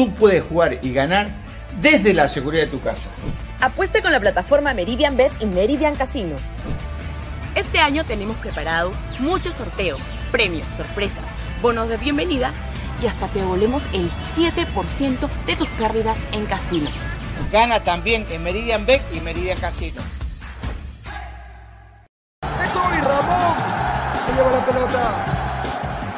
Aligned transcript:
Tú 0.00 0.10
puedes 0.12 0.42
jugar 0.42 0.78
y 0.80 0.94
ganar 0.94 1.28
desde 1.82 2.14
la 2.14 2.26
seguridad 2.26 2.64
de 2.64 2.70
tu 2.70 2.80
casa. 2.80 3.10
Apueste 3.60 4.00
con 4.00 4.12
la 4.12 4.18
plataforma 4.18 4.72
Meridian 4.72 5.14
Bet 5.14 5.30
y 5.40 5.44
Meridian 5.44 5.94
Casino. 5.94 6.36
Este 7.54 7.80
año 7.80 8.02
tenemos 8.06 8.38
preparado 8.38 8.92
muchos 9.18 9.56
sorteos, 9.56 10.00
premios, 10.32 10.64
sorpresas, 10.72 11.28
bonos 11.60 11.90
de 11.90 11.98
bienvenida 11.98 12.50
y 13.02 13.08
hasta 13.08 13.28
te 13.28 13.40
devolvemos 13.40 13.82
el 13.92 14.08
7% 14.08 15.28
de 15.44 15.56
tus 15.56 15.68
pérdidas 15.68 16.16
en 16.32 16.46
casino. 16.46 16.88
Gana 17.52 17.84
también 17.84 18.24
en 18.30 18.42
Meridian 18.42 18.86
Bet 18.86 19.02
y 19.12 19.20
Meridian 19.20 19.58
Casino. 19.58 20.00
¡Eso 22.40 22.82
y 22.96 23.00
Ramón! 23.02 23.56
Se 24.24 24.32
lleva 24.32 24.50
la 24.50 24.64
pelota. 24.64 25.26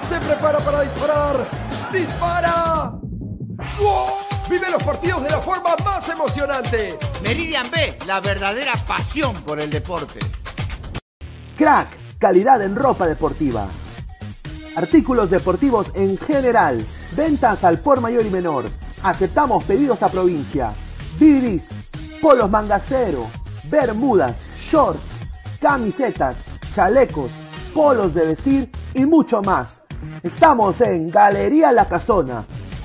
Se 0.09 0.21
prepara 0.21 0.59
para 0.61 0.83
disparar. 0.83 1.47
¡Dispara! 1.93 3.03
Vive 4.49 4.71
los 4.71 4.83
partidos 4.83 5.23
de 5.23 5.31
la 5.31 5.41
forma 5.41 5.75
más 5.85 6.09
emocionante. 6.09 6.99
Meridian 7.23 7.71
B, 7.71 7.97
la 8.07 8.21
verdadera 8.21 8.73
pasión 8.87 9.35
por 9.45 9.61
el 9.61 9.71
deporte. 9.71 10.21
Crack, 11.57 11.89
calidad 12.19 12.61
en 12.63 12.77
ropa 12.77 13.07
deportiva. 13.07 13.67
Artículos 14.77 15.31
deportivos 15.31 15.93
en 15.95 16.19
general. 16.19 16.85
Ventas 17.13 17.65
al 17.65 17.79
por 17.79 18.01
mayor 18.01 18.27
y 18.27 18.31
menor. 18.31 18.65
Aceptamos 19.03 19.65
pedidos 19.65 20.03
a 20.03 20.09
provincia. 20.09 20.73
Bibis, 21.19 21.91
polos 22.21 22.51
mangacero, 22.51 23.27
bermudas, 23.65 24.37
shorts, 24.71 25.03
camisetas, 25.61 26.47
chalecos, 26.75 27.31
polos 27.75 28.15
de 28.15 28.27
vestir 28.27 28.71
y 28.95 29.05
mucho 29.05 29.43
más. 29.43 29.83
Estamos 30.23 30.81
en 30.81 31.11
Galería 31.11 31.73
La 31.73 31.87
Casona. 31.87 32.45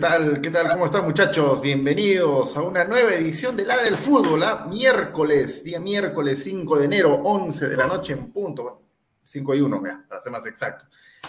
Tal? 0.00 0.40
¿Qué 0.40 0.50
tal? 0.50 0.66
¿Cómo 0.70 0.86
están 0.86 1.04
muchachos? 1.04 1.60
Bienvenidos 1.60 2.56
a 2.56 2.62
una 2.62 2.84
nueva 2.84 3.12
edición 3.12 3.54
de 3.54 3.66
La 3.66 3.76
del 3.76 3.98
Fútbol, 3.98 4.42
¿ah? 4.42 4.64
miércoles, 4.66 5.62
día 5.62 5.78
miércoles 5.78 6.42
5 6.42 6.78
de 6.78 6.84
enero, 6.86 7.20
11 7.22 7.68
de 7.68 7.76
la 7.76 7.86
noche 7.86 8.14
en 8.14 8.32
punto, 8.32 8.62
bueno, 8.62 8.80
5 9.26 9.54
y 9.56 9.60
1, 9.60 9.78
mira, 9.78 10.02
para 10.08 10.18
ser 10.22 10.32
más 10.32 10.46
exacto. 10.46 10.86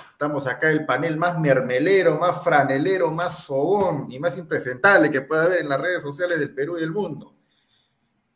Estamos 0.09 0.47
acá 0.47 0.69
el 0.69 0.85
panel 0.85 1.17
más 1.17 1.37
mermelero, 1.37 2.17
más 2.17 2.41
franelero, 2.41 3.11
más 3.11 3.43
sobón 3.43 4.09
y 4.09 4.19
más 4.19 4.37
impresentable 4.37 5.11
que 5.11 5.19
pueda 5.19 5.43
haber 5.43 5.59
en 5.59 5.67
las 5.67 5.81
redes 5.81 6.01
sociales 6.01 6.39
del 6.39 6.53
Perú 6.53 6.77
y 6.77 6.79
del 6.79 6.91
mundo. 6.91 7.35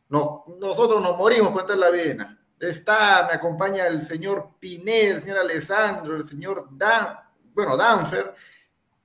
No, 0.10 0.44
nosotros 0.60 1.02
nos 1.02 1.18
morimos 1.18 1.52
por 1.52 1.62
entrar 1.62 1.78
la 1.78 1.90
vena. 1.90 2.38
Está, 2.60 3.26
me 3.30 3.36
acompaña 3.36 3.88
el 3.88 4.02
señor 4.02 4.50
Pinel, 4.60 5.16
el 5.16 5.22
señor 5.22 5.38
Alessandro, 5.38 6.18
el 6.18 6.24
señor 6.26 6.68
Dan, 6.72 7.20
bueno, 7.54 7.78
Danfer, 7.78 8.34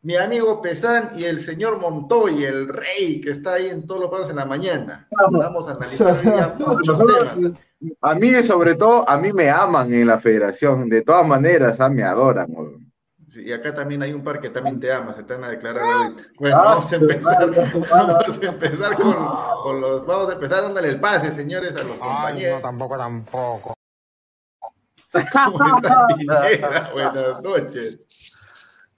mi 0.03 0.17
amigo 0.17 0.63
Pesán 0.63 1.11
y 1.17 1.25
el 1.25 1.39
señor 1.41 1.79
Montoy, 1.79 2.45
el 2.45 2.69
rey 2.69 3.21
que 3.21 3.31
está 3.31 3.55
ahí 3.55 3.69
en 3.69 3.87
todos 3.87 4.01
los 4.01 4.09
programas 4.09 4.31
en 4.31 4.37
la 4.37 4.47
mañana. 4.47 5.09
Vamos 5.31 5.69
a 5.69 5.73
analizar 5.73 6.59
muchos 6.59 6.99
temas. 6.99 7.59
A 8.01 8.15
mí, 8.15 8.31
sobre 8.43 8.75
todo, 8.75 9.09
a 9.09 9.19
mí 9.19 9.33
me 9.33 9.51
aman 9.51 9.93
en 9.93 10.07
la 10.07 10.19
federación. 10.19 10.89
De 10.89 11.03
todas 11.03 11.27
maneras, 11.27 11.81
ah, 11.81 11.91
me 11.91 12.03
adoran. 12.03 12.49
Sí, 13.29 13.43
y 13.43 13.53
acá 13.53 13.73
también 13.75 14.03
hay 14.03 14.13
un 14.13 14.25
par 14.25 14.41
que 14.41 14.51
también 14.51 14.81
te 14.81 14.93
ama, 14.93 15.15
se 15.15 15.23
te 15.23 15.35
van 15.35 15.45
a 15.45 15.51
declarar 15.51 15.85
ahorita. 15.85 16.23
Bueno, 16.39 16.57
vamos 16.57 16.93
a 16.93 16.97
empezar, 16.97 17.51
vamos 17.91 18.43
a 18.43 18.47
empezar 18.47 18.95
con, 18.97 19.15
con 19.63 19.81
los, 19.81 20.05
vamos 20.05 20.31
a 20.31 20.33
empezar 20.33 20.63
dándole 20.63 20.89
el 20.89 20.99
pase, 20.99 21.31
señores, 21.31 21.77
a 21.77 21.85
los 21.85 21.97
compañeros. 21.97 22.61
tampoco, 22.61 22.99
tampoco. 22.99 23.75
¿Cómo 25.33 25.77
está? 25.77 26.91
Buenas 26.93 27.43
noches. 27.43 27.99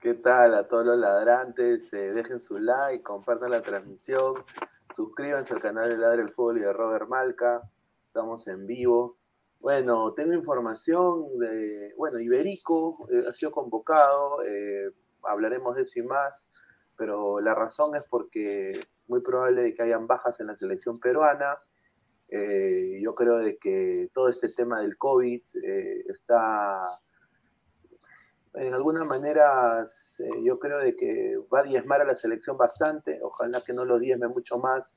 ¿Qué 0.03 0.15
tal 0.15 0.53
a 0.53 0.67
todos 0.67 0.85
los 0.85 0.97
ladrantes? 0.97 1.93
Eh, 1.93 2.11
dejen 2.11 2.41
su 2.41 2.59
like, 2.59 3.01
compartan 3.01 3.51
la 3.51 3.61
transmisión, 3.61 4.33
suscríbanse 4.97 5.53
al 5.53 5.61
canal 5.61 5.87
de 5.87 5.97
Ladre 5.97 6.23
el 6.23 6.33
Fútbol 6.33 6.57
y 6.57 6.59
de 6.59 6.73
Robert 6.73 7.07
Malca. 7.07 7.61
Estamos 8.07 8.45
en 8.49 8.67
vivo. 8.67 9.15
Bueno, 9.61 10.13
tengo 10.13 10.33
información 10.33 11.39
de, 11.39 11.93
bueno, 11.95 12.19
Iberico 12.19 12.97
eh, 13.13 13.23
ha 13.29 13.33
sido 13.33 13.53
convocado, 13.53 14.43
eh, 14.43 14.91
hablaremos 15.23 15.77
de 15.77 15.83
eso 15.83 15.97
y 15.99 16.03
más, 16.03 16.43
pero 16.97 17.39
la 17.39 17.55
razón 17.55 17.95
es 17.95 18.03
porque 18.09 18.71
es 18.71 18.85
muy 19.07 19.21
probable 19.21 19.61
de 19.61 19.73
que 19.73 19.83
hayan 19.83 20.05
bajas 20.05 20.37
en 20.41 20.47
la 20.47 20.57
selección 20.57 20.99
peruana. 20.99 21.59
Yo 22.29 23.15
creo 23.15 23.37
de 23.37 23.57
que 23.57 24.09
todo 24.13 24.27
este 24.27 24.49
tema 24.49 24.81
del 24.81 24.97
COVID 24.97 25.41
está 26.09 26.99
en 28.55 28.73
alguna 28.73 29.03
manera 29.03 29.87
yo 30.43 30.59
creo 30.59 30.79
de 30.79 30.95
que 30.95 31.37
va 31.53 31.61
a 31.61 31.63
diezmar 31.63 32.01
a 32.01 32.05
la 32.05 32.15
selección 32.15 32.57
bastante, 32.57 33.19
ojalá 33.21 33.61
que 33.61 33.73
no 33.73 33.85
lo 33.85 33.99
diezme 33.99 34.27
mucho 34.27 34.57
más, 34.57 34.95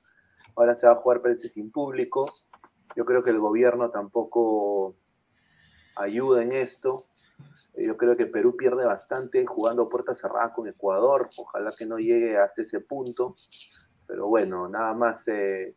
ahora 0.55 0.77
se 0.77 0.87
va 0.87 0.93
a 0.93 0.97
jugar 0.97 1.23
parece 1.23 1.49
sin 1.49 1.71
público, 1.71 2.31
yo 2.95 3.05
creo 3.05 3.23
que 3.23 3.31
el 3.31 3.39
gobierno 3.39 3.91
tampoco 3.91 4.97
ayuda 5.97 6.43
en 6.43 6.53
esto, 6.53 7.07
yo 7.77 7.97
creo 7.97 8.17
que 8.17 8.27
Perú 8.27 8.57
pierde 8.57 8.85
bastante 8.85 9.45
jugando 9.47 9.83
a 9.83 9.89
puerta 9.89 10.15
cerrada 10.15 10.53
con 10.53 10.69
Ecuador, 10.69 11.29
ojalá 11.37 11.73
que 11.77 11.87
no 11.87 11.97
llegue 11.97 12.39
hasta 12.39 12.63
ese 12.63 12.81
punto, 12.81 13.37
pero 14.07 14.29
bueno, 14.29 14.69
nada 14.69 14.95
más 14.95 15.27
eh, 15.29 15.77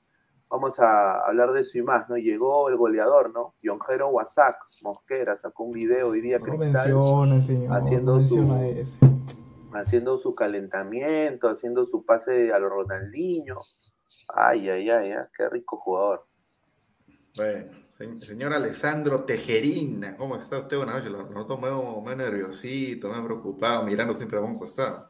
vamos 0.50 0.80
a 0.80 1.20
hablar 1.26 1.52
de 1.54 1.62
eso 1.62 1.78
y 1.78 1.82
más, 1.84 2.10
¿no? 2.10 2.18
Llegó 2.18 2.70
el 2.70 2.78
goleador, 2.78 3.32
¿no? 3.34 3.54
Yonjero 3.62 4.10
Wasak, 4.10 4.58
Mosquera, 4.82 5.38
sacó 5.38 5.64
un 5.64 5.72
video 5.72 6.10
hoy 6.10 6.22
día 6.22 6.40
No 6.40 6.46
Cristal, 6.46 6.74
menciona, 6.74 7.40
señor. 7.40 7.78
haciendo 7.78 8.16
no 8.16 8.22
su- 8.22 8.36
haciendo 9.74 10.18
su 10.18 10.34
calentamiento, 10.36 11.48
haciendo 11.50 11.86
su 11.86 12.04
pase 12.04 12.52
a 12.52 12.60
los 12.60 12.72
Ronaldinho. 12.72 13.60
Ay, 14.34 14.70
ay, 14.70 14.90
ay, 14.90 15.12
ay, 15.12 15.26
qué 15.38 15.48
rico 15.50 15.78
jugador. 15.78 16.26
Bueno, 17.36 17.72
se- 17.92 18.20
señor 18.20 18.54
Alessandro 18.54 19.24
Tejerina, 19.24 20.18
¿cómo 20.18 20.36
está 20.36 20.58
usted? 20.58 20.78
Buenas 20.78 20.96
noches, 20.96 21.12
lo 21.12 21.30
noto 21.30 21.58
medio, 21.58 22.02
medio 22.02 22.18
nerviosito, 22.18 23.10
medio 23.10 23.26
preocupado, 23.26 23.84
mirando 23.84 24.14
siempre 24.16 24.40
a 24.40 24.42
un 24.42 24.58
costado. 24.58 25.09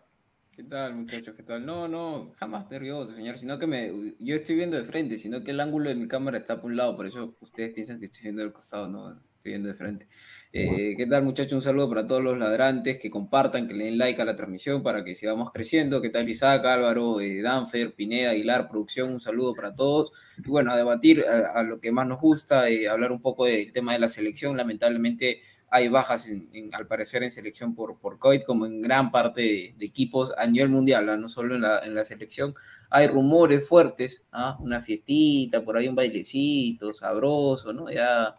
¿Qué 0.59 0.65
tal, 0.65 0.93
muchachos? 0.93 1.35
¿Qué 1.37 1.43
tal? 1.43 1.65
No, 1.65 1.87
no, 1.87 2.33
jamás 2.35 2.69
nervioso, 2.69 3.15
señor, 3.15 3.37
sino 3.37 3.57
que 3.57 3.65
me, 3.65 4.13
yo 4.19 4.35
estoy 4.35 4.57
viendo 4.57 4.75
de 4.75 4.83
frente, 4.83 5.17
sino 5.17 5.41
que 5.41 5.51
el 5.51 5.59
ángulo 5.61 5.87
de 5.87 5.95
mi 5.95 6.05
cámara 6.05 6.37
está 6.37 6.59
por 6.59 6.69
un 6.69 6.75
lado, 6.75 6.97
por 6.97 7.07
eso 7.07 7.37
ustedes 7.39 7.73
piensan 7.73 7.97
que 7.97 8.07
estoy 8.07 8.23
viendo 8.23 8.41
del 8.41 8.51
costado, 8.51 8.89
no, 8.89 9.21
estoy 9.35 9.53
viendo 9.53 9.69
de 9.69 9.75
frente. 9.75 10.09
Eh, 10.51 10.95
¿Qué 10.97 11.07
tal, 11.07 11.23
muchachos? 11.23 11.53
Un 11.53 11.61
saludo 11.61 11.87
para 11.87 12.05
todos 12.05 12.21
los 12.21 12.37
ladrantes, 12.37 12.99
que 12.99 13.09
compartan, 13.09 13.69
que 13.69 13.73
le 13.73 13.85
den 13.85 13.97
like 13.97 14.21
a 14.21 14.25
la 14.25 14.35
transmisión 14.35 14.83
para 14.83 15.05
que 15.05 15.15
sigamos 15.15 15.53
creciendo. 15.53 16.01
¿Qué 16.01 16.09
tal, 16.09 16.27
Isaac, 16.27 16.65
Álvaro, 16.65 17.21
eh, 17.21 17.41
Danfer, 17.41 17.93
Pineda, 17.95 18.31
Aguilar, 18.31 18.67
producción? 18.67 19.13
Un 19.13 19.21
saludo 19.21 19.55
para 19.55 19.73
todos. 19.73 20.11
Y 20.39 20.49
bueno, 20.49 20.73
a 20.73 20.75
debatir 20.75 21.23
a, 21.23 21.57
a 21.57 21.63
lo 21.63 21.79
que 21.79 21.93
más 21.93 22.05
nos 22.05 22.19
gusta, 22.19 22.67
eh, 22.67 22.89
hablar 22.89 23.13
un 23.13 23.21
poco 23.21 23.45
del 23.45 23.71
tema 23.71 23.93
de 23.93 23.99
la 23.99 24.09
selección. 24.09 24.57
Lamentablemente 24.57 25.41
hay 25.71 25.87
bajas, 25.87 26.27
en, 26.27 26.49
en, 26.53 26.73
al 26.73 26.87
parecer, 26.87 27.23
en 27.23 27.31
selección 27.31 27.75
por, 27.75 27.97
por 27.99 28.17
COVID, 28.17 28.43
como 28.43 28.65
en 28.65 28.81
gran 28.81 29.11
parte 29.11 29.41
de, 29.41 29.75
de 29.77 29.85
equipos 29.85 30.31
a 30.37 30.45
nivel 30.47 30.69
mundial, 30.69 31.05
¿no? 31.05 31.17
no 31.17 31.29
solo 31.29 31.55
en 31.55 31.61
la, 31.61 31.79
en 31.79 31.95
la, 31.95 32.03
selección. 32.03 32.55
Hay 32.89 33.07
rumores 33.07 33.67
fuertes, 33.67 34.25
¿ah? 34.31 34.57
una 34.59 34.81
fiestita, 34.81 35.63
por 35.63 35.77
ahí 35.77 35.87
un 35.87 35.95
bailecito 35.95 36.93
sabroso, 36.93 37.71
¿no? 37.71 37.91
Ya, 37.91 38.33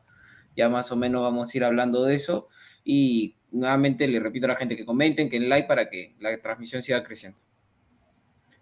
ya 0.56 0.68
más 0.68 0.90
o 0.90 0.96
menos 0.96 1.22
vamos 1.22 1.52
a 1.52 1.56
ir 1.56 1.64
hablando 1.64 2.04
de 2.04 2.16
eso. 2.16 2.48
Y 2.84 3.36
nuevamente 3.52 4.08
le 4.08 4.18
repito 4.18 4.46
a 4.46 4.50
la 4.50 4.56
gente 4.56 4.76
que 4.76 4.84
comenten, 4.84 5.28
que 5.28 5.38
den 5.38 5.48
like 5.48 5.68
para 5.68 5.88
que 5.88 6.16
la 6.18 6.40
transmisión 6.40 6.82
siga 6.82 7.04
creciendo. 7.04 7.38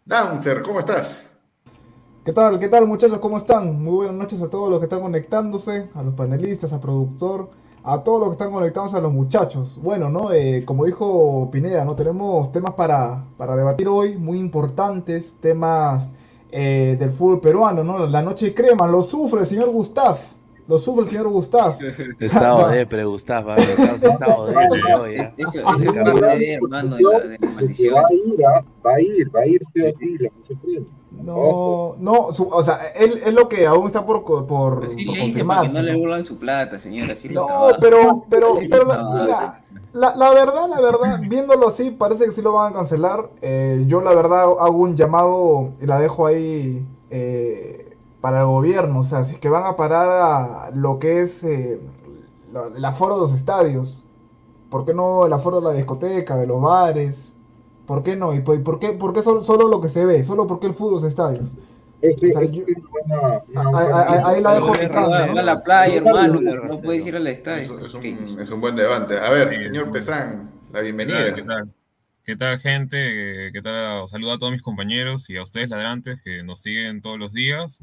Dancer, 0.04 0.62
¿cómo 0.62 0.80
estás? 0.80 1.34
¿Qué 2.24 2.32
tal? 2.32 2.58
¿Qué 2.58 2.68
tal 2.68 2.86
muchachos? 2.86 3.18
¿Cómo 3.20 3.38
están? 3.38 3.82
Muy 3.82 3.94
buenas 3.94 4.14
noches 4.14 4.42
a 4.42 4.50
todos 4.50 4.68
los 4.68 4.78
que 4.78 4.84
están 4.84 5.00
conectándose, 5.00 5.88
a 5.94 6.02
los 6.02 6.14
panelistas, 6.14 6.72
al 6.74 6.80
productor, 6.80 7.50
a 7.88 8.02
todos 8.02 8.20
los 8.20 8.28
que 8.28 8.32
están 8.32 8.52
conectados, 8.52 8.92
a 8.92 9.00
los 9.00 9.12
muchachos. 9.12 9.80
Bueno, 9.82 10.10
¿no? 10.10 10.30
Eh, 10.30 10.62
como 10.66 10.84
dijo 10.84 11.50
Pineda, 11.50 11.86
¿no? 11.86 11.96
Tenemos 11.96 12.52
temas 12.52 12.72
para, 12.72 13.24
para 13.38 13.56
debatir 13.56 13.88
hoy, 13.88 14.18
muy 14.18 14.38
importantes, 14.38 15.38
temas 15.40 16.14
eh, 16.50 16.96
del 16.98 17.10
fútbol 17.10 17.40
peruano, 17.40 17.82
¿no? 17.82 18.06
La 18.06 18.20
noche 18.20 18.52
crema, 18.52 18.86
lo 18.86 19.02
sufre 19.02 19.40
el 19.40 19.46
señor 19.46 19.70
Gustav. 19.70 20.18
Lo 20.66 20.78
sufre 20.78 21.04
el 21.04 21.08
señor 21.08 21.28
Gustav. 21.28 21.78
Estado 22.20 22.68
de 22.70 22.86
pre, 22.86 23.04
Gustav, 23.04 23.58
estado 23.58 24.46
de 24.48 24.52
pre 24.52 24.94
hoy. 24.94 25.14
¿eh? 25.14 25.34
Eso, 25.38 25.60
eso 25.60 25.74
es 25.76 25.86
parte 25.86 26.26
de, 26.38 26.54
hermano, 26.54 26.96
de 26.96 27.02
la, 27.02 27.18
de 27.20 27.38
la 27.40 27.50
maldición. 27.52 27.94
Va 27.94 28.00
a 28.02 28.12
ir, 28.12 28.44
va 28.84 28.94
a 28.94 29.00
ir, 29.00 29.34
va 29.34 29.40
a 29.40 29.46
ir, 29.46 29.62
sí 29.72 29.80
o 29.80 29.92
sí, 29.98 30.18
la 30.18 30.28
noche 30.28 30.60
crema. 30.60 30.86
No, 31.34 31.96
no, 31.98 32.32
su, 32.32 32.48
o 32.48 32.62
sea, 32.64 32.78
él 32.96 33.20
es 33.24 33.32
lo 33.34 33.48
que 33.48 33.66
aún 33.66 33.86
está 33.86 34.04
por, 34.04 34.24
por, 34.24 34.46
por 34.46 34.88
Sí, 34.88 34.96
le 35.04 35.12
dice 35.12 35.20
confirmar. 35.20 35.72
no 35.72 35.82
le 35.82 35.96
vuelvan 35.96 36.24
su 36.24 36.38
plata, 36.38 36.78
señora. 36.78 37.12
Así 37.12 37.28
No, 37.28 37.46
pero, 37.80 38.24
pero, 38.28 38.54
pero 38.70 38.84
la, 38.84 38.96
No, 38.96 39.14
mira, 39.14 39.54
la, 39.92 40.14
la 40.16 40.30
verdad, 40.30 40.68
la 40.68 40.80
verdad, 40.80 41.20
viéndolo 41.28 41.68
así, 41.68 41.90
parece 41.90 42.24
que 42.26 42.32
sí 42.32 42.42
lo 42.42 42.52
van 42.52 42.72
a 42.72 42.76
cancelar. 42.76 43.30
Eh, 43.42 43.84
yo 43.86 44.00
la 44.02 44.14
verdad 44.14 44.42
hago 44.42 44.76
un 44.78 44.96
llamado 44.96 45.72
y 45.80 45.86
la 45.86 45.98
dejo 46.00 46.26
ahí 46.26 46.86
eh, 47.10 47.96
para 48.20 48.40
el 48.40 48.46
gobierno. 48.46 49.00
O 49.00 49.04
sea, 49.04 49.24
si 49.24 49.34
es 49.34 49.38
que 49.38 49.48
van 49.48 49.64
a 49.64 49.76
parar 49.76 50.08
a 50.10 50.70
lo 50.74 50.98
que 50.98 51.20
es 51.20 51.42
eh, 51.44 51.80
la- 52.52 52.66
el 52.74 52.84
aforo 52.84 53.14
de 53.16 53.20
los 53.22 53.32
estadios, 53.32 54.04
¿por 54.70 54.84
qué 54.84 54.94
no 54.94 55.26
el 55.26 55.32
aforo 55.32 55.60
de 55.60 55.66
la 55.68 55.72
discoteca, 55.72 56.36
de 56.36 56.46
los 56.46 56.60
bares? 56.60 57.34
¿Por 57.88 58.04
qué 58.04 58.14
no? 58.14 58.32
¿Y 58.34 58.40
por, 58.40 58.62
por 58.62 58.78
qué, 58.78 58.90
por 58.90 59.12
qué 59.14 59.22
solo, 59.22 59.42
solo 59.42 59.66
lo 59.66 59.80
que 59.80 59.88
se 59.88 60.04
ve? 60.04 60.22
¿Solo 60.22 60.46
porque 60.46 60.66
el 60.68 60.74
fútbol 60.74 60.92
los 60.94 61.04
estadios? 61.04 61.56
Este, 62.00 62.28
O 62.28 62.30
sea, 62.38 62.44
yo- 62.44 62.62
ahí, 63.56 63.86
ahí- 63.92 64.20
ahí 64.36 64.40
la 64.42 64.54
dejo 64.54 64.72
picando, 64.72 65.10
Va 65.10 65.26
¿no? 65.26 65.38
a 65.40 65.42
la 65.42 65.64
playa, 65.64 65.94
hermano, 65.96 66.40
no 66.40 66.80
puedes 66.80 67.04
ir 67.06 67.16
al 67.16 67.26
estadio. 67.26 67.84
Es 67.84 67.94
un, 67.94 68.38
es 68.40 68.50
un 68.50 68.60
buen 68.60 68.76
debate. 68.76 69.18
A 69.18 69.30
ver, 69.30 69.56
señor 69.58 69.90
Pesán, 69.90 70.50
la 70.72 70.80
bienvenida. 70.80 71.34
¿Qué 71.34 71.42
tal? 71.42 71.72
¿Qué 72.24 72.36
tal, 72.36 72.58
gente? 72.60 73.50
¿Qué 73.54 73.62
tal? 73.62 74.02
Os 74.02 74.10
Saludo 74.10 74.32
a 74.34 74.38
todos 74.38 74.52
mis 74.52 74.60
compañeros 74.62 75.28
y 75.30 75.38
a 75.38 75.42
ustedes, 75.42 75.70
ladrantes, 75.70 76.20
que 76.22 76.42
nos 76.42 76.60
siguen 76.60 77.00
todos 77.00 77.18
los 77.18 77.32
días. 77.32 77.82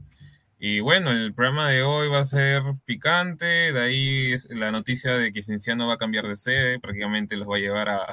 Y 0.59 0.79
bueno, 0.81 1.11
el 1.11 1.33
programa 1.33 1.69
de 1.69 1.81
hoy 1.83 2.07
va 2.09 2.19
a 2.19 2.25
ser 2.25 2.61
picante. 2.85 3.45
De 3.45 3.79
ahí 3.81 4.31
es 4.33 4.47
la 4.51 4.71
noticia 4.71 5.13
de 5.17 5.31
que 5.33 5.41
Cienciano 5.41 5.87
va 5.87 5.95
a 5.95 5.97
cambiar 5.97 6.27
de 6.27 6.35
sede. 6.35 6.79
Prácticamente 6.79 7.35
los 7.37 7.49
va 7.49 7.55
a 7.55 7.59
llevar 7.59 7.89
a. 7.89 8.05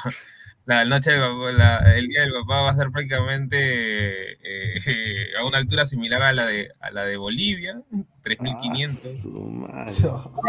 La 0.65 0.85
noche 0.85 1.11
del 1.11 1.21
papá- 1.21 1.53
la- 1.53 1.97
el 1.97 2.07
día 2.07 2.21
del 2.23 2.33
papá 2.33 2.63
va 2.63 2.71
a 2.71 2.75
ser 2.75 2.91
prácticamente 2.91 3.59
eh, 4.43 4.75
a 5.39 5.45
una 5.45 5.59
altura 5.59 5.85
similar 5.85 6.23
a 6.23 6.33
la 6.33 6.47
de, 6.47 6.71
a 6.81 6.91
la 6.91 7.05
de 7.05 7.17
Bolivia, 7.17 7.81
3500. 8.23 9.27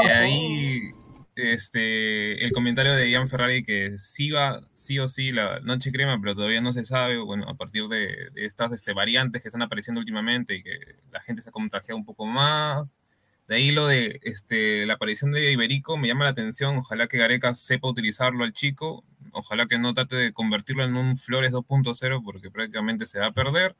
De 0.03 0.11
ahí 0.11 0.91
este, 1.35 2.45
el 2.45 2.51
comentario 2.51 2.93
de 2.93 3.09
Ian 3.09 3.27
Ferrari 3.27 3.63
que 3.63 3.97
sí 3.97 4.29
va, 4.29 4.61
sí 4.73 4.99
o 4.99 5.07
sí, 5.07 5.31
la 5.31 5.59
noche 5.61 5.91
crema, 5.91 6.19
pero 6.21 6.35
todavía 6.35 6.61
no 6.61 6.73
se 6.73 6.85
sabe, 6.85 7.17
bueno, 7.17 7.49
a 7.49 7.55
partir 7.55 7.87
de, 7.87 8.29
de 8.33 8.45
estas 8.45 8.71
este, 8.71 8.93
variantes 8.93 9.41
que 9.41 9.47
están 9.47 9.63
apareciendo 9.63 9.99
últimamente 9.99 10.55
y 10.57 10.63
que 10.63 10.77
la 11.11 11.21
gente 11.21 11.41
se 11.41 11.49
ha 11.49 11.51
contagiado 11.51 11.97
un 11.97 12.05
poco 12.05 12.27
más. 12.27 12.99
De 13.47 13.55
ahí 13.55 13.71
lo 13.71 13.87
de 13.87 14.19
este, 14.23 14.85
la 14.85 14.93
aparición 14.93 15.31
de 15.31 15.51
Iberico 15.51 15.97
me 15.97 16.07
llama 16.07 16.23
la 16.25 16.29
atención, 16.31 16.77
ojalá 16.77 17.07
que 17.07 17.17
Gareca 17.17 17.55
sepa 17.55 17.89
utilizarlo 17.89 18.43
al 18.43 18.53
chico, 18.53 19.03
ojalá 19.33 19.67
que 19.67 19.79
no 19.79 19.93
trate 19.93 20.15
de 20.15 20.33
convertirlo 20.33 20.83
en 20.83 20.95
un 20.95 21.17
Flores 21.17 21.51
2.0 21.51 22.23
porque 22.23 22.49
prácticamente 22.49 23.05
se 23.05 23.19
va 23.19 23.27
a 23.27 23.33
perder. 23.33 23.75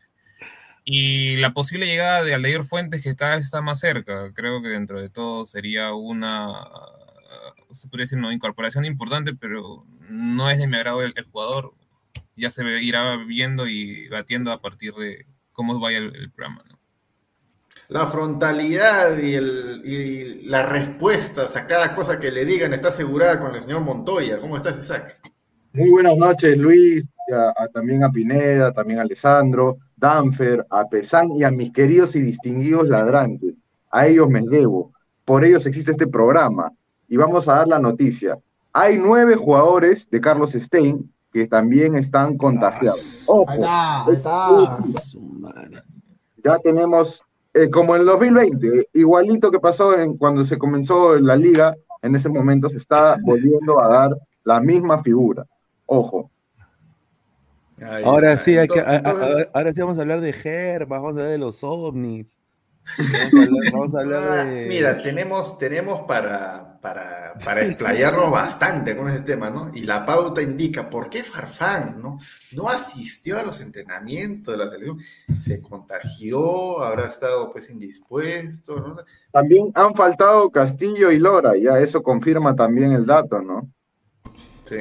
Y 0.86 1.38
la 1.38 1.54
posible 1.54 1.86
llegada 1.86 2.24
de 2.24 2.34
Aldeir 2.34 2.64
Fuentes, 2.64 3.02
que 3.02 3.16
cada 3.16 3.36
vez 3.36 3.46
está 3.46 3.62
más 3.62 3.80
cerca, 3.80 4.34
creo 4.34 4.62
que 4.62 4.68
dentro 4.68 5.00
de 5.00 5.10
todo 5.10 5.46
sería 5.46 5.94
una, 5.94 6.54
se 7.72 7.88
podría 7.88 8.04
decir, 8.04 8.18
una 8.18 8.34
incorporación 8.34 8.84
importante, 8.84 9.34
pero 9.34 9.86
no 10.10 10.50
es 10.50 10.58
de 10.58 10.68
mi 10.68 10.76
agrado 10.76 11.02
el, 11.02 11.14
jugador. 11.32 11.74
Ya 12.36 12.52
se 12.52 12.64
irá 12.82 13.16
viendo 13.18 13.68
y 13.68 14.10
batiendo 14.10 14.52
a 14.52 14.60
partir 14.60 14.94
de 14.96 15.26
cómo 15.54 15.80
vaya 15.80 16.00
el, 16.00 16.32
programa. 16.32 16.64
La 17.88 18.06
frontalidad 18.06 19.18
y, 19.18 19.36
el, 19.36 19.84
y 19.86 20.42
las 20.48 20.68
respuestas 20.68 21.56
a 21.56 21.68
cada 21.68 21.96
cosa 21.96 22.20
que 22.20 22.32
le 22.32 22.44
digan 22.44 22.74
está 22.74 22.90
asegurada 22.90 23.40
con 23.40 23.56
el 23.56 23.62
señor 23.62 23.82
Montoya. 23.82 24.40
¿Cómo 24.40 24.58
estás, 24.58 24.78
Isaac? 24.78 25.20
Muy 25.74 25.90
buenas 25.90 26.18
noches, 26.18 26.58
Luis, 26.58 27.04
a- 27.34 27.64
a- 27.64 27.68
también 27.70 28.04
a 28.04 28.12
Pineda, 28.12 28.72
también 28.72 29.00
a 29.00 29.04
Alessandro, 29.04 29.78
Danfer, 29.98 30.66
a 30.70 30.86
Pesán 30.88 31.32
y 31.32 31.44
a 31.44 31.50
mis 31.52 31.72
queridos 31.72 32.16
y 32.16 32.22
distinguidos 32.22 32.88
ladrantes. 32.88 33.56
A 33.92 34.08
ellos 34.08 34.30
me 34.30 34.42
debo. 34.42 34.92
Por 35.26 35.44
ellos 35.46 35.66
existe 35.66 35.92
este 35.92 36.08
programa. 36.08 36.72
Y 37.08 37.18
vamos 37.18 37.48
a 37.48 37.56
dar 37.56 37.68
la 37.68 37.80
noticia. 37.80 38.38
Hay 38.72 38.98
nueve 38.98 39.36
jugadores 39.36 40.10
de 40.10 40.20
Carlos 40.22 40.52
Stein 40.54 41.12
que 41.32 41.48
también 41.48 41.96
están 41.96 42.38
contagiados. 42.38 43.26
Ojo, 43.28 43.46
Ahí 43.50 43.58
está, 43.60 44.06
ahí 44.06 44.14
está. 44.14 44.50
ya 46.44 46.60
tenemos, 46.60 47.24
eh, 47.54 47.70
como 47.70 47.96
en 47.96 48.02
el 48.02 48.08
2020, 48.08 48.90
igualito 48.94 49.50
que 49.50 49.60
pasó 49.60 49.98
en, 49.98 50.18
cuando 50.18 50.44
se 50.44 50.58
comenzó 50.58 51.16
la 51.20 51.36
liga, 51.36 51.76
en 52.02 52.16
ese 52.16 52.30
momento 52.30 52.70
se 52.70 52.78
está 52.78 53.16
volviendo 53.24 53.80
a 53.82 53.88
dar 53.88 54.18
la 54.44 54.60
misma 54.60 55.02
figura. 55.02 55.46
Ojo. 55.98 56.32
Ahora 58.06 58.38
sí, 58.38 58.58
hay 58.58 58.68
que, 58.68 58.80
a- 58.80 58.90
a- 58.90 58.96
Entonces- 58.98 59.48
a- 59.54 59.58
ahora 59.58 59.74
sí 59.74 59.82
vamos 59.82 59.98
a 59.98 60.02
hablar 60.02 60.22
de 60.22 60.34
Gerba, 60.34 61.00
vamos 61.00 61.16
a 61.18 61.20
hablar 61.20 61.32
de 61.32 61.38
los 61.38 61.64
ovnis. 61.64 62.38
Vamos 62.98 63.16
a 63.16 63.42
hablar, 63.44 63.72
vamos 63.74 63.96
a 63.96 64.00
hablar 64.02 64.24
Ah, 64.24 64.46
de. 64.46 64.66
Mira, 64.68 64.98
tenemos, 64.98 65.58
tenemos 65.58 66.02
para, 66.02 66.80
para, 66.82 67.34
para 67.44 67.66
explayarnos 67.66 68.30
bastante 68.30 68.96
con 68.96 69.08
ese 69.08 69.22
tema, 69.22 69.50
¿no? 69.50 69.72
Y 69.74 69.84
la 69.84 70.06
pauta 70.06 70.42
indica 70.42 70.90
por 70.90 71.10
qué 71.10 71.24
Farfán 71.24 72.02
¿no? 72.02 72.18
no 72.52 72.68
asistió 72.70 73.40
a 73.40 73.44
los 73.44 73.62
entrenamientos 73.62 74.54
de 74.54 74.58
la 74.66 74.70
selección, 74.70 75.00
se 75.42 75.62
contagió, 75.62 76.82
habrá 76.84 77.08
estado 77.08 77.50
pues 77.50 77.70
indispuesto, 77.70 78.76
¿no? 78.80 78.98
También 79.32 79.72
han 79.76 79.96
faltado 79.96 80.50
Castillo 80.52 81.10
y 81.12 81.20
Lora, 81.20 81.54
ya 81.58 81.80
eso 81.80 82.04
confirma 82.04 82.54
también 82.56 82.92
el 82.92 83.06
dato, 83.06 83.42
¿no? 83.42 83.70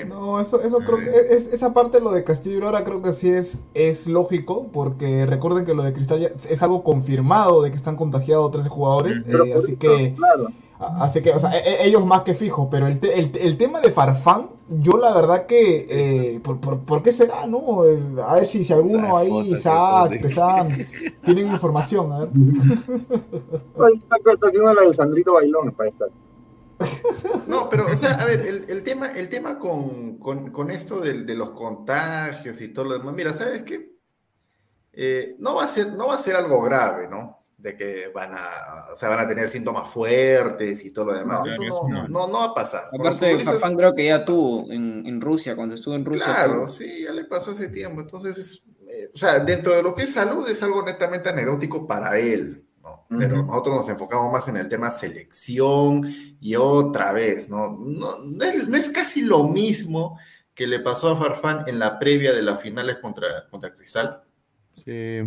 No, 0.04 0.40
eso, 0.40 0.60
eso 0.62 0.78
creo 0.78 0.98
que 0.98 1.34
es, 1.34 1.46
esa 1.52 1.72
parte 1.72 2.00
lo 2.00 2.10
de 2.12 2.24
Castillo 2.24 2.56
y 2.58 2.60
Lora 2.60 2.84
creo 2.84 3.02
que 3.02 3.12
sí 3.12 3.30
es, 3.30 3.58
es 3.74 4.06
lógico, 4.06 4.66
porque 4.72 5.26
recuerden 5.26 5.64
que 5.64 5.74
lo 5.74 5.82
de 5.82 5.92
Cristal 5.92 6.20
ya 6.20 6.28
es 6.28 6.62
algo 6.62 6.82
confirmado 6.82 7.62
de 7.62 7.70
que 7.70 7.76
están 7.76 7.96
contagiados 7.96 8.50
13 8.50 8.68
jugadores, 8.68 9.24
eh, 9.28 9.54
así 9.56 9.72
eso, 9.72 9.78
que 9.78 10.14
claro. 10.16 10.48
así 10.78 11.22
que, 11.22 11.30
o 11.32 11.38
sea, 11.38 11.56
e- 11.56 11.62
e- 11.82 11.86
ellos 11.86 12.04
más 12.06 12.22
que 12.22 12.34
fijo, 12.34 12.68
pero 12.70 12.86
el, 12.86 12.98
te- 13.00 13.18
el, 13.18 13.30
el 13.36 13.56
tema 13.56 13.80
de 13.80 13.90
Farfán, 13.90 14.48
yo 14.68 14.96
la 14.96 15.12
verdad 15.12 15.46
que, 15.46 15.86
eh, 15.88 16.40
por, 16.40 16.58
por, 16.60 16.80
¿por 16.80 17.02
qué 17.02 17.12
será, 17.12 17.46
no? 17.46 17.84
Eh, 17.84 17.98
a 18.26 18.36
ver 18.36 18.46
si, 18.46 18.64
si 18.64 18.72
alguno 18.72 19.16
ahí, 19.16 19.50
Isaac, 19.50 20.20
Pesán, 20.20 20.68
tienen 21.24 21.48
información, 21.48 22.12
a 22.12 22.18
ver. 22.20 22.28
La 23.76 24.86
de 24.86 24.94
Sandrito 24.94 25.34
Bailón 25.34 25.72
para 25.72 25.90
estar. 25.90 26.08
No, 27.46 27.68
pero, 27.68 27.86
o 27.86 27.96
sea, 27.96 28.12
a 28.14 28.24
ver, 28.24 28.40
el, 28.46 28.64
el 28.68 28.82
tema, 28.82 29.10
el 29.10 29.28
tema 29.28 29.58
con, 29.58 30.18
con, 30.18 30.50
con 30.50 30.70
esto 30.70 31.00
del- 31.00 31.26
de, 31.26 31.34
los 31.34 31.50
contagios 31.50 32.60
y 32.60 32.68
todo 32.68 32.86
lo 32.86 32.98
demás, 32.98 33.14
mira, 33.14 33.32
¿sabes 33.32 33.62
qué? 33.62 33.92
Eh, 34.92 35.36
no, 35.38 35.56
va 35.56 35.64
a 35.64 35.68
ser, 35.68 35.92
no 35.92 36.08
va 36.08 36.14
a 36.14 36.18
ser 36.18 36.36
algo 36.36 36.62
grave, 36.62 37.08
¿no? 37.08 37.42
de 37.62 37.76
que 37.76 38.08
van 38.08 38.32
a, 38.34 38.88
o 38.92 38.96
sea, 38.96 39.08
van 39.08 39.20
a 39.20 39.26
tener 39.26 39.48
síntomas 39.48 39.88
fuertes 39.88 40.84
y 40.84 40.92
todo 40.92 41.06
lo 41.06 41.14
demás. 41.14 41.40
No, 41.46 41.52
eso 41.64 41.88
no, 41.88 42.08
no. 42.08 42.26
no, 42.26 42.32
va 42.40 42.44
a 42.46 42.54
pasar. 42.54 42.88
Con 42.90 43.04
los 43.04 43.16
Aparte, 43.16 43.44
Farfán 43.44 43.76
creo 43.76 43.94
que 43.94 44.06
ya 44.06 44.24
tuvo 44.24 44.70
en, 44.72 45.06
en 45.06 45.20
Rusia, 45.20 45.54
cuando 45.54 45.76
estuvo 45.76 45.94
en 45.94 46.04
Rusia. 46.04 46.24
Claro, 46.24 46.54
tuvo. 46.54 46.68
sí, 46.68 47.04
ya 47.04 47.12
le 47.12 47.24
pasó 47.24 47.52
hace 47.52 47.68
tiempo. 47.68 48.00
Entonces, 48.00 48.36
es, 48.36 48.64
eh, 48.88 49.10
o 49.14 49.16
sea, 49.16 49.38
dentro 49.38 49.74
de 49.74 49.82
lo 49.82 49.94
que 49.94 50.02
es 50.02 50.12
salud 50.12 50.48
es 50.48 50.60
algo 50.62 50.82
netamente 50.82 51.28
anecdótico 51.28 51.86
para 51.86 52.18
él, 52.18 52.66
¿no? 52.82 53.06
Pero 53.18 53.42
nosotros 53.44 53.76
nos 53.76 53.88
enfocamos 53.88 54.32
más 54.32 54.48
en 54.48 54.56
el 54.56 54.68
tema 54.68 54.90
selección 54.90 56.02
y 56.40 56.56
otra 56.56 57.12
vez, 57.12 57.48
¿no? 57.48 57.70
No, 57.80 58.18
no 58.24 58.44
es, 58.44 58.68
no 58.68 58.76
es 58.76 58.88
casi 58.90 59.22
lo 59.22 59.44
mismo 59.44 60.18
que 60.54 60.66
le 60.66 60.80
pasó 60.80 61.10
a 61.10 61.16
Farfán 61.16 61.64
en 61.68 61.78
la 61.78 61.98
previa 61.98 62.32
de 62.32 62.42
las 62.42 62.60
finales 62.60 62.96
contra, 62.98 63.48
contra 63.50 63.74
Cristal. 63.74 64.22
Sí. 64.84 65.20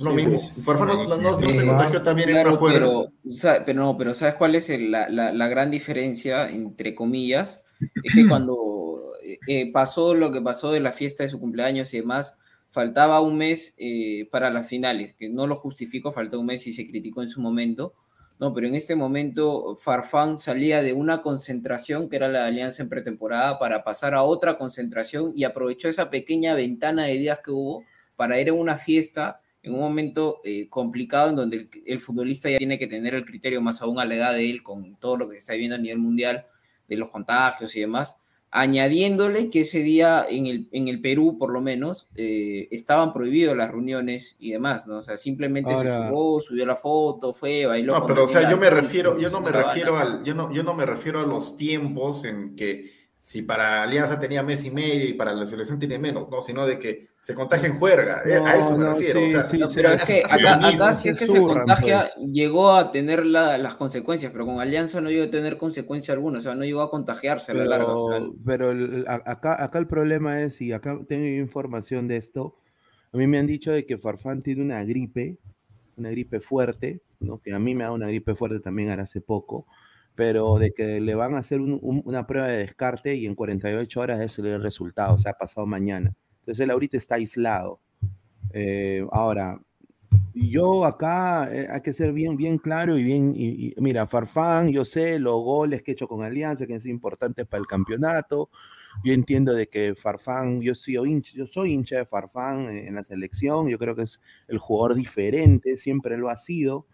Lo 0.00 0.10
Sí, 0.10 0.16
mismo. 0.16 0.34
pues, 0.34 0.64
Farfán 0.64 0.88
no, 0.88 0.94
no- 0.94 1.16
no- 1.16 1.40
no 1.40 1.52
se 1.52 1.60
Sí, 1.60 1.66
contagió 1.66 2.02
también 2.02 2.28
en 2.28 2.34
claro, 2.36 2.50
una 2.50 2.58
fuera. 2.58 2.78
pero, 2.78 3.12
pero 3.66 3.80
no, 3.80 3.96
pero 3.96 4.14
¿sabes 4.14 4.34
cuál 4.36 4.54
es 4.54 4.70
el- 4.70 4.90
la, 4.92 5.08
la- 5.08 5.32
la 5.32 5.48
gran 5.48 5.70
diferencia, 5.70 6.48
entre 6.48 6.94
comillas? 6.94 7.60
Es 8.04 8.14
que 8.14 8.28
cuando 8.28 9.12
eh, 9.24 9.38
eh, 9.48 9.72
pasó 9.72 10.14
lo 10.14 10.30
que 10.30 10.40
pasó 10.40 10.70
de 10.70 10.80
la 10.80 10.92
fiesta 10.92 11.22
de 11.24 11.28
su 11.28 11.40
cumpleaños 11.40 11.92
y 11.94 11.98
demás, 11.98 12.38
faltaba 12.70 13.20
un 13.20 13.38
mes 13.38 13.74
eh, 13.78 14.28
para 14.30 14.50
las 14.50 14.68
finales, 14.68 15.14
que 15.14 15.28
no 15.28 15.46
lo 15.46 15.56
justifico, 15.56 16.12
faltó 16.12 16.40
un 16.40 16.46
mes 16.46 16.66
y 16.66 16.72
se 16.72 16.86
criticó 16.86 17.22
en 17.22 17.28
su 17.28 17.40
momento, 17.40 17.94
no, 18.38 18.54
pero 18.54 18.68
en 18.68 18.76
este 18.76 18.94
momento 18.94 19.76
Farfán 19.76 20.38
salía 20.38 20.80
de 20.80 20.92
una 20.92 21.22
concentración 21.22 22.08
que 22.08 22.16
era 22.16 22.28
la 22.28 22.46
alianza 22.46 22.82
en 22.82 22.88
pretemporada 22.88 23.58
para 23.58 23.82
pasar 23.82 24.14
a 24.14 24.22
otra 24.22 24.56
concentración 24.56 25.32
y 25.34 25.42
aprovechó 25.42 25.88
esa 25.88 26.08
pequeña 26.08 26.54
ventana 26.54 27.04
de 27.04 27.18
días 27.18 27.40
que 27.44 27.50
hubo 27.50 27.84
para 28.14 28.40
ir 28.40 28.50
a 28.50 28.52
una 28.52 28.78
fiesta 28.78 29.40
en 29.62 29.74
un 29.74 29.80
momento 29.80 30.40
eh, 30.44 30.68
complicado 30.68 31.30
en 31.30 31.36
donde 31.36 31.56
el, 31.56 31.70
el 31.84 32.00
futbolista 32.00 32.48
ya 32.48 32.58
tiene 32.58 32.78
que 32.78 32.86
tener 32.86 33.14
el 33.14 33.24
criterio 33.24 33.60
más 33.60 33.82
aún 33.82 33.98
a 33.98 34.04
la 34.04 34.14
edad 34.14 34.32
de 34.34 34.48
él 34.48 34.62
con 34.62 34.94
todo 34.96 35.16
lo 35.16 35.26
que 35.26 35.32
se 35.32 35.38
está 35.38 35.52
viviendo 35.54 35.74
a 35.74 35.80
nivel 35.80 35.98
mundial 35.98 36.46
de 36.86 36.96
los 36.96 37.10
contagios 37.10 37.74
y 37.74 37.80
demás, 37.80 38.20
añadiéndole 38.50 39.50
que 39.50 39.60
ese 39.60 39.80
día 39.80 40.24
en 40.28 40.46
el, 40.46 40.68
en 40.72 40.88
el 40.88 41.00
Perú, 41.00 41.36
por 41.38 41.52
lo 41.52 41.60
menos, 41.60 42.06
eh, 42.16 42.68
estaban 42.70 43.12
prohibidas 43.12 43.56
las 43.56 43.70
reuniones 43.70 44.36
y 44.38 44.52
demás, 44.52 44.86
¿no? 44.86 44.98
O 44.98 45.02
sea, 45.02 45.16
simplemente 45.18 45.72
Ahora- 45.72 46.04
se 46.04 46.08
subió, 46.08 46.40
subió 46.40 46.66
la 46.66 46.76
foto, 46.76 47.32
fue, 47.34 47.66
bailó. 47.66 47.98
No, 47.98 48.06
pero 48.06 48.24
o 48.24 48.28
sea, 48.28 48.50
yo 48.50 48.56
me 48.56 48.70
refiero, 48.70 49.18
yo 49.18 49.30
no 49.30 49.40
me 49.40 49.50
refiero 49.50 49.96
al, 49.96 50.24
yo 50.24 50.34
no, 50.34 50.52
yo 50.52 50.62
no 50.62 50.74
me 50.74 50.86
refiero 50.86 51.20
a 51.20 51.26
los 51.26 51.56
tiempos 51.56 52.24
en 52.24 52.56
que 52.56 52.97
si 53.20 53.42
para 53.42 53.82
Alianza 53.82 54.18
tenía 54.20 54.42
mes 54.42 54.64
y 54.64 54.70
medio 54.70 55.08
y 55.08 55.12
para 55.14 55.32
la 55.34 55.44
selección 55.44 55.78
tiene 55.78 55.98
menos, 55.98 56.28
no, 56.30 56.40
sino 56.40 56.64
de 56.66 56.78
que 56.78 57.08
se 57.20 57.34
contagia 57.34 57.68
en 57.68 57.78
juerga. 57.78 58.22
eh, 58.24 58.34
a 58.44 58.56
eso 58.56 58.72
me 58.76 58.84
No, 58.84 58.90
no, 58.90 58.94
refiero. 58.94 59.20
sí, 59.20 59.26
o 59.26 59.28
sea, 59.28 59.44
sí, 59.44 59.58
no, 59.58 59.68
Pero 59.74 59.90
es 59.90 60.04
que 60.04 60.22
acá, 60.24 60.54
acá 60.68 60.94
si 60.94 61.08
es 61.08 61.18
que 61.18 61.26
se 61.26 61.40
contagia, 61.42 62.00
pues. 62.14 62.16
llegó 62.32 62.72
a 62.74 62.92
tener 62.92 63.26
la- 63.26 63.58
las 63.58 63.74
consecuencias, 63.74 64.30
pero 64.32 64.46
con 64.46 64.60
Alianza 64.60 65.00
no 65.00 65.10
llegó 65.10 65.24
a 65.24 65.30
tener 65.30 65.58
consecuencia 65.58 66.14
alguna, 66.14 66.38
o 66.38 66.40
sea, 66.40 66.54
no 66.54 66.64
llegó 66.64 66.80
a 66.82 66.90
contagiarse 66.90 67.52
a 67.52 67.54
la 67.56 67.64
larga. 67.64 67.94
o 67.96 68.08
sea, 68.08 68.18
Pero, 68.20 68.34
pero 68.44 68.70
el- 68.70 69.04
a- 69.08 69.22
acá, 69.26 69.62
acá 69.62 69.78
el 69.78 69.88
problema 69.88 70.40
es, 70.42 70.60
y 70.60 70.72
acá 70.72 70.98
tengo 71.08 71.26
información 71.26 72.06
de 72.06 72.18
esto, 72.18 72.56
a 73.12 73.16
mí 73.16 73.26
me 73.26 73.38
han 73.38 73.46
dicho 73.46 73.72
de 73.72 73.84
que 73.84 73.98
Farfán 73.98 74.42
tiene 74.42 74.62
una 74.62 74.84
gripe, 74.84 75.38
una 75.96 76.10
gripe 76.10 76.38
fuerte, 76.40 77.00
¿no? 77.20 77.40
que 77.40 77.52
a 77.52 77.58
mí 77.58 77.74
me 77.74 77.82
da 77.82 77.90
una 77.90 78.06
gripe 78.06 78.36
fuerte 78.36 78.60
también 78.60 78.90
ahora 78.90 79.02
hace 79.02 79.20
poco, 79.20 79.66
pero 80.18 80.58
de 80.58 80.72
que 80.72 81.00
le 81.00 81.14
van 81.14 81.36
a 81.36 81.38
hacer 81.38 81.60
un- 81.60 81.78
un- 81.80 82.02
una 82.04 82.26
prueba 82.26 82.48
de 82.48 82.58
descarte 82.58 83.14
y 83.14 83.24
en 83.24 83.36
48 83.36 84.00
horas 84.00 84.18
da 84.18 84.48
el 84.48 84.60
resultado, 84.64 85.14
o 85.14 85.18
sea, 85.18 85.34
pasado 85.34 85.64
mañana. 85.64 86.12
Entonces 86.40 86.64
él 86.64 86.72
ahorita 86.72 86.96
está 86.96 87.14
aislado. 87.14 87.78
Eh, 88.52 89.06
ahora, 89.12 89.60
yo 90.34 90.84
acá 90.84 91.48
eh, 91.54 91.68
hay 91.70 91.82
que 91.82 91.92
ser 91.92 92.12
bien, 92.12 92.36
bien 92.36 92.58
claro 92.58 92.98
y 92.98 93.04
bien, 93.04 93.32
y, 93.36 93.68
y 93.68 93.74
mira, 93.78 94.08
Farfán, 94.08 94.70
yo 94.70 94.84
sé 94.84 95.20
los 95.20 95.34
goles 95.40 95.84
que 95.84 95.92
he 95.92 95.94
hecho 95.94 96.08
con 96.08 96.24
Alianza, 96.24 96.66
que 96.66 96.80
son 96.80 96.90
importantes 96.90 97.46
para 97.46 97.60
el 97.60 97.68
campeonato. 97.68 98.50
Yo 99.04 99.12
entiendo 99.12 99.54
de 99.54 99.68
que 99.68 99.94
Farfán, 99.94 100.60
yo 100.60 100.74
soy 100.74 100.96
hincha, 100.96 101.32
yo 101.36 101.46
soy 101.46 101.70
hincha 101.74 101.96
de 101.98 102.06
Farfán 102.06 102.70
en 102.70 102.96
la 102.96 103.04
selección, 103.04 103.68
yo 103.68 103.78
creo 103.78 103.94
que 103.94 104.02
es 104.02 104.20
el 104.48 104.58
jugador 104.58 104.96
diferente, 104.96 105.78
siempre 105.78 106.16
lo 106.16 106.28
ha 106.28 106.36
sido, 106.38 106.86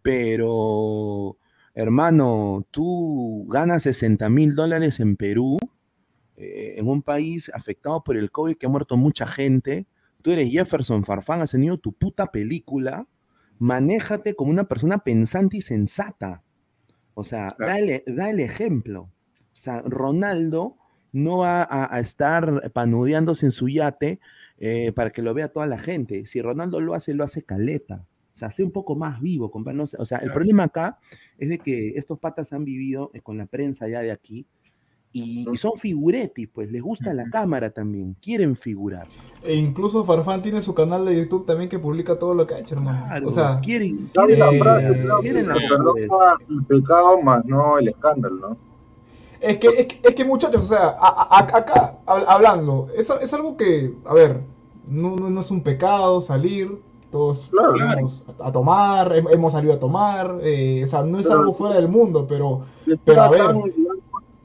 pero 0.00 1.38
hermano, 1.74 2.66
tú 2.70 3.46
ganas 3.48 3.84
60 3.84 4.28
mil 4.28 4.54
dólares 4.54 5.00
en 5.00 5.16
Perú, 5.16 5.58
eh, 6.36 6.74
en 6.76 6.88
un 6.88 7.02
país 7.02 7.50
afectado 7.54 8.02
por 8.04 8.16
el 8.16 8.30
COVID 8.30 8.56
que 8.56 8.66
ha 8.66 8.70
muerto 8.70 8.96
mucha 8.96 9.26
gente. 9.26 9.86
Tú 10.22 10.30
eres 10.30 10.50
Jefferson 10.50 11.04
Farfán, 11.04 11.40
has 11.40 11.50
tenido 11.50 11.78
tu 11.78 11.92
puta 11.92 12.30
película. 12.30 13.06
Manéjate 13.58 14.34
como 14.34 14.50
una 14.50 14.64
persona 14.64 14.98
pensante 14.98 15.58
y 15.58 15.62
sensata. 15.62 16.42
O 17.14 17.24
sea, 17.24 17.54
dale, 17.58 18.04
da 18.06 18.30
el 18.30 18.40
ejemplo. 18.40 19.10
O 19.58 19.60
sea, 19.60 19.82
Ronaldo 19.82 20.76
no 21.12 21.38
va 21.38 21.62
a, 21.62 21.94
a 21.94 22.00
estar 22.00 22.72
panudeándose 22.72 23.46
en 23.46 23.52
su 23.52 23.68
yate 23.68 24.18
eh, 24.64 24.92
para 24.92 25.10
que 25.10 25.22
lo 25.22 25.34
vea 25.34 25.48
toda 25.48 25.66
la 25.66 25.76
gente. 25.76 26.24
Si 26.24 26.40
Ronaldo 26.40 26.80
lo 26.80 26.94
hace, 26.94 27.14
lo 27.14 27.24
hace 27.24 27.42
caleta. 27.42 28.06
O 28.32 28.36
sea, 28.36 28.48
sé 28.48 28.62
un 28.62 28.70
poco 28.70 28.94
más 28.94 29.20
vivo, 29.20 29.50
compa. 29.50 29.72
No 29.72 29.88
sé, 29.88 29.96
o 29.98 30.06
sea, 30.06 30.18
el 30.18 30.32
problema 30.32 30.62
acá 30.64 31.00
es 31.42 31.48
de 31.48 31.58
que 31.58 31.88
estos 31.96 32.18
patas 32.18 32.52
han 32.52 32.64
vivido 32.64 33.10
eh, 33.14 33.20
con 33.20 33.36
la 33.36 33.46
prensa 33.46 33.88
ya 33.88 34.00
de 34.00 34.12
aquí 34.12 34.46
y, 35.14 35.46
y 35.52 35.58
son 35.58 35.72
figuretis, 35.76 36.48
pues 36.48 36.70
les 36.72 36.80
gusta 36.80 37.12
la 37.12 37.28
cámara 37.28 37.68
también, 37.70 38.16
quieren 38.22 38.56
figurar. 38.56 39.06
E 39.42 39.54
incluso 39.54 40.04
Farfán 40.04 40.40
tiene 40.40 40.60
su 40.62 40.72
canal 40.74 41.04
de 41.04 41.16
YouTube 41.18 41.44
también 41.44 41.68
que 41.68 41.78
publica 41.78 42.18
todo 42.18 42.32
lo 42.34 42.46
que 42.46 42.54
ha 42.54 42.58
hecho, 42.60 42.76
hermano. 42.76 43.04
Claro, 43.08 43.28
o 43.28 43.30
sea, 43.30 43.60
quieren, 43.60 44.10
Sabe 44.14 44.38
la 44.38 44.50
eh, 44.50 44.58
frase, 44.58 45.02
claro, 45.02 45.20
quieren 45.20 45.42
que 45.42 45.48
la 45.48 45.54
perdona 45.68 46.36
el 46.48 46.64
pecado 46.64 47.20
más 47.20 47.44
no 47.44 47.78
el 47.78 47.88
escándalo, 47.88 48.36
¿no? 48.50 48.56
Es 49.40 49.58
que, 49.58 49.66
es 49.68 49.86
que, 49.86 50.08
es 50.08 50.14
que, 50.14 50.24
muchachos, 50.24 50.62
o 50.62 50.66
sea, 50.66 50.96
a- 50.98 51.36
a- 51.36 51.56
acá 51.58 51.98
hab- 52.06 52.24
hablando, 52.28 52.88
es, 52.96 53.10
es 53.10 53.34
algo 53.34 53.56
que, 53.56 53.92
a 54.06 54.14
ver, 54.14 54.40
no, 54.86 55.16
no, 55.16 55.28
no 55.28 55.40
es 55.40 55.50
un 55.50 55.62
pecado 55.62 56.22
salir, 56.22 56.70
todos 57.12 57.50
salimos 57.78 58.24
a, 58.40 58.48
a 58.48 58.50
tomar, 58.52 59.12
hem- 59.12 59.30
hemos 59.32 59.52
salido 59.52 59.74
a 59.74 59.78
tomar, 59.78 60.38
eh, 60.42 60.82
o 60.84 60.86
sea, 60.86 61.04
no 61.04 61.20
es 61.20 61.28
Pero- 61.28 61.38
algo 61.40 61.52
fuera 61.54 61.76
del 61.76 61.86
mundo, 61.86 62.26
pero, 62.26 62.62
pero 63.04 63.22
a 63.22 63.28
ver, 63.28 63.42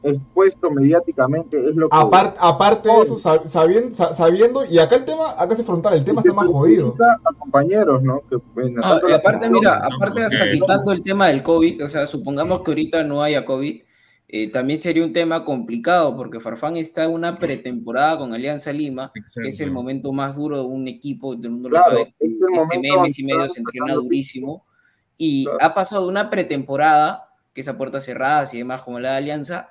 expuesto 0.03 0.69
mediáticamente 0.71 1.57
es 1.69 1.75
lo 1.75 1.89
que 1.89 1.97
aparte, 1.97 2.37
aparte 2.39 2.89
de 2.89 3.01
eso, 3.01 3.15
sab- 3.15 3.45
sabiendo, 3.45 3.93
sa- 3.93 4.13
sabiendo, 4.13 4.63
y 4.63 4.77
acá 4.79 4.95
el 4.95 5.05
tema, 5.05 5.31
acá 5.37 5.53
es 5.55 5.65
frontal, 5.65 5.95
el 5.95 6.03
tema 6.03 6.21
está 6.21 6.33
más 6.33 6.47
jodido. 6.47 6.95
a 7.25 7.33
compañeros, 7.33 8.03
¿no? 8.03 8.21
Que, 8.29 8.37
bueno, 8.53 8.75
No, 8.81 8.81
tanto 8.81 9.07
y 9.07 9.11
la 9.11 9.17
aparte, 9.17 9.49
mira, 9.49 9.81
aparte 9.91 10.23
hasta 10.23 10.51
quitando 10.51 10.91
el 10.91 11.03
tema 11.03 11.27
del 11.27 11.43
COVID, 11.43 11.83
o 11.85 11.89
sea, 11.89 12.05
supongamos 12.05 12.61
que 12.61 12.71
ahorita 12.71 13.03
no 13.03 13.21
haya 13.23 13.43
COVID, 13.43 13.81
eh, 14.29 14.51
también 14.51 14.79
sería 14.79 15.03
un 15.05 15.13
tema 15.13 15.45
complicado 15.45 16.15
porque 16.17 16.39
Farfán 16.39 16.75
está 16.77 17.05
en 17.05 17.11
una 17.11 17.37
pretemporada 17.39 18.17
con 18.17 18.33
Alianza 18.33 18.73
Lima, 18.73 19.11
que 19.43 19.49
es 19.49 19.59
el 19.61 19.71
momento 19.71 20.11
más 20.11 20.35
duro 20.35 20.57
de 20.57 20.65
un 20.65 20.87
equipo, 20.87 21.35
todo 21.35 21.45
el 21.45 21.51
mundo 21.51 21.69
Claro, 21.69 21.91
lo 21.91 21.97
sabe, 21.99 22.13
este 22.19 22.79
mes, 22.79 22.91
mes 23.01 23.19
y 23.19 23.23
medio 23.23 23.49
se 23.49 23.59
entrena 23.61 23.93
durísimo 23.93 24.65
y 25.17 25.45
ha 25.61 25.73
pasado 25.73 26.03
de 26.03 26.09
una 26.09 26.29
pretemporada, 26.29 27.29
que 27.53 27.61
es 27.61 27.67
a 27.67 27.77
puertas 27.77 28.05
cerradas 28.05 28.53
y 28.53 28.57
demás 28.59 28.81
como 28.83 28.99
la 28.99 29.11
de 29.11 29.17
Alianza, 29.17 29.69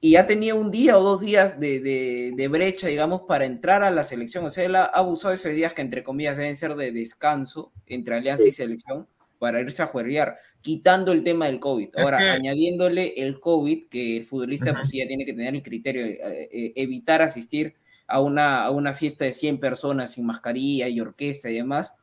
y 0.00 0.16
ha 0.16 0.26
tenido 0.26 0.56
un 0.56 0.70
día 0.70 0.96
o 0.96 1.02
dos 1.02 1.20
días 1.20 1.58
de, 1.58 1.80
de- 1.80 2.32
de 2.36 2.48
brecha, 2.48 2.86
digamos, 2.86 3.22
para 3.26 3.44
entrar 3.44 3.82
a 3.82 3.90
la 3.90 4.04
selección. 4.04 4.44
O 4.44 4.50
sea, 4.50 4.64
él 4.64 4.76
ha 4.76 4.84
abusado 4.84 5.30
de 5.30 5.34
esos 5.36 5.52
días 5.52 5.74
que, 5.74 5.82
entre 5.82 6.04
comillas, 6.04 6.36
deben 6.36 6.54
ser 6.56 6.74
de 6.76 6.92
descanso 6.92 7.72
entre 7.86 8.14
Alianza 8.16 8.46
y 8.46 8.52
selección 8.52 9.06
para 9.38 9.60
irse 9.60 9.82
a 9.82 9.86
juerguear, 9.86 10.38
quitando 10.62 11.12
el 11.12 11.24
tema 11.24 11.46
del 11.46 11.58
COVID. 11.60 11.90
Ahora, 11.96 12.18
que- 12.18 12.24
añadiéndole 12.24 13.14
el 13.16 13.40
COVID, 13.40 13.88
que 13.88 14.16
el 14.18 14.24
futbolista 14.26 14.72
pues, 14.74 14.92
ya 14.92 15.06
tiene 15.06 15.24
que 15.24 15.32
tener 15.32 15.54
el 15.54 15.62
criterio 15.62 16.04
de 16.04 16.12
eh, 16.12 16.48
eh, 16.52 16.72
evitar 16.76 17.22
asistir 17.22 17.74
a 18.06 18.20
una, 18.20 18.64
a 18.64 18.70
una 18.70 18.92
fiesta 18.92 19.24
de 19.24 19.32
100 19.32 19.58
personas 19.60 20.12
sin 20.12 20.26
mascarilla 20.26 20.88
y 20.88 21.00
orquesta 21.00 21.48
y 21.48 21.54
demás, 21.54 21.94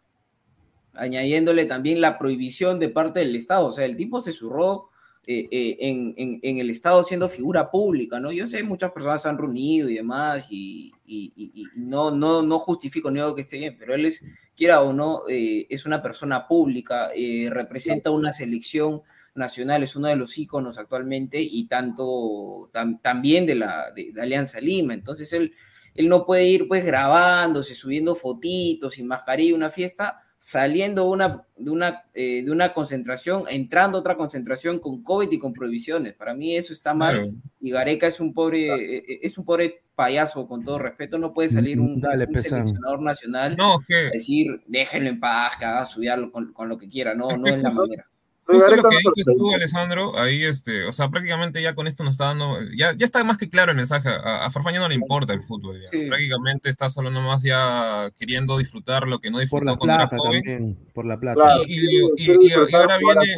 añadiéndole 0.94 1.66
también 1.66 2.02
la 2.02 2.18
prohibición 2.18 2.80
de 2.80 2.90
parte 2.90 3.20
del 3.20 3.36
Estado. 3.36 3.68
O 3.68 3.72
sea, 3.72 3.86
el 3.86 3.96
tipo 3.98 4.20
se 4.22 4.32
zurró 4.32 4.90
eh, 5.28 5.48
eh, 5.52 5.78
en, 5.82 6.14
en- 6.18 6.40
en 6.42 6.58
el 6.60 6.70
Estado 6.70 7.04
siendo 7.04 7.28
figura 7.30 7.70
pública, 7.70 8.20
¿no? 8.20 8.32
Yo 8.32 8.48
sé, 8.48 8.64
muchas 8.64 8.92
personas 8.92 9.22
se 9.22 9.30
han 9.30 9.38
reunido 9.38 9.90
y 9.90 9.96
demás, 9.96 10.48
y, 10.50 10.92
y- 11.06 11.32
y- 11.36 11.52
y 11.64 11.66
no, 11.76 12.12
no, 12.12 12.42
no 12.42 12.60
justifico 12.60 13.12
ni 13.12 13.18
digo 13.20 13.36
que 13.36 13.42
esté 13.42 13.58
bien, 13.58 13.76
pero 13.78 13.94
él 13.94 14.06
es, 14.06 14.24
quiera 14.56 14.82
o 14.82 14.94
no, 14.94 15.24
eh, 15.30 15.68
es 15.70 15.86
una 15.86 16.02
persona 16.02 16.48
pública, 16.48 17.10
eh, 17.16 17.50
representa 17.52 18.10
una 18.12 18.32
selección 18.32 19.02
nacional, 19.36 19.84
es 19.84 19.96
uno 19.96 20.08
de 20.08 20.16
los 20.16 20.38
íconos 20.38 20.78
actualmente 20.80 21.40
y 21.42 21.68
tanto 21.68 22.70
tam- 22.74 23.00
también 23.02 23.46
de 23.46 23.56
la 23.56 23.92
de, 23.92 24.12
de 24.12 24.22
Alianza 24.22 24.60
Lima. 24.60 24.94
Entonces 24.94 25.32
él, 25.34 25.54
él 25.96 26.10
no 26.10 26.26
puede 26.26 26.46
ir 26.48 26.68
pues 26.68 26.86
grabándose, 26.86 27.76
subiendo 27.76 28.16
fotitos 28.16 28.96
sin 28.96 29.08
mascarilla, 29.08 29.56
una 29.56 29.70
fiesta, 29.70 30.20
saliendo 30.38 31.10
una, 31.10 31.46
de, 31.58 31.72
una, 31.72 32.04
eh, 32.14 32.44
de 32.44 32.52
una 32.52 32.74
concentración, 32.74 33.44
entrando 33.50 33.98
a 33.98 34.02
otra 34.02 34.16
concentración 34.18 34.80
con 34.80 35.04
COVID 35.04 35.32
y 35.32 35.40
con 35.40 35.54
prohibiciones. 35.54 36.14
Para 36.14 36.34
mí 36.34 36.56
eso 36.56 36.74
está 36.74 36.94
mal. 36.94 37.16
Claro. 37.16 37.34
Y 37.60 37.72
Gareca 37.72 38.08
es 38.08 38.20
un 38.20 38.34
pobre, 38.34 38.68
eh, 38.98 39.20
es 39.22 39.38
un 39.38 39.46
pobre 39.46 39.82
payaso, 39.96 40.48
con 40.48 40.64
todo 40.64 40.78
respeto. 40.78 41.18
No 41.18 41.34
puede 41.34 41.50
salir 41.50 41.80
un, 41.80 42.00
Dale, 42.00 42.26
un 42.26 42.34
Pesán. 42.34 42.60
seleccionador 42.60 43.02
nacional 43.02 43.58
No, 43.58 43.76
a 43.76 44.12
decir, 44.14 44.62
déjenlo 44.68 45.10
en 45.10 45.20
paz, 45.20 45.58
que 45.58 45.66
haga 45.66 45.86
su 45.86 46.02
con, 46.32 46.54
con 46.54 46.70
lo 46.70 46.78
que 46.78 46.88
quiera. 46.88 47.16
No, 47.16 47.30
Es 47.32 47.40
no 47.40 47.48
es 47.48 47.64
la 47.64 47.70
manera. 47.72 48.08
Justo 48.48 48.76
lo 48.78 48.84
que 48.90 48.98
dices 48.98 49.26
tú, 49.38 49.54
Alessandro, 49.54 50.18
ahí, 50.20 50.44
este, 50.46 50.86
o 50.86 50.92
sea, 50.94 51.10
prácticamente 51.10 51.62
ya 51.62 51.76
con 51.76 51.86
esto 51.88 52.04
nos 52.04 52.14
está 52.14 52.26
dando, 52.26 52.58
ya, 52.76 52.94
ya 52.96 53.06
está 53.06 53.24
más 53.24 53.38
que 53.38 53.50
claro 53.50 53.72
el 53.72 53.78
mensaje, 53.78 54.08
a, 54.10 54.46
a 54.46 54.52
Farfán 54.52 54.74
ya 54.74 54.80
no 54.80 54.88
le 54.88 54.96
importa 54.96 55.34
el 55.34 55.42
fútbol, 55.44 55.82
ya. 55.82 55.88
Sí. 55.88 56.08
prácticamente 56.08 56.70
está 56.70 56.90
solo 56.90 57.10
nomás 57.10 57.44
ya 57.44 58.10
queriendo 58.18 58.58
disfrutar 58.58 59.08
lo 59.08 59.20
que 59.20 59.30
no 59.30 59.36
Por 59.36 59.42
disfrutó 59.42 59.66
la 59.66 59.76
cuando 59.78 59.96
era 59.96 60.08
plata 60.08 60.18
joven. 60.18 60.44
también, 60.44 60.78
por 60.94 61.06
la 61.06 61.20
plata. 61.20 61.36
Claro, 61.42 61.64
Y, 61.68 61.74
y- 61.74 62.02
y- 62.18 62.48
y- 62.48 62.54
ahora 62.74 62.98
viene, 62.98 63.36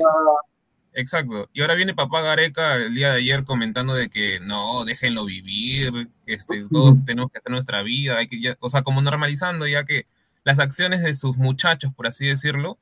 exacto, 0.94 1.50
y 1.54 1.62
ahora 1.62 1.76
viene 1.76 1.94
papá 1.94 2.22
Gareca 2.22 2.76
el 2.76 2.94
día 2.96 3.12
de 3.14 3.18
ayer 3.20 3.44
comentando 3.44 3.94
de 3.94 4.10
que 4.10 4.40
no, 4.42 4.86
déjenlo 4.86 5.26
vivir, 5.26 6.10
este, 6.26 6.66
todos 6.72 6.96
tenemos 7.06 7.32
que 7.32 7.40
hacer 7.40 7.52
nuestra 7.52 7.82
vida, 7.84 8.18
hay 8.18 8.28
que 8.28 8.40
ya- 8.42 8.58
o 8.60 8.70
sea, 8.70 8.82
como 8.82 9.02
normalizando 9.02 9.68
ya 9.68 9.86
que 9.86 10.06
las 10.44 10.60
acciones 10.60 11.02
de 11.04 11.14
sus 11.14 11.38
muchachos, 11.38 11.92
por 11.96 12.08
así 12.08 12.26
decirlo, 12.28 12.78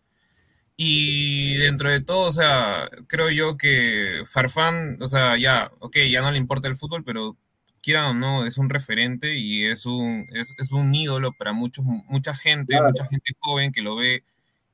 y 0.80 1.58
dentro 1.58 1.90
de 1.90 2.02
todo, 2.02 2.28
o 2.28 2.32
sea, 2.32 2.88
creo 3.08 3.32
yo 3.32 3.58
que 3.58 4.24
Farfán, 4.28 5.02
o 5.02 5.08
sea, 5.08 5.36
ya, 5.36 5.72
ok, 5.80 5.98
ya 6.10 6.22
no 6.22 6.32
le 6.32 6.38
importa 6.38 6.68
el 6.68 6.78
fútbol, 6.78 7.04
pero 7.04 7.36
quieran 7.82 8.06
o 8.06 8.14
no, 8.14 8.46
es 8.46 8.60
un 8.60 8.70
referente 8.70 9.36
y 9.36 9.66
es 9.66 9.88
un, 9.88 10.28
es, 10.34 10.54
es 10.60 10.72
un 10.72 10.94
ídolo 10.94 11.32
para 11.34 11.52
muchos, 11.52 11.84
mucha 11.84 12.36
gente, 12.36 12.74
Claro. 12.74 12.90
mucha 12.90 13.06
gente 13.06 13.34
joven 13.40 13.72
que 13.72 13.82
lo 13.82 13.96
ve 13.96 14.24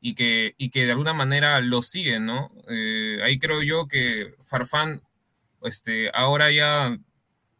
y 0.01 0.15
que, 0.15 0.55
y 0.57 0.69
que 0.71 0.85
de 0.85 0.91
alguna 0.91 1.13
manera 1.13 1.61
lo 1.61 1.81
sigue, 1.81 2.19
¿no? 2.19 2.51
Eh, 2.69 3.19
ahí 3.23 3.39
creo 3.39 3.63
yo 3.63 3.87
que 3.87 4.33
Farfán, 4.45 5.01
este, 5.63 6.11
ahora 6.13 6.51
ya, 6.51 6.97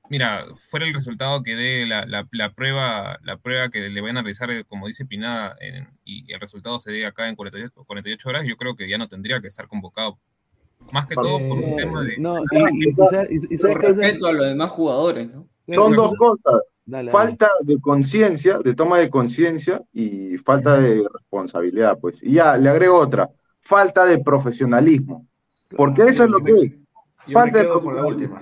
mira, 0.09 0.45
fuera 0.69 0.85
el 0.85 0.93
resultado 0.93 1.43
que 1.43 1.55
dé 1.55 1.85
la, 1.85 2.05
la- 2.05 2.27
la 2.31 2.53
prueba, 2.53 3.19
la 3.23 3.37
prueba 3.37 3.69
que 3.69 3.89
le 3.89 4.01
van 4.01 4.17
a 4.17 4.21
realizar, 4.21 4.49
eh, 4.51 4.63
como 4.63 4.87
dice 4.87 5.05
Pinada, 5.05 5.55
en- 5.59 5.89
y 6.03 6.31
el 6.33 6.39
resultado 6.39 6.79
se 6.79 6.91
dé 6.91 7.05
acá 7.05 7.29
en 7.29 7.35
48, 7.35 7.83
48 7.85 8.29
horas, 8.29 8.45
yo 8.45 8.55
creo 8.57 8.75
que 8.75 8.87
ya 8.89 8.97
no 8.97 9.07
tendría 9.07 9.41
que 9.41 9.47
estar 9.47 9.67
convocado. 9.67 10.19
Más 10.91 11.07
que 11.07 11.15
todo 11.15 11.37
por 11.39 11.57
un 11.59 11.75
tema 11.77 12.03
de... 12.03 12.17
No, 12.17 12.43
y, 12.43 12.89
y, 12.89 12.93
respeto 13.73 14.27
a 14.27 14.33
los 14.33 14.45
demás 14.47 14.69
jugadores, 14.71 15.29
¿no? 15.31 15.47
Son 15.73 15.95
dos 15.95 16.13
cosas. 16.17 16.61
Dale, 16.85 17.09
dale. 17.09 17.11
Falta 17.11 17.49
de 17.61 17.79
conciencia, 17.79 18.59
de 18.59 18.73
toma 18.75 18.99
de 18.99 19.09
conciencia 19.09 19.81
y 19.93 20.37
falta 20.37 20.77
de 20.77 21.07
responsabilidad, 21.13 21.97
pues. 21.99 22.21
Y 22.21 22.33
ya, 22.33 22.57
le 22.57 22.67
agrego 22.67 22.97
otra, 22.97 23.29
falta 23.61 24.05
de 24.05 24.19
profesionalismo. 24.19 25.25
Porque 25.77 26.03
eso 26.03 26.25
es 26.25 26.29
lo 26.29 26.39
que. 26.39 26.79
Yo 27.25 27.39
me 27.39 27.51
de 27.51 27.69
con 27.81 27.95
la 27.95 28.05
última. 28.05 28.41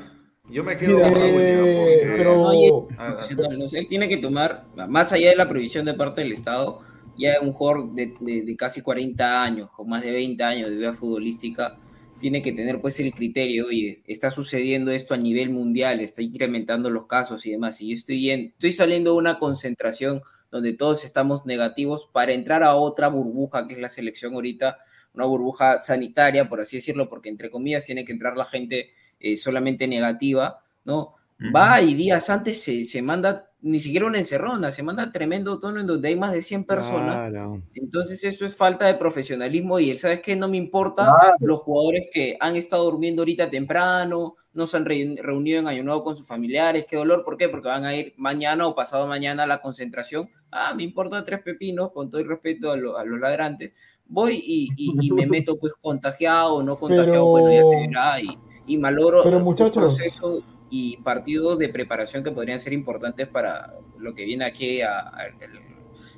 Yo 0.51 0.63
me 0.63 0.77
quedo 0.77 1.01
con 1.01 1.13
la 1.13 1.25
última. 1.25 1.41
Eh, 1.41 1.98
porque- 2.01 2.13
pero 2.17 2.36
No, 2.36 2.53
y 2.53 2.65
es 2.65 2.72
Ah. 2.98 3.27
Él 3.74 3.88
tiene 3.88 4.08
que 4.10 4.17
tomar, 4.17 4.65
más 4.89 5.12
allá 5.13 5.29
de 5.29 5.36
la 5.36 5.48
prohibición 5.48 5.86
de 5.86 5.93
parte 5.93 6.22
del 6.22 6.31
Estado, 6.34 6.81
ya 7.17 7.36
un 7.41 7.53
jugador 7.53 7.93
de, 7.93 8.13
de- 8.20 8.41
de 8.41 8.55
casi 8.55 8.81
40 8.81 9.43
años, 9.43 9.70
con 9.72 9.88
más 9.89 10.03
de 10.03 10.12
20 10.12 10.43
años 10.43 10.70
de 10.70 10.75
vida 10.75 10.93
futbolística, 10.93 11.77
tiene 12.20 12.41
que 12.41 12.51
tener 12.51 12.79
pues 12.81 13.00
el 13.00 13.13
criterio, 13.13 13.65
oye, 13.67 14.03
está 14.05 14.29
sucediendo 14.29 14.91
esto 14.91 15.13
a 15.13 15.17
nivel 15.17 15.50
mundial, 15.50 16.00
está 16.01 16.22
incrementando 16.22 16.89
los 16.89 17.08
casos 17.08 17.46
y 17.46 17.51
demás, 17.51 17.81
y 17.81 17.89
yo 17.89 17.96
estoy, 17.96 18.29
en, 18.29 18.41
estoy 18.53 18.74
saliendo 18.74 19.12
de 19.12 19.17
una 19.17 19.39
concentración 19.39 20.22
donde 20.51 20.74
todos 20.74 21.03
estamos 21.03 21.46
negativos 21.46 22.10
para 22.12 22.34
entrar 22.34 22.62
a 22.63 22.76
otra 22.76 23.08
burbuja 23.08 23.67
que 23.67 23.73
es 23.76 23.80
la 23.80 23.89
selección 23.89 24.34
ahorita, 24.36 24.78
una 25.13 25.26
burbuja 25.26 25.80
sanitaria, 25.80 26.47
por 26.47 26.62
así 26.62 26.78
decirlo, 26.78 27.10
porque 27.10 27.30
entre 27.30 27.49
comillas 27.49 27.86
tiene 27.86 28.06
que 28.06 28.12
entrar 28.12 28.38
la 28.38 28.45
gente 28.45 28.91
eh, 29.21 29.38
solamente 29.38 29.88
negativa, 29.88 30.60
¿no? 30.86 31.15
Va 31.55 31.81
y 31.81 31.95
días 31.95 32.29
antes 32.29 32.62
se, 32.62 32.86
se 32.86 33.01
manda 33.01 33.47
ni 33.62 33.79
siquiera 33.79 34.05
una 34.05 34.19
encerrona, 34.19 34.71
se 34.71 34.84
manda 34.84 35.12
tremendo 35.12 35.60
tono 35.60 35.79
en 35.79 35.88
donde 35.88 36.10
hay 36.10 36.15
más 36.15 36.34
de 36.34 36.41
100 36.43 36.65
personas. 36.65 37.29
Claro. 37.31 37.62
Entonces 37.73 38.23
eso 38.23 38.45
es 38.45 38.55
falta 38.55 38.86
de 38.86 38.93
profesionalismo 38.95 39.79
y 39.79 39.89
él, 39.89 39.97
¿sabes 39.99 40.21
qué? 40.21 40.36
No 40.36 40.47
me 40.47 40.57
importa 40.57 41.03
Claro. 41.05 41.36
los 41.39 41.60
jugadores 41.62 42.10
que 42.13 42.38
han 42.39 42.55
estado 42.55 42.84
durmiendo 42.84 43.21
ahorita 43.23 43.49
temprano, 43.49 44.36
no 44.53 44.67
se 44.67 44.77
han 44.77 44.86
re- 44.86 45.15
reunido 45.19 45.60
en 45.60 45.67
Año 45.67 45.84
Nuevo 45.84 46.03
con 46.03 46.15
sus 46.17 46.27
familiares, 46.27 46.86
qué 46.88 46.95
dolor, 46.97 47.23
¿por 47.23 47.38
qué? 47.38 47.49
Porque 47.49 47.69
van 47.69 47.86
a 47.86 47.95
ir 47.95 48.13
mañana 48.17 48.67
o 48.67 48.75
pasado 48.75 49.07
mañana 49.07 49.43
a 49.43 49.47
la 49.47 49.62
concentración. 49.62 50.29
Ah, 50.51 50.73
me 50.75 50.84
importa 50.84 51.23
tres 51.25 51.41
pepinos, 51.41 51.91
con 51.91 52.10
todo 52.12 52.21
el 52.21 52.27
respeto 52.27 52.71
a, 52.71 52.77
lo- 52.77 52.97
a 52.97 53.05
los 53.05 53.19
ladrantes. 53.19 53.73
Voy 54.05 54.36
y, 54.45 54.69
y- 54.75 55.07
y 55.07 55.12
me 55.12 55.25
meto 55.27 55.57
pues 55.60 55.73
contagiado 55.81 56.55
o 56.55 56.63
no 56.63 56.77
contagiado, 56.77 57.12
Pero- 57.12 57.25
bueno, 57.27 57.51
ya 57.51 57.63
se 57.63 57.75
verá 57.88 58.19
y, 58.21 58.27
y 58.73 58.77
maloro 58.77 59.21
Pero, 59.23 59.38
un 59.38 59.43
muchachos. 59.43 59.84
proceso 59.95 60.41
y 60.69 60.97
partidos 60.97 61.60
de 61.60 61.69
preparación 61.69 62.23
que 62.23 62.31
podrían 62.31 62.60
ser 62.60 62.73
importantes 62.73 63.27
para 63.27 63.73
lo 63.97 64.13
que 64.15 64.23
viene 64.25 64.45
aquí 64.45 64.81
a- 64.81 64.99
a- 65.10 65.25
el, 65.39 65.60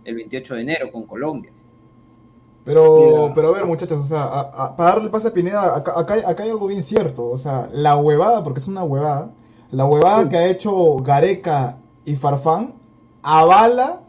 el 0.05 0.15
28 0.15 0.55
de 0.55 0.61
enero 0.61 0.91
con 0.91 1.05
Colombia. 1.07 1.51
Pero, 2.65 3.31
pero 3.35 3.49
a 3.49 3.51
ver, 3.51 3.65
muchachos, 3.65 3.99
o 4.01 4.05
sea, 4.05 4.23
a- 4.23 4.65
a- 4.65 4.75
para 4.75 4.91
darle 4.93 5.09
pase 5.09 5.27
a 5.27 5.33
Pineda, 5.33 5.75
acá, 5.75 5.99
acá, 5.99 6.13
hay- 6.13 6.21
acá 6.25 6.43
hay 6.43 6.49
algo 6.51 6.67
bien 6.67 6.81
cierto. 6.83 7.25
O 7.25 7.35
sea, 7.37 7.67
la 7.73 7.97
huevada, 7.97 8.43
porque 8.43 8.59
es 8.59 8.67
una 8.67 8.83
huevada, 8.83 9.31
la 9.71 9.85
huevada 9.85 10.29
que 10.29 10.37
ha 10.37 10.47
hecho 10.47 10.97
Gareca 10.97 11.77
y 12.05 12.15
Farfán 12.15 12.75
avala 13.21 14.01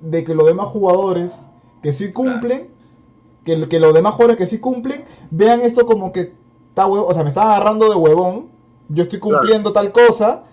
de 0.00 0.24
que 0.24 0.34
los 0.34 0.46
demás 0.46 0.66
jugadores 0.68 1.46
que 1.82 1.92
sí 1.92 2.12
cumplen, 2.12 2.68
que, 3.44 3.68
que 3.68 3.78
los 3.78 3.94
demás 3.94 4.14
jugadores 4.14 4.36
que 4.38 4.46
sí 4.46 4.58
cumplen, 4.58 5.04
vean 5.30 5.60
esto 5.60 5.86
como 5.86 6.10
que 6.10 6.32
está 6.78 6.86
huevo, 6.86 7.06
o 7.08 7.12
sea, 7.14 7.22
me 7.24 7.28
está 7.30 7.42
agarrando 7.42 7.88
de 7.90 7.96
huevón, 7.96 8.50
yo 8.88 9.02
estoy 9.02 9.18
cumpliendo 9.18 9.72
tal 9.72 9.90
cosa, 9.90 10.44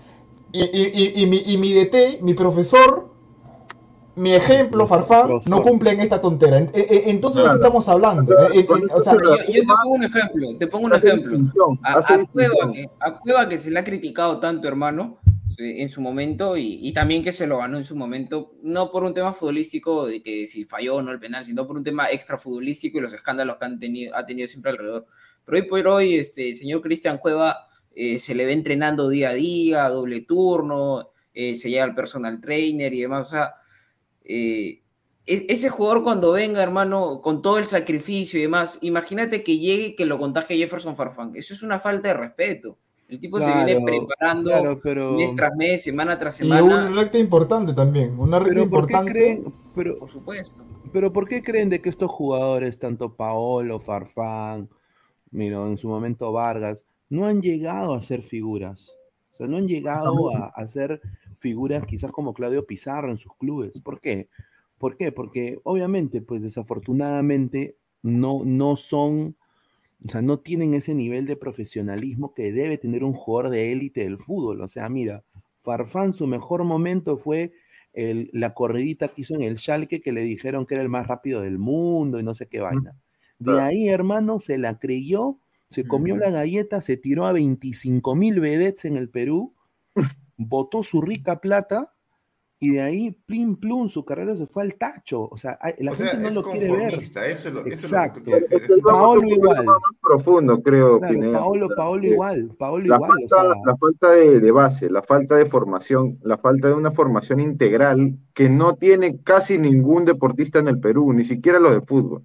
y, 0.51 0.63
y, 0.63 0.91
y, 0.93 1.21
y 1.21 1.25
mi, 1.27 1.37
y 1.45 1.57
mi 1.57 1.71
DT, 1.73 2.21
mi 2.21 2.33
profesor, 2.33 3.09
mi 4.15 4.33
ejemplo, 4.33 4.87
Farfán, 4.87 5.27
no 5.49 5.61
cumplen 5.61 5.99
esta 5.99 6.21
tontera. 6.21 6.57
En- 6.57 6.69
en- 6.73 7.09
Entonces, 7.09 7.43
¿de 7.43 7.49
qué 7.49 7.55
estamos 7.57 7.87
hablando? 7.89 8.33
En- 8.53 8.59
en- 8.59 8.65
o 8.91 8.99
sea, 9.01 9.13
yo, 9.13 9.35
yo 9.53 9.61
te 9.61 9.67
pongo 9.67 9.95
un 9.95 10.03
ejemplo, 10.03 10.47
te 10.57 10.67
pongo 10.67 10.85
un 10.85 10.91
ejemplo. 10.93 11.37
A, 11.83 11.93
a 11.99 12.25
Cueva, 12.31 12.71
que, 12.73 12.89
a 12.99 13.19
Cueva 13.19 13.49
que 13.49 13.57
se 13.57 13.69
le 13.71 13.79
ha 13.79 13.83
criticado 13.83 14.39
tanto, 14.39 14.67
hermano, 14.69 15.17
en 15.59 15.89
su 15.89 16.01
momento, 16.01 16.57
y, 16.57 16.79
y 16.81 16.93
también 16.93 17.21
que 17.21 17.31
se 17.33 17.45
lo 17.45 17.57
ganó 17.59 17.77
en 17.77 17.83
su 17.85 17.95
momento, 17.95 18.53
no 18.63 18.89
por 18.89 19.03
un 19.03 19.13
tema 19.13 19.33
futbolístico 19.33 20.05
de 20.07 20.23
que 20.23 20.47
si 20.47 20.63
falló 20.65 20.95
o 20.95 21.01
no 21.01 21.11
el 21.11 21.19
penal, 21.19 21.45
sino 21.45 21.67
por 21.67 21.75
un 21.77 21.83
tema 21.83 22.09
extra 22.09 22.37
futbolístico 22.37 22.97
y 22.97 23.01
los 23.01 23.13
escándalos 23.13 23.57
que 23.57 23.65
han 23.65 23.79
tenido, 23.79 24.15
ha 24.15 24.25
tenido 24.25 24.47
siempre 24.47 24.71
alrededor. 24.71 25.05
Pero 25.45 25.57
hoy 25.57 25.69
por 25.69 25.87
hoy, 25.87 26.15
este, 26.15 26.51
el 26.51 26.57
señor 26.57 26.81
Cristian 26.81 27.17
Cueva 27.19 27.67
eh, 27.95 28.19
se 28.19 28.35
le 28.35 28.45
ve 28.45 28.53
entrenando 28.53 29.07
día 29.09 29.29
a 29.29 29.33
día, 29.33 29.87
doble 29.89 30.21
turno, 30.21 31.09
eh, 31.33 31.55
se 31.55 31.69
llega 31.69 31.83
al 31.83 31.95
personal 31.95 32.41
trainer 32.41 32.93
y 32.93 33.01
demás, 33.01 33.27
o 33.27 33.29
sea, 33.29 33.53
eh, 34.23 34.81
e- 35.25 35.45
ese 35.49 35.69
jugador 35.69 36.03
cuando 36.03 36.31
venga, 36.31 36.61
hermano, 36.63 37.21
con 37.21 37.41
todo 37.41 37.57
el 37.57 37.65
sacrificio 37.65 38.39
y 38.39 38.43
demás, 38.43 38.79
imagínate 38.81 39.43
que 39.43 39.57
llegue 39.59 39.87
y 39.87 39.95
que 39.95 40.05
lo 40.05 40.17
contagie 40.17 40.57
Jefferson 40.57 40.95
Farfán. 40.95 41.31
Eso 41.35 41.53
es 41.53 41.63
una 41.63 41.79
falta 41.79 42.09
de 42.09 42.13
respeto. 42.15 42.77
El 43.07 43.19
tipo 43.19 43.39
se 43.39 43.45
viene 43.53 43.79
preparando 43.85 44.49
claro, 44.49 44.79
pero- 44.81 45.11
mes 45.13 45.35
tras 45.35 45.55
mes, 45.55 45.83
semana 45.83 46.17
tras 46.17 46.35
y 46.35 46.43
semana. 46.43 46.63
una 46.63 46.89
recta 46.89 47.19
importante 47.19 47.71
también, 47.73 48.17
una 48.19 48.39
recta 48.39 48.53
Pero 48.55 48.69
¿por 48.69 48.87
qué 48.87 48.93
importante. 48.93 49.11
creen? 49.11 49.53
Pero, 49.75 49.99
Por 49.99 50.09
supuesto. 50.11 50.63
pero 50.91 51.13
¿por 51.13 51.27
qué 51.27 51.43
creen 51.43 51.69
de 51.69 51.81
que 51.81 51.89
estos 51.89 52.09
jugadores, 52.09 52.79
tanto 52.79 53.15
Paolo, 53.15 53.79
Farfán, 53.79 54.69
mira, 55.31 55.57
en 55.67 55.77
su 55.77 55.87
momento 55.87 56.31
Vargas, 56.31 56.85
no 57.09 57.25
han 57.25 57.41
llegado 57.41 57.93
a 57.93 58.01
ser 58.01 58.21
figuras? 58.23 58.89
O 59.33 59.37
sea, 59.37 59.47
no 59.47 59.57
han 59.57 59.67
llegado 59.67 60.35
a, 60.35 60.47
a 60.47 60.67
ser 60.67 61.01
figuras 61.37 61.85
quizás 61.85 62.11
como 62.11 62.33
Claudio 62.33 62.65
Pizarro 62.65 63.11
en 63.11 63.17
sus 63.17 63.33
clubes. 63.35 63.79
¿Por 63.81 63.99
qué? 64.01 64.29
¿Por 64.77 64.97
qué? 64.97 65.11
Porque 65.11 65.59
obviamente, 65.63 66.21
pues 66.21 66.41
desafortunadamente, 66.43 67.77
no, 68.01 68.41
no 68.45 68.75
son, 68.77 69.35
o 70.05 70.09
sea, 70.09 70.21
no 70.21 70.39
tienen 70.39 70.73
ese 70.73 70.93
nivel 70.93 71.25
de 71.25 71.35
profesionalismo 71.35 72.33
que 72.33 72.51
debe 72.51 72.77
tener 72.77 73.03
un 73.03 73.13
jugador 73.13 73.51
de 73.51 73.71
élite 73.71 74.01
del 74.03 74.17
fútbol. 74.17 74.61
O 74.61 74.67
sea, 74.67 74.89
mira, 74.89 75.23
Farfán 75.63 76.13
su 76.13 76.27
mejor 76.27 76.63
momento 76.63 77.17
fue 77.17 77.53
el- 77.93 78.29
la 78.33 78.53
corridita 78.53 79.09
que 79.09 79.21
hizo 79.21 79.35
en 79.35 79.41
el 79.41 79.57
Schalke 79.57 80.01
que 80.01 80.11
le 80.11 80.21
dijeron 80.21 80.65
que 80.65 80.75
era 80.75 80.83
el 80.83 80.89
más 80.89 81.07
rápido 81.07 81.41
del 81.41 81.57
mundo 81.59 82.19
y 82.19 82.23
no 82.23 82.35
sé 82.35 82.47
qué 82.47 82.59
vaina. 82.61 82.95
De 83.39 83.59
ahí, 83.61 83.89
hermano, 83.89 84.39
se 84.39 84.57
la 84.57 84.79
creyó, 84.79 85.37
se 85.69 85.87
comió 85.87 86.15
la 86.17 86.29
galleta, 86.31 86.79
se 86.81 86.95
tiró 86.97 87.25
a 87.25 87.33
25 87.33 88.15
mil 88.15 88.39
vedettes 88.39 88.85
en 88.85 88.95
el 88.97 89.09
Perú, 89.09 89.53
botó 90.37 90.83
su 90.83 91.01
rica 91.01 91.39
plata 91.41 91.91
Y 92.61 92.69
de 92.71 92.81
ahí, 92.81 93.11
plim 93.11 93.57
plum, 93.57 93.89
su 93.89 94.05
carrera 94.05 94.35
se 94.37 94.45
fue 94.47 94.63
al 94.63 94.75
tacho. 94.75 95.27
O 95.29 95.35
sea, 95.35 95.59
la 95.77 95.91
O 95.91 95.95
sea, 95.95 96.07
gente 96.07 96.23
no 96.23 96.29
es 96.29 96.35
lo 96.35 96.43
quiere 96.43 96.71
ver. 96.71 96.93
eso 96.93 97.03
es 97.03 97.13
lo- 97.15 97.21
eso 97.25 97.47
es 97.49 97.51
lo 97.51 97.63
que 97.63 97.69
tú 97.69 97.75
Exacto. 97.75 98.19
decir, 98.31 98.43
eso 98.45 98.55
es 98.63 98.69
lo 98.69 98.75
que- 98.77 98.81
Paolo 98.81 99.21
Un 99.21 99.29
poco 99.29 99.35
igual. 99.35 99.65
más 99.65 99.75
profundo, 100.01 100.61
creo, 100.63 100.99
Claro, 100.99 101.13
Pineda. 101.13 101.39
Paolo, 101.39 101.69
Paolo 101.75 102.03
Eh, 102.03 102.07
igual. 102.11 102.51
Paolo 102.57 102.85
La 102.85 102.95
igual. 102.95 103.11
O 103.11 103.13
falta, 103.13 103.35
sea, 103.35 103.61
la 103.65 103.75
falta 103.77 104.11
de, 104.11 104.39
de 104.39 104.51
base, 104.51 104.89
la 104.89 105.03
falta 105.03 105.35
de 105.35 105.45
formación, 105.45 106.17
la 106.23 106.37
falta 106.37 106.69
de 106.69 106.73
una 106.75 106.91
formación 106.91 107.41
integral 107.41 108.17
que 108.33 108.49
no 108.49 108.75
tiene 108.77 109.19
casi 109.21 109.57
ningún 109.59 110.05
deportista 110.05 110.57
en 110.59 110.69
el 110.69 110.79
Perú, 110.79 111.11
ni 111.11 111.25
siquiera 111.25 111.59
los 111.59 111.73
de 111.73 111.81
fútbol. 111.81 112.23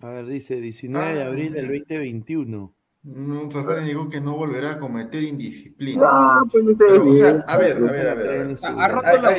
A 0.00 0.08
ver, 0.10 0.26
dice 0.26 0.56
19 0.56 1.14
de 1.14 1.22
Ah, 1.22 1.26
abril 1.28 1.52
del 1.52 1.68
mira. 1.68 1.84
2021. 1.88 2.72
No, 3.02 3.50
Ferrari 3.52 3.84
dijo 3.86 4.08
que 4.08 4.20
no 4.20 4.36
volverá 4.36 4.72
a 4.72 4.78
cometer 4.78 5.22
indisciplina. 5.22 6.42
Pues 6.50 6.64
no 6.64 6.70
se 6.72 6.76
Pero, 6.76 7.08
o 7.08 7.14
sea, 7.14 7.32
bien. 7.32 7.44
a 7.46 7.56
ver, 7.56 7.76
a 7.76 7.80
ver, 7.92 8.08
a 8.08 8.14
ver. 8.14 8.56
a. 8.64 8.84
Ha- 8.84 8.88
roto 8.88 9.06
Hay, 9.06 9.22
la 9.22 9.28
hay, 9.28 9.36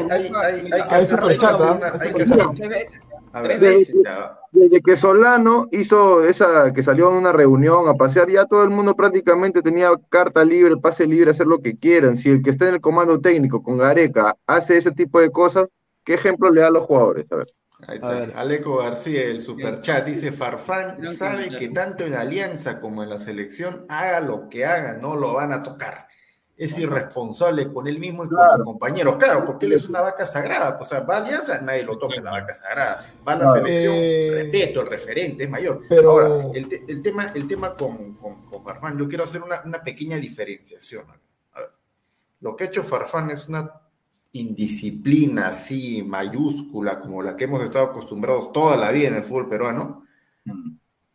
que 0.88 0.96
hacer, 0.96 1.20
veces. 3.60 4.06
a 4.06 4.40
Desde 4.54 4.82
que 4.82 4.96
Solano 4.96 5.68
hizo 5.72 6.24
esa, 6.24 6.72
que 6.72 6.82
salió 6.82 7.10
en 7.12 7.18
una 7.18 7.34
reunión 7.34 7.90
a 7.90 7.96
pasear, 7.96 8.30
ya 8.30 8.46
todo 8.46 8.64
el 8.64 8.70
mundo 8.70 8.96
prácticamente 8.96 9.62
tenía 9.62 9.92
carta 10.10 10.46
libre, 10.46 10.78
pase 10.78 11.06
libre, 11.06 11.32
hacer 11.32 11.48
lo 11.48 11.60
que 11.60 11.78
quieran. 11.78 12.16
Si 12.16 12.30
el 12.30 12.42
que 12.42 12.50
está 12.52 12.70
en 12.70 12.76
el 12.76 12.82
comando 12.82 13.20
técnico 13.20 13.62
con 13.62 13.78
Gareca 13.78 14.38
hace 14.48 14.78
ese 14.78 14.92
tipo 14.92 15.20
de 15.20 15.30
cosas, 15.30 15.68
¿qué 16.06 16.14
ejemplo 16.14 16.50
le 16.50 16.62
da 16.62 16.68
a 16.68 16.72
los 16.72 16.86
jugadores? 16.86 17.30
A 17.32 17.36
ver. 17.36 17.48
Ahí 17.88 17.96
está. 17.98 18.40
Aleco 18.40 18.78
García, 18.78 19.24
el 19.24 19.42
superchat, 19.42 20.06
dice, 20.06 20.32
Farfán 20.34 21.06
sabe 21.16 21.50
que 21.50 21.70
tanto 21.70 22.04
en 22.06 22.16
Alianza 22.16 22.82
como 22.82 23.02
en 23.02 23.10
la 23.10 23.18
selección, 23.18 23.86
haga 23.88 24.20
lo 24.20 24.50
que 24.50 24.66
haga, 24.66 24.94
no 24.98 25.16
lo 25.16 25.34
van 25.34 25.54
a 25.54 25.64
tocar. 25.64 26.06
Es 26.58 26.78
irresponsable 26.80 27.72
con 27.72 27.88
él 27.88 28.00
mismo 28.00 28.26
y 28.26 28.30
con 28.30 28.40
sus 28.56 28.66
compañeros. 28.66 29.18
Claro, 29.18 29.46
porque 29.46 29.68
él 29.68 29.74
es 29.74 29.88
una 29.88 30.02
vaca 30.02 30.26
sagrada. 30.26 30.76
O 30.82 30.84
sea, 30.84 31.02
va 31.02 31.18
a 31.18 31.24
Alianza, 31.24 31.62
nadie 31.62 31.84
lo 31.84 31.98
toca, 32.00 32.20
la 32.20 32.32
vaca 32.32 32.54
sagrada. 32.56 33.06
Va 33.26 33.34
a 33.34 33.36
la 33.36 33.42
Claro. 33.46 33.54
selección, 33.66 33.94
Eh, 33.96 34.30
respeto, 34.34 34.82
el 34.82 34.88
referente, 34.88 35.44
es 35.44 35.50
mayor. 35.52 35.82
pero- 35.88 36.10
Ahora, 36.12 36.48
el, 36.56 36.68
te- 36.68 36.84
el 36.88 37.02
tema, 37.04 37.32
el 37.36 37.48
tema 37.48 37.76
con, 37.78 38.16
con, 38.16 38.44
con 38.46 38.64
Farfán, 38.64 38.98
yo 38.98 39.08
quiero 39.08 39.24
hacer 39.26 39.44
una, 39.44 39.62
una 39.66 39.84
pequeña 39.84 40.18
diferenciación. 40.18 41.06
A 41.54 41.60
ver, 41.60 41.70
lo 42.42 42.56
que 42.56 42.64
ha 42.64 42.68
hecho 42.68 42.84
Farfán 42.84 43.30
es 43.30 43.48
una 43.48 43.72
indisciplina 44.40 45.48
así 45.48 46.04
mayúscula 46.04 47.00
como 47.00 47.24
la 47.24 47.36
que 47.36 47.46
hemos 47.46 47.64
estado 47.64 47.86
acostumbrados 47.86 48.52
toda 48.52 48.78
la 48.78 48.92
vida 48.92 49.10
en 49.10 49.16
el 49.16 49.24
fútbol 49.24 49.50
peruano, 49.50 50.04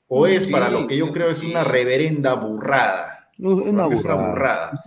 o 0.09 0.27
es 0.27 0.45
Sí, 0.45 0.53
para 0.53 0.71
lo 0.71 0.87
que 0.87 0.97
yo 0.97 1.11
creo 1.13 1.29
es 1.29 1.43
una 1.43 1.65
reverenda 1.65 2.35
burrada. 2.35 3.31
No, 3.39 3.61
es 3.61 3.69
una 3.69 3.89
Es 3.89 4.05
una 4.05 4.15
burrada. 4.15 4.85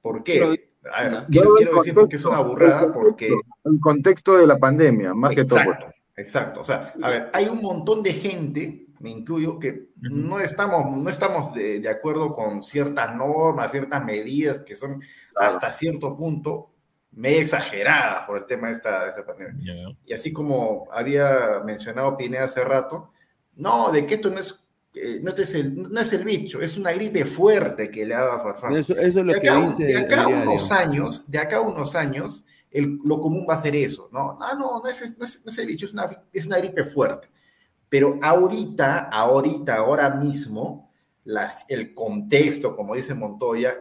¿Por 0.00 0.22
qué? 0.22 0.52
Es-. 0.52 0.72
A 0.92 1.04
ver, 1.04 1.24
quiero, 1.30 1.54
quiero 1.54 1.74
decir 1.76 1.94
porque 1.94 2.16
es 2.16 2.24
una 2.24 2.40
burrada, 2.40 2.86
el 2.86 2.92
porque 2.92 3.28
contexto, 3.28 3.70
El 3.70 3.80
contexto 3.80 4.36
de 4.36 4.46
la 4.48 4.58
pandemia, 4.58 5.14
más 5.14 5.32
que 5.32 5.44
todo. 5.44 5.60
Exacto, 5.60 5.86
exacto. 6.16 6.60
O 6.60 6.64
sea, 6.64 6.92
a 7.00 7.08
ver, 7.08 7.30
hay 7.32 7.46
un 7.46 7.62
montón 7.62 8.02
de 8.02 8.12
gente, 8.12 8.88
me 8.98 9.10
incluyo, 9.10 9.60
que 9.60 9.90
no 10.00 10.40
estamos, 10.40 10.96
no 10.96 11.08
estamos 11.08 11.54
de, 11.54 11.78
de 11.78 11.88
acuerdo 11.88 12.34
con 12.34 12.64
ciertas 12.64 13.14
normas, 13.14 13.70
ciertas 13.70 14.04
medidas 14.04 14.58
que 14.66 14.74
son 14.74 15.00
hasta 15.36 15.70
cierto 15.70 16.16
punto 16.16 16.71
medio 17.12 17.40
exageradas 17.40 18.22
por 18.26 18.38
el 18.38 18.46
tema 18.46 18.68
de 18.68 18.74
esta, 18.74 19.04
de 19.04 19.10
esta 19.10 19.24
pandemia. 19.26 19.96
Y 20.06 20.12
así 20.12 20.32
como 20.32 20.88
había 20.92 21.60
mencionado 21.64 22.16
Pineda 22.16 22.44
hace 22.44 22.64
rato, 22.64 23.10
no, 23.56 23.92
de 23.92 24.06
que 24.06 24.14
esto 24.14 24.30
no 24.30 24.38
es, 24.40 24.58
eh, 24.94 25.20
no, 25.22 25.30
es 25.30 25.54
el, 25.54 25.90
no 25.92 26.00
es 26.00 26.12
el 26.12 26.24
bicho, 26.24 26.60
es 26.62 26.76
una 26.78 26.92
gripe 26.92 27.24
fuerte 27.24 27.90
que 27.90 28.06
le 28.06 28.14
ha 28.14 28.20
dado 28.20 28.32
a 28.32 28.40
Farfán. 28.40 28.72
Eso, 28.76 28.94
eso 28.98 29.20
es 29.20 29.26
lo 29.26 29.32
De 29.34 29.40
que 29.40 29.50
acá, 29.50 29.66
dice 29.66 29.84
de 29.84 29.96
acá 29.98 30.26
diario. 30.26 30.50
unos 30.50 30.70
años, 30.72 31.30
de 31.30 31.38
acá 31.38 31.56
a 31.58 31.60
unos 31.60 31.94
años, 31.94 32.44
el- 32.70 32.98
lo 33.04 33.20
común 33.20 33.46
va 33.48 33.54
a 33.54 33.58
ser 33.58 33.76
eso, 33.76 34.08
¿no? 34.10 34.34
No, 34.38 34.54
no, 34.54 34.80
no 34.82 34.88
es, 34.88 35.18
no 35.18 35.24
es, 35.24 35.44
no 35.44 35.50
es 35.52 35.58
el 35.58 35.66
bicho, 35.66 35.84
es 35.86 35.92
una, 35.92 36.06
es 36.32 36.46
una 36.46 36.56
gripe 36.58 36.84
fuerte. 36.84 37.28
Pero 37.90 38.18
ahorita, 38.22 39.10
ahorita, 39.10 39.76
ahora 39.76 40.08
mismo, 40.14 40.90
las, 41.24 41.66
el 41.68 41.94
contexto, 41.94 42.74
como 42.74 42.94
dice 42.94 43.14
Montoya, 43.14 43.74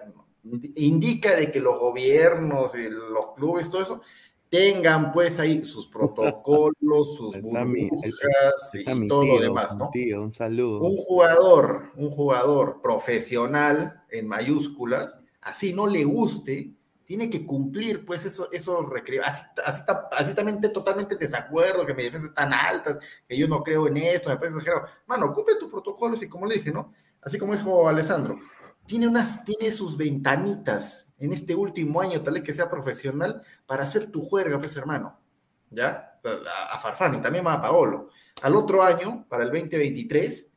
indica 0.76 1.36
de 1.36 1.52
que 1.52 1.60
los 1.60 1.80
gobiernos, 1.80 2.74
y 2.76 2.90
los 2.90 3.32
clubes, 3.36 3.70
todo 3.70 3.82
eso, 3.82 4.02
tengan 4.50 5.12
pues 5.12 5.40
ahí 5.40 5.64
sus 5.64 5.88
protocolos, 5.92 7.16
sus 7.16 7.42
burbujas 7.42 8.76
y 8.76 8.94
mi 8.96 9.08
todo 9.08 9.26
lo 9.26 9.40
demás, 9.40 9.78
¿no? 9.78 9.90
tío, 9.92 10.22
un 10.22 10.32
saludo. 10.32 10.82
un 10.82 10.98
jugador, 10.98 11.92
un 11.96 12.12
jugador 12.12 12.82
profesional 12.82 14.04
en 14.10 14.28
mayúsculas, 14.28 15.16
así 15.42 15.74
no 15.74 15.88
le 15.88 16.04
guste, 16.04 16.74
tiene 17.06 17.30
que 17.30 17.46
cumplir 17.46 18.06
pues 18.06 18.26
eso, 18.26 18.86
recreos. 18.86 19.26
Así, 19.26 19.44
así, 19.66 19.82
así 20.12 20.34
también 20.34 20.56
estoy 20.56 20.72
totalmente 20.72 21.16
en 21.16 21.20
desacuerdo, 21.20 21.86
que 21.86 21.94
mi 21.94 22.04
defensa 22.04 22.34
tan 22.34 22.54
altas, 22.54 23.00
que 23.28 23.38
yo 23.38 23.48
no 23.48 23.64
creo 23.64 23.88
en 23.88 23.98
esto, 23.98 24.30
me 24.30 24.38
parece 24.38 24.58
exagerado. 24.58 24.88
Mano, 25.08 25.34
cumple 25.34 25.56
tus 25.56 25.70
protocolos 25.70 26.24
y 26.24 26.30
como 26.30 26.46
le 26.46 26.56
dije, 26.56 26.72
¿no? 26.72 26.94
Así 27.22 27.38
como 27.38 27.54
dijo 27.54 27.88
Alessandro, 27.88 28.38
tiene, 28.92 29.08
unas, 29.08 29.46
tiene 29.46 29.72
sus 29.72 29.96
ventanitas 29.96 31.08
en 31.18 31.32
este 31.32 31.56
último 31.56 32.02
año, 32.02 32.22
tal 32.22 32.34
vez 32.34 32.44
que 32.44 32.52
sea 32.52 32.70
profesional, 32.70 33.42
para 33.66 33.84
hacer 33.84 34.12
tu 34.12 34.22
juerga, 34.22 34.60
pues 34.60 34.76
hermano. 34.76 35.18
¿Ya? 35.70 36.20
A, 36.26 36.76
a 36.76 36.78
Farfán 36.78 37.16
y 37.16 37.22
también 37.22 37.48
a 37.48 37.62
Paolo. 37.62 38.10
Al 38.42 38.54
otro 38.54 38.84
año, 38.84 39.26
para 39.30 39.44
el 39.44 39.50
2023, 39.50 40.52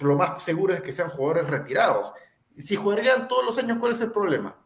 lo 0.00 0.16
más 0.16 0.42
seguro 0.42 0.72
es 0.72 0.80
que 0.80 0.90
sean 0.90 1.10
jugadores 1.10 1.50
retirados. 1.50 2.14
Si 2.56 2.76
jugarían 2.76 3.28
todos 3.28 3.44
los 3.44 3.58
años, 3.58 3.76
¿cuál 3.78 3.92
es 3.92 4.00
el 4.00 4.10
problema? 4.10 4.56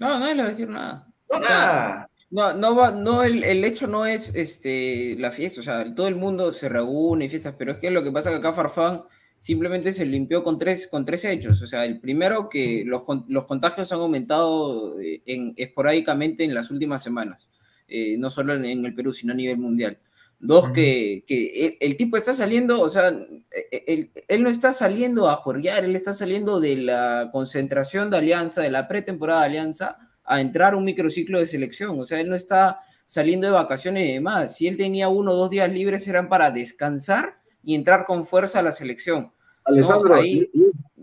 No, 0.00 0.18
nadie 0.18 0.34
le 0.34 0.42
va 0.42 0.46
a 0.46 0.50
decir 0.50 0.70
nada. 0.70 1.06
No, 1.30 1.38
nada. 1.38 2.10
No, 2.30 2.54
no 2.54 2.74
va, 2.74 2.90
no, 2.90 3.22
el, 3.22 3.44
el 3.44 3.66
hecho 3.66 3.86
no 3.86 4.06
es 4.06 4.34
este 4.34 5.14
la 5.18 5.30
fiesta, 5.30 5.60
o 5.60 5.64
sea, 5.64 5.94
todo 5.94 6.08
el 6.08 6.16
mundo 6.16 6.52
se 6.52 6.70
reúne 6.70 7.26
y 7.26 7.28
fiestas, 7.28 7.54
pero 7.58 7.72
es 7.72 7.78
que 7.78 7.90
lo 7.90 8.02
que 8.02 8.10
pasa 8.10 8.30
es 8.30 8.36
que 8.36 8.38
acá 8.38 8.54
Farfán 8.54 9.04
simplemente 9.38 9.92
se 9.92 10.04
limpió 10.04 10.42
con 10.42 10.58
tres, 10.58 10.86
con 10.86 11.04
tres 11.04 11.24
hechos. 11.24 11.62
O 11.62 11.66
sea, 11.66 11.84
el 11.84 12.00
primero 12.00 12.48
que 12.48 12.84
los, 12.86 13.02
los 13.28 13.44
contagios 13.46 13.92
han 13.92 14.00
aumentado 14.00 14.98
eh, 15.00 15.22
en, 15.26 15.54
esporádicamente 15.56 16.44
en 16.44 16.54
las 16.54 16.70
últimas 16.70 17.02
semanas, 17.02 17.48
eh, 17.88 18.16
no 18.18 18.30
solo 18.30 18.54
en, 18.54 18.64
en 18.64 18.84
el 18.84 18.94
Perú, 18.94 19.12
sino 19.12 19.32
a 19.32 19.36
nivel 19.36 19.58
mundial. 19.58 19.98
Dos, 20.38 20.70
que, 20.70 21.24
que 21.26 21.66
el, 21.66 21.76
el 21.80 21.96
tipo 21.96 22.18
está 22.18 22.34
saliendo, 22.34 22.80
o 22.82 22.90
sea, 22.90 23.08
él, 23.08 24.10
él 24.28 24.42
no 24.42 24.50
está 24.50 24.70
saliendo 24.70 25.30
a 25.30 25.36
jugar, 25.36 25.82
él 25.82 25.96
está 25.96 26.12
saliendo 26.12 26.60
de 26.60 26.76
la 26.76 27.30
concentración 27.32 28.10
de 28.10 28.18
Alianza, 28.18 28.60
de 28.60 28.70
la 28.70 28.86
pretemporada 28.86 29.40
de 29.40 29.46
Alianza, 29.46 29.96
a 30.24 30.40
entrar 30.42 30.74
a 30.74 30.76
un 30.76 30.84
microciclo 30.84 31.38
de 31.38 31.46
selección. 31.46 31.98
O 31.98 32.04
sea, 32.04 32.20
él 32.20 32.28
no 32.28 32.34
está 32.34 32.80
saliendo 33.06 33.46
de 33.46 33.54
vacaciones 33.54 34.08
y 34.08 34.12
demás. 34.12 34.56
Si 34.56 34.66
él 34.66 34.76
tenía 34.76 35.08
uno 35.08 35.32
o 35.32 35.36
dos 35.36 35.48
días 35.48 35.72
libres, 35.72 36.06
eran 36.06 36.28
para 36.28 36.50
descansar 36.50 37.38
y 37.66 37.74
entrar 37.74 38.06
con 38.06 38.24
fuerza 38.24 38.60
a 38.60 38.62
la 38.62 38.72
selección. 38.72 39.30
Alessandro, 39.64 40.10
No, 40.10 40.14
ahí- 40.20 40.48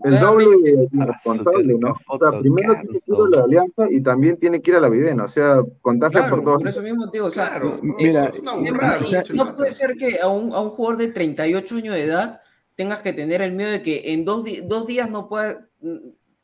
el 0.04 0.18
doble 0.20 0.46
de 0.62 0.88
irresponsable, 0.92 1.74
¿no? 1.78 1.94
O 2.08 2.18
sea, 2.18 2.40
primero 2.40 2.74
tiene 2.74 2.98
que 2.98 3.12
ir 3.12 3.16
a 3.20 3.36
la 3.36 3.44
alianza 3.44 3.86
y 3.90 4.02
también 4.02 4.36
tiene 4.38 4.60
que 4.62 4.70
ir 4.70 4.76
a 4.78 4.80
la 4.80 4.88
videna, 4.88 5.24
o 5.24 5.28
sea, 5.28 5.58
contagia 5.82 6.20
Claro, 6.20 6.36
por 6.36 6.44
todos. 6.44 6.58
por 6.62 6.68
eso 6.68 6.82
mismo 6.82 7.06
digo, 7.12 7.26
o 7.26 7.30
sea, 7.30 7.50
Claro, 7.50 7.74
eh, 7.76 7.80
Mira, 7.82 8.26
es 8.26 8.38
una 8.40 8.54
el 8.54 8.60
burrada, 8.72 8.94
tema- 8.94 9.06
o 9.06 9.10
sea, 9.10 9.22
y 9.30 9.36
no 9.36 9.54
puede 9.54 9.70
ser 9.70 9.96
que 9.96 10.18
a 10.20 10.28
un, 10.28 10.52
a 10.54 10.60
un 10.60 10.70
jugador 10.70 10.96
de 10.98 11.08
38 11.08 11.76
años 11.76 11.94
de 11.94 12.04
edad 12.04 12.40
tengas 12.74 13.02
que 13.02 13.12
tener 13.12 13.42
el 13.42 13.52
miedo 13.52 13.70
de 13.70 13.82
que 13.82 14.12
en 14.12 14.24
dos, 14.24 14.44
dos 14.64 14.86
días 14.86 15.10
no 15.10 15.28
pueda, 15.28 15.66
mm, 15.80 15.96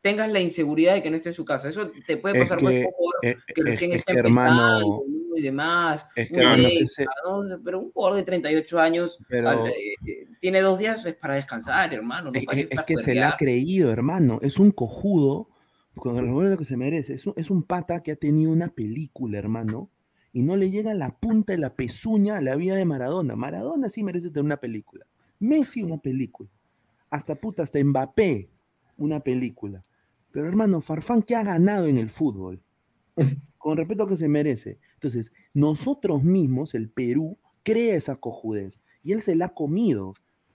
tengas 0.03 0.31
la 0.31 0.41
inseguridad 0.41 0.95
de 0.95 1.03
que 1.03 1.11
no 1.11 1.17
esté 1.17 1.31
en 1.31 1.35
su 1.35 1.45
casa. 1.47 1.69
Eso 1.69 1.91
te 2.07 2.17
puede 2.19 2.37
Es 2.37 2.43
pasar 2.45 2.59
con 2.63 2.71
que, 2.71 2.79
un 2.81 2.93
jugador 2.93 3.15
eh, 3.23 3.37
que 3.55 3.61
es- 3.63 3.67
recién 3.67 3.93
es 3.93 3.99
está 3.99 4.13
que, 4.13 4.19
empezando 4.21 4.63
hermano, 4.63 4.81
¿no? 4.81 5.03
Y 5.37 5.43
demás. 5.43 6.09
es 6.17 6.29
que, 6.29 6.47
un 6.47 7.49
¿no? 7.49 7.61
Pero 7.65 7.81
un 7.81 7.93
jugador 7.93 8.17
de 8.17 8.23
38 8.25 8.81
años 8.81 9.19
Pero- 9.29 9.49
al- 9.51 9.67
eh, 9.69 9.95
eh, 10.07 10.27
tiene 10.41 10.61
dos 10.61 10.79
días 10.79 11.05
es 11.07 11.15
para 11.15 11.35
descansar, 11.35 11.93
hermano. 11.95 12.31
No 12.31 12.39
Es, 12.39 12.45
para 12.47 12.59
es- 12.59 12.65
ir 12.65 12.69
es 12.71 12.77
para 12.77 12.87
que 12.87 12.97
se 12.97 13.15
le 13.15 13.25
ha 13.25 13.37
creído, 13.37 13.91
hermano. 13.91 14.39
Es 14.43 14.59
un 14.59 14.71
cojudo 14.71 15.49
con 15.97 16.17
el 16.17 16.27
recuerdo 16.27 16.57
que 16.57 16.65
se 16.65 16.77
merece. 16.77 17.15
Es 17.15 17.27
un, 17.27 17.35
es 17.37 17.51
un 17.51 17.63
pata 17.63 18.03
que 18.03 18.13
ha 18.13 18.17
tenido 18.17 18.51
una 18.53 18.69
película, 18.69 19.39
hermano, 19.39 19.91
y 20.33 20.43
no 20.43 20.57
le 20.57 20.71
llega 20.71 20.95
la 20.95 21.11
punta 21.19 21.53
de 21.53 21.59
la 21.59 21.75
pezuña 21.75 22.37
a 22.37 22.41
la 22.41 22.57
vida 22.57 22.77
de 22.77 22.85
Maradona. 22.85 23.37
Maradona 23.37 23.91
sí 23.91 24.03
merece 24.05 24.29
tener 24.29 24.45
una 24.45 24.57
película. 24.59 25.05
Messi 25.41 25.83
una 25.83 25.99
película. 25.99 26.49
Hasta 27.11 27.35
puta, 27.35 27.63
hasta 27.65 27.83
Mbappé 27.83 28.49
una 28.97 29.21
película. 29.21 29.83
Pero 30.33 30.47
hermano, 30.47 30.81
Farfán, 30.81 31.23
¿qué 31.23 31.35
ha 31.35 31.43
ganado 31.43 31.87
en 31.87 31.99
el 31.99 32.09
fútbol? 32.09 32.61
Con 33.59 33.77
respeto 33.77 34.07
que 34.07 34.17
se 34.17 34.29
merece. 34.29 34.79
Entonces, 35.03 35.33
nosotros 35.55 36.23
mismos, 36.23 36.75
el 36.75 36.91
Perú, 36.91 37.39
crea 37.63 37.97
esa 37.97 38.17
cojudez. 38.17 38.81
Y 39.03 39.13
él 39.13 39.23
se 39.23 39.35
la 39.35 39.47
ha 39.47 39.55
comido. 39.55 40.13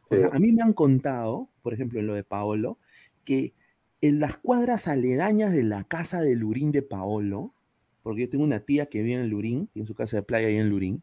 O 0.09 0.15
sea, 0.15 0.29
a 0.31 0.37
mí 0.37 0.51
me 0.51 0.61
han 0.61 0.73
contado, 0.73 1.49
por 1.63 1.73
ejemplo, 1.73 1.99
en 1.99 2.05
lo 2.05 2.13
de 2.13 2.23
Paolo, 2.23 2.77
que 3.23 3.55
en 4.01 4.19
las 4.19 4.37
cuadras 4.37 4.87
aledañas 4.87 5.51
de 5.51 5.63
la 5.63 5.83
casa 5.83 6.21
de 6.21 6.35
Lurín 6.35 6.71
de 6.71 6.83
Paolo, 6.83 7.55
porque 8.03 8.21
yo 8.21 8.29
tengo 8.29 8.43
una 8.43 8.59
tía 8.59 8.85
que 8.85 9.01
vive 9.01 9.19
en 9.19 9.31
Lurín, 9.31 9.67
tiene 9.73 9.87
su 9.87 9.95
casa 9.95 10.17
de 10.17 10.23
playa 10.23 10.47
ahí 10.47 10.57
en 10.57 10.69
Lurín, 10.69 11.01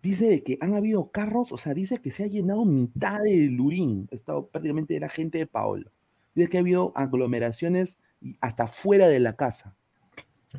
dice 0.00 0.28
de 0.28 0.44
que 0.44 0.56
han 0.60 0.74
habido 0.74 1.10
carros, 1.10 1.50
o 1.50 1.56
sea, 1.56 1.74
dice 1.74 1.98
que 1.98 2.12
se 2.12 2.22
ha 2.22 2.28
llenado 2.28 2.64
mitad 2.64 3.20
de 3.20 3.48
Lurín, 3.50 4.06
estado 4.12 4.46
prácticamente 4.46 4.94
era 4.94 5.08
gente 5.08 5.38
de 5.38 5.48
Paolo. 5.48 5.90
Dice 6.36 6.48
que 6.48 6.58
ha 6.58 6.60
habido 6.60 6.92
aglomeraciones 6.94 7.98
hasta 8.40 8.68
fuera 8.68 9.08
de 9.08 9.18
la 9.18 9.34
casa. 9.34 9.76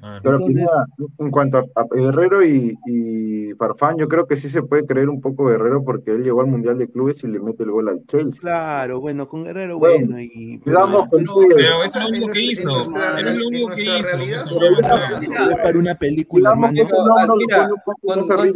Pero 0.02 0.38
Entonces- 0.38 0.48
Pineda, 0.48 0.86
en 1.20 1.32
cuanto 1.32 1.58
a, 1.58 1.66
a 1.76 1.86
Guerrero 1.92 2.44
y, 2.44 2.78
y 2.86 3.54
Farfán, 3.58 3.98
yo 3.98 4.08
creo 4.08 4.28
que 4.28 4.36
sí 4.36 4.50
se 4.50 4.62
puede 4.62 4.86
creer 4.86 5.10
un 5.10 5.22
poco 5.22 5.46
Guerrero 5.46 5.84
porque 5.84 6.12
él 6.12 6.24
llegó 6.24 6.42
al 6.42 6.48
Mundial 6.48 6.78
de 6.78 6.88
Clubes 6.90 7.24
y 7.24 7.28
le 7.28 7.40
mete 7.40 7.64
el 7.64 7.72
gol 7.72 7.90
al 7.90 8.06
Chelsea. 8.06 8.40
Claro, 8.40 9.00
bueno, 9.00 9.28
con 9.28 9.44
Guerrero, 9.44 9.80
Bueno, 9.80 10.06
bueno, 10.08 10.22
y. 10.22 10.60
Con 10.60 10.74
Pero 11.56 11.84
eso 11.84 12.00
es 12.00 12.04
lo 12.04 12.10
único 12.10 12.32
que 12.34 12.42
hizo. 12.42 12.82
Es 12.82 13.36
lo 13.40 13.48
único 13.48 13.70
que 13.70 13.84
hizo. 13.84 14.62
Es 14.62 15.58
para 15.64 15.78
una 15.80 15.96
película. 15.96 16.54
Pero, 16.62 17.76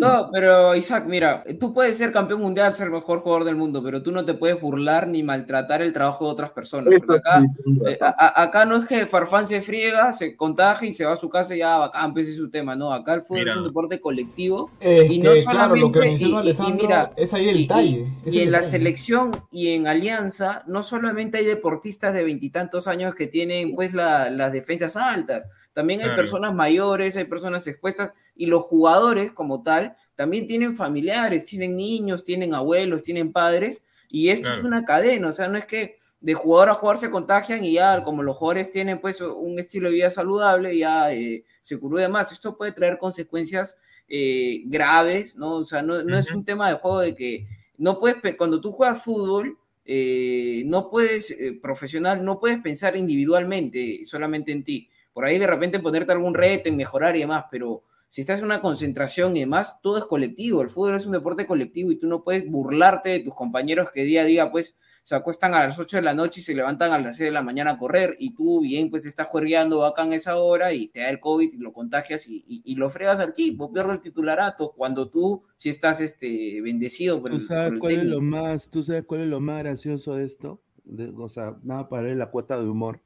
ah, 0.04 0.30
pero 0.32 0.76
Isaac, 0.76 1.06
mira, 1.08 1.44
tú 1.60 1.74
puedes 1.74 1.98
ser 1.98 2.12
campeón 2.12 2.42
mundial, 2.42 2.74
ser 2.76 2.88
el 2.88 2.94
mejor 2.94 3.20
jugador 3.20 3.46
del 3.46 3.56
mundo, 3.56 3.82
pero 3.84 4.02
tú 4.04 4.12
no 4.12 4.26
te 4.26 4.34
puedes 4.34 4.60
burlar 4.60 5.08
ni 5.08 5.24
maltratar 5.24 5.82
el 5.82 5.94
trabajo 5.94 6.26
de 6.26 6.32
otras 6.32 6.52
personas. 6.52 6.94
Acá, 7.08 7.42
sí, 7.64 7.80
eh, 7.88 7.98
a- 8.02 8.42
acá 8.44 8.66
no 8.66 8.76
es 8.78 8.86
que 8.86 9.06
Farfán 9.06 9.48
se 9.48 9.62
friega, 9.62 10.14
se 10.14 10.36
contagia 10.36 10.90
y 10.90 10.94
se 10.94 11.06
va 11.06 11.14
a 11.14 11.18
su 11.18 11.29
casa 11.30 11.56
y 11.56 11.60
ya 11.60 11.78
bacán, 11.78 12.14
pues 12.14 12.24
ese 12.28 12.32
es 12.34 12.38
su 12.38 12.50
tema. 12.50 12.76
No, 12.76 12.92
acá 12.92 13.14
el 13.14 13.22
fútbol 13.22 13.40
Mira. 13.40 13.52
es 13.54 13.58
un 13.60 13.64
deporte 13.66 14.00
colectivo. 14.02 14.72
Es 14.80 15.10
y 15.12 15.20
no 15.20 15.34
que, 15.34 15.44
claro, 15.44 15.76
lo 15.76 15.92
que 15.92 16.00
solamente- 16.00 16.10
menciona 16.10 16.30
y- 16.30 16.34
y- 16.34 16.36
y 16.36 16.40
Alessandro 16.42 16.88
mira, 16.88 17.12
es 17.16 17.34
ahí 17.34 17.50
el 17.50 17.56
y- 17.56 17.60
y- 17.60 17.62
detalle. 17.64 18.08
Y 18.26 18.40
en 18.42 18.52
la 18.52 18.64
selección 18.64 19.32
y 19.52 19.70
en 19.70 19.88
Alianza, 19.88 20.64
no 20.68 20.84
solamente 20.84 21.38
hay 21.38 21.46
deportistas 21.46 22.14
de 22.14 22.24
veintitantos 22.24 22.88
años 22.88 23.16
que 23.16 23.28
tienen 23.28 23.76
pues 23.76 23.94
la- 23.94 24.30
las 24.30 24.52
defensas 24.52 24.96
altas, 24.98 25.48
también 25.74 26.00
hay 26.02 26.08
Claro. 26.08 26.22
personas 26.22 26.54
mayores, 26.56 27.16
hay 27.16 27.26
personas 27.26 27.66
expuestas 27.68 28.12
y 28.36 28.48
los 28.48 28.64
jugadores 28.64 29.32
como 29.32 29.64
tal 29.64 29.96
también 30.16 30.48
tienen 30.48 30.76
familiares, 30.76 31.46
tienen 31.46 31.78
niños, 31.78 32.24
tienen 32.24 32.54
abuelos, 32.54 33.04
tienen 33.04 33.32
padres 33.32 33.84
y 34.10 34.30
esto 34.30 34.50
es 34.52 34.64
una 34.64 34.84
cadena, 34.86 35.30
o 35.30 35.34
sea, 35.34 35.48
no 35.48 35.58
es 35.58 35.66
que 35.66 35.99
de 36.22 36.34
jugador 36.34 36.70
a 36.70 36.74
jugador 36.74 36.98
se 36.98 37.10
contagian 37.10 37.64
y 37.64 37.74
ya 37.74 38.04
como 38.04 38.24
los 38.24 38.36
jugadores 38.36 38.72
tienen 38.72 39.00
pues 39.00 39.22
un 39.22 39.58
estilo 39.58 39.88
de 39.90 39.96
vida 39.96 40.10
saludable, 40.10 40.78
ya 40.78 41.14
eh, 41.14 41.46
se 41.62 41.80
curó 41.80 41.98
de 41.98 42.10
más. 42.10 42.32
Esto 42.32 42.58
puede 42.58 42.74
traer 42.74 42.98
consecuencias 42.98 43.78
eh, 44.08 44.64
graves, 44.66 45.36
¿no? 45.38 45.56
O 45.56 45.66
sea, 45.66 45.82
no, 45.82 46.04
no 46.04 46.18
es 46.18 46.32
un 46.32 46.44
tema 46.44 46.70
de 46.70 46.76
juego 46.76 47.00
de 47.00 47.16
que 47.16 47.48
no 47.78 48.00
puedes, 48.00 48.18
cuando 48.36 48.60
tú 48.60 48.72
juegas 48.74 49.04
fútbol, 49.04 49.58
eh, 49.86 50.64
no 50.66 50.90
puedes, 50.90 51.36
profesional, 51.62 52.24
no 52.24 52.40
puedes 52.40 52.60
pensar 52.60 52.98
individualmente, 52.98 54.04
solamente 54.04 54.52
en 54.52 54.64
ti. 54.64 54.90
Por 55.14 55.26
ahí 55.26 55.38
de 55.40 55.48
repente 55.48 55.80
ponerte 55.80 56.12
algún 56.12 56.34
reto 56.34 56.70
en 56.70 56.76
mejorar 56.76 57.16
y 57.16 57.22
demás, 57.22 57.46
pero 57.50 57.84
si 58.10 58.22
estás 58.22 58.40
en 58.40 58.46
una 58.46 58.62
concentración 58.62 59.38
y 59.38 59.42
demás, 59.42 59.80
todo 59.82 59.98
es 59.98 60.06
colectivo. 60.06 60.62
El 60.62 60.70
fútbol 60.70 60.96
es 60.96 61.06
un 61.06 61.14
deporte 61.14 61.48
colectivo 61.48 61.92
y 61.92 61.96
tú 61.96 62.08
no 62.08 62.24
puedes 62.24 62.50
burlarte 62.50 63.10
de 63.10 63.20
tus 63.20 63.36
compañeros 63.36 63.92
que 63.92 64.04
día 64.04 64.24
a 64.24 64.26
día, 64.26 64.52
pues, 64.52 64.78
se 65.10 65.16
acuestan 65.16 65.56
a 65.56 65.62
las 65.66 65.80
8 65.80 65.98
de 65.98 66.04
la 66.04 66.14
noche 66.14 66.40
y 66.40 66.44
se 66.44 66.54
levantan 66.54 66.92
a 66.92 67.00
las 67.00 67.18
6 67.18 67.30
de 67.30 67.34
la 67.34 67.42
mañana 67.42 67.72
a 67.72 67.78
correr 67.80 68.16
y 68.20 68.36
tú 68.36 68.62
bien, 68.62 68.92
pues, 68.92 69.08
estás 69.08 69.26
juergueando 69.26 69.84
acá 69.84 70.04
en 70.04 70.14
esa 70.14 70.38
hora 70.38 70.72
y 70.72 70.90
te 70.90 71.00
da 71.00 71.10
el 71.10 71.20
COVID 71.20 71.52
y 71.52 71.58
lo 71.58 71.74
contagias 71.74 72.28
y, 72.28 72.46
y- 72.48 72.62
y 72.64 72.76
lo 72.76 72.92
fregas 72.92 73.20
al 73.20 73.30
equipo, 73.30 73.74
pierdes 73.74 73.96
el 73.96 74.02
titularato 74.02 74.72
cuando 74.78 75.10
tú 75.10 75.42
sí 75.58 75.70
estás 75.70 76.00
este, 76.00 76.62
bendecido 76.62 77.20
por 77.20 77.32
¿Tú 77.32 77.38
el, 77.38 77.42
por 77.42 77.48
sabes 77.48 77.72
el 77.74 77.80
cuál 77.80 77.94
es 77.94 78.04
lo 78.04 78.22
más, 78.22 78.70
tú 78.70 78.84
sabes 78.84 79.04
cuál 79.04 79.22
es 79.22 79.26
lo 79.26 79.40
más 79.40 79.64
gracioso 79.64 80.14
de 80.14 80.26
esto? 80.26 80.62
De- 80.84 81.12
o 81.18 81.28
sea, 81.28 81.56
nada 81.64 81.90
para 81.90 82.04
ver 82.04 82.16
la 82.16 82.30
cuota 82.30 82.62
de 82.62 82.70
humor. 82.70 83.02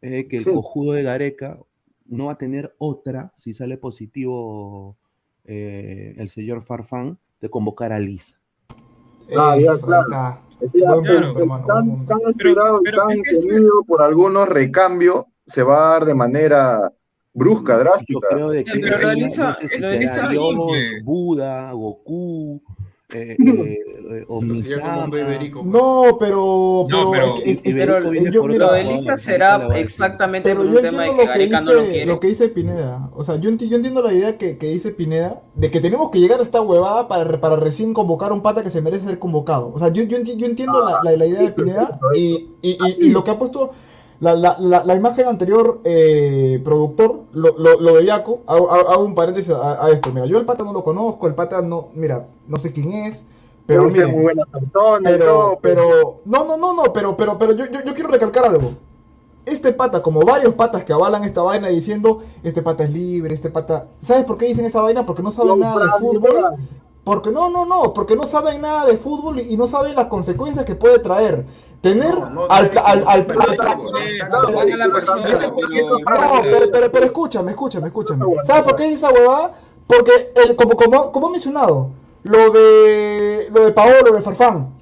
Es 0.00 0.26
que 0.28 0.36
el 0.36 0.44
cojudo 0.44 0.92
de 0.92 1.02
Gareca 1.02 1.58
no 2.06 2.26
va 2.26 2.34
a 2.34 2.38
tener 2.38 2.72
otra, 2.78 3.32
si 3.34 3.52
sale 3.52 3.78
positivo 3.78 4.96
eh, 5.44 6.14
el 6.18 6.28
señor 6.30 6.62
Farfán, 6.62 7.18
de 7.40 7.50
convocar 7.50 7.92
a 7.92 7.98
Lisa. 7.98 8.38
Ah, 9.36 9.56
ya, 9.60 9.76
claro. 9.84 10.02
está. 10.02 10.51
Pero 10.72 11.38
hermano, 11.38 11.66
tan, 12.06 12.20
esperado 12.30 12.80
y 12.84 12.90
tan 12.92 13.22
temido 13.22 13.84
por 13.86 14.02
algunos 14.02 14.48
recambio 14.48 15.26
se 15.46 15.62
va 15.62 15.86
a 15.86 15.90
dar 15.92 16.04
de 16.04 16.14
manera 16.14 16.92
brusca, 17.34 17.78
drástica. 17.78 18.28
Yo 18.30 18.36
creo 18.36 18.50
de 18.50 18.64
que 18.64 18.78
pero 18.78 18.96
no 18.98 19.02
realiza- 19.02 19.54
sé 19.54 19.68
si 19.68 19.80
realiza. 19.80 20.28
Buda, 21.04 21.72
Goku, 21.72 22.62
eh, 23.14 23.36
eh, 23.38 23.78
eh, 24.10 24.24
o 24.28 24.40
Misama. 24.40 25.06
No, 25.64 26.16
pero. 26.18 26.86
No, 26.88 27.10
pero- 27.10 27.34
y 27.44 27.56
pero 27.72 28.12
yo, 28.30 28.44
mira, 28.44 28.66
Lo 28.66 28.72
de 28.72 28.84
Lisa 28.84 29.16
será 29.16 29.68
exactamente 29.76 30.48
Pero 30.48 30.62
por 30.62 30.70
yo 30.72 30.76
un 30.78 30.82
tema 30.82 31.02
de 31.02 31.08
entiendo 31.08 31.16
que 31.16 31.26
lo 31.26 31.32
que, 31.32 31.38
Gareca 31.38 31.60
no 31.60 31.72
lo 31.72 31.80
dice, 31.80 31.90
quiere. 31.92 32.06
lo 32.06 32.20
que 32.20 32.26
dice 32.28 32.48
Pineda. 32.48 33.10
O 33.14 33.24
sea, 33.24 33.36
yo, 33.36 33.50
enti- 33.50 33.68
yo 33.68 33.76
entiendo 33.76 34.02
la 34.02 34.12
idea 34.12 34.36
que, 34.38 34.56
que 34.58 34.66
dice 34.68 34.90
Pineda 34.90 35.42
de 35.54 35.70
que 35.70 35.80
tenemos 35.80 36.10
que 36.10 36.18
llegar 36.20 36.40
a 36.40 36.42
esta 36.42 36.60
huevada 36.60 37.08
para, 37.08 37.40
para 37.40 37.56
recién 37.56 37.92
convocar 37.94 38.30
a 38.30 38.34
un 38.34 38.42
pata 38.42 38.62
que 38.62 38.70
se 38.70 38.80
merece 38.82 39.06
ser 39.08 39.18
convocado. 39.18 39.70
O 39.74 39.78
sea, 39.78 39.88
yo, 39.88 40.02
yo, 40.04 40.16
enti- 40.18 40.36
yo 40.36 40.46
entiendo 40.46 40.84
la, 40.84 41.00
la- 41.02 41.16
la 41.16 41.26
idea 41.26 41.42
de 41.42 41.50
Pineda 41.52 41.98
y, 42.14 42.48
y- 42.62 42.78
y- 42.80 43.06
y 43.06 43.10
lo 43.10 43.22
que 43.24 43.30
ha 43.30 43.38
puesto 43.38 43.70
la, 44.22 44.34
la- 44.36 44.56
la- 44.60 44.84
la 44.84 44.94
imagen 44.94 45.26
anterior, 45.26 45.80
eh, 45.82 46.60
productor, 46.62 47.22
lo, 47.32 47.58
lo, 47.58 47.80
lo 47.80 47.96
de 47.96 48.04
Yaco, 48.06 48.40
hago, 48.46 49.04
un 49.04 49.16
paréntesis 49.16 49.52
a, 49.52 49.84
a 49.84 49.90
esto. 49.90 50.12
Mira, 50.12 50.26
yo 50.26 50.38
el 50.38 50.44
pata 50.44 50.62
no 50.62 50.72
lo 50.72 50.84
conozco, 50.84 51.26
el 51.26 51.34
pata 51.34 51.60
no, 51.60 51.88
mira, 51.94 52.26
no 52.46 52.56
sé 52.56 52.72
quién 52.72 52.92
es. 52.92 53.24
Pero 53.66 53.82
Debe 53.82 53.92
ser 53.92 54.00
mire, 54.06 54.12
muy 54.16 54.22
buena 54.22 54.44
persona 54.44 55.10
pero, 55.10 55.24
todo, 55.24 55.58
pero, 55.60 56.20
no, 56.24 56.44
no, 56.44 56.56
no, 56.56 56.72
no, 56.72 56.92
pero, 56.92 57.16
pero, 57.16 57.36
pero 57.36 57.52
yo, 57.52 57.64
yo, 57.66 57.80
yo 57.84 57.94
quiero 57.94 58.10
recalcar 58.10 58.44
algo. 58.44 58.72
Este 59.44 59.72
pata, 59.72 60.02
como 60.02 60.20
varios 60.24 60.54
patas 60.54 60.84
que 60.84 60.92
avalan 60.92 61.24
esta 61.24 61.42
vaina 61.42 61.66
diciendo, 61.68 62.22
este 62.44 62.62
pata 62.62 62.84
es 62.84 62.90
libre, 62.90 63.34
este 63.34 63.50
pata... 63.50 63.88
¿Sabes 64.00 64.22
por 64.24 64.36
qué 64.38 64.46
dicen 64.46 64.64
esa 64.64 64.80
vaina? 64.82 65.04
Porque 65.04 65.22
no 65.22 65.32
saben 65.32 65.58
nada 65.58 65.84
de 65.84 65.90
fútbol. 65.98 66.44
Porque 67.04 67.30
no, 67.32 67.50
no, 67.50 67.66
no, 67.66 67.92
porque 67.92 68.14
no 68.14 68.24
saben 68.26 68.60
nada 68.60 68.86
de 68.86 68.96
fútbol 68.96 69.40
y 69.40 69.56
no 69.56 69.66
saben 69.66 69.96
las 69.96 70.06
consecuencias 70.06 70.64
que 70.64 70.76
puede 70.76 71.00
traer. 71.00 71.44
Tener 71.80 72.14
al, 72.48 72.70
al, 72.84 73.04
al- 73.08 73.26
no, 76.04 76.42
pero, 76.42 76.70
pero, 76.70 76.92
pero 76.92 77.06
escúchame, 77.06 77.50
escúchame, 77.50 77.86
escúchame. 77.88 78.24
¿Sabes 78.44 78.62
por 78.62 78.76
qué 78.76 78.84
dice 78.84 78.94
esa 78.96 79.10
huevada? 79.10 79.50
Porque, 79.86 80.32
el, 80.36 80.54
como, 80.54 80.76
como, 80.76 81.10
como 81.10 81.28
he 81.28 81.30
mencionado, 81.32 81.90
lo 82.22 82.50
de, 82.50 83.48
lo 83.52 83.64
de 83.64 83.72
Paolo, 83.72 84.00
lo 84.06 84.12
de 84.12 84.22
Farfán, 84.22 84.72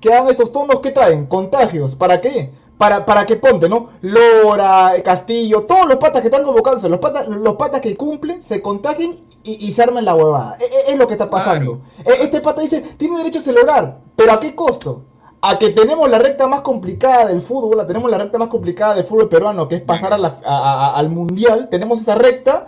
que 0.00 0.08
dan 0.08 0.28
estos 0.28 0.50
tonos 0.50 0.80
que 0.80 0.92
traen, 0.92 1.26
contagios, 1.26 1.94
¿para 1.94 2.20
qué? 2.22 2.52
Para, 2.78 3.06
para 3.06 3.24
que 3.24 3.36
ponte, 3.36 3.68
¿no? 3.70 3.88
Lora, 4.02 4.92
Castillo, 5.02 5.62
todos 5.62 5.86
los 5.88 5.96
patas 5.96 6.20
que 6.20 6.28
están 6.28 6.44
convocándose, 6.44 6.88
los 6.90 6.98
patas, 6.98 7.26
los 7.26 7.56
patas 7.56 7.80
que 7.80 7.96
cumplen, 7.96 8.42
se 8.42 8.60
contagien 8.60 9.18
y, 9.44 9.66
y 9.66 9.70
se 9.72 9.82
armen 9.82 10.04
la 10.04 10.14
huevada. 10.14 10.56
E- 10.60 10.64
e- 10.64 10.92
Es, 10.92 10.98
lo 10.98 11.06
que 11.06 11.14
está 11.14 11.30
pasando. 11.30 11.80
E- 12.04 12.22
Este 12.24 12.40
pata 12.42 12.60
dice, 12.60 12.80
tiene 12.98 13.16
derecho 13.16 13.38
a 13.38 13.42
celebrar, 13.42 13.98
pero 14.14 14.32
¿a 14.32 14.40
qué 14.40 14.54
costo? 14.54 15.04
A 15.40 15.58
que 15.58 15.70
tenemos 15.70 16.10
la 16.10 16.18
recta 16.18 16.46
más 16.48 16.60
complicada 16.60 17.26
del 17.26 17.40
fútbol, 17.40 17.76
la 17.78 17.86
tenemos 17.86 18.10
la 18.10 18.18
recta 18.18 18.36
más 18.36 18.48
complicada 18.48 18.94
del 18.94 19.04
fútbol 19.04 19.28
peruano, 19.28 19.68
que 19.68 19.76
es 19.76 19.82
pasar 19.82 20.12
a 20.12 20.18
la- 20.18 20.36
a- 20.44 20.90
a- 20.90 20.96
al 20.96 21.08
mundial, 21.08 21.68
tenemos 21.70 22.00
esa 22.00 22.14
recta, 22.14 22.66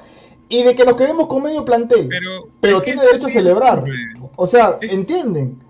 y 0.49 0.63
de 0.63 0.75
que 0.75 0.87
nos 0.87 0.95
quedemos 0.97 1.27
con 1.27 1.43
medio 1.43 1.65
plantel. 1.67 2.09
Pero, 2.61 2.81
tiene 2.83 3.03
derecho 3.03 3.27
a 3.27 3.31
celebrar. 3.31 3.85
O 4.37 4.47
sea, 4.47 4.79
¿entienden? 4.81 5.63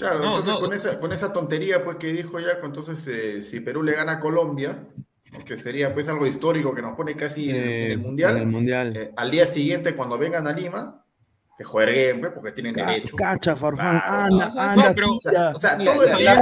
Claro, 0.00 0.18
No, 0.18 0.38
entonces 0.38 0.54
no, 0.54 0.60
con, 0.60 0.72
esa, 0.74 1.00
con 1.00 1.12
esa 1.12 1.32
tontería 1.32 1.84
pues 1.84 1.96
que 1.96 2.08
dijo 2.12 2.40
Yaco, 2.40 2.66
entonces 2.66 3.06
eh, 3.08 3.42
si 3.42 3.60
Perú 3.60 3.82
le 3.82 3.92
gana 3.92 4.12
a 4.12 4.20
Colombia, 4.20 4.86
que 5.46 5.56
sería 5.56 5.94
pues 5.94 6.08
algo 6.08 6.26
histórico 6.26 6.74
que 6.74 6.82
nos 6.82 6.94
pone 6.94 7.14
casi 7.16 7.50
en, 7.50 7.56
en 7.56 7.62
Eh, 7.62 7.92
el 7.92 7.98
Mundial, 7.98 8.36
en 8.36 8.42
el 8.42 8.48
Mundial. 8.48 8.96
eh, 8.96 9.12
al 9.16 9.30
día 9.30 9.46
siguiente 9.46 9.94
cuando 9.94 10.18
vengan 10.18 10.46
a 10.46 10.52
Lima, 10.52 11.04
que 11.56 11.64
jueguen, 11.64 12.20
pues, 12.20 12.32
porque 12.32 12.52
tienen 12.52 12.74
derecho. 12.74 13.14
Cacha, 13.16 13.54
Farfán, 13.54 14.00
Claro, 14.00 14.24
anda, 14.24 14.46
no, 14.46 14.48
o 14.48 14.52
sea, 14.52 14.70
anda, 14.72 14.88
no, 14.88 14.94
pero, 14.94 15.08
tira. 15.22 15.50
o 15.54 15.58
sea, 15.58 15.76
todo 15.76 16.02
el 16.04 16.16
día 16.16 16.40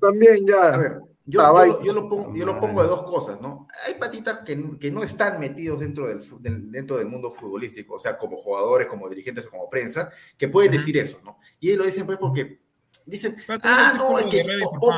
también 0.00 0.46
ya. 0.46 0.62
A 0.62 0.76
ver, 0.76 1.00
yo, 1.30 1.40
yo 1.40 1.66
lo, 1.66 1.84
yo 1.84 1.92
lo 1.92 2.08
pongo, 2.08 2.34
yo 2.34 2.44
lo 2.46 2.60
pongo 2.60 2.82
de 2.82 2.88
dos 2.88 3.02
cosas, 3.04 3.40
¿no? 3.40 3.66
Hay 3.86 3.94
patitas 3.94 4.38
que, 4.44 4.78
que 4.78 4.90
no 4.90 5.02
están 5.02 5.38
metidos 5.40 5.80
dentro 5.80 6.06
del, 6.08 6.70
dentro 6.70 6.98
del 6.98 7.06
mundo 7.06 7.30
futbolístico, 7.30 7.94
o 7.94 8.00
sea, 8.00 8.16
como 8.18 8.36
jugadores, 8.36 8.86
como 8.86 9.08
dirigentes 9.08 9.46
o 9.46 9.50
como 9.50 9.68
prensa, 9.68 10.10
que 10.36 10.48
pueden 10.48 10.72
decir 10.72 10.96
eso, 10.98 11.18
¿no? 11.24 11.38
Y 11.60 11.68
ellos 11.68 11.78
lo 11.78 11.84
dicen 11.86 12.06
pues 12.06 12.18
porque 12.18 12.60
dicen, 13.06 13.36
ah, 13.62 13.94
no, 13.96 14.18
es 14.18 14.26
que, 14.26 14.44
po- 14.62 14.78
po- 14.78 14.92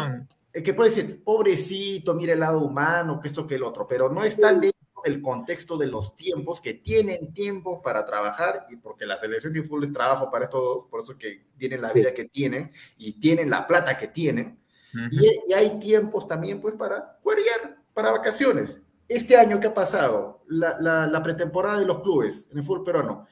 el 0.52 0.62
que 0.62 0.74
puede 0.74 0.90
decir, 0.90 1.22
pobrecito, 1.24 2.14
mira 2.14 2.32
el 2.34 2.40
lado 2.40 2.62
humano, 2.64 3.20
que 3.20 3.28
esto, 3.28 3.46
que 3.46 3.54
el 3.54 3.62
otro, 3.62 3.86
pero 3.86 4.10
no 4.10 4.22
están 4.24 4.60
dentro 4.60 4.78
del 5.04 5.20
contexto 5.22 5.76
de 5.78 5.86
los 5.86 6.14
tiempos, 6.14 6.60
que 6.60 6.74
tienen 6.74 7.32
tiempo 7.32 7.82
para 7.82 8.04
trabajar, 8.04 8.66
y 8.70 8.76
porque 8.76 9.04
la 9.06 9.16
selección 9.18 9.52
de 9.52 9.62
fútbol 9.64 9.84
es 9.84 9.92
trabajo 9.92 10.30
para 10.30 10.44
estos 10.44 10.62
dos, 10.62 10.84
por 10.90 11.02
eso 11.02 11.16
que 11.18 11.46
tienen 11.56 11.80
la 11.82 11.92
vida 11.92 12.12
que 12.14 12.26
tienen, 12.26 12.70
y 12.96 13.14
tienen 13.14 13.50
la 13.50 13.66
plata 13.66 13.98
que 13.98 14.08
tienen, 14.08 14.61
y, 15.10 15.26
y 15.48 15.52
hay 15.52 15.78
tiempos 15.78 16.26
también, 16.26 16.60
pues, 16.60 16.74
para 16.74 17.18
jugar, 17.22 17.76
para 17.94 18.10
vacaciones. 18.12 18.80
Este 19.08 19.36
año, 19.36 19.58
¿qué 19.60 19.66
ha 19.68 19.74
pasado? 19.74 20.42
La, 20.48 20.78
la- 20.80 21.06
la 21.06 21.22
pretemporada 21.22 21.78
de 21.78 21.86
los 21.86 22.00
clubes 22.00 22.48
en 22.52 22.58
el 22.58 22.64
fútbol 22.64 22.84
peruano 22.84 23.26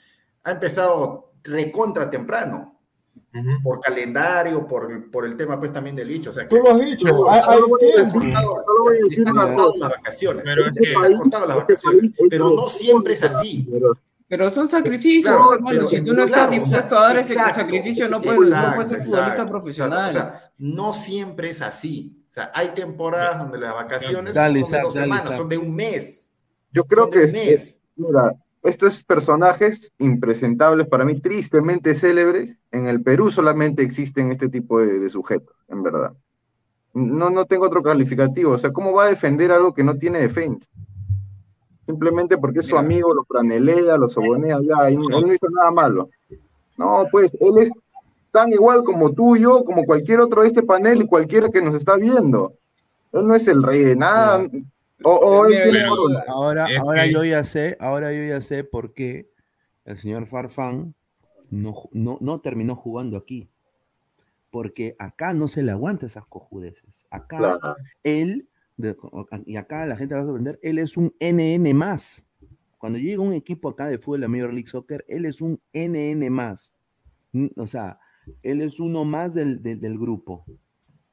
ha 0.45 0.51
empezado 0.53 1.33
recontra 1.43 2.11
temprano. 2.11 2.77
Por 3.63 3.81
calendario, 3.81 4.67
por, 4.67 5.09
por 5.11 5.25
el 5.25 5.37
tema 5.37 5.57
pues 5.59 5.73
también 5.73 5.95
del 5.95 6.09
bicho. 6.09 6.31
O 6.31 6.33
sea, 6.33 6.49
Tú 6.49 6.57
lo 6.57 6.71
has 6.73 6.81
dicho, 6.81 7.31
hay, 7.31 7.41
hay 7.47 7.61
tiempo. 7.79 8.19
cortado 8.19 9.75
las 9.79 9.91
vacaciones. 9.91 10.43
Pero 10.45 10.67
es 10.67 10.75
se 10.75 10.81
que- 10.81 10.95
han 10.97 11.17
cortado 11.17 11.47
las 11.47 11.57
vacaciones. 11.59 12.13
Pero 12.29 12.51
no 12.51 12.69
siempre 12.69 13.15
es 13.15 13.23
así. 13.23 13.69
Pero 13.71 13.97
son 14.51 14.69
sacrificios, 14.69 15.25
Claro, 15.35 15.55
hermano. 15.55 15.77
pero- 15.79 15.89
si 15.89 16.01
tú 16.03 16.15
no 16.15 16.23
estás 16.25 16.47
claro, 16.47 16.53
o 16.53 16.61
dispuesto 16.65 16.89
sea, 16.91 16.99
a 16.99 17.03
dar 17.09 17.19
ese 17.19 17.33
exacto, 17.33 17.55
sacrificio, 17.55 18.09
no 18.09 18.23
puedes, 18.23 18.41
no 18.41 18.47
exacto, 18.47 18.75
puedes 18.75 18.89
ser 18.91 18.99
exacto, 18.99 19.17
futbolista 19.17 19.47
profesional. 19.49 20.09
O 20.09 20.13
sea, 20.13 20.41
no 20.59 20.93
siempre 20.93 21.51
es 21.51 21.63
así. 21.63 22.17
O 22.31 22.33
sea, 22.33 22.51
hay 22.55 22.69
temporadas 22.69 23.41
donde 23.41 23.59
las 23.59 23.75
vacaciones 23.75 24.35
Dale, 24.35 24.61
no 24.61 24.67
son 24.67 24.77
de 24.77 24.83
dos 24.83 24.95
dale, 24.95 25.05
semanas, 25.07 25.37
son 25.37 25.49
de 25.49 25.59
un 25.59 25.75
mes. 25.75 26.29
Yo 26.73 26.85
creo 26.85 27.11
que 27.11 27.25
es, 27.25 27.33
mes. 27.33 27.81
mira, 27.97 28.33
estos 28.63 29.03
personajes 29.03 29.93
impresentables 29.99 30.87
para 30.87 31.05
mí, 31.05 31.21
tristemente 31.21 31.95
célebres, 31.95 32.57
en 32.71 32.87
el 32.87 33.03
Perú 33.03 33.33
solamente 33.33 33.83
existen 33.83 34.31
este 34.31 34.49
tipo 34.49 34.81
de, 34.81 35.01
de 35.01 35.09
sujetos, 35.09 35.57
en 35.69 35.83
verdad. 35.83 36.13
No, 36.93 37.31
no 37.31 37.47
tengo 37.47 37.67
otro 37.67 37.83
calificativo. 37.83 38.53
O 38.53 38.59
sea, 38.59 38.73
¿cómo 38.73 38.93
va 38.93 39.05
a 39.05 39.09
defender 39.09 39.51
algo 39.51 39.75
que 39.75 39.83
no 39.83 39.97
tiene 39.97 40.21
defensa? 40.21 40.69
Simplemente 41.91 42.39
porque 42.39 42.61
es 42.61 42.67
su 42.67 42.79
amigo, 42.79 43.13
lo 43.13 43.25
franelea, 43.25 43.97
lo 43.97 44.09
sobonea, 44.09 44.59
ya, 44.63 44.91
y 44.91 44.95
él 44.95 45.01
no 45.27 45.33
hizo 45.33 45.49
nada 45.51 45.71
malo. 45.73 46.09
No, 46.77 47.05
pues, 47.11 47.33
él 47.41 47.59
es 47.59 47.71
tan 48.31 48.53
igual 48.53 48.85
como 48.85 49.13
tú 49.13 49.35
y 49.37 49.41
yo, 49.43 49.65
como 49.65 49.85
cualquier 49.85 50.21
otro 50.21 50.43
de 50.43 50.49
este 50.49 50.63
panel 50.63 51.03
y 51.03 51.07
cualquiera 51.07 51.51
que 51.51 51.61
nos 51.61 51.75
está 51.75 51.97
viendo. 51.97 52.55
Él 53.13 53.27
no 53.27 53.35
es 53.35 53.49
el 53.49 53.61
rey 53.63 53.83
de 53.85 53.97
nada. 53.97 54.47
O, 55.03 55.11
o 55.11 55.47
él 55.47 55.63
tiene 55.63 55.89
corona. 55.89 56.23
Ahora, 56.29 56.69
ahora 56.81 57.05
que- 57.05 57.13
yo 57.13 57.25
ya 57.25 57.45
sé, 57.45 57.77
ahora 57.81 58.13
yo 58.13 58.23
ya 58.23 58.41
sé 58.41 58.63
por 58.63 58.93
qué 58.95 59.29
el 59.85 59.99
señor 59.99 60.27
Farfán 60.27 60.95
no, 61.51 61.75
no, 61.91 62.19
no 62.21 62.41
terminó 62.41 62.77
jugando 62.77 63.17
aquí. 63.17 63.49
Porque 64.51 64.95
acá 64.99 65.33
no 65.33 65.49
se 65.49 65.63
le 65.63 65.73
aguanta 65.73 66.07
esas 66.07 66.27
cojudeces. 66.27 67.07
Acá 67.11 67.39
Claro. 67.39 67.77
él, 68.05 68.49
y 69.47 69.57
acá 69.57 69.87
la 69.87 69.97
gente 69.97 70.15
va 70.15 70.21
a 70.23 70.25
sorprender, 70.25 70.59
él 70.63 70.79
es 70.79 70.97
un 70.97 71.15
NN 71.21 71.75
más. 71.75 72.25
Cuando 72.79 72.99
llega 72.99 73.23
un 73.23 73.35
equipo 73.35 73.69
acá 73.69 73.89
de 73.89 73.99
fútbol 73.99 74.21
de 74.21 74.27
la 74.27 74.29
Major 74.29 74.53
League 74.55 74.69
Soccer, 74.69 75.05
él 75.09 75.27
es 75.27 75.41
un 75.41 75.61
NN 75.75 76.31
más. 76.31 76.75
O 77.57 77.67
sea, 77.67 77.99
él 78.43 78.61
es 78.63 78.81
uno 78.81 79.05
más 79.05 79.35
del, 79.35 79.63
del- 79.63 79.81
del 79.81 79.99
grupo. 79.99 80.45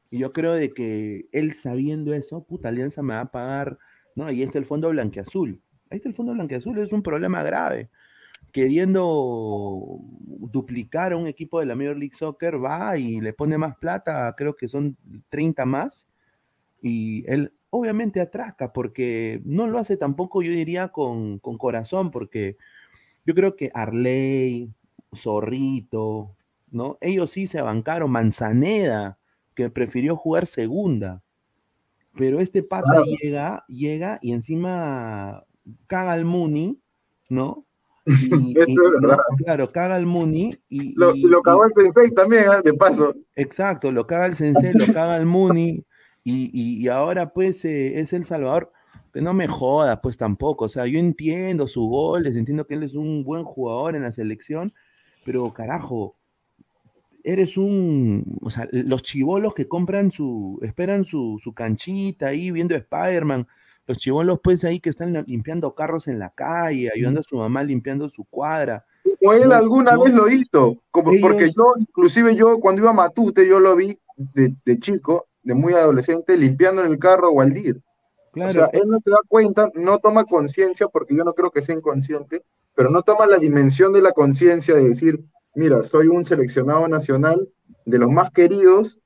Y 0.09 0.19
yo 0.19 0.31
creo 0.31 0.53
de 0.53 0.73
que 0.73 1.27
él 1.33 1.53
sabiendo 1.53 2.13
eso, 2.13 2.43
puta, 2.45 2.69
Alianza 2.69 3.03
me 3.03 3.15
va 3.15 3.21
a 3.21 3.31
pagar, 3.31 3.77
¿no? 4.15 4.25
Ahí 4.25 4.41
está 4.43 4.57
el 4.59 4.65
fondo 4.65 4.89
blanqueazul. 4.89 5.61
Ahí 5.89 5.97
está 5.97 6.07
el 6.09 6.15
fondo 6.15 6.33
blanqueazul, 6.33 6.77
es 6.79 6.93
un 6.93 7.03
problema 7.03 7.43
grave. 7.43 7.89
Queriendo 8.53 9.99
duplicar 10.51 11.11
a 11.13 11.17
un 11.17 11.27
equipo 11.27 11.59
de 11.59 11.65
la 11.65 11.75
Major 11.75 11.97
League 11.97 12.15
Soccer, 12.15 12.63
va 12.63 12.97
y 12.97 13.19
le 13.21 13.33
pone 13.33 13.57
más 13.57 13.75
plata, 13.77 14.33
creo 14.37 14.55
que 14.55 14.67
son 14.69 14.97
30 15.29 15.65
más, 15.65 16.07
y 16.81 17.23
él 17.29 17.51
obviamente 17.69 18.21
atraca, 18.21 18.71
porque 18.73 19.41
no 19.45 19.67
lo 19.67 19.77
hace 19.79 19.97
tampoco, 19.97 20.41
yo 20.41 20.51
diría, 20.51 20.89
con, 20.89 21.39
con 21.39 21.57
corazón, 21.57 22.11
porque 22.11 22.57
yo 23.25 23.33
creo 23.35 23.55
que 23.55 23.69
Arley, 23.73 24.71
Zorrito, 25.15 26.35
¿no? 26.71 26.97
Ellos 27.01 27.31
sí 27.31 27.47
se 27.47 27.61
bancaron, 27.61 28.11
Manzaneda, 28.11 29.17
que 29.55 29.69
prefirió 29.69 30.15
jugar 30.15 30.45
segunda. 30.47 31.21
Pero 32.15 32.39
este 32.39 32.63
pata 32.63 32.85
Claro. 32.89 33.05
llega, 33.21 33.65
llega 33.67 34.17
y 34.21 34.31
encima 34.33 35.43
caga 35.87 36.13
al 36.13 36.25
Muni, 36.25 36.79
¿no? 37.29 37.65
Y, 38.51 38.57
Eso 38.57 38.65
y- 38.67 38.73
es 38.73 39.01
¿no? 39.01 39.07
verdad. 39.09 39.23
Claro, 39.37 39.71
caga 39.71 39.95
al 39.95 40.05
Muni 40.05 40.55
y, 40.69 40.97
Lo, 40.97 41.13
y- 41.13 41.23
lo 41.23 41.41
cagó 41.41 41.65
el 41.65 41.73
Sensei 41.75 42.11
también, 42.11 42.43
¿eh? 42.43 42.61
de 42.63 42.73
paso. 42.73 43.13
Exacto, 43.35 43.91
lo 43.91 44.07
caga 44.07 44.25
el 44.27 44.35
Sensei, 44.35 44.73
lo 44.73 44.87
caga 44.87 45.17
el 45.17 45.25
Muni, 45.25 45.83
y, 46.31 46.87
ahora 46.89 47.33
pues 47.33 47.63
eh, 47.65 47.99
es 47.99 48.13
El 48.13 48.25
Salvador. 48.25 48.71
Que 49.13 49.21
no 49.21 49.33
me 49.33 49.47
jodas, 49.47 49.99
pues 50.03 50.17
tampoco. 50.17 50.65
O 50.65 50.69
sea, 50.69 50.85
yo 50.85 50.99
entiendo 50.99 51.67
sus 51.67 51.87
goles, 51.87 52.35
entiendo 52.35 52.67
que 52.67 52.75
él 52.75 52.83
es 52.83 52.95
un 52.95 53.23
buen 53.23 53.43
jugador 53.43 53.95
en 53.95 54.03
la 54.03 54.11
selección, 54.11 54.73
pero 55.25 55.53
carajo, 55.53 56.15
eres 57.23 57.57
un. 57.57 58.37
O 58.41 58.49
sea, 58.49 58.67
los 58.71 59.03
chivolos 59.03 59.53
que 59.53 59.67
compran 59.67 60.11
su. 60.11 60.59
esperan 60.61 61.03
su, 61.05 61.39
su 61.41 61.53
canchita 61.53 62.27
ahí 62.27 62.51
viendo 62.51 62.75
Spider-Man. 62.75 63.47
Los 63.85 63.99
chivolos, 63.99 64.39
pues 64.43 64.65
ahí 64.65 64.81
que 64.81 64.89
están 64.89 65.13
limpiando 65.27 65.73
carros 65.73 66.09
en 66.09 66.19
la 66.19 66.29
calle, 66.31 66.91
ayudando 66.93 67.21
a 67.21 67.23
su 67.23 67.37
mamá 67.37 67.63
limpiando 67.63 68.09
su 68.09 68.25
cuadra. 68.25 68.85
O 69.23 69.31
él 69.31 69.47
No, 69.47 69.55
alguna 69.55 69.91
no. 69.91 70.03
vez 70.03 70.13
lo 70.13 70.29
hizo, 70.29 70.83
como, 70.91 71.11
porque 71.21 71.49
yo, 71.49 71.73
inclusive 71.79 72.35
yo 72.35 72.59
cuando 72.59 72.81
iba 72.81 72.91
a 72.91 72.93
Matute, 72.93 73.47
yo 73.47 73.59
lo 73.59 73.77
vi 73.77 73.97
de, 74.17 74.53
de 74.65 74.79
chico, 74.79 75.27
de 75.47 75.53
muy 75.55 75.73
adolescente, 75.73 76.35
limpiando 76.37 76.81
en 76.83 76.91
el 76.91 76.99
carro 76.99 77.31
Waldir. 77.31 77.81
Claro, 78.31 78.49
o 78.49 78.53
sea, 78.53 78.69
él 78.73 78.83
no 78.87 78.99
se 78.99 79.09
da 79.09 79.19
cuenta, 79.27 79.69
no 79.75 79.97
toma 79.99 80.25
conciencia, 80.25 80.87
porque 80.87 81.15
yo 81.15 81.23
no 81.23 81.33
creo 81.33 81.51
que 81.51 81.61
sea 81.61 81.75
inconsciente, 81.75 82.43
pero 82.75 82.89
no 82.91 83.01
toma 83.03 83.25
la 83.25 83.39
dimensión 83.39 83.93
de 83.93 84.01
la 84.01 84.11
conciencia 84.11 84.75
de 84.75 84.89
decir, 84.89 85.23
mira, 85.55 85.83
soy 85.83 86.07
un 86.07 86.25
seleccionado 86.25 86.87
nacional 86.87 87.49
de 87.85 87.97
los 87.99 88.11
más 88.11 88.31
queridos, 88.31 88.99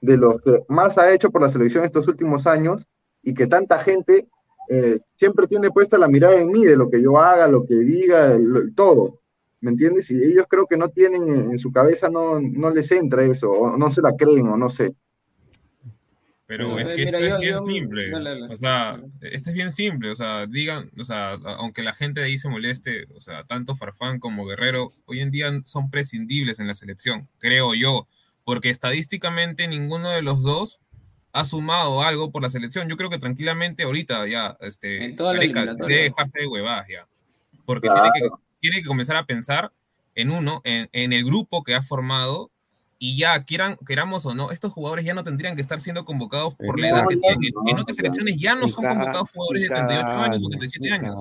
de 0.00 0.16
los 0.16 0.40
que 0.42 0.64
más 0.68 0.98
ha 0.98 1.12
hecho 1.12 1.30
por 1.30 1.42
la 1.42 1.48
selección 1.48 1.84
estos 1.84 2.08
últimos 2.08 2.46
años, 2.46 2.86
y 3.22 3.34
que 3.34 3.46
tanta 3.46 3.78
gente 3.78 4.28
eh, 4.68 4.98
siempre 5.18 5.46
tiene 5.46 5.70
puesta 5.70 5.98
la 5.98 6.08
mirada 6.08 6.38
en 6.40 6.48
mí, 6.48 6.64
de 6.64 6.76
lo 6.76 6.90
que 6.90 7.02
yo 7.02 7.18
haga, 7.18 7.46
lo 7.48 7.66
que 7.66 7.74
diga, 7.76 8.36
lo- 8.38 8.72
todo. 8.74 9.20
¿Me 9.60 9.70
entiendes? 9.70 10.10
Y 10.10 10.16
ellos 10.22 10.46
creo 10.48 10.66
que 10.66 10.76
no 10.76 10.88
tienen 10.88 11.26
en, 11.28 11.50
en 11.52 11.58
su 11.58 11.70
cabeza, 11.72 12.08
no, 12.08 12.40
no 12.40 12.70
les 12.70 12.90
entra 12.92 13.24
eso, 13.24 13.50
o 13.50 13.76
no 13.76 13.90
se 13.92 14.02
la 14.02 14.16
creen, 14.16 14.48
o 14.48 14.56
no 14.56 14.68
sé. 14.68 14.94
Pero 16.46 16.78
es 16.78 16.86
eh, 16.86 16.96
que 16.96 17.04
mira, 17.06 17.18
esto 17.18 17.28
yo- 17.28 17.34
es 17.36 17.40
bien 17.40 17.54
yo- 17.54 17.60
simple. 17.62 18.10
dale, 18.10 18.30
dale. 18.30 18.52
O 18.52 18.56
sea, 18.56 19.00
esto 19.20 19.50
es 19.50 19.54
bien 19.54 19.72
simple. 19.72 20.10
O 20.10 20.14
sea, 20.14 20.46
digan, 20.46 20.90
o 20.98 21.04
sea, 21.04 21.32
a- 21.34 21.54
aunque 21.58 21.82
la 21.82 21.94
gente 21.94 22.20
de 22.20 22.26
ahí 22.26 22.38
se 22.38 22.48
moleste, 22.48 23.06
o 23.14 23.20
sea, 23.20 23.44
tanto 23.44 23.76
Farfán 23.76 24.18
como 24.18 24.44
Guerrero, 24.44 24.92
hoy 25.06 25.20
en 25.20 25.30
día 25.30 25.50
son 25.64 25.90
prescindibles 25.90 26.58
en 26.60 26.66
la 26.66 26.74
selección, 26.74 27.28
creo 27.38 27.74
yo. 27.74 28.06
Porque 28.44 28.70
estadísticamente 28.70 29.68
ninguno 29.68 30.10
de 30.10 30.20
los 30.22 30.42
dos 30.42 30.80
ha 31.32 31.44
sumado 31.46 32.02
algo 32.02 32.30
por 32.32 32.42
la 32.42 32.50
selección. 32.50 32.88
Yo 32.88 32.96
creo 32.96 33.08
que 33.08 33.18
tranquilamente 33.18 33.84
ahorita 33.84 34.26
ya, 34.26 34.58
este, 34.60 35.04
En 35.04 35.16
toda 35.16 35.32
Gareca 35.32 35.64
debe 35.74 36.02
dejarse 36.02 36.40
de 36.40 36.46
huevadas 36.48 36.86
ya. 36.88 37.06
Porque 37.64 37.88
Claro. 37.88 38.10
tiene, 38.12 38.28
que, 38.28 38.34
tiene 38.60 38.76
que 38.82 38.86
comenzar 38.88 39.16
a 39.16 39.24
pensar 39.24 39.72
en 40.14 40.30
uno, 40.30 40.60
en, 40.64 40.90
en 40.92 41.12
el 41.14 41.24
grupo 41.24 41.62
que 41.64 41.74
ha 41.74 41.82
formado 41.82 42.50
y 43.04 43.16
ya, 43.18 43.42
quieran, 43.42 43.76
queramos 43.84 44.24
o 44.26 44.32
no, 44.34 44.52
estos 44.52 44.72
jugadores 44.72 45.04
ya 45.04 45.12
no 45.12 45.24
tendrían 45.24 45.56
que 45.56 45.62
estar 45.62 45.80
siendo 45.80 46.04
convocados 46.04 46.54
por 46.54 46.78
la 46.78 46.86
edad 46.88 47.04
que 47.08 47.16
tienen. 47.16 47.52
En 47.66 47.78
otras 47.80 47.96
selecciones 47.96 48.36
ya 48.36 48.54
no 48.54 48.68
son 48.68 48.84
convocados 48.86 49.28
jugadores 49.34 49.62
de 49.62 49.68
38 49.68 50.06
años 50.06 50.42
o 50.44 50.48
cagan, 50.48 50.58
37 50.60 50.86
y 50.86 50.90
años. 50.92 51.20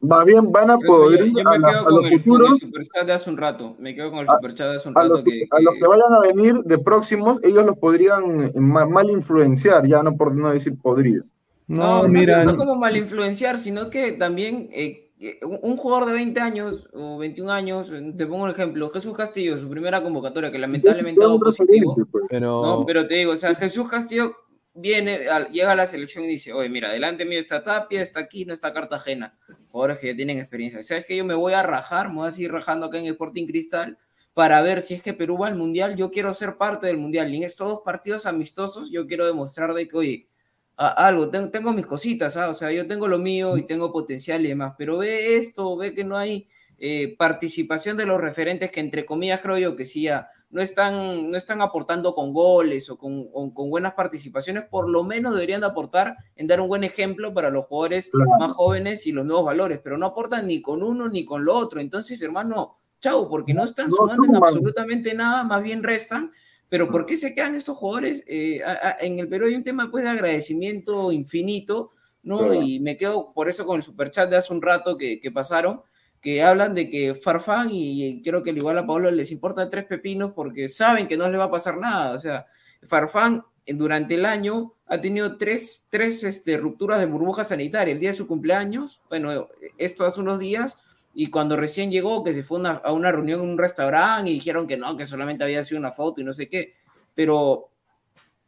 Más 0.00 0.24
bien 0.24 0.50
van 0.50 0.70
a 0.70 0.78
poder 0.78 1.18
yo, 1.20 1.26
yo 1.26 1.48
a, 1.48 1.58
me 1.58 1.66
quedo 1.68 1.80
a 1.80 1.84
con 1.84 1.94
los 1.96 2.04
el, 2.04 2.10
con 2.10 2.12
el 2.12 2.22
futuros, 2.24 2.58
superchat 2.60 3.06
de 3.06 3.12
hace 3.12 3.30
un 3.30 3.36
rato. 3.36 3.76
Me 3.78 3.94
quedo 3.94 4.10
con 4.10 4.20
el 4.20 4.28
A- 4.30 4.36
superchat 4.36 4.70
de 4.70 4.76
hace 4.76 4.88
un 4.88 4.96
a 4.96 5.00
rato 5.02 5.14
los, 5.14 5.24
que, 5.24 5.46
a 5.50 5.60
los 5.60 5.74
que- 5.74 5.86
vayan 5.86 6.12
a 6.14 6.20
venir 6.20 6.54
de 6.64 6.78
próximos, 6.78 7.40
ellos 7.42 7.64
los 7.66 7.76
podrían 7.76 8.40
eh, 8.44 8.52
ma- 8.54 8.86
mal 8.86 9.10
influenciar, 9.10 9.86
ya 9.86 10.02
no 10.02 10.16
por 10.16 10.34
no 10.34 10.50
decir 10.50 10.78
podrido. 10.80 11.24
No, 11.66 12.04
no, 12.04 12.08
mira, 12.08 12.42
no, 12.44 12.56
como 12.56 12.76
mal 12.76 12.96
influenciar, 12.96 13.58
sino 13.58 13.90
que 13.90 14.12
también 14.12 14.68
eh, 14.72 15.05
un 15.42 15.58
un 15.62 15.76
jugador 15.76 16.06
de 16.06 16.12
20 16.12 16.40
años 16.40 16.88
o 16.92 17.16
21 17.18 17.50
años, 17.50 17.90
eh, 17.92 18.12
te 18.16 18.26
pongo 18.26 18.44
un 18.44 18.50
ejemplo, 18.50 18.90
Jesús 18.90 19.16
Castillo, 19.16 19.58
su 19.58 19.68
primera 19.68 20.02
convocatoria, 20.02 20.50
que 20.50 20.58
lamentablemente 20.58 21.22
ha 21.22 21.26
dado 21.26 21.40
positivo, 21.40 21.96
pues. 22.10 22.24
pero, 22.28 22.62
¿no? 22.62 22.86
Pero 22.86 23.06
te 23.08 23.14
digo, 23.14 23.32
o 23.32 23.36
sea, 23.36 23.54
Jesús 23.54 23.88
Castillo 23.88 24.34
viene, 24.74 25.28
al- 25.28 25.48
llega 25.48 25.72
a 25.72 25.76
la 25.76 25.86
selección 25.86 26.24
y 26.24 26.28
dice, 26.28 26.52
oye, 26.52 26.68
mira, 26.68 26.90
delante 26.92 27.24
mío 27.24 27.38
está 27.38 27.64
Tapia, 27.64 28.02
está 28.02 28.20
aquí, 28.20 28.44
no 28.44 28.52
está 28.52 28.74
Cartagena, 28.74 29.38
jugadores 29.70 29.98
que 30.00 30.08
ya 30.08 30.16
tienen 30.16 30.38
experiencia. 30.38 30.82
¿Sabes 30.82 31.06
que 31.06 31.16
Yo 31.16 31.24
me 31.24 31.34
voy 31.34 31.54
a 31.54 31.62
rajar, 31.62 32.08
me 32.10 32.16
voy 32.16 32.28
a 32.28 32.30
seguir 32.30 32.52
rajando 32.52 32.84
acá 32.86 32.98
en 32.98 33.06
Sporting 33.06 33.46
Cristal 33.46 33.96
para 34.34 34.60
ver 34.60 34.82
si 34.82 34.92
es 34.92 35.00
que 35.00 35.14
Perú 35.14 35.38
va 35.38 35.46
al 35.48 35.54
Mundial, 35.56 35.96
yo 35.96 36.10
quiero 36.10 36.34
ser 36.34 36.58
parte 36.58 36.86
del 36.88 36.98
Mundial. 36.98 37.32
Y 37.32 37.38
en 37.38 37.44
estos 37.44 37.70
dos 37.70 37.80
partidos 37.82 38.26
amistosos, 38.26 38.90
yo 38.90 39.06
quiero 39.06 39.24
demostrar 39.24 39.72
de 39.72 39.88
que, 39.88 39.96
oye, 39.96 40.28
a- 40.76 41.06
algo, 41.06 41.28
tengo, 41.30 41.50
tengo 41.50 41.72
mis 41.72 41.86
cositas, 41.86 42.36
¿ah? 42.36 42.48
o 42.50 42.54
sea, 42.54 42.70
yo 42.72 42.86
tengo 42.86 43.08
lo 43.08 43.18
mío 43.18 43.56
y 43.56 43.66
tengo 43.66 43.92
potencial 43.92 44.44
y 44.44 44.48
demás, 44.48 44.74
pero 44.76 44.98
ve 44.98 45.36
esto, 45.36 45.76
ve 45.76 45.94
que 45.94 46.04
no 46.04 46.16
hay 46.16 46.46
eh, 46.78 47.16
participación 47.16 47.96
de 47.96 48.04
los 48.06 48.20
referentes 48.20 48.70
que 48.70 48.80
entre 48.80 49.06
comillas 49.06 49.40
creo 49.40 49.56
yo 49.58 49.76
que 49.76 49.86
sí 49.86 50.02
ya 50.02 50.28
no 50.50 50.60
están, 50.62 51.30
no 51.30 51.36
están 51.36 51.60
aportando 51.60 52.14
con 52.14 52.32
goles 52.32 52.88
o 52.90 52.96
con, 52.98 53.26
o 53.32 53.52
con 53.52 53.68
buenas 53.70 53.94
participaciones, 53.94 54.64
por 54.70 54.88
lo 54.88 55.02
menos 55.02 55.34
deberían 55.34 55.62
de 55.62 55.66
aportar 55.66 56.16
en 56.36 56.46
dar 56.46 56.60
un 56.60 56.68
buen 56.68 56.84
ejemplo 56.84 57.32
para 57.34 57.50
los 57.50 57.64
jugadores 57.66 58.10
Claro. 58.10 58.30
más 58.38 58.52
jóvenes 58.52 59.06
y 59.06 59.12
los 59.12 59.24
nuevos 59.26 59.44
valores, 59.46 59.80
pero 59.82 59.96
no 59.98 60.06
aportan 60.06 60.46
ni 60.46 60.60
con 60.62 60.82
uno 60.82 61.08
ni 61.08 61.24
con 61.24 61.44
lo 61.44 61.54
otro, 61.54 61.80
entonces 61.80 62.20
hermano, 62.22 62.78
chao, 63.00 63.28
porque 63.28 63.54
no 63.54 63.64
están 63.64 63.88
No 63.90 63.96
sumando 63.96 64.24
en 64.26 64.36
absolutamente 64.36 65.14
nada, 65.14 65.42
más 65.44 65.62
bien 65.62 65.82
restan, 65.82 66.30
pero 66.68 66.90
¿por 66.90 67.06
qué 67.06 67.16
se 67.16 67.34
quedan 67.34 67.54
estos 67.54 67.76
jugadores? 67.76 68.24
Eh, 68.26 68.60
a- 68.64 68.88
a- 68.88 68.96
en 69.00 69.18
el 69.18 69.28
Perú 69.28 69.46
hay 69.46 69.54
un 69.54 69.64
tema 69.64 69.90
pues, 69.90 70.04
de 70.04 70.10
agradecimiento 70.10 71.12
infinito, 71.12 71.90
¿no? 72.22 72.38
Claro. 72.38 72.54
Y 72.62 72.80
me 72.80 72.96
quedo 72.96 73.32
por 73.32 73.48
eso 73.48 73.64
con 73.64 73.76
el 73.76 73.82
superchat 73.82 74.28
de 74.28 74.36
hace 74.36 74.52
un 74.52 74.60
rato 74.62 74.96
que, 74.96 75.20
que 75.20 75.30
pasaron, 75.30 75.80
que 76.20 76.42
hablan 76.42 76.74
de 76.74 76.90
que 76.90 77.14
Farfán, 77.14 77.70
y, 77.70 78.04
y 78.04 78.22
creo 78.22 78.42
que 78.42 78.50
al 78.50 78.56
igual 78.56 78.78
a 78.78 78.86
Pablo 78.86 79.10
les 79.10 79.30
importa 79.30 79.70
tres 79.70 79.84
pepinos 79.84 80.32
porque 80.34 80.68
saben 80.68 81.06
que 81.06 81.16
no 81.16 81.28
les 81.28 81.38
va 81.38 81.44
a 81.44 81.50
pasar 81.50 81.76
nada. 81.78 82.14
O 82.14 82.18
sea, 82.18 82.46
Farfán 82.82 83.44
eh, 83.64 83.74
durante 83.74 84.14
el 84.14 84.26
año 84.26 84.74
ha 84.86 85.00
tenido 85.00 85.36
tres, 85.36 85.86
tres 85.90 86.24
este, 86.24 86.56
rupturas 86.56 86.98
de 86.98 87.06
burbuja 87.06 87.44
sanitaria. 87.44 87.92
El 87.92 88.00
día 88.00 88.10
de 88.10 88.16
su 88.16 88.26
cumpleaños, 88.26 89.00
bueno, 89.08 89.48
esto 89.78 90.04
hace 90.04 90.20
unos 90.20 90.38
días, 90.40 90.78
y 91.18 91.28
cuando 91.30 91.56
recién 91.56 91.90
llegó, 91.90 92.22
que 92.22 92.34
se 92.34 92.42
fue 92.42 92.58
una- 92.58 92.82
a 92.84 92.92
una 92.92 93.10
reunión 93.10 93.40
en 93.40 93.48
un 93.48 93.56
restaurante 93.58 94.30
y 94.30 94.34
dijeron 94.34 94.66
que 94.66 94.76
no, 94.76 94.96
que 94.98 95.06
solamente 95.06 95.42
había 95.44 95.64
sido 95.64 95.80
una 95.80 95.90
foto 95.90 96.20
y 96.20 96.24
no 96.24 96.34
sé 96.34 96.46
qué. 96.48 96.74
Pero 97.14 97.70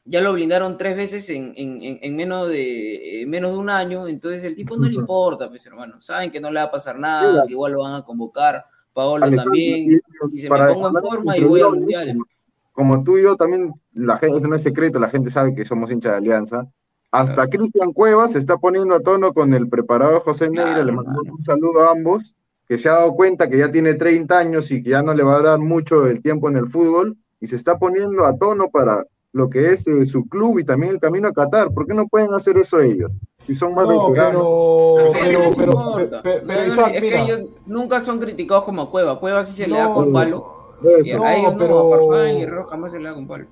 ya 0.04 0.20
lo 0.20 0.34
blindaron 0.34 0.76
tres 0.76 0.94
veces 0.96 1.30
en, 1.30 1.54
en- 1.56 1.82
en- 1.82 1.98
en 2.02 2.14
menos, 2.16 2.46
de, 2.48 3.22
en 3.22 3.30
menos 3.30 3.52
de 3.52 3.58
un 3.58 3.70
año, 3.70 4.06
entonces 4.06 4.44
el 4.44 4.54
tipo 4.54 4.76
no 4.76 4.86
le 4.86 4.94
importa, 5.00 5.48
pues 5.48 5.64
hermano, 5.66 6.00
saben 6.02 6.30
que 6.30 6.40
no 6.40 6.50
le 6.50 6.60
va 6.60 6.66
a 6.66 6.70
pasar 6.70 6.98
nada, 6.98 7.44
que 7.46 7.52
igual 7.54 7.72
lo 7.72 7.80
van 7.80 7.94
a 7.94 8.02
convocar, 8.02 8.64
Paolo 8.92 9.24
también, 9.44 10.00
y 10.32 10.38
se 10.38 10.50
me 10.50 10.56
pongo 10.74 10.88
en 10.88 10.94
forma 11.10 11.36
y 11.38 11.44
voy 11.44 11.60
al 11.60 11.66
mundial. 11.80 12.18
Como, 12.72 13.02
tú 13.02 13.16
y 13.18 13.22
yo 13.22 13.34
también, 13.36 13.72
la 13.94 14.16
gente, 14.18 14.46
no 14.46 14.54
es 14.54 14.62
secreto, 14.62 14.98
la 14.98 15.08
gente 15.08 15.30
sabe 15.30 15.54
que 15.54 15.64
somos 15.64 15.90
hinchas 15.90 16.12
de 16.12 16.18
Alianza. 16.18 16.66
Hasta 17.10 17.48
Cristian 17.48 17.92
Cuevas 17.94 18.32
se 18.32 18.38
está 18.38 18.58
poniendo 18.58 18.94
a 18.94 19.00
tono 19.00 19.32
con 19.32 19.54
el 19.54 19.68
preparador 19.68 20.20
José 20.20 20.50
Neira, 20.50 20.84
le 20.84 20.92
mandamos 20.92 21.28
un 21.30 21.42
saludo 21.44 21.88
a 21.88 21.92
ambos, 21.92 22.34
que 22.68 22.76
se 22.78 22.88
ha 22.88 22.92
dado 22.92 23.14
cuenta 23.14 23.48
que 23.48 23.58
ya 23.58 23.70
tiene 23.72 23.94
30 23.94 24.38
años 24.38 24.70
y 24.70 24.82
que 24.82 24.90
ya 24.90 25.02
no 25.02 25.14
le 25.14 25.22
va 25.22 25.38
a 25.38 25.42
dar 25.42 25.58
mucho 25.58 26.06
el 26.06 26.20
tiempo 26.22 26.48
en 26.48 26.56
el 26.56 26.66
fútbol, 26.66 27.16
y 27.40 27.46
se 27.46 27.56
está 27.56 27.78
poniendo 27.78 28.24
a 28.26 28.36
tono 28.36 28.68
para 28.70 29.04
lo 29.32 29.48
que 29.48 29.70
es 29.72 29.86
eh, 29.86 30.04
su 30.06 30.28
club 30.28 30.58
y 30.58 30.64
también 30.64 30.92
el 30.94 31.00
camino 31.00 31.28
a 31.28 31.32
Qatar. 31.32 31.72
¿Por 31.72 31.86
qué 31.86 31.94
no 31.94 32.06
pueden 32.08 32.32
hacer 32.34 32.56
eso 32.58 32.80
ellos? 32.80 33.10
Si 33.46 33.54
son 33.54 33.74
más 33.74 33.86
No, 33.88 34.10
pero, 34.12 34.96
pero, 35.12 35.54
pero, 35.56 35.72
no 35.72 35.98
No, 35.98 36.22
pero 36.22 36.44
no, 36.60 36.66
Isaac, 36.66 36.92
es 36.94 37.02
mira. 37.02 37.16
que 37.16 37.22
ellos 37.24 37.48
nunca 37.66 38.00
son 38.00 38.18
criticados 38.18 38.64
como 38.64 38.82
a 38.82 38.90
Cueva, 38.90 39.18
Cueva 39.20 39.44
sí 39.44 39.52
se 39.52 39.66
le 39.68 39.76
da 39.76 39.92
con 39.94 40.12
palo, 40.12 40.44
y 41.04 41.12
no, 41.12 41.22
a 41.24 41.34
ellos 41.36 41.52
no, 41.52 41.58
pero- 41.58 42.12
a 42.14 42.30
y 42.30 42.42
Herrero 42.42 42.64
jamás 42.64 42.92
se 42.92 42.98
le 42.98 43.08
da 43.08 43.14
con 43.14 43.26
palo. 43.26 43.46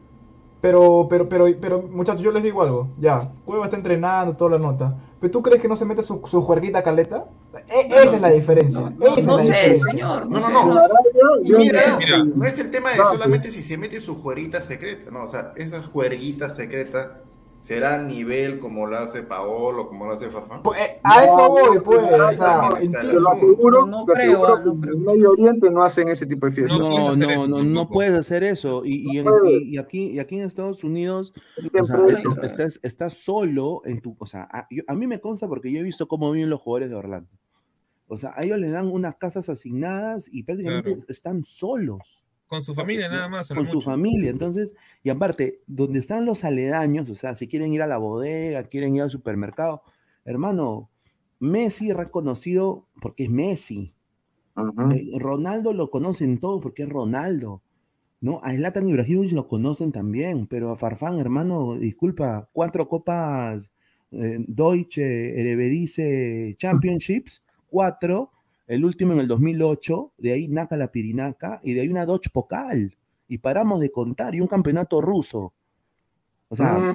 Pero, 0.66 1.06
pero, 1.08 1.28
pero, 1.28 1.46
pero, 1.60 1.82
muchachos, 1.82 2.22
yo 2.22 2.32
les 2.32 2.42
digo 2.42 2.60
algo. 2.60 2.88
Ya, 2.98 3.30
Cueva 3.44 3.66
está 3.66 3.76
entrenando, 3.76 4.34
toda 4.36 4.50
la 4.52 4.58
nota. 4.58 4.96
¿Pero 5.20 5.30
tú 5.30 5.40
crees 5.40 5.62
que 5.62 5.68
no 5.68 5.76
se 5.76 5.84
mete 5.84 6.02
su, 6.02 6.20
su 6.24 6.42
juerguita 6.42 6.82
caleta? 6.82 7.26
E- 7.54 7.86
esa 7.86 8.16
es 8.16 8.20
la 8.20 8.30
diferencia. 8.30 8.92
esa 9.00 9.14
es 9.20 9.24
no 9.26 9.36
la 9.36 9.44
sé, 9.44 9.48
diferencia. 9.52 9.90
señor, 9.92 10.26
No, 10.26 10.40
no 10.40 10.48
no, 10.50 10.58
sé. 10.74 10.74
no. 11.22 11.40
Y 11.44 11.48
yo 11.50 11.58
mira, 11.58 11.80
Mira. 11.98 12.24
no 12.24 12.44
es 12.44 12.58
el 12.58 12.70
tema 12.72 12.90
de 12.90 12.96
No, 12.96 13.04
solamente 13.10 13.52
si 13.52 13.62
se 13.62 13.76
mete 13.78 14.00
su 14.00 14.20
juerguita 14.20 14.60
secreta, 14.60 15.08
no, 15.12 15.22
o 15.26 15.30
sea, 15.30 15.52
esa 15.54 15.80
juerguita 15.84 16.48
secreta 16.48 17.20
será 17.66 18.00
nivel 18.00 18.60
como 18.60 18.86
lo 18.86 18.96
hace 18.96 19.24
Paolo, 19.24 19.88
como 19.88 20.06
lo 20.06 20.12
hace 20.12 20.30
Farfán. 20.30 20.62
Pues, 20.62 20.80
eh, 20.80 21.00
a 21.02 21.24
eso 21.24 21.48
voy, 21.48 21.80
pues. 21.80 21.98
O 22.00 22.32
sea, 22.32 22.68
Te 22.78 23.12
lo 23.14 23.28
aseguro, 23.32 23.86
No 23.86 24.06
creo, 24.06 24.44
aseguro 24.46 24.74
no 24.74 24.80
que 24.80 24.88
en 24.90 25.02
Medio 25.04 25.30
Oriente 25.32 25.70
no 25.72 25.82
hacen 25.82 26.08
ese 26.08 26.26
tipo 26.26 26.46
de 26.46 26.52
fiestas. 26.52 26.78
No 26.78 26.88
puedes 26.90 27.00
No, 27.04 27.10
hacer 27.12 27.26
no, 27.26 27.32
eso 27.32 27.48
no, 27.48 27.64
no 27.64 27.88
puedes 27.88 28.12
hacer 28.14 28.44
eso. 28.44 28.82
Y, 28.84 29.12
y, 29.12 29.18
en- 29.18 29.24
puedes. 29.24 29.62
y- 29.62 29.70
y 29.74 29.78
aquí, 29.78 30.06
y 30.12 30.18
aquí 30.20 30.36
en 30.36 30.42
Estados 30.44 30.84
Unidos, 30.84 31.34
o 31.80 31.84
sea, 31.84 31.96
estás, 32.44 32.78
estás 32.84 33.14
solo 33.14 33.82
en 33.84 34.00
tu. 34.00 34.14
O 34.20 34.26
sea, 34.26 34.48
a, 34.52 34.68
yo- 34.70 34.84
a 34.86 34.94
mí 34.94 35.08
me 35.08 35.20
consta 35.20 35.48
porque 35.48 35.72
yo 35.72 35.80
he 35.80 35.82
visto 35.82 36.06
cómo 36.06 36.30
viven 36.30 36.48
los 36.50 36.60
jugadores 36.60 36.90
de 36.90 36.96
Orlando. 36.96 37.30
O 38.06 38.16
sea, 38.16 38.32
a 38.36 38.44
ellos 38.44 38.58
les 38.60 38.70
dan 38.70 38.86
unas 38.86 39.16
casas 39.16 39.48
asignadas 39.48 40.28
y 40.32 40.44
prácticamente 40.44 40.92
Claro. 40.94 41.04
están 41.08 41.42
solos 41.42 42.22
Con 42.46 42.62
su 42.62 42.74
familia 42.74 43.08
nada 43.08 43.28
más. 43.28 43.48
con 43.48 43.66
su 43.66 43.80
familia. 43.80 44.30
Entonces, 44.30 44.74
y 45.02 45.10
aparte, 45.10 45.60
donde 45.66 45.98
están 45.98 46.24
los 46.24 46.44
aledaños, 46.44 47.08
o 47.10 47.14
sea, 47.14 47.34
si 47.34 47.48
quieren 47.48 47.72
ir 47.72 47.82
a 47.82 47.86
la 47.86 47.98
bodega, 47.98 48.62
quieren 48.64 48.94
ir 48.94 49.02
al 49.02 49.10
supermercado, 49.10 49.82
hermano, 50.24 50.90
Messi 51.40 51.90
es 51.90 51.96
reconocido 51.96 52.86
porque 53.00 53.24
es 53.24 53.30
Messi. 53.30 53.92
Eh, 54.56 55.18
Ronaldo 55.18 55.72
lo 55.72 55.90
conocen 55.90 56.38
todos 56.38 56.62
porque 56.62 56.84
es 56.84 56.88
Ronaldo. 56.88 57.62
¿no? 58.20 58.40
A 58.42 58.54
Zlatan 58.54 58.88
Ibrahimovic 58.88 59.32
lo 59.32 59.48
conocen 59.48 59.92
también, 59.92 60.46
pero 60.46 60.70
a 60.70 60.76
Farfán, 60.76 61.18
hermano, 61.18 61.76
disculpa, 61.76 62.48
cuatro 62.52 62.88
copas 62.88 63.70
eh, 64.10 64.38
Deutsche 64.46 65.38
Eredivisie 65.40 66.54
Championships, 66.56 67.44
cuatro, 67.68 68.32
el 68.66 68.84
último 68.84 69.12
en 69.12 69.20
el 69.20 69.28
2008, 69.28 70.12
de 70.18 70.32
ahí 70.32 70.48
Naka 70.48 70.76
la 70.76 70.90
Pirinaca, 70.90 71.60
y 71.62 71.74
de 71.74 71.82
ahí 71.82 71.88
una 71.88 72.06
Dodge 72.06 72.30
Pokal, 72.32 72.96
y 73.28 73.38
paramos 73.38 73.80
de 73.80 73.90
contar, 73.90 74.34
y 74.34 74.40
un 74.40 74.48
campeonato 74.48 75.00
ruso. 75.00 75.52
O 76.48 76.54
sea, 76.54 76.78
Mm. 76.78 76.94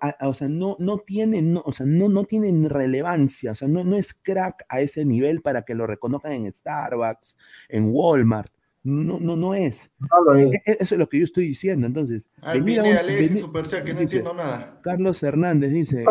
a- 0.00 0.28
o 0.28 0.34
sea, 0.34 0.48
no, 0.48 0.76
no 0.78 0.98
tienen, 0.98 1.52
no, 1.54 1.62
o 1.66 1.72
sea, 1.72 1.84
no, 1.84 2.08
no 2.08 2.24
tienen 2.24 2.70
relevancia, 2.70 3.50
o 3.50 3.54
sea, 3.56 3.66
no, 3.66 3.82
no 3.82 3.96
es 3.96 4.14
crack 4.14 4.64
a 4.68 4.80
ese 4.80 5.04
nivel 5.04 5.40
para 5.42 5.62
que 5.62 5.74
lo 5.74 5.86
reconozcan 5.86 6.32
en 6.32 6.52
Starbucks, 6.52 7.36
en 7.68 7.88
Walmart. 7.92 8.52
No, 8.84 9.18
no, 9.18 9.34
no 9.34 9.54
es. 9.54 9.90
No 9.98 10.22
lo 10.24 10.34
es. 10.36 10.44
E- 10.54 10.62
e- 10.66 10.76
Eso 10.78 10.94
es 10.94 10.98
lo 10.98 11.08
que 11.08 11.18
yo 11.18 11.24
estoy 11.24 11.48
diciendo. 11.48 11.86
Entonces, 11.86 12.28
Al 12.42 12.62
venir 12.62 12.80
a 12.80 12.82
un- 12.82 12.88
venir- 12.90 13.28
que 13.82 13.94
no 13.94 14.00
dice, 14.00 14.18
entiendo 14.18 14.34
nada. 14.34 14.78
Carlos 14.82 15.22
Hernández 15.22 15.72
dice, 15.72 16.04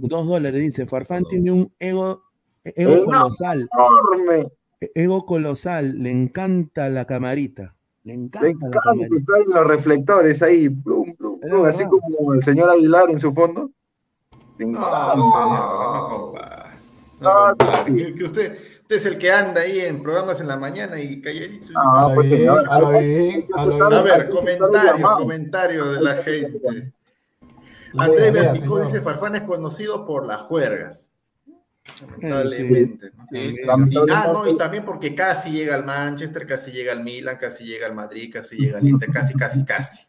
dos 0.00 0.26
dólares, 0.26 0.60
dice, 0.60 0.86
Farfán 0.86 1.24
tiene 1.30 1.52
un 1.52 1.72
ego, 1.78 2.24
ego 2.64 2.92
Enorme. 2.92 3.12
colosal. 3.18 3.68
Enorme. 3.72 4.48
E- 4.80 4.92
Ego 4.94 5.26
colosal, 5.26 5.98
le 6.02 6.10
encanta 6.10 6.88
la 6.88 7.04
camarita. 7.04 7.74
Le 8.04 8.14
encanta, 8.14 8.46
Le 8.48 8.54
la 8.70 8.80
camarita. 8.80 9.16
estar 9.16 9.40
en 9.42 9.50
los 9.50 9.66
reflectores 9.66 10.42
ahí, 10.42 10.68
plum, 10.70 11.14
plum, 11.16 11.38
así 11.66 11.84
como 11.84 12.32
el 12.34 12.42
señor 12.42 12.70
Aguilar 12.70 13.10
en 13.10 13.18
su 13.18 13.32
fondo. 13.34 13.70
No, 14.58 15.14
no. 15.16 16.32
No. 17.20 17.54
Que, 17.84 18.14
que 18.14 18.24
usted, 18.24 18.52
usted 18.82 18.96
es 18.96 19.06
el 19.06 19.18
que 19.18 19.30
anda 19.30 19.60
ahí 19.60 19.80
en 19.80 20.02
programas 20.02 20.40
en 20.40 20.48
la 20.48 20.56
mañana 20.56 20.98
y 20.98 21.20
calladito. 21.20 21.68
Ah, 21.76 22.06
A 22.10 22.14
pues, 22.14 22.28
bien, 22.28 22.40
bien, 22.40 24.04
ver, 24.04 24.28
comentario, 24.30 25.08
comentario 25.18 25.92
de 25.92 26.00
la 26.00 26.16
gente. 26.16 26.92
Andrés 27.98 28.32
Vertico 28.32 28.80
dice, 28.80 29.02
Farfán 29.02 29.36
es 29.36 29.42
conocido 29.42 30.06
por 30.06 30.26
las 30.26 30.40
juergas. 30.42 31.09
Lamentablemente. 32.00 33.10
¿no? 33.16 33.26
Sí, 33.30 33.54
sí. 33.54 33.60
Y, 33.62 33.68
ah, 34.10 34.30
no, 34.32 34.48
y 34.48 34.56
también 34.56 34.84
porque 34.84 35.14
casi 35.14 35.50
llega 35.50 35.74
al 35.74 35.84
Manchester, 35.84 36.46
casi 36.46 36.72
llega 36.72 36.92
al 36.92 37.02
Milan, 37.02 37.36
casi 37.40 37.64
llega 37.64 37.86
al 37.86 37.94
Madrid, 37.94 38.30
casi 38.32 38.56
llega 38.56 38.78
al 38.78 38.88
Inter, 38.88 39.10
casi, 39.10 39.34
casi, 39.34 39.64
casi. 39.64 40.06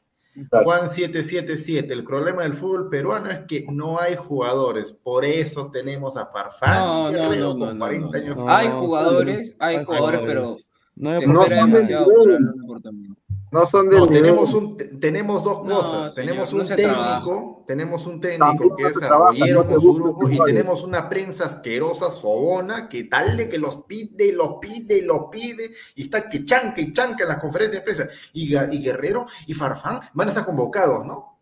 Claro. 0.49 0.63
Juan 0.63 0.87
777, 0.87 1.93
el 1.93 2.05
problema 2.05 2.43
del 2.43 2.53
fútbol 2.53 2.89
peruano 2.89 3.29
es 3.29 3.39
que 3.39 3.65
no 3.69 3.99
hay 3.99 4.15
jugadores, 4.15 4.93
por 4.93 5.25
eso 5.25 5.69
tenemos 5.69 6.15
a 6.15 6.27
Farfán 6.27 7.11
No, 7.11 7.11
no, 7.11 7.57
con 7.57 7.77
no, 7.77 7.85
40 7.85 8.07
no. 8.07 8.23
años. 8.23 8.37
Hay 8.47 8.67
jugadores, 8.69 9.55
hay 9.59 9.75
hay 9.75 9.85
jugadores, 9.85 10.21
pero. 10.25 10.57
No 10.95 11.09
se 11.17 11.25
espera 11.25 11.65
demasiado 11.65 12.05
comportamiento. 12.05 13.20
No 13.51 13.65
son 13.65 13.89
del 13.89 13.99
No, 13.99 14.05
nivel. 14.05 14.21
tenemos, 14.21 14.53
un, 14.53 14.77
tenemos 14.99 15.43
dos 15.43 15.63
No, 15.65 15.75
cosas. 15.75 16.13
señor, 16.13 16.15
tenemos 16.15 16.53
no 16.53 16.61
un 16.61 16.67
técnico, 16.69 17.63
tenemos 17.67 18.07
un 18.07 18.21
técnico 18.21 18.75
que 18.77 18.83
es 18.87 18.95
se 18.95 19.07
con 19.09 19.81
su 19.81 19.93
grupo 19.93 20.29
y 20.29 20.39
tenemos 20.45 20.83
una 20.83 21.09
prensa 21.09 21.45
asquerosa, 21.47 22.09
sobona, 22.09 22.87
que 22.87 23.03
tal 23.03 23.35
de 23.35 23.49
que 23.49 23.57
los 23.57 23.83
pide 23.83 24.27
y 24.27 24.31
los 24.31 24.55
pide 24.61 24.99
y 24.99 25.01
los 25.01 25.23
pide 25.29 25.71
y 25.95 26.03
está 26.03 26.29
que 26.29 26.45
chanca 26.45 26.79
y 26.79 26.93
chanca 26.93 27.23
en 27.23 27.29
las 27.29 27.39
conferencias 27.39 27.81
de 27.81 27.83
prensa. 27.83 28.07
Y, 28.31 28.55
y 28.55 28.81
Guerrero 28.81 29.25
y 29.45 29.53
Farfán 29.53 29.99
van 30.13 30.27
a 30.27 30.31
estar 30.31 30.45
convocados, 30.45 31.05
¿no? 31.05 31.37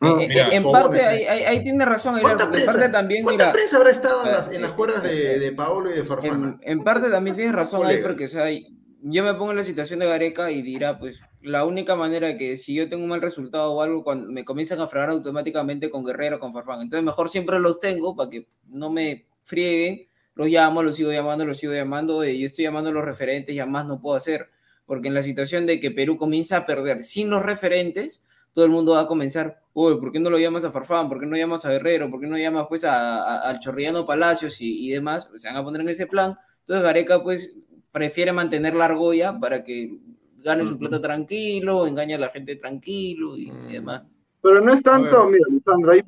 Mm. 0.00 0.20
Eh, 0.20 0.28
Mira, 0.28 0.48
en 0.48 0.62
sobones, 0.62 0.82
parte, 0.82 0.98
eh. 0.98 1.06
ahí, 1.06 1.24
ahí, 1.24 1.44
ahí 1.44 1.62
tiene 1.62 1.84
razón, 1.84 2.20
¿Cuánta 2.20 2.50
prensa, 2.50 2.72
parte 2.72 2.88
también, 2.88 3.22
cuánta 3.22 3.44
mira, 3.44 3.52
prensa 3.52 3.76
habrá 3.76 3.90
estado 3.90 4.24
en 4.26 4.32
las, 4.32 4.48
en 4.48 4.54
eh, 4.56 4.58
las 4.60 4.70
juegas 4.70 5.02
de, 5.02 5.38
de 5.38 5.52
Paolo 5.52 5.90
y 5.90 5.94
de 5.94 6.04
Farfán? 6.04 6.58
en, 6.62 6.78
en 6.78 6.84
parte 6.84 7.10
también 7.10 7.36
tienes 7.36 7.54
razón 7.54 7.86
ahí, 7.86 7.98
porque 8.02 8.26
o 8.26 8.28
sea, 8.28 8.46
yo 8.50 9.22
me 9.22 9.34
pongo 9.34 9.50
en 9.50 9.58
la 9.58 9.64
situación 9.64 10.00
de 10.00 10.06
Gareca 10.06 10.50
y 10.50 10.62
dirá, 10.62 10.98
pues, 10.98 11.20
la 11.44 11.66
única 11.66 11.94
manera 11.94 12.38
que 12.38 12.56
si 12.56 12.74
yo 12.74 12.88
tengo 12.88 13.04
un 13.04 13.10
mal 13.10 13.20
resultado 13.20 13.72
o 13.72 13.82
algo, 13.82 14.02
cuando 14.02 14.32
me 14.32 14.46
comienzan 14.46 14.80
a 14.80 14.88
fregar 14.88 15.10
automáticamente 15.10 15.90
con 15.90 16.02
Guerrero, 16.02 16.40
con 16.40 16.54
Farfán. 16.54 16.80
Entonces, 16.80 17.04
mejor 17.04 17.28
siempre 17.28 17.58
los 17.60 17.78
tengo 17.78 18.16
para 18.16 18.30
que 18.30 18.48
no 18.66 18.90
me 18.90 19.26
frieguen, 19.42 20.08
los 20.34 20.48
llamo, 20.48 20.82
los 20.82 20.96
sigo 20.96 21.12
llamando, 21.12 21.44
los 21.44 21.58
sigo 21.58 21.74
llamando, 21.74 22.22
eh, 22.22 22.38
yo 22.38 22.46
estoy 22.46 22.64
llamando 22.64 22.88
a 22.88 22.92
los 22.94 23.04
referentes, 23.04 23.54
ya 23.54 23.66
más 23.66 23.86
no 23.86 24.00
puedo 24.00 24.16
hacer, 24.16 24.48
porque 24.86 25.08
en 25.08 25.14
la 25.14 25.22
situación 25.22 25.66
de 25.66 25.80
que 25.80 25.90
Perú 25.90 26.16
comienza 26.16 26.56
a 26.56 26.66
perder 26.66 27.02
sin 27.02 27.28
los 27.28 27.42
referentes, 27.42 28.22
todo 28.54 28.64
el 28.64 28.70
mundo 28.70 28.92
va 28.92 29.00
a 29.00 29.06
comenzar, 29.06 29.60
uy, 29.74 30.00
¿por 30.00 30.12
qué 30.12 30.20
no 30.20 30.30
lo 30.30 30.38
llamas 30.38 30.64
a 30.64 30.70
Farfán? 30.70 31.10
¿Por 31.10 31.20
qué 31.20 31.26
no 31.26 31.36
llamas 31.36 31.66
a 31.66 31.70
Guerrero? 31.70 32.10
¿Por 32.10 32.20
qué 32.20 32.26
no 32.26 32.38
llamas 32.38 32.66
pues 32.70 32.84
a, 32.84 33.40
al 33.42 33.58
Chorrillano 33.58 34.06
Palacios 34.06 34.62
y, 34.62 34.88
y 34.88 34.92
demás? 34.92 35.28
Se 35.36 35.48
van 35.48 35.58
a 35.58 35.62
poner 35.62 35.82
en 35.82 35.90
ese 35.90 36.06
plan. 36.06 36.38
Entonces 36.60 36.82
Gareca 36.82 37.22
pues 37.22 37.52
prefiere 37.92 38.32
mantener 38.32 38.74
la 38.74 38.86
argolla 38.86 39.38
para 39.38 39.62
que 39.62 39.98
gane 40.44 40.64
su 40.66 40.78
plata 40.78 41.00
tranquilo, 41.00 41.86
engañe 41.86 42.14
a 42.14 42.18
la 42.18 42.28
gente 42.28 42.56
tranquilo 42.56 43.36
y, 43.36 43.50
y 43.68 43.72
demás. 43.72 44.02
Pero 44.42 44.60
no 44.60 44.72
es 44.74 44.82
tanto, 44.82 45.24
mira, 45.28 45.46
Lisandro, 45.50 45.92
ahí 45.92 46.02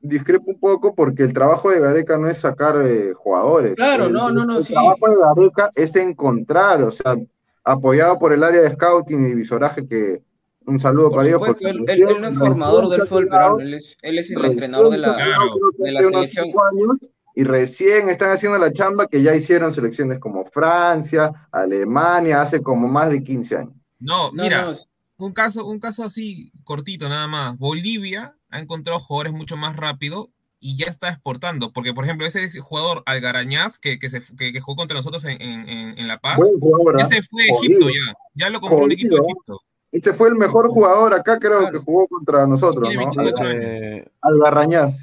discrepo 0.00 0.52
un 0.52 0.60
poco 0.60 0.94
porque 0.94 1.24
el 1.24 1.32
trabajo 1.32 1.70
de 1.70 1.80
Gareca 1.80 2.16
no 2.16 2.28
es 2.28 2.38
sacar 2.38 2.80
eh, 2.86 3.12
jugadores. 3.14 3.74
Claro, 3.74 4.06
El- 4.06 4.12
no, 4.12 4.30
no, 4.30 4.46
no, 4.46 4.58
El 4.58 4.64
sí. 4.64 4.72
trabajo 4.72 5.08
de 5.08 5.16
Gareca 5.16 5.70
es 5.74 5.96
encontrar, 5.96 6.82
o 6.82 6.90
sea, 6.90 7.16
apoyado 7.64 8.18
por 8.18 8.32
el 8.32 8.42
área 8.44 8.62
de 8.62 8.70
scouting 8.70 9.26
y 9.30 9.34
visoraje 9.34 9.86
que 9.86 10.22
un 10.66 10.78
saludo 10.78 11.08
Por 11.08 11.16
para 11.18 11.28
ellos. 11.28 11.40
supuesto, 11.40 11.68
él, 11.68 11.84
él- 11.88 12.08
él 12.08 12.20
no 12.20 12.28
es 12.28 12.38
formador 12.38 12.88
del 12.88 13.02
fútbol 13.02 13.28
peruano, 13.28 13.60
él 13.60 13.74
es, 13.74 13.96
él 14.02 14.18
es 14.18 14.30
el 14.30 14.44
entrenador 14.44 14.90
de 14.90 14.98
la, 14.98 15.16
de 15.78 15.92
la 15.92 16.00
selección. 16.02 16.46
años, 16.48 17.10
y 17.34 17.44
recién 17.44 18.08
están 18.08 18.30
haciendo 18.32 18.58
la 18.58 18.72
chamba 18.72 19.06
que 19.06 19.22
ya 19.22 19.34
hicieron 19.34 19.72
selecciones 19.72 20.18
como 20.18 20.44
Francia, 20.44 21.30
Alemania, 21.52 22.40
hace 22.42 22.60
como 22.62 22.88
más 22.88 23.10
de 23.10 23.22
15 23.22 23.56
años. 23.56 23.74
No, 24.00 24.30
No, 24.32 24.42
mira, 24.42 24.62
no, 24.64 24.76
un 25.26 25.32
caso, 25.32 25.66
un 25.66 25.78
caso 25.78 26.02
así 26.02 26.50
cortito 26.64 27.08
nada 27.08 27.26
más. 27.28 27.56
Bolivia 27.58 28.36
ha 28.50 28.58
encontrado 28.58 28.98
jugadores 28.98 29.32
mucho 29.32 29.56
más 29.56 29.76
rápido 29.76 30.30
y 30.58 30.76
ya 30.76 30.86
está 30.86 31.08
exportando. 31.10 31.72
Porque, 31.72 31.94
por 31.94 32.04
ejemplo, 32.04 32.26
ese 32.26 32.50
jugador 32.60 33.02
Algarañaz 33.06 33.78
que, 33.78 33.98
que, 33.98 34.10
se, 34.10 34.22
que, 34.36 34.52
que 34.52 34.60
jugó 34.60 34.76
contra 34.76 34.96
nosotros 34.96 35.24
en, 35.26 35.40
en- 35.40 36.08
La 36.08 36.18
Paz, 36.18 36.38
jugador, 36.58 36.98
ya 36.98 37.04
se 37.06 37.22
fue 37.22 37.42
a 37.42 37.46
Egipto 37.46 37.84
Jodido. 37.86 38.04
ya. 38.06 38.14
Ya 38.34 38.50
lo 38.50 38.60
compró 38.60 38.84
un 38.84 38.92
equipo 38.92 39.14
de 39.14 39.20
Jodido. 39.20 39.36
Egipto. 39.36 39.60
Este 39.92 40.12
fue 40.12 40.28
el 40.28 40.36
mejor 40.36 40.68
jugador 40.68 41.12
acá, 41.14 41.38
creo 41.38 41.68
que 41.70 41.78
jugó 41.78 42.06
contra 42.06 42.46
nosotros, 42.46 42.94
¿no? 42.94 42.98
22 43.00 43.32
Eh, 43.44 44.08
Algarrañaz, 44.20 45.00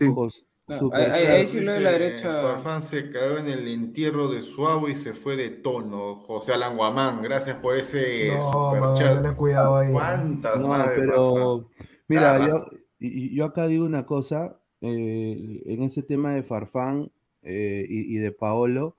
Super 0.68 1.12
ahí- 1.12 1.48
sí 1.48 1.62
lo 1.62 1.72
de 1.72 1.80
la 1.80 1.92
derecha. 1.92 2.30
Farfán 2.42 2.82
se 2.82 3.10
cagó 3.10 3.38
en 3.38 3.48
el 3.48 3.68
entierro 3.70 4.28
de 4.28 4.42
Suavo 4.42 4.90
y 4.90 4.98
se 4.98 5.14
fue 5.14 5.38
de 5.38 5.50
tono. 5.50 6.16
José 6.18 6.54
Alan 6.54 6.76
Guamán, 6.76 7.22
gracias 7.22 7.56
por 7.58 7.78
ese 7.78 8.28
No, 8.34 8.42
super 8.42 8.82
mano, 8.82 8.98
chat. 8.98 9.16
tenle 9.22 9.36
cuidado 9.38 9.78
ahí. 9.78 9.92
¿Cuántas 9.94 10.60
No, 10.60 10.68
más 10.68 10.90
de 10.90 10.96
pero 10.98 11.70
mira, 12.10 12.46
yo, 12.46 12.66
y- 13.00 13.28
y 13.32 13.36
yo 13.36 13.46
acá 13.46 13.68
digo 13.68 13.86
una 13.86 14.06
cosa, 14.06 14.60
eh, 14.82 15.64
en 15.68 15.84
ese 15.84 16.04
tema 16.04 16.34
de 16.34 16.44
Farfán 16.44 17.12
eh, 17.44 17.86
y, 17.88 18.14
y 18.16 18.20
de 18.20 18.34
Paolo, 18.34 18.98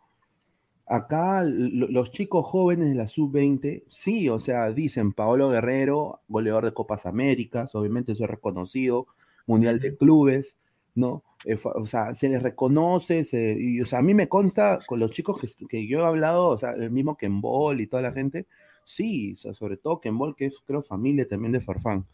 acá 0.86 1.42
lo- 1.44 1.88
los 1.88 2.10
chicos 2.12 2.46
jóvenes 2.46 2.88
de 2.88 2.94
la 2.94 3.08
sub-20, 3.08 3.84
sí, 3.90 4.30
o 4.30 4.40
sea, 4.40 4.70
dicen 4.70 5.12
Paolo 5.12 5.50
Guerrero, 5.50 6.20
goleador 6.28 6.64
de 6.64 6.72
Copas 6.72 7.04
Américas, 7.04 7.74
obviamente 7.74 8.12
eso 8.12 8.24
es 8.24 8.30
reconocido, 8.30 9.06
Mundial 9.46 9.80
de 9.80 9.96
Clubes, 9.96 10.56
¿no? 10.98 11.22
Eh, 11.44 11.56
o 11.62 11.86
sea, 11.86 12.12
se 12.14 12.28
les 12.28 12.42
reconoce, 12.42 13.22
se- 13.24 13.56
y, 13.58 13.80
o 13.80 13.86
sea, 13.86 14.00
a 14.00 14.02
mí 14.02 14.12
me 14.14 14.28
consta 14.28 14.80
con 14.86 14.98
los 14.98 15.12
chicos 15.12 15.40
que, 15.40 15.66
que 15.66 15.86
yo 15.86 16.00
he 16.00 16.04
hablado, 16.04 16.48
o 16.48 16.58
sea, 16.58 16.72
el 16.72 16.90
mismo 16.90 17.16
Kembol 17.16 17.80
y 17.80 17.86
toda 17.86 18.02
la 18.02 18.12
gente, 18.12 18.46
sí, 18.84 19.34
o 19.34 19.36
sea, 19.36 19.54
sobre 19.54 19.76
todo 19.76 20.00
Kembol, 20.00 20.34
que 20.34 20.46
es, 20.46 20.56
creo, 20.66 20.82
familia 20.82 21.28
también 21.28 21.52
de 21.52 21.60
Farfán. 21.60 22.06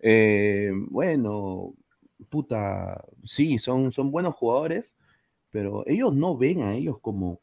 Eh, 0.00 0.72
bueno, 0.88 1.74
puta, 2.30 3.04
sí, 3.24 3.58
son, 3.58 3.92
son 3.92 4.10
buenos 4.10 4.34
jugadores, 4.34 4.94
pero 5.50 5.82
ellos 5.86 6.14
no 6.14 6.36
ven 6.36 6.62
a 6.62 6.72
ellos 6.74 6.98
como... 7.00 7.38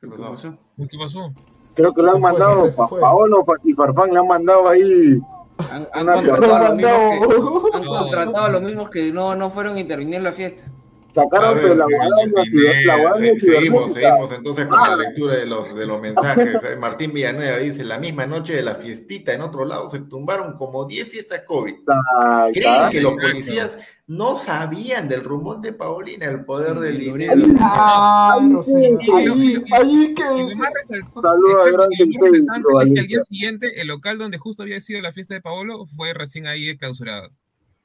¿Qué 0.00 0.06
pasó? 0.06 0.56
¿Qué 0.76 0.98
pasó? 0.98 1.32
Creo 1.74 1.92
que 1.92 2.02
le 2.02 2.10
han 2.10 2.20
mandado, 2.20 2.60
fue, 2.70 2.76
Pa- 2.76 2.88
fue. 2.88 3.00
Paolo 3.00 3.44
Pa- 3.44 3.54
y 3.64 3.72
Farfán 3.72 4.12
le 4.12 4.20
han 4.20 4.26
mandado 4.28 4.68
ahí. 4.68 5.18
Han, 5.70 5.88
han 5.92 6.02
Una 6.04 6.14
contratado 6.14 6.54
a 6.54 6.58
los 6.60 6.68
mandado. 6.68 7.10
mismos 7.10 7.70
que, 7.70 7.76
han 7.76 7.84
contratado 7.84 8.44
a 8.44 8.48
los 8.48 8.62
mismos 8.62 8.90
que 8.90 9.12
no, 9.12 9.34
no 9.34 9.50
fueron 9.50 9.76
a 9.76 9.80
intervenir 9.80 10.16
en 10.16 10.24
la 10.24 10.32
fiesta. 10.32 10.64
Sacaron 11.18 11.56
ver, 11.56 11.76
la 11.76 11.86
seguimos, 13.38 13.92
seguimos 13.92 14.32
entonces 14.32 14.66
con 14.66 14.80
la 14.80 14.96
lectura 14.96 15.36
de 15.36 15.46
los, 15.46 15.74
de 15.74 15.86
los 15.86 16.00
mensajes. 16.00 16.62
Eh, 16.62 16.76
Martín 16.76 17.12
Villanueva 17.12 17.56
dice, 17.56 17.82
la 17.84 17.98
misma 17.98 18.26
noche 18.26 18.54
de 18.54 18.62
la 18.62 18.74
fiestita 18.74 19.32
en 19.32 19.42
otro 19.42 19.64
lado 19.64 19.88
se 19.88 20.00
tumbaron 20.00 20.56
como 20.56 20.86
10 20.86 21.08
fiestas 21.08 21.42
COVID. 21.46 21.74
Ay, 22.20 22.52
¿Creen 22.52 22.90
que 22.90 23.00
los 23.00 23.14
policías 23.14 23.78
no 24.06 24.36
sabían 24.36 25.08
del 25.08 25.24
rumor 25.24 25.60
de 25.60 25.72
Paulina, 25.72 26.26
el 26.26 26.44
poder 26.44 26.78
del 26.78 26.98
dinero? 26.98 27.42
Claro, 27.56 28.62
Ahí, 29.72 30.14
que 30.14 30.22
Saludos 31.22 32.80
al 32.80 33.06
día 33.06 33.20
siguiente 33.22 33.80
el 33.80 33.88
local 33.88 34.18
donde 34.18 34.38
justo 34.38 34.62
había 34.62 34.80
sido 34.80 35.00
la 35.00 35.12
fiesta 35.12 35.34
de 35.34 35.40
Paolo 35.40 35.86
fue 35.96 36.14
recién 36.14 36.46
ahí 36.46 36.76
clausurado. 36.76 37.30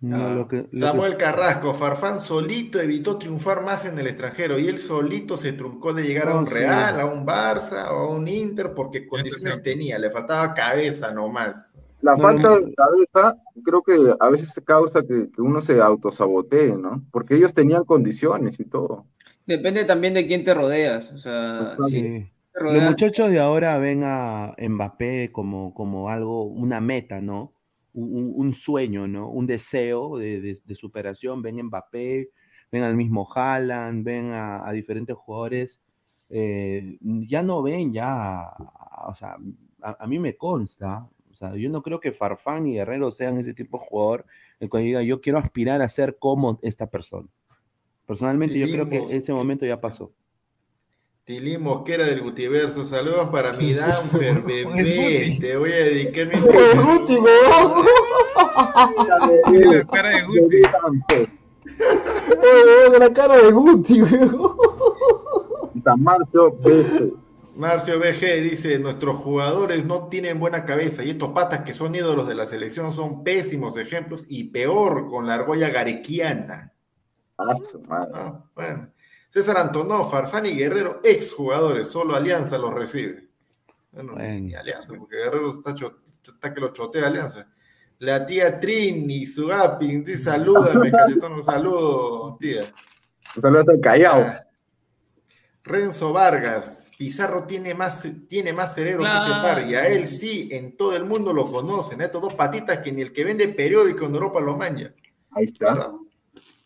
No, 0.04 0.18
Ah. 0.18 0.34
lo 0.36 0.48
que, 0.50 0.58
lo 0.58 0.70
que- 0.70 0.80
Samuel 0.80 1.16
Carrasco, 1.16 1.74
Farfán 1.74 2.20
solito 2.20 2.82
evitó 2.82 3.18
triunfar 3.18 3.62
más 3.64 3.86
en 3.86 3.98
el 3.98 4.08
extranjero 4.08 4.60
y 4.60 4.68
él 4.68 4.78
solito 4.78 5.38
se 5.38 5.54
truncó 5.54 5.94
de 5.94 6.04
llegar 6.04 6.28
a 6.28 6.36
un 6.38 6.46
sí. 6.46 6.54
Real, 6.56 7.00
a 7.00 7.06
un 7.06 7.26
Barça 7.26 7.86
o 7.90 7.96
a 8.00 8.10
un 8.10 8.28
Inter 8.28 8.74
porque 8.74 9.08
condiciones 9.08 9.64
tenía, 9.64 9.98
le 9.98 10.10
faltaba 10.10 10.54
cabeza 10.54 11.14
nomás. 11.14 11.72
La 12.02 12.18
No, 12.18 12.22
falta 12.22 12.50
no. 12.50 12.60
de 12.60 12.74
cabeza 12.76 13.38
creo 13.64 13.82
que 13.82 14.14
a 14.20 14.30
veces 14.30 14.54
causa 14.66 15.04
que, 15.08 15.30
que 15.34 15.42
uno 15.42 15.62
se 15.62 15.80
autosabotee, 15.80 16.74
¿no? 16.76 17.02
Porque 17.10 17.36
ellos 17.36 17.54
tenían 17.54 17.86
condiciones 17.86 18.60
y 18.60 18.66
todo. 18.66 19.06
Depende 19.46 19.86
también 19.86 20.14
de 20.14 20.28
quién 20.28 20.44
te 20.44 20.54
rodeas. 20.54 21.10
O 21.14 21.18
sea, 21.18 21.78
si 21.88 21.92
sí. 22.02 22.02
te 22.54 22.62
Los 22.62 22.84
muchachos 22.84 23.30
de 23.32 23.40
ahora 23.40 23.78
ven 23.78 24.02
a 24.04 24.54
Mbappé 24.60 25.32
como, 25.32 25.74
como 25.74 26.10
algo, 26.10 26.44
una 26.44 26.82
meta, 26.82 27.22
¿no? 27.22 27.54
Un, 27.94 28.54
sueño, 28.54 29.08
¿no? 29.08 29.30
Un 29.30 29.46
deseo 29.46 30.18
de, 30.18 30.42
de- 30.42 30.62
de 30.66 30.76
superación. 30.76 31.42
Ven 31.42 31.62
Mbappé, 31.64 32.30
ven 32.72 32.84
al 32.84 32.96
mismo 32.96 33.28
Haaland, 33.34 34.04
ven 34.04 34.32
a, 34.32 34.68
a 34.68 34.72
diferentes 34.72 35.16
jugadores. 35.16 35.82
eh, 36.30 36.98
ya 37.02 37.44
no 37.44 37.62
ven, 37.62 37.94
ya, 37.94 38.42
a- 38.44 39.06
o 39.10 39.14
sea, 39.14 39.38
a, 39.82 40.04
a 40.04 40.08
mí 40.08 40.18
me 40.20 40.36
consta. 40.36 41.08
O 41.30 41.36
sea, 41.36 41.56
yo 41.56 41.70
no 41.70 41.82
creo 41.84 42.00
que 42.00 42.12
Farfán 42.12 42.66
y 42.68 42.74
Guerrero 42.74 43.12
sean 43.12 43.38
ese 43.38 43.54
tipo 43.54 43.78
de 43.80 43.86
jugador 43.86 44.26
el 44.60 44.70
que 44.70 44.78
diga, 44.80 45.02
yo 45.04 45.20
quiero 45.22 45.38
aspirar 45.40 45.82
a 45.82 45.90
ser 45.90 46.18
como 46.20 46.60
esta 46.64 46.90
persona. 46.90 47.28
Personalmente, 48.06 48.58
yo 48.60 48.68
creo 48.72 48.90
que 48.90 48.98
ese 49.18 49.34
momento 49.34 49.66
ya 49.66 49.80
pasó. 49.82 50.12
Tilín 51.26 51.64
Mosquera 51.64 52.06
del 52.06 52.22
Gutiverso, 52.22 52.84
saludos 52.84 53.30
para 53.30 53.54
mi. 53.54 53.74
Danfer, 53.74 54.42
bebé. 54.42 55.38
Te 55.40 55.56
voy 55.56 55.72
a 55.72 55.76
dedicar 55.78 56.28
mi 56.28 56.34
Pero 56.34 56.84
Guti, 56.84 57.16
weón. 57.16 57.86
La 59.72 59.86
cara 59.86 60.10
de 60.10 60.24
Guti. 60.26 60.62
La 63.00 63.14
cara 63.14 63.38
de 63.38 63.52
Guti, 63.54 64.02
weón. 64.02 64.58
Marcio 65.98 66.52
BC. 66.52 67.14
Marcio 67.56 68.00
BG 68.00 68.42
dice, 68.42 68.78
nuestros 68.80 69.16
jugadores 69.16 69.86
no 69.86 70.10
tienen 70.10 70.42
buena 70.42 70.66
cabeza 70.66 71.06
y 71.06 71.12
estos 71.12 71.30
patas 71.30 71.62
que 71.62 71.74
son 71.74 71.96
ídolos 71.96 72.28
de 72.28 72.36
la 72.36 72.48
selección 72.48 72.94
son 72.94 73.24
pésimos 73.24 73.78
ejemplos 73.78 74.26
y 74.28 74.46
peor 74.46 75.08
con 75.08 75.28
la 75.28 75.36
argolla 75.36 75.70
garequiana. 75.70 76.74
Ah, 77.38 77.56
su 77.64 77.80
madre. 77.82 78.12
Ah, 78.14 78.44
bueno. 78.56 78.93
César 79.34 79.58
Antonó, 79.58 80.04
Farfán 80.04 80.46
y 80.46 80.52
Guerrero, 80.52 81.02
exjugadores, 81.04 81.88
solo 81.88 82.16
Alianza 82.16 82.56
los 82.60 82.72
recibe. 82.72 83.30
Bueno, 83.92 84.14
Bueno. 84.14 84.40
ni 84.42 84.54
Alianza, 84.54 84.94
porque 84.96 85.16
Guerrero 85.16 85.52
está, 85.52 86.54
que 86.54 86.62
lo 86.62 86.72
chotea 86.72 87.08
Alianza. 87.08 87.48
La 87.98 88.24
tía 88.28 88.60
Trini, 88.60 89.26
su 89.26 89.48
Gapi, 89.48 90.02
dice, 90.02 90.18
salúdame, 90.26 90.92
cachetón, 90.92 91.34
un 91.34 91.44
saludo, 91.44 92.38
tía. 92.40 92.62
Un 93.36 93.42
saludo 93.42 93.72
el 93.72 93.82
Callao. 93.82 94.22
Ah. 94.22 94.44
Renzo 95.64 96.14
Vargas, 96.14 96.92
Pizarro 96.96 97.46
tiene 97.46 97.74
más, 97.74 98.06
tiene 98.30 98.54
más 98.54 98.76
cerebro 98.76 99.04
que 99.04 99.18
ese 99.18 99.30
par, 99.30 99.68
y 99.68 99.74
a 99.74 99.88
él 99.88 100.06
sí, 100.06 100.48
en 100.52 100.78
todo 100.78 100.96
el 100.96 101.06
mundo 101.06 101.34
lo 101.34 101.52
conocen, 101.52 102.02
estos 102.02 102.22
dos 102.22 102.36
patitas 102.36 102.80
que 102.80 102.92
ni 102.92 103.02
el 103.02 103.12
que 103.12 103.24
vende 103.24 103.48
periódico 103.48 104.06
en 104.06 104.14
Europa 104.14 104.40
lo 104.40 104.56
manja. 104.56 104.94
Ahí 105.32 105.46
está. 105.46 105.74
¿Verdad? 105.74 105.92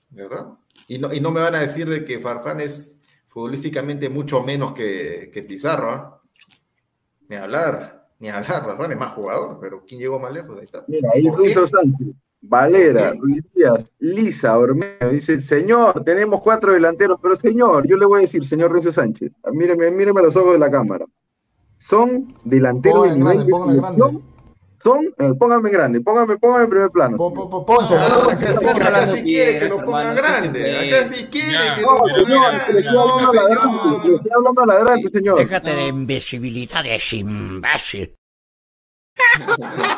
¿Verdad? 0.10 0.48
Y 0.88 1.00
no, 1.00 1.14
y 1.14 1.20
no 1.20 1.32
me 1.32 1.42
van 1.42 1.56
a 1.56 1.60
decir 1.60 1.88
de 1.90 2.06
que 2.06 2.20
Farfán 2.20 2.62
es 2.62 3.02
futbolísticamente 3.26 4.10
mucho 4.10 4.42
menos 4.42 4.72
que, 4.72 5.30
que 5.34 5.44
Pizarro, 5.44 5.92
¿ah? 5.92 6.22
Ni 7.30 7.36
hablar, 7.36 8.08
ni 8.20 8.30
hablar, 8.30 8.64
Farfán 8.64 8.94
es 8.94 8.98
más 8.98 9.12
jugador, 9.12 9.58
pero 9.60 9.84
¿quién 9.86 10.00
llegó 10.00 10.18
más 10.18 10.32
lejos? 10.32 10.58
Ahí 10.58 10.66
está. 10.66 10.86
Mira, 10.88 11.10
ahí 11.14 11.26
Sánchez, 11.54 12.16
Valera. 12.42 13.14
Ruiz 13.14 13.44
Díaz, 13.54 13.92
Lisa, 14.00 14.58
Ormeo. 14.58 15.10
Dice, 15.12 15.42
señor, 15.42 16.04
tenemos 16.06 16.42
cuatro 16.42 16.72
delanteros, 16.72 17.20
pero 17.22 17.36
señor, 17.36 17.88
yo 17.88 17.98
le 17.98 18.06
voy 18.06 18.20
a 18.20 18.22
decir, 18.22 18.46
señor 18.46 18.72
Renzo 18.72 18.94
Sánchez, 18.94 19.32
míreme, 19.52 19.92
míreme 19.92 20.22
a 20.22 20.24
los 20.24 20.36
ojos 20.38 20.54
de 20.54 20.60
la 20.60 20.72
cámara. 20.72 21.06
Son 21.78 22.34
delanteros 22.44 23.04
de 23.04 23.16
nivel 23.16 23.24
grande, 23.24 23.44
de 23.46 23.52
póngale 23.52 23.80
selección. 23.80 23.98
grande. 23.98 24.37
Son, 24.88 25.04
eh, 25.18 25.34
póngame 25.38 25.70
grande, 25.70 26.00
póngame, 26.00 26.38
póngame 26.38 26.64
en 26.64 26.70
primer 26.70 26.90
plano. 26.92 27.18
Po- 27.18 27.34
po- 27.34 27.50
po- 27.50 27.66
Poncho, 27.66 27.96
poncho. 27.96 28.30
acá 28.30 28.38
sí, 28.38 28.46
Estamos 28.46 28.76
acá 28.78 28.88
hablando 28.88 29.12
sí 29.16 29.24
quiere 29.24 29.60
que 29.60 29.66
lo 29.68 29.84
ponga 29.84 30.02
hermano, 30.14 30.16
sí 30.16 30.22
se 30.22 30.22
grande. 30.48 30.96
Acá 30.96 31.06
sí 31.06 31.26
quiere 31.26 31.76
que 31.76 31.82
No, 31.82 31.92
lo 31.92 31.98
ponga 31.98 32.14
pero 32.16 32.26
señor, 32.26 32.52
que 32.66 32.74
le 32.74 32.82
grande. 32.82 32.82
estoy 32.82 32.94
No, 32.94 34.38
hablando 34.38 34.62
a 34.62 34.66
la 34.66 34.80
grande, 34.80 35.12
señor. 35.12 35.40
Déjate 35.40 35.70
de 35.76 35.88
imbecilidades, 35.88 37.14
imbécil. 37.14 38.14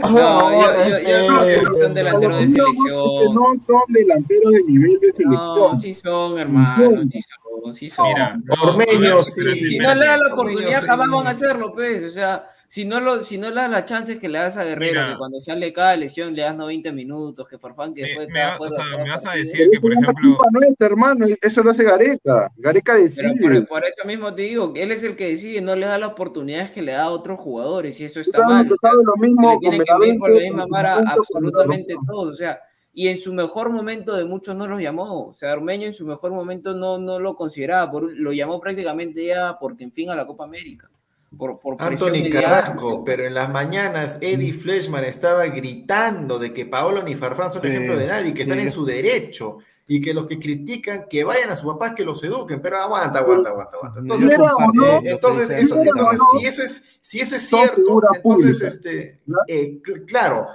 No, 0.00 0.50
yo, 0.52 0.88
yo, 0.88 0.98
yo 0.98 1.26
creo 1.26 1.72
que 1.72 1.78
son 1.80 1.94
delanteros 1.94 2.38
de 2.40 2.46
selección. 2.48 3.34
No 3.34 3.46
son 3.66 3.82
delanteros 3.88 4.52
de 4.52 4.62
nivel 4.64 4.98
de 5.00 5.24
No, 5.24 5.54
selección. 5.54 5.78
sí 5.78 5.94
son, 5.94 6.38
hermano, 6.38 7.02
sí 7.10 7.20
son, 7.22 7.74
sí 7.74 7.90
son. 7.90 8.06
Mira, 8.06 8.38
no, 8.44 8.54
Ormeño, 8.70 9.16
no, 9.16 9.22
sí. 9.22 9.30
espérate, 9.40 9.64
si 9.64 9.78
no 9.78 9.94
le 9.94 10.06
da 10.06 10.16
la 10.16 10.32
oportunidad, 10.32 10.82
jamás 10.86 11.08
van 11.10 11.26
a 11.26 11.30
hacerlo, 11.30 11.72
pues. 11.74 12.02
O 12.04 12.10
sea, 12.10 12.46
si 12.72 12.84
no, 12.84 13.00
lo, 13.00 13.20
si 13.24 13.36
no 13.36 13.48
le 13.48 13.56
das 13.56 13.68
las 13.70 13.84
chances 13.86 14.20
que 14.20 14.28
le 14.28 14.38
das 14.38 14.56
a 14.56 14.62
Guerrero, 14.62 15.00
Mira. 15.00 15.12
que 15.12 15.18
cuando 15.18 15.40
sale 15.40 15.72
cada 15.72 15.96
lesión 15.96 16.34
le 16.36 16.42
das 16.42 16.54
90 16.56 16.92
minutos, 16.92 17.48
que 17.48 17.58
Farfán 17.58 17.92
que 17.92 18.02
Me- 18.02 18.06
después 18.08 18.28
me 18.28 18.34
cada 18.34 18.50
va- 18.52 18.56
juego, 18.58 18.72
o 18.72 18.76
sea, 18.76 18.84
cada 18.92 19.02
me 19.04 19.10
vas 19.10 19.26
a 19.26 19.32
decir 19.32 19.68
que, 19.72 19.80
por 19.80 19.92
es 19.92 19.98
ejemplo, 19.98 20.36
culpa 20.36 20.48
nuestra, 20.52 20.86
hermano, 20.86 21.26
eso 21.42 21.62
lo 21.64 21.72
hace 21.72 21.82
Gareca. 21.82 22.52
Gareca 22.56 22.92
Pero 22.92 23.02
decide. 23.02 23.62
por, 23.62 23.66
por 23.80 23.84
eso 23.86 24.06
mismo 24.06 24.32
te 24.32 24.42
digo, 24.42 24.72
él 24.76 24.92
es 24.92 25.02
el 25.02 25.16
que 25.16 25.30
decide, 25.30 25.60
no 25.60 25.74
le 25.74 25.86
da 25.86 25.98
las 25.98 26.10
oportunidades 26.12 26.70
que 26.70 26.80
le 26.82 26.92
da 26.92 27.02
a 27.02 27.10
otros 27.10 27.40
jugadores, 27.40 28.00
y 28.00 28.04
eso 28.04 28.20
está 28.20 28.38
Claro, 28.38 28.50
mal. 28.54 28.68
que 28.68 28.74
o 28.74 28.76
sea, 28.80 28.90
sabe 28.92 29.02
lo 29.04 29.16
mismo 29.16 29.50
con 29.50 29.60
que 29.60 29.70
medir 29.70 30.18
por 30.20 30.30
la 30.30 30.40
misma 30.40 30.66
con 30.68 31.08
absolutamente 31.08 31.94
todos, 32.06 32.34
o 32.34 32.36
sea, 32.36 32.60
y 32.92 33.08
en 33.08 33.18
su 33.18 33.32
mejor 33.34 33.70
momento 33.70 34.14
de 34.14 34.24
muchos 34.24 34.54
no 34.54 34.68
los 34.68 34.80
llamó, 34.80 35.28
o 35.28 35.34
sea, 35.34 35.52
Armeño 35.52 35.86
en 35.88 35.94
su 35.94 36.06
mejor 36.06 36.30
momento 36.30 36.72
no, 36.74 36.98
no 36.98 37.18
lo 37.18 37.34
consideraba, 37.34 37.90
por- 37.90 38.12
lo 38.16 38.32
llamó 38.32 38.60
prácticamente 38.60 39.26
ya 39.26 39.58
porque 39.58 39.82
en 39.84 39.92
fin 39.92 40.10
a 40.10 40.14
la 40.14 40.24
Copa 40.26 40.44
América, 40.44 40.88
por, 41.36 41.60
Anthony. 41.78 42.28
Carrasco, 42.30 43.04
pero 43.04 43.24
en 43.24 43.34
las 43.34 43.48
mañanas 43.50 44.18
Eddie 44.20 44.52
Fleshman 44.52 45.04
estaba 45.04 45.46
gritando 45.46 46.38
de 46.38 46.52
que 46.52 46.66
Paolo 46.66 47.02
ni 47.02 47.14
Farfán 47.14 47.52
son 47.52 47.62
Sí, 47.62 47.68
ejemplo 47.68 47.96
de 47.96 48.06
nadie, 48.08 48.34
que 48.34 48.42
están 48.42 48.58
sí. 48.58 48.64
en 48.64 48.70
su 48.70 48.84
derecho. 48.84 49.58
y 49.92 50.00
que 50.00 50.14
los 50.14 50.28
que 50.28 50.38
critican 50.38 51.06
que 51.10 51.24
vayan 51.24 51.50
a 51.50 51.56
sus 51.56 51.72
papás 51.72 51.94
que 51.96 52.04
los 52.04 52.22
eduquen, 52.22 52.60
pero 52.62 52.78
aguanta, 52.78 53.18
aguanta, 53.18 53.50
aguanta, 53.50 53.76
aguanta. 53.76 53.98
Entonces, 53.98 54.38
no, 54.38 55.00
entonces, 55.02 55.50
eso- 55.50 55.82
entonces, 55.82 56.20
si 56.38 56.46
eso 56.46 56.62
es, 56.62 56.98
si 57.00 57.18
eso 57.20 57.34
es 57.34 57.48
cierto, 57.48 58.00
entonces, 58.14 58.20
pública. 58.22 58.68
este, 58.68 59.20
eh, 59.48 59.80
cl- 59.82 60.04
claro, 60.06 60.46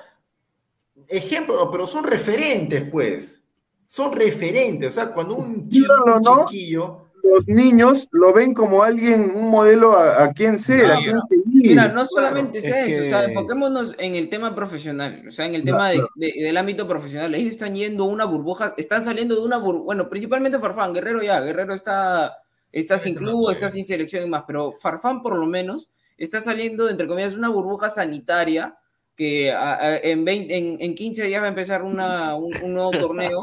ejemplo, 1.08 1.70
pero 1.72 1.86
son 1.88 2.06
referentes, 2.06 2.84
pues, 2.90 3.42
son 3.86 4.14
referentes, 4.14 4.90
o 4.90 4.92
sea, 5.02 5.12
cuando 5.14 5.36
un, 5.36 5.70
chiquillo, 5.70 7.05
los 7.34 7.48
niños 7.48 8.08
lo 8.12 8.32
ven 8.34 8.54
como 8.54 8.84
alguien, 8.84 9.32
un 9.36 9.50
modelo 9.50 9.94
a, 9.98 10.24
a 10.24 10.34
quien 10.34 10.58
ser, 10.58 10.92
a 10.92 10.98
quien 10.98 11.18
seguir. 11.30 11.72
Mira, 11.72 11.88
no 11.90 12.06
solamente 12.06 12.60
Es 12.60 12.66
sea 12.66 12.86
eso, 12.86 13.04
o 13.04 13.06
sea, 13.06 13.26
que- 13.26 13.32
enfoquémonos 13.32 13.96
en 13.98 14.16
el 14.16 14.30
tema 14.30 14.54
profesional, 14.56 15.24
o 15.28 15.32
sea, 15.32 15.46
en 15.46 15.56
el 15.56 15.64
Claro. 15.64 15.78
tema 15.78 15.90
de- 16.16 16.32
de- 16.34 16.44
del 16.44 16.58
ámbito 16.58 16.88
profesional. 16.88 17.34
Ellos 17.36 17.52
están 17.52 17.76
yendo 17.76 18.04
a 18.04 18.08
una 18.08 18.26
burbuja, 18.26 18.74
están 18.78 19.04
saliendo 19.04 19.36
de 19.36 19.42
una 19.42 19.58
burbuja, 19.58 19.86
bueno, 19.86 20.10
principalmente 20.10 20.60
Farfán, 20.60 20.94
Guerrero 20.94 21.22
ya, 21.24 21.40
Guerrero 21.42 21.74
está, 21.74 22.38
está 22.72 22.98
sin 22.98 23.16
club, 23.16 23.50
está 23.52 23.70
sin 23.70 23.86
selección 23.86 24.26
y 24.26 24.30
más, 24.30 24.44
pero 24.46 24.72
Farfán 24.74 25.22
por 25.22 25.36
lo 25.36 25.46
menos 25.46 25.90
está 26.18 26.40
saliendo, 26.40 26.90
entre 26.90 27.08
comillas, 27.08 27.32
de 27.32 27.38
una 27.40 27.50
burbuja 27.50 27.90
sanitaria 27.90 28.78
que 29.16 29.52
a- 29.52 29.76
a- 29.76 29.98
en, 29.98 30.26
20 30.26 30.58
en, 30.58 30.78
en 30.80 30.94
15 30.96 31.24
días 31.24 31.42
va 31.42 31.46
a 31.46 31.50
empezar 31.50 31.82
una, 31.84 32.36
un, 32.36 32.54
un 32.64 32.74
nuevo 32.74 32.92
torneo 32.92 33.42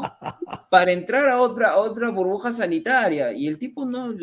para 0.69 0.91
entrar 0.91 1.27
a 1.29 1.41
otra, 1.41 1.69
a 1.71 1.77
otra 1.77 2.09
burbuja 2.09 2.51
sanitaria. 2.53 3.31
Y 3.33 3.47
el 3.47 3.57
tipo 3.57 3.85
no 3.85 4.13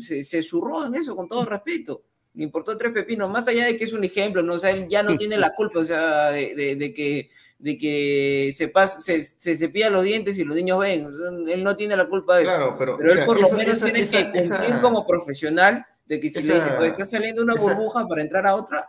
se, 0.00 0.22
se 0.24 0.42
zurró 0.42 0.86
en 0.86 0.94
eso, 0.94 1.16
con 1.16 1.28
todo 1.28 1.44
respeto. 1.44 2.02
Le 2.34 2.44
importó 2.44 2.76
tres 2.76 2.92
pepinos, 2.92 3.28
más 3.30 3.48
allá 3.48 3.64
de 3.66 3.76
que 3.76 3.84
es 3.84 3.92
un 3.92 4.04
ejemplo, 4.04 4.42
¿no? 4.42 4.54
O 4.54 4.58
sea, 4.58 4.70
él 4.70 4.86
ya 4.88 5.02
no 5.02 5.16
tiene 5.16 5.36
la 5.38 5.54
culpa, 5.56 5.80
o 5.80 5.84
sea, 5.84 6.30
de, 6.30 6.54
de- 6.54 6.76
de 6.76 6.94
que, 6.94 7.30
de 7.58 7.76
que 7.78 8.50
se, 8.52 8.72
pas- 8.72 9.00
se, 9.00 9.24
se 9.24 9.54
cepilla 9.56 9.90
los 9.90 10.04
dientes 10.04 10.38
y 10.38 10.44
los 10.44 10.54
niños 10.54 10.78
ven. 10.78 11.06
O 11.06 11.10
sea, 11.16 11.54
él 11.54 11.64
no 11.64 11.76
tiene 11.76 11.96
la 11.96 12.06
culpa 12.06 12.36
de 12.36 12.44
eso. 12.44 12.52
Claro, 12.54 12.76
pero, 12.78 12.98
él 13.00 13.08
mira, 13.14 13.26
por 13.26 13.40
lo 13.40 13.46
esa- 13.46 13.56
menos 13.56 13.76
esa- 13.78 13.84
tiene 13.86 14.00
esa- 14.00 14.30
que 14.30 14.40
cumplir 14.40 14.80
como 14.80 15.04
profesional 15.06 15.84
de 16.06 16.20
que 16.20 16.30
si 16.30 16.42
le 16.42 16.54
dice, 16.54 16.68
pues 16.76 16.90
está 16.92 17.04
saliendo 17.06 17.42
una 17.42 17.54
burbuja 17.54 18.06
para 18.06 18.22
entrar 18.22 18.46
a 18.46 18.54
otra, 18.54 18.88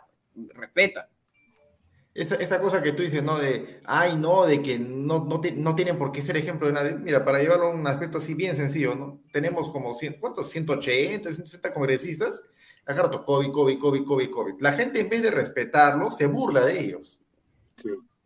respeta. 0.54 1.08
Esa, 2.12 2.34
esa 2.36 2.60
cosa 2.60 2.82
que 2.82 2.92
tú 2.92 3.02
dices, 3.02 3.22
¿no? 3.22 3.38
De, 3.38 3.80
ay, 3.84 4.16
no, 4.16 4.44
de 4.44 4.60
que 4.62 4.78
no, 4.78 5.24
no, 5.24 5.40
ti- 5.40 5.52
no 5.56 5.76
tienen 5.76 5.96
por 5.96 6.10
qué 6.10 6.22
ser 6.22 6.36
ejemplo 6.36 6.66
de 6.66 6.72
nadie. 6.72 6.94
Mira, 6.94 7.24
para 7.24 7.38
llevarlo 7.40 7.66
a 7.66 7.70
un 7.74 7.86
aspecto 7.86 8.18
así 8.18 8.34
bien 8.34 8.56
sencillo, 8.56 8.94
¿no? 8.96 9.20
Tenemos 9.32 9.70
como, 9.70 9.94
100, 9.94 10.14
¿cuántos? 10.20 10.50
180, 10.50 11.28
160 11.30 11.72
congresistas. 11.72 12.42
Acá 12.84 13.02
rato, 13.02 13.24
COVID, 13.24 13.52
COVID, 13.52 13.78
COVID, 13.78 14.04
COVID, 14.04 14.30
COVID. 14.30 14.54
La 14.60 14.72
gente 14.72 14.98
en 15.00 15.08
vez 15.08 15.22
de 15.22 15.30
respetarlos, 15.30 16.16
se 16.16 16.26
burla 16.26 16.64
de 16.64 16.80
ellos. 16.80 17.20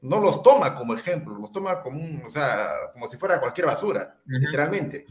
No 0.01 0.21
los 0.21 0.43
toma 0.43 0.75
como 0.77 0.95
ejemplo, 0.95 1.35
los 1.39 1.51
toma 1.53 1.81
como 1.83 1.99
un, 2.03 2.23
o 2.27 2.31
sea, 2.31 2.69
como 2.93 3.09
si 3.09 3.17
fuera 3.17 3.41
cualquier 3.41 3.67
basura, 3.67 4.19
literalmente. 4.27 5.07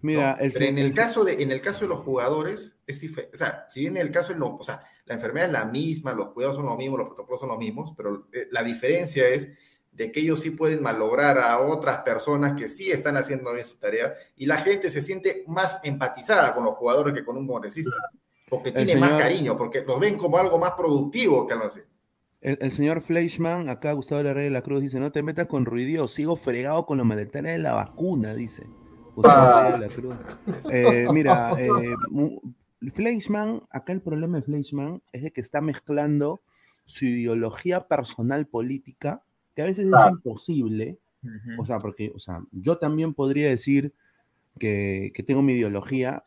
Mira, 0.00 0.32
el, 0.40 0.52
Pero 0.52 0.64
en 0.66 0.78
el 0.78 0.86
el- 0.86 0.94
caso 0.94 1.22
de, 1.24 1.42
en 1.42 1.50
el 1.52 1.60
caso 1.60 1.82
de 1.84 1.88
los 1.88 2.00
jugadores, 2.00 2.74
es 2.86 3.00
diferente. 3.00 3.34
O 3.34 3.38
sea, 3.38 3.66
si 3.68 3.80
bien 3.80 3.96
en 3.96 4.06
el 4.06 4.12
caso 4.12 4.32
de 4.32 4.38
lo, 4.38 4.56
o 4.56 4.62
sea, 4.64 4.82
la 5.12 5.16
enfermedad 5.16 5.46
es 5.46 5.52
la 5.52 5.64
misma, 5.66 6.12
los 6.14 6.30
cuidados 6.30 6.56
son 6.56 6.66
los 6.66 6.76
mismos, 6.78 6.98
los 6.98 7.08
protocolos 7.08 7.40
son 7.40 7.50
los 7.50 7.58
mismos, 7.58 7.92
pero 7.96 8.26
eh, 8.32 8.48
la 8.50 8.62
diferencia 8.62 9.28
es 9.28 9.50
de 9.92 10.10
que 10.10 10.20
ellos 10.20 10.40
sí 10.40 10.50
pueden 10.50 10.82
malograr 10.82 11.38
a 11.38 11.58
otras 11.60 11.98
personas 11.98 12.54
que 12.58 12.66
sí 12.68 12.90
están 12.90 13.16
haciendo 13.18 13.52
bien 13.52 13.66
su 13.66 13.76
tarea 13.76 14.14
y 14.36 14.46
la 14.46 14.56
gente 14.56 14.90
se 14.90 15.02
siente 15.02 15.44
más 15.46 15.80
empatizada 15.84 16.54
con 16.54 16.64
los 16.64 16.74
jugadores 16.76 17.12
que 17.14 17.24
con 17.24 17.36
un 17.36 17.46
congresista, 17.46 17.94
porque 18.48 18.70
El 18.70 18.86
tiene 18.86 18.96
más 19.00 19.10
señor- 19.10 19.22
cariño, 19.22 19.56
porque 19.56 19.82
los 19.84 20.00
ven 20.00 20.16
como 20.16 20.38
algo 20.38 20.58
más 20.58 20.72
productivo 20.72 21.46
que 21.46 21.52
algo 21.52 21.66
así. 21.66 21.80
El, 22.40 22.56
el 22.62 22.72
señor 22.72 23.02
Fleischmann, 23.02 23.68
acá 23.68 23.92
Gustavo 23.92 24.22
Larrea 24.22 24.44
de 24.44 24.50
la 24.50 24.62
Cruz, 24.62 24.80
dice, 24.80 24.98
no 24.98 25.12
te 25.12 25.22
metas 25.22 25.46
con 25.46 25.64
Ruidio, 25.66 26.08
sigo 26.08 26.36
fregado 26.36 26.86
con 26.86 26.96
los 26.98 27.06
maletares 27.06 27.52
de 27.52 27.58
la 27.58 27.74
vacuna, 27.74 28.34
dice. 28.34 28.64
Gustavo 29.14 29.46
Larrea 29.46 29.78
de 29.78 29.86
la 29.86 29.92
Cruz. 29.94 30.14
Eh, 30.70 31.06
mira, 31.12 31.52
eh, 31.58 31.70
Fleischmann, 32.90 33.60
acá 33.70 33.92
el 33.92 34.00
problema 34.02 34.38
de 34.38 34.42
Fleischmann 34.44 35.02
es 35.12 35.22
de 35.22 35.30
que 35.30 35.40
está 35.40 35.60
mezclando 35.60 36.42
su 36.84 37.04
ideología 37.04 37.86
personal 37.86 38.46
política, 38.46 39.22
que 39.54 39.62
a 39.62 39.66
veces 39.66 39.86
es 39.86 39.92
imposible, 40.10 40.98
o 41.58 41.64
sea, 41.64 41.78
porque, 41.78 42.10
o 42.14 42.18
sea, 42.18 42.40
yo 42.50 42.78
también 42.78 43.14
podría 43.14 43.48
decir 43.48 43.92
que, 44.58 45.12
que 45.14 45.22
tengo 45.22 45.42
mi 45.42 45.52
ideología, 45.52 46.24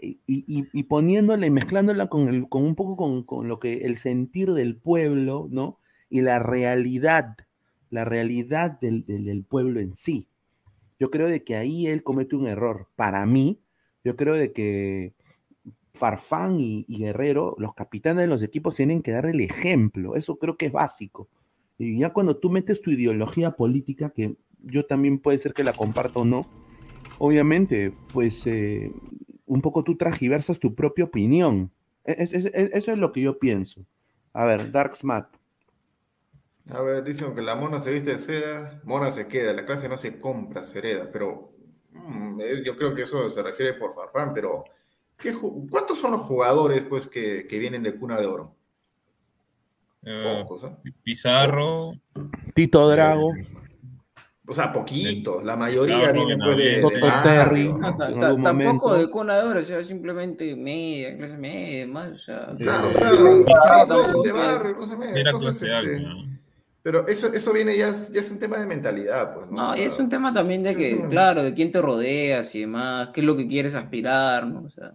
y, 0.00 0.20
y- 0.26 0.68
y 0.72 0.82
poniéndola 0.84 1.46
y 1.46 1.50
mezclándola 1.50 2.08
con, 2.08 2.28
el, 2.28 2.48
con 2.48 2.62
un 2.64 2.74
poco 2.74 2.96
con, 2.96 3.22
con 3.22 3.48
lo 3.48 3.58
que 3.58 3.84
el 3.86 3.96
sentir 3.96 4.52
del 4.52 4.76
pueblo, 4.76 5.48
¿no? 5.50 5.78
Y 6.10 6.20
la 6.20 6.38
realidad, 6.38 7.36
la 7.90 8.04
realidad 8.04 8.78
del, 8.80 9.04
del- 9.06 9.24
del 9.24 9.44
pueblo 9.44 9.80
en 9.80 9.94
sí. 9.94 10.28
Yo 10.98 11.10
creo 11.10 11.28
de 11.28 11.42
que 11.44 11.56
ahí 11.56 11.86
él 11.86 12.02
comete 12.02 12.36
un 12.36 12.46
error. 12.46 12.88
Para 12.96 13.24
mí, 13.26 13.60
yo 14.04 14.16
creo 14.16 14.34
de 14.34 14.52
que 14.52 15.14
Farfán 15.96 16.60
y, 16.60 16.84
Guerrero, 16.88 17.56
los 17.58 17.74
capitanes 17.74 18.22
de 18.22 18.28
los 18.28 18.42
equipos, 18.42 18.76
tienen 18.76 19.02
que 19.02 19.10
dar 19.12 19.26
el 19.26 19.40
ejemplo. 19.40 20.14
Eso 20.14 20.36
creo 20.36 20.56
que 20.56 20.66
es 20.66 20.72
básico. 20.72 21.28
Y 21.78 21.98
ya 21.98 22.12
cuando 22.12 22.36
tú 22.36 22.50
metes 22.50 22.80
tu 22.82 22.90
ideología 22.90 23.50
política, 23.52 24.10
que 24.10 24.36
yo 24.62 24.86
también 24.86 25.18
puede 25.18 25.38
ser 25.38 25.52
que 25.54 25.64
la 25.64 25.72
comparto 25.72 26.20
o 26.20 26.24
no, 26.24 26.46
obviamente, 27.18 27.92
pues 28.12 28.46
eh, 28.46 28.92
un 29.46 29.60
poco 29.60 29.82
tú 29.84 29.96
tragiversas 29.96 30.58
tu 30.60 30.74
propia 30.74 31.04
opinión. 31.04 31.70
E- 32.04 32.16
es- 32.18 32.32
es- 32.32 32.46
es- 32.46 32.70
eso 32.74 32.92
es 32.92 32.98
lo 32.98 33.12
que 33.12 33.20
yo 33.20 33.38
pienso. 33.38 33.84
A 34.32 34.44
ver, 34.44 34.70
Darksmat. 34.70 35.28
A 36.68 36.82
ver, 36.82 37.04
dicen 37.04 37.34
que 37.34 37.42
la 37.42 37.54
mona 37.54 37.80
se 37.80 37.92
viste 37.92 38.10
de 38.12 38.18
seda, 38.18 38.80
mona 38.84 39.10
se 39.10 39.28
queda, 39.28 39.52
la 39.52 39.64
clase 39.64 39.88
no 39.88 39.98
se 39.98 40.18
compra, 40.18 40.64
se 40.64 40.78
hereda, 40.78 41.08
pero 41.12 41.52
mm, 41.92 42.40
eh, 42.40 42.62
yo 42.64 42.76
creo 42.76 42.94
que 42.94 43.02
eso 43.02 43.30
se 43.30 43.42
refiere 43.42 43.74
por 43.74 43.94
Farfán, 43.94 44.34
pero 44.34 44.64
¿qué 45.18 45.34
ju- 45.34 45.68
¿cuántos 45.70 45.98
son 45.98 46.12
los 46.12 46.22
jugadores 46.22 46.84
pues 46.84 47.06
que, 47.06 47.46
que 47.48 47.58
vienen 47.58 47.82
de 47.82 47.94
cuna 47.96 48.16
de 48.20 48.26
oro? 48.26 48.54
Eh, 50.04 50.42
Pocos, 50.46 50.70
¿eh? 50.70 50.92
Pizarro. 51.02 51.92
Tito 52.54 52.88
Drago. 52.88 53.32
O 54.48 54.54
sea, 54.54 54.72
poquitos, 54.72 55.42
la 55.42 55.56
mayoría 55.56 56.12
vienen 56.12 56.38
pues 56.38 56.56
de, 56.56 56.80
Terry. 57.24 57.74
tampoco 58.44 58.94
de 58.94 59.10
cuna 59.10 59.34
de 59.38 59.42
oro, 59.48 59.58
o 59.58 59.62
sea, 59.64 59.82
simplemente 59.82 60.54
media, 60.54 61.16
clase 61.16 61.36
media, 61.36 61.84
más, 61.88 62.10
o 62.12 62.18
sea. 62.18 62.54
Claro, 62.56 62.90
o 62.90 62.92
sea, 62.92 63.10
de 63.10 64.32
barrio, 64.32 64.76
no 64.78 64.88
sé, 64.88 64.96
me- 64.96 65.20
Era 65.20 65.30
entonces, 65.30 65.68
clase 65.68 65.94
este, 65.94 66.00
¿no? 66.00 66.38
pero 66.80 67.08
eso, 67.08 67.32
eso 67.32 67.52
viene 67.52 67.76
ya, 67.76 67.88
es- 67.88 68.12
ya 68.12 68.20
es 68.20 68.30
un 68.30 68.38
tema 68.38 68.58
de 68.58 68.66
mentalidad, 68.66 69.34
pues, 69.34 69.50
¿no? 69.50 69.56
No, 69.56 69.74
es 69.74 69.98
un 69.98 70.08
tema 70.08 70.32
también 70.32 70.62
de 70.62 70.76
que, 70.76 70.90
sí. 70.96 71.02
claro, 71.10 71.42
de 71.42 71.52
quién 71.52 71.72
te 71.72 71.82
rodeas 71.82 72.54
y 72.54 72.60
demás, 72.60 73.08
qué 73.12 73.22
es 73.22 73.26
lo 73.26 73.36
que 73.36 73.48
quieres 73.48 73.74
aspirar, 73.74 74.46
¿no? 74.46 74.62
O 74.62 74.70
sea, 74.70 74.92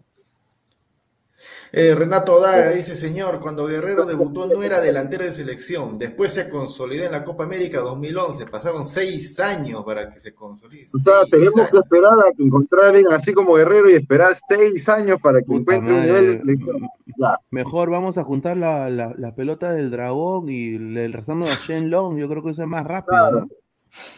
Eh, 1.71 1.95
Renato 1.95 2.39
Daga 2.41 2.71
dice, 2.71 2.95
señor, 2.95 3.39
cuando 3.39 3.65
Guerrero 3.65 4.05
debutó 4.05 4.47
no 4.47 4.63
era 4.63 4.81
delantero 4.81 5.23
de 5.23 5.31
selección, 5.31 5.97
después 5.97 6.33
se 6.33 6.49
consolidó 6.49 7.05
en 7.05 7.13
la 7.13 7.23
Copa 7.23 7.45
América 7.45 7.79
2011, 7.79 8.45
pasaron 8.47 8.85
seis 8.85 9.39
años 9.39 9.83
para 9.85 10.11
que 10.11 10.19
se 10.19 10.33
consolide. 10.33 10.87
O 10.93 10.99
sea, 10.99 11.25
tenemos 11.29 11.69
que 11.69 11.77
esperar 11.77 12.19
a 12.19 12.31
que 12.35 12.43
encontraren 12.43 13.07
así 13.13 13.33
como 13.33 13.53
Guerrero 13.53 13.89
y 13.89 13.93
esperar 13.93 14.33
seis 14.47 14.87
años 14.89 15.17
para 15.21 15.41
que 15.41 15.53
encuentre 15.53 15.93
un 15.93 16.01
nivel 16.01 16.27
de 16.27 16.39
selección. 16.39 16.81
Ya. 17.17 17.37
Mejor 17.49 17.89
vamos 17.89 18.17
a 18.17 18.23
juntar 18.23 18.57
la, 18.57 18.89
la, 18.89 19.13
la 19.17 19.35
pelota 19.35 19.73
del 19.73 19.91
dragón 19.91 20.49
y 20.49 20.77
le 20.77 21.07
rezamos 21.07 21.51
a 21.51 21.55
Shenlong. 21.55 22.17
Yo 22.17 22.27
creo 22.29 22.43
que 22.43 22.51
eso 22.51 22.63
es 22.63 22.67
más 22.67 22.85
rápido, 22.85 23.31
¿no? 23.31 23.47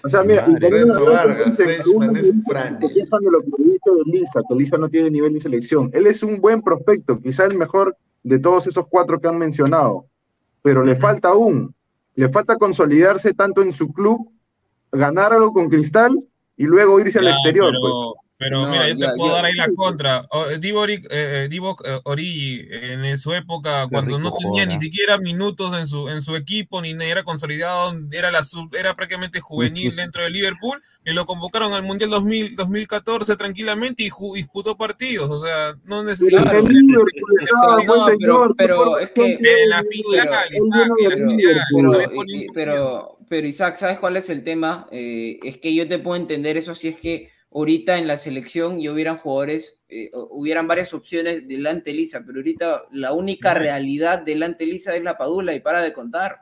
O 0.04 0.10
sea, 0.10 0.24
mira, 0.24 0.46
y 0.48 0.52
Madre. 0.52 0.62
también 0.62 0.88
Renzo 0.88 0.98
algunos 0.98 1.16
Vargas, 1.16 1.56
Freshman 1.56 2.16
es 2.16 2.26
de 2.26 3.32
lo 3.32 3.42
que 3.42 3.64
dice 3.64 3.92
de 3.96 4.12
Lisa, 4.12 4.42
que 4.48 4.56
Lisa 4.56 4.78
no 4.78 4.90
tiene 4.90 5.10
nivel 5.10 5.34
de 5.34 5.40
selección. 5.40 5.90
Él 5.94 6.08
es 6.08 6.22
un 6.24 6.40
buen 6.40 6.62
prospecto, 6.62 7.20
quizá 7.20 7.46
el 7.46 7.58
mejor 7.58 7.96
de 8.24 8.40
todos 8.40 8.68
esos 8.68 8.86
cuatro 8.88 9.20
que 9.20 9.28
han 9.28 9.38
mencionado, 9.38 10.06
pero 10.62 10.84
le 10.84 10.96
falta 10.96 11.30
aún, 11.30 11.74
le 12.16 12.30
falta 12.30 12.58
consolidarse 12.58 13.34
tanto 13.34 13.62
en 13.62 13.74
su 13.74 13.92
club, 13.92 14.30
ganar 14.92 15.34
algo 15.34 15.52
con 15.52 15.70
Cristal 15.70 16.24
y 16.56 16.64
luego 16.64 17.00
irse 17.00 17.20
al 17.20 17.28
exterior. 17.28 17.72
Pero, 17.72 18.14
pues. 18.14 18.23
Pero 18.44 18.62
No, 18.66 18.70
mira, 18.72 18.90
yo 18.90 18.98
te 18.98 19.16
puedo 19.16 19.30
ya. 19.30 19.36
dar 19.36 19.46
ahí 19.46 19.54
la 19.56 19.68
contra. 19.76 20.28
Divo, 20.60 20.86
eh, 20.86 21.02
eh, 21.10 21.48
Divo, 21.50 21.78
eh, 21.86 22.00
Origi, 22.04 22.68
en 22.72 23.18
su 23.18 23.34
época, 23.34 23.88
cuando 23.90 24.20
no 24.20 24.32
tenía 24.32 24.64
joda. 24.66 24.76
ni 24.76 24.80
siquiera 24.80 25.18
minutos 25.18 25.78
en 25.80 25.88
su, 25.88 26.10
en 26.10 26.22
su 26.22 26.36
equipo, 26.36 26.82
ni 26.82 26.92
era 27.04 27.24
consolidado, 27.24 27.94
era, 28.12 28.32
la 28.32 28.44
sub- 28.44 28.76
era 28.76 28.96
prácticamente 28.96 29.40
juvenil 29.40 29.96
dentro 29.96 30.24
de 30.24 30.30
Liverpool, 30.30 30.82
y 31.06 31.12
lo 31.14 31.26
convocaron 31.26 31.74
al 31.74 31.84
Mundial 31.84 32.10
2000, 32.12 32.56
2014 32.56 33.36
tranquilamente 33.36 34.04
y 34.04 34.10
ju- 34.10 34.36
disputó 34.36 34.78
partidos. 34.78 35.30
O 35.32 35.44
sea, 35.44 35.76
no 35.86 36.04
necesitaba. 36.04 36.52
No, 37.86 38.06
pero, 38.18 38.54
pero 38.58 38.96
¿qué 38.98 39.04
es 39.04 39.12
que. 39.12 39.34
En 39.64 39.70
la 39.70 39.84
final, 39.84 40.30
pero- 40.50 40.66
Isaac, 40.66 40.90
en 41.00 41.10
la 41.10 41.16
pero, 41.16 41.30
final. 41.30 41.62
pero, 41.76 42.44
pero, 42.54 43.18
pero, 43.30 43.48
Isaac, 43.48 43.76
¿sabes 43.78 44.00
cuál 44.00 44.18
es 44.18 44.30
el 44.30 44.44
tema? 44.44 44.88
Eh, 44.92 45.40
es 45.44 45.58
que 45.58 45.74
yo 45.74 45.88
te 45.88 46.00
puedo 46.00 46.16
entender 46.16 46.58
eso 46.58 46.76
si 46.76 46.88
es 46.88 46.98
que 46.98 47.32
ahorita 47.54 47.98
en 47.98 48.08
la 48.08 48.18
selección 48.18 48.80
y 48.80 48.90
hubieran 48.90 49.18
jugadores, 49.18 49.80
eh, 49.88 50.10
hubieran 50.32 50.68
varias 50.68 50.94
opciones 50.94 51.48
delante 51.48 51.92
de 51.92 51.98
Lisa, 51.98 52.24
pero 52.26 52.40
ahorita 52.40 52.84
la 52.92 53.14
única 53.14 53.54
realidad 53.54 54.24
delante 54.24 54.66
de 54.66 54.72
Lisa 54.72 54.96
es 54.96 55.04
la 55.04 55.18
Padula 55.18 55.54
y 55.54 55.60
para 55.60 55.82
de 55.82 55.94
contar. 55.94 56.42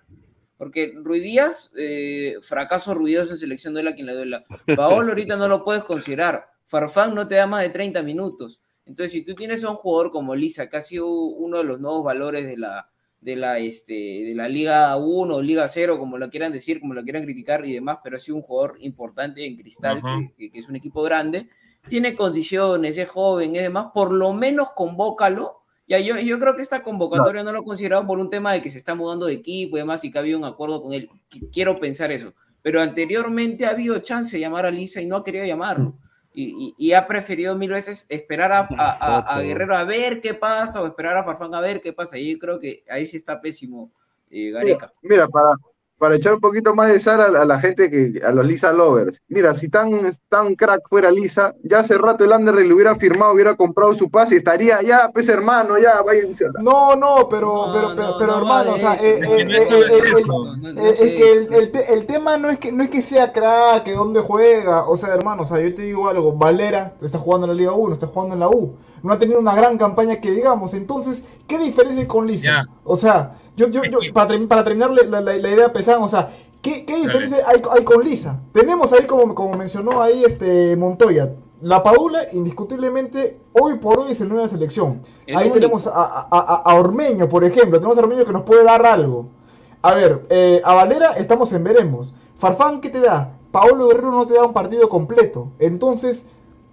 Porque 0.58 0.94
Ruidías, 0.96 1.72
eh, 1.76 2.36
fracaso 2.42 2.94
ruidoso 2.94 3.34
en 3.34 3.40
selección 3.40 3.74
duela 3.74 3.96
quien 3.96 4.06
le 4.08 4.14
duela. 4.14 4.44
Paolo 4.76 5.10
ahorita 5.10 5.36
no 5.36 5.48
lo 5.48 5.64
puedes 5.64 5.84
considerar. 5.84 6.46
Farfán 6.68 7.16
no 7.16 7.28
te 7.28 7.36
da 7.36 7.48
más 7.48 7.64
de 7.64 7.70
30 7.70 8.04
minutos. 8.04 8.62
Entonces, 8.86 9.12
si 9.12 9.24
tú 9.24 9.34
tienes 9.36 9.64
a 9.64 9.70
un 9.70 9.78
jugador 9.78 10.12
como 10.12 10.36
Lisa, 10.36 10.70
que 10.70 10.78
ha 10.78 10.82
sido 10.82 11.08
uno 11.10 11.58
de 11.58 11.64
los 11.64 11.80
nuevos 11.80 12.04
valores 12.04 12.46
de 12.46 12.58
la, 12.58 12.91
de 13.22 13.36
la, 13.36 13.60
este, 13.60 13.94
de 13.94 14.34
la 14.36 14.50
Liga 14.50 14.96
1 14.98 15.36
o 15.36 15.42
Liga 15.42 15.68
0, 15.68 15.98
como 16.00 16.18
lo 16.18 16.30
quieran 16.30 16.52
decir, 16.52 16.82
como 16.82 16.94
lo 16.96 17.04
quieran 17.04 17.24
criticar 17.24 17.64
y 17.66 17.74
demás, 17.74 18.00
pero 18.04 18.18
ha 18.18 18.20
sido 18.20 18.36
un 18.38 18.42
jugador 18.42 18.76
importante 18.80 19.46
en 19.46 19.56
Cristal, 19.56 20.02
que, 20.02 20.34
que- 20.48 20.52
que 20.52 20.60
es 20.60 20.68
un 20.68 20.76
equipo 20.76 21.04
grande, 21.04 21.48
tiene 21.88 22.16
condiciones, 22.16 22.98
es 22.98 23.08
joven 23.10 23.56
y 23.56 23.60
demás, 23.60 23.88
por 23.94 24.12
lo 24.12 24.34
menos 24.34 24.70
convócalo. 24.76 25.60
Ya, 25.88 26.00
yo, 26.00 26.18
yo 26.20 26.40
creo 26.40 26.56
que 26.56 26.62
esta 26.62 26.84
convocatoria 26.84 27.44
no 27.44 27.52
lo 27.52 27.62
he 27.62 27.64
considerado 27.66 28.06
por 28.08 28.18
un 28.20 28.30
tema 28.30 28.54
de 28.54 28.62
que 28.62 28.70
se 28.70 28.78
está 28.78 28.96
mudando 28.96 29.26
de 29.26 29.34
equipo 29.34 29.78
y 29.78 29.82
demás 29.82 30.04
y 30.04 30.12
que 30.12 30.18
ha 30.18 30.22
habido 30.22 30.38
un 30.40 30.46
acuerdo 30.46 30.82
con 30.82 30.94
él. 30.94 31.10
Qu- 31.30 31.50
Quiero 31.52 31.76
pensar 31.78 32.12
eso. 32.12 32.34
Pero 32.64 32.82
anteriormente 32.82 33.66
ha 33.66 33.72
habido 33.72 33.98
chance 34.00 34.36
de 34.38 34.42
llamar 34.42 34.66
a 34.66 34.72
Lisa 34.72 35.02
y 35.02 35.06
no 35.06 35.18
ha 35.18 35.24
querido 35.24 35.46
llamarlo. 35.46 35.96
Y, 36.34 36.76
y- 36.78 36.88
y 36.90 36.94
ha 36.94 37.08
preferido 37.08 37.56
mil 37.56 37.72
veces 37.72 38.06
esperar 38.08 38.52
a, 38.54 38.60
a- 38.60 38.66
a- 38.80 39.18
a 39.18 39.22
foto. 39.36 39.42
Guerrero 39.42 39.76
a 39.76 39.84
ver 39.84 40.22
qué 40.22 40.34
pasa 40.34 40.82
o 40.82 40.88
esperar 40.88 41.18
a 41.18 41.24
Farfán 41.26 41.54
a 41.54 41.60
ver 41.62 41.82
qué 41.82 41.92
pasa. 41.94 42.18
Y 42.18 42.32
yo 42.34 42.40
creo 42.40 42.60
que 42.60 42.84
ahí 42.90 43.06
sí 43.06 43.18
está 43.18 43.42
pésimo 43.42 43.92
eh, 44.30 44.50
Gareca. 44.52 44.92
Mira, 45.02 45.28
para, 45.28 45.56
para 46.02 46.16
echar 46.16 46.34
un 46.34 46.40
poquito 46.42 46.74
más 46.74 46.88
de 46.92 46.98
sal 46.98 47.22
a, 47.22 47.30
la- 47.30 47.42
a 47.44 47.46
la 47.46 47.60
gente 47.60 47.88
que, 47.92 48.20
a 48.26 48.32
los 48.32 48.44
Lisa 48.44 48.74
lovers. 48.74 49.22
Mira, 49.28 49.54
si 49.54 49.70
tan, 49.70 49.92
tan 50.30 50.56
crack 50.56 50.82
fuera 50.90 51.12
Lisa, 51.12 51.54
ya 51.64 51.78
hace 51.78 51.96
rato 51.96 52.24
el 52.24 52.34
Anderlecht 52.34 52.68
le 52.68 52.74
hubiera 52.74 52.96
firmado, 52.96 53.34
hubiera 53.34 53.54
comprado 53.56 53.94
su 53.94 54.10
pase 54.10 54.34
y 54.34 54.38
estaría 54.40 54.82
ya, 54.82 55.12
pues 55.14 55.30
hermano, 55.30 55.78
ya, 55.78 56.02
váyanse. 56.02 56.46
No, 56.60 56.96
no, 56.96 57.30
pero, 57.30 57.68
pero, 57.72 57.90
pero, 57.96 58.16
pero, 58.18 58.38
hermano, 58.40 58.72
o 58.74 58.78
sea, 58.80 58.96
Es 58.96 59.28
que 59.28 59.46
no 59.46 59.52
No, 60.26 60.56
no, 60.56 60.74
no 60.74 60.82
el, 60.82 61.54
el 61.54 61.72
te- 61.72 61.94
el 61.94 62.06
tema 62.08 62.38
no 62.38 62.50
es 62.50 62.58
que 62.58 62.72
no 62.72 62.82
es 62.84 62.90
que 62.90 63.02
sea 63.04 63.32
crack, 63.32 63.84
que 63.84 63.94
dónde 63.94 64.22
juega, 64.22 64.88
o 64.88 64.98
sea, 64.98 65.14
hermano, 65.14 65.44
o 65.44 65.46
sea, 65.46 65.60
yo 65.62 65.72
te 65.76 65.84
digo 65.84 66.08
algo, 66.10 66.34
Valera 66.34 66.94
está 67.00 67.20
jugando 67.20 67.46
en 67.46 67.52
la 67.52 67.58
Liga 67.58 67.74
1, 67.74 67.94
está 67.94 68.08
jugando 68.08 68.34
en 68.34 68.40
la 68.40 68.50
U, 68.50 68.76
no 69.04 69.14
ha 69.14 69.20
tenido 69.20 69.40
una 69.40 69.54
gran 69.54 69.78
campaña 69.78 70.16
que 70.20 70.32
digamos, 70.32 70.74
entonces, 70.74 71.24
¿qué 71.48 71.60
diferencia 71.60 72.02
hay 72.02 72.08
con 72.08 72.26
Lisa? 72.26 72.66
O 72.84 72.96
sea, 72.96 73.34
yo, 73.56 73.68
yo, 73.68 73.84
yo, 73.84 74.00
para, 74.14 74.38
para 74.48 74.64
terminar 74.64 74.92
la, 74.92 75.22
la- 75.22 75.38
la 75.38 75.50
idea 75.50 75.72
pesada, 75.74 76.00
o 76.00 76.08
sea, 76.08 76.30
¿qué, 76.62 76.86
qué 76.86 76.96
diferencia 76.98 77.38
hay, 77.48 77.62
hay 77.72 77.84
con 77.84 78.04
Lisa? 78.04 78.40
Tenemos 78.52 78.92
ahí, 78.94 79.06
como, 79.06 79.34
como 79.36 79.56
mencionó 79.58 80.02
ahí 80.02 80.24
este 80.24 80.76
Montoya, 80.76 81.34
la 81.62 81.84
Paula, 81.84 82.20
indiscutiblemente, 82.34 83.38
hoy 83.54 83.76
por 83.76 84.00
hoy 84.00 84.12
es 84.12 84.22
el 84.22 84.30
nueva 84.30 84.48
selección. 84.48 85.02
El 85.28 85.36
ahí 85.38 85.44
único. 85.46 85.56
tenemos 85.56 85.88
a, 85.88 85.92
a- 85.92 86.28
a- 86.32 86.62
a 86.66 86.76
Ormeño, 86.76 87.28
por 87.30 87.44
ejemplo. 87.44 87.78
Tenemos 87.80 87.98
a 87.98 88.02
Ormeño 88.02 88.26
que 88.26 88.32
nos 88.34 88.42
puede 88.44 88.64
dar 88.64 88.86
algo. 88.86 89.28
A 89.84 89.94
ver, 89.94 90.26
eh, 90.30 90.62
a 90.64 90.74
Valera 90.74 91.14
estamos 91.14 91.52
en 91.54 91.64
veremos. 91.64 92.14
Farfán, 92.38 92.82
¿qué 92.82 92.90
te 92.90 93.00
da? 93.00 93.34
Paolo 93.52 93.88
Guerrero 93.90 94.12
no 94.12 94.26
te 94.26 94.34
da 94.34 94.44
un 94.46 94.54
partido 94.54 94.90
completo. 94.90 95.50
Entonces, 95.60 96.26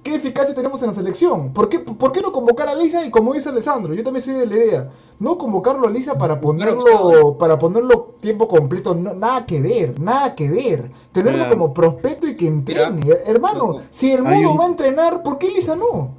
¿qué 0.03 0.15
eficacia 0.15 0.55
tenemos 0.55 0.81
en 0.83 0.89
la 0.89 0.95
selección? 0.95 1.53
¿Por 1.53 1.69
qué, 1.69 1.81
por 1.81 2.13
qué 2.13 2.21
no 2.23 2.33
convocar 2.33 2.69
a 2.69 2.75
Lisa? 2.75 3.05
Y 3.05 3.11
como 3.11 3.35
dice 3.35 3.49
Alessandro, 3.51 3.95
yo 3.95 4.03
también 4.03 4.23
soy 4.23 4.35
de 4.35 4.47
la 4.47 4.57
idea. 4.57 4.91
No 5.19 5.37
convocarlo 5.37 5.87
a 5.87 5.91
Lisa 5.91 6.17
para 6.17 6.41
ponerlo, 6.41 7.37
para 7.39 7.59
ponerlo 7.59 8.17
tiempo 8.21 8.49
completo. 8.49 8.95
no- 8.95 9.15
nada 9.15 9.45
que 9.45 9.61
ver, 9.61 10.01
nada 10.01 10.35
que 10.35 10.49
ver. 10.51 10.91
Tenerlo 11.13 11.39
Mira. 11.39 11.51
como 11.51 11.73
prospecto 11.75 12.27
y 12.29 12.37
que 12.37 12.47
entrene. 12.47 13.03
Hermano, 13.27 13.75
si 13.91 14.11
el 14.13 14.23
un- 14.23 14.29
va 14.29 14.65
a 14.65 14.69
entrenar, 14.69 15.23
¿por 15.23 15.39
qué 15.39 15.49
Lisa 15.49 15.77
no? 15.77 16.17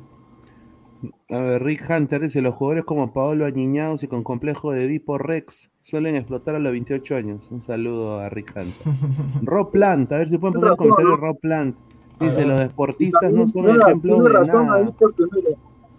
A 1.32 1.38
ver, 1.42 1.64
Rick 1.64 1.88
Hunter 1.90 2.22
dice, 2.22 2.42
los 2.42 2.56
jugadores 2.56 2.84
como 2.86 3.14
Paolo 3.14 3.46
Añiñados 3.46 4.04
y 4.04 4.08
con 4.08 4.24
complejo 4.24 4.72
de 4.72 4.86
Edipo 4.86 5.18
Rex 5.20 5.70
suelen 5.80 6.16
explotar 6.16 6.56
a 6.56 6.60
los 6.60 6.72
28 6.72 7.16
años. 7.16 7.48
Un 7.52 7.62
saludo 7.62 8.20
a 8.20 8.30
Rick 8.30 8.54
Hunter. 8.56 8.94
Rob 9.44 9.72
Plant, 9.72 10.12
a 10.12 10.18
ver 10.18 10.30
si 10.30 10.38
pueden 10.38 10.56
poner 10.56 10.72
un 10.72 10.78
comentario 10.78 11.12
de. 11.12 11.18
Rob 11.18 11.40
Plant. 11.40 11.76
Dice, 12.20 12.46
los 12.46 12.60
deportistas 12.60 13.32
no 13.32 13.48
son 13.48 13.70
ejemplos 13.70 14.20
tiene 14.20 14.30
de 14.30 14.40
razón 14.40 14.62
ahí 14.72 14.84
nada. 14.84 14.96
porque, 14.98 15.24
mira, 15.32 15.50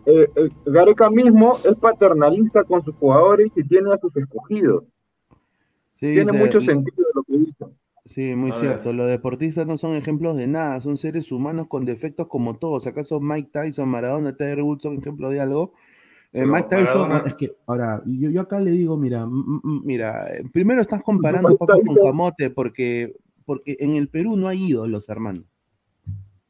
eh, 0.06 0.30
eh, 0.36 0.48
Gareca 0.66 1.10
mismo 1.10 1.52
es 1.52 1.74
paternalista 1.76 2.64
con 2.64 2.84
sus 2.84 2.94
jugadores 2.96 3.50
y 3.56 3.64
tiene 3.64 3.92
a 3.92 3.98
sus 3.98 4.14
escogidos. 4.16 4.84
Sí, 5.94 6.06
tiene 6.12 6.32
dice, 6.32 6.44
mucho 6.44 6.60
sentido 6.60 7.06
lo 7.14 7.22
que 7.22 7.38
dice. 7.38 7.64
Sí, 8.06 8.34
muy 8.34 8.50
A 8.50 8.54
cierto. 8.54 8.92
Los 8.92 9.08
deportistas 9.08 9.66
no 9.66 9.78
son 9.78 9.94
ejemplos 9.94 10.36
de 10.36 10.46
nada, 10.46 10.80
son 10.80 10.96
seres 10.96 11.30
humanos 11.30 11.68
con 11.68 11.84
defectos 11.84 12.26
como 12.26 12.56
todos. 12.58 12.86
¿Acaso 12.86 13.20
Mike 13.20 13.50
Tyson, 13.52 13.88
Maradona, 13.88 14.36
Tiger 14.36 14.62
Woods 14.62 14.82
son 14.82 14.98
ejemplos 14.98 15.30
de 15.30 15.40
algo? 15.40 15.72
Eh, 16.32 16.44
Mike 16.46 16.68
Tyson, 16.68 17.08
Maradona- 17.08 17.26
es 17.26 17.34
que, 17.34 17.52
ahora, 17.66 18.02
yo, 18.06 18.30
yo 18.30 18.40
acá 18.40 18.60
le 18.60 18.70
digo, 18.72 18.96
mira, 18.96 19.26
mira, 19.84 20.26
primero 20.52 20.80
estás 20.80 21.02
comparando 21.02 21.48
Mike 21.50 21.58
papas 21.58 21.80
con 21.86 21.96
camote 21.96 22.50
porque, 22.50 23.16
porque 23.44 23.76
en 23.80 23.96
el 23.96 24.08
Perú 24.08 24.36
no 24.36 24.48
hay 24.48 24.70
ídolos, 24.70 25.08
hermano. 25.08 25.42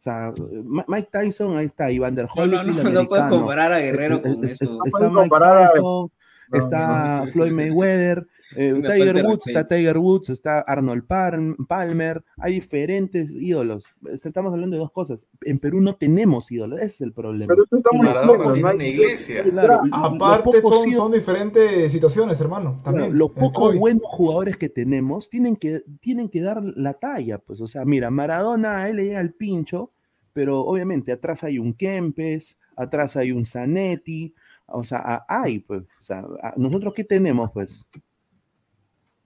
O 0.00 0.02
sea, 0.02 0.28
eh, 0.28 0.62
Mike 0.88 1.10
Tyson, 1.12 1.58
ahí 1.58 1.66
está, 1.66 1.90
Iván 1.90 2.14
der 2.14 2.26
No, 2.34 2.46
no, 2.46 2.62
no, 2.64 2.72
no 2.90 3.04
puedes 3.06 3.26
comparar 3.26 3.70
a 3.70 3.80
Guerrero 3.80 4.16
Eh, 4.16 4.22
con 4.22 4.32
eh, 4.32 4.46
eso. 4.46 4.64
es- 4.64 4.70
No 4.70 4.84
Está 4.86 4.90
puedes 4.98 5.10
Mike 5.12 5.20
comparar 5.28 5.58
a- 5.62 5.66
Tyson, 5.68 5.82
No, 5.82 6.10
está 6.58 7.16
no. 7.26 7.26
Floyd 7.30 7.52
Mayweather, 7.52 8.26
eh, 8.56 8.74
Tiger 8.74 9.24
Woods, 9.24 9.46
está. 9.46 9.68
Tiger 9.68 9.98
Woods, 9.98 10.28
está 10.30 10.60
Arnold 10.60 11.04
Palm- 11.06 11.56
Palmer, 11.68 12.22
hay 12.38 12.54
diferentes 12.54 13.30
ídolos. 13.30 13.84
Estamos 14.10 14.52
hablando 14.52 14.74
de 14.76 14.80
dos 14.80 14.90
cosas. 14.92 15.26
En 15.42 15.58
Perú 15.58 15.80
no 15.80 15.94
tenemos 15.96 16.50
ídolos, 16.50 16.78
ese 16.78 16.86
es 16.86 17.00
el 17.02 17.12
problema. 17.12 17.52
Pero 17.54 17.64
estamos 17.64 18.04
Maradona 18.04 18.52
tiene 18.52 18.68
no 18.68 18.74
una 18.74 18.84
iglesia. 18.86 19.42
Claro, 19.44 19.80
Aparte 19.92 20.60
son, 20.62 20.72
ídolos- 20.88 20.96
son 20.96 21.12
diferentes 21.12 21.92
situaciones, 21.92 22.40
hermano. 22.40 22.80
También. 22.82 23.06
Claro, 23.06 23.18
los 23.18 23.30
pocos 23.30 23.76
buenos 23.78 24.02
jugadores 24.06 24.56
que 24.56 24.68
tenemos 24.68 25.28
tienen 25.30 25.56
que, 25.56 25.82
tienen 26.00 26.28
que 26.28 26.40
dar 26.40 26.62
la 26.62 26.94
talla, 26.94 27.38
pues, 27.38 27.60
o 27.60 27.66
sea, 27.66 27.84
mira, 27.84 28.10
Maradona 28.10 28.78
a 28.78 28.88
él 28.90 28.96
le 28.96 29.04
llega 29.04 29.20
el 29.20 29.32
pincho, 29.34 29.92
pero 30.32 30.60
obviamente 30.60 31.12
atrás 31.12 31.44
hay 31.44 31.58
un 31.58 31.72
Kempes, 31.74 32.56
atrás 32.76 33.16
hay 33.16 33.32
un 33.32 33.44
Zanetti, 33.44 34.34
o 34.66 34.84
sea, 34.84 35.24
hay, 35.28 35.58
pues, 35.58 35.82
o 35.82 36.02
sea, 36.02 36.24
a- 36.42 36.54
nosotros 36.56 36.94
qué 36.94 37.04
tenemos, 37.04 37.50
pues. 37.52 37.84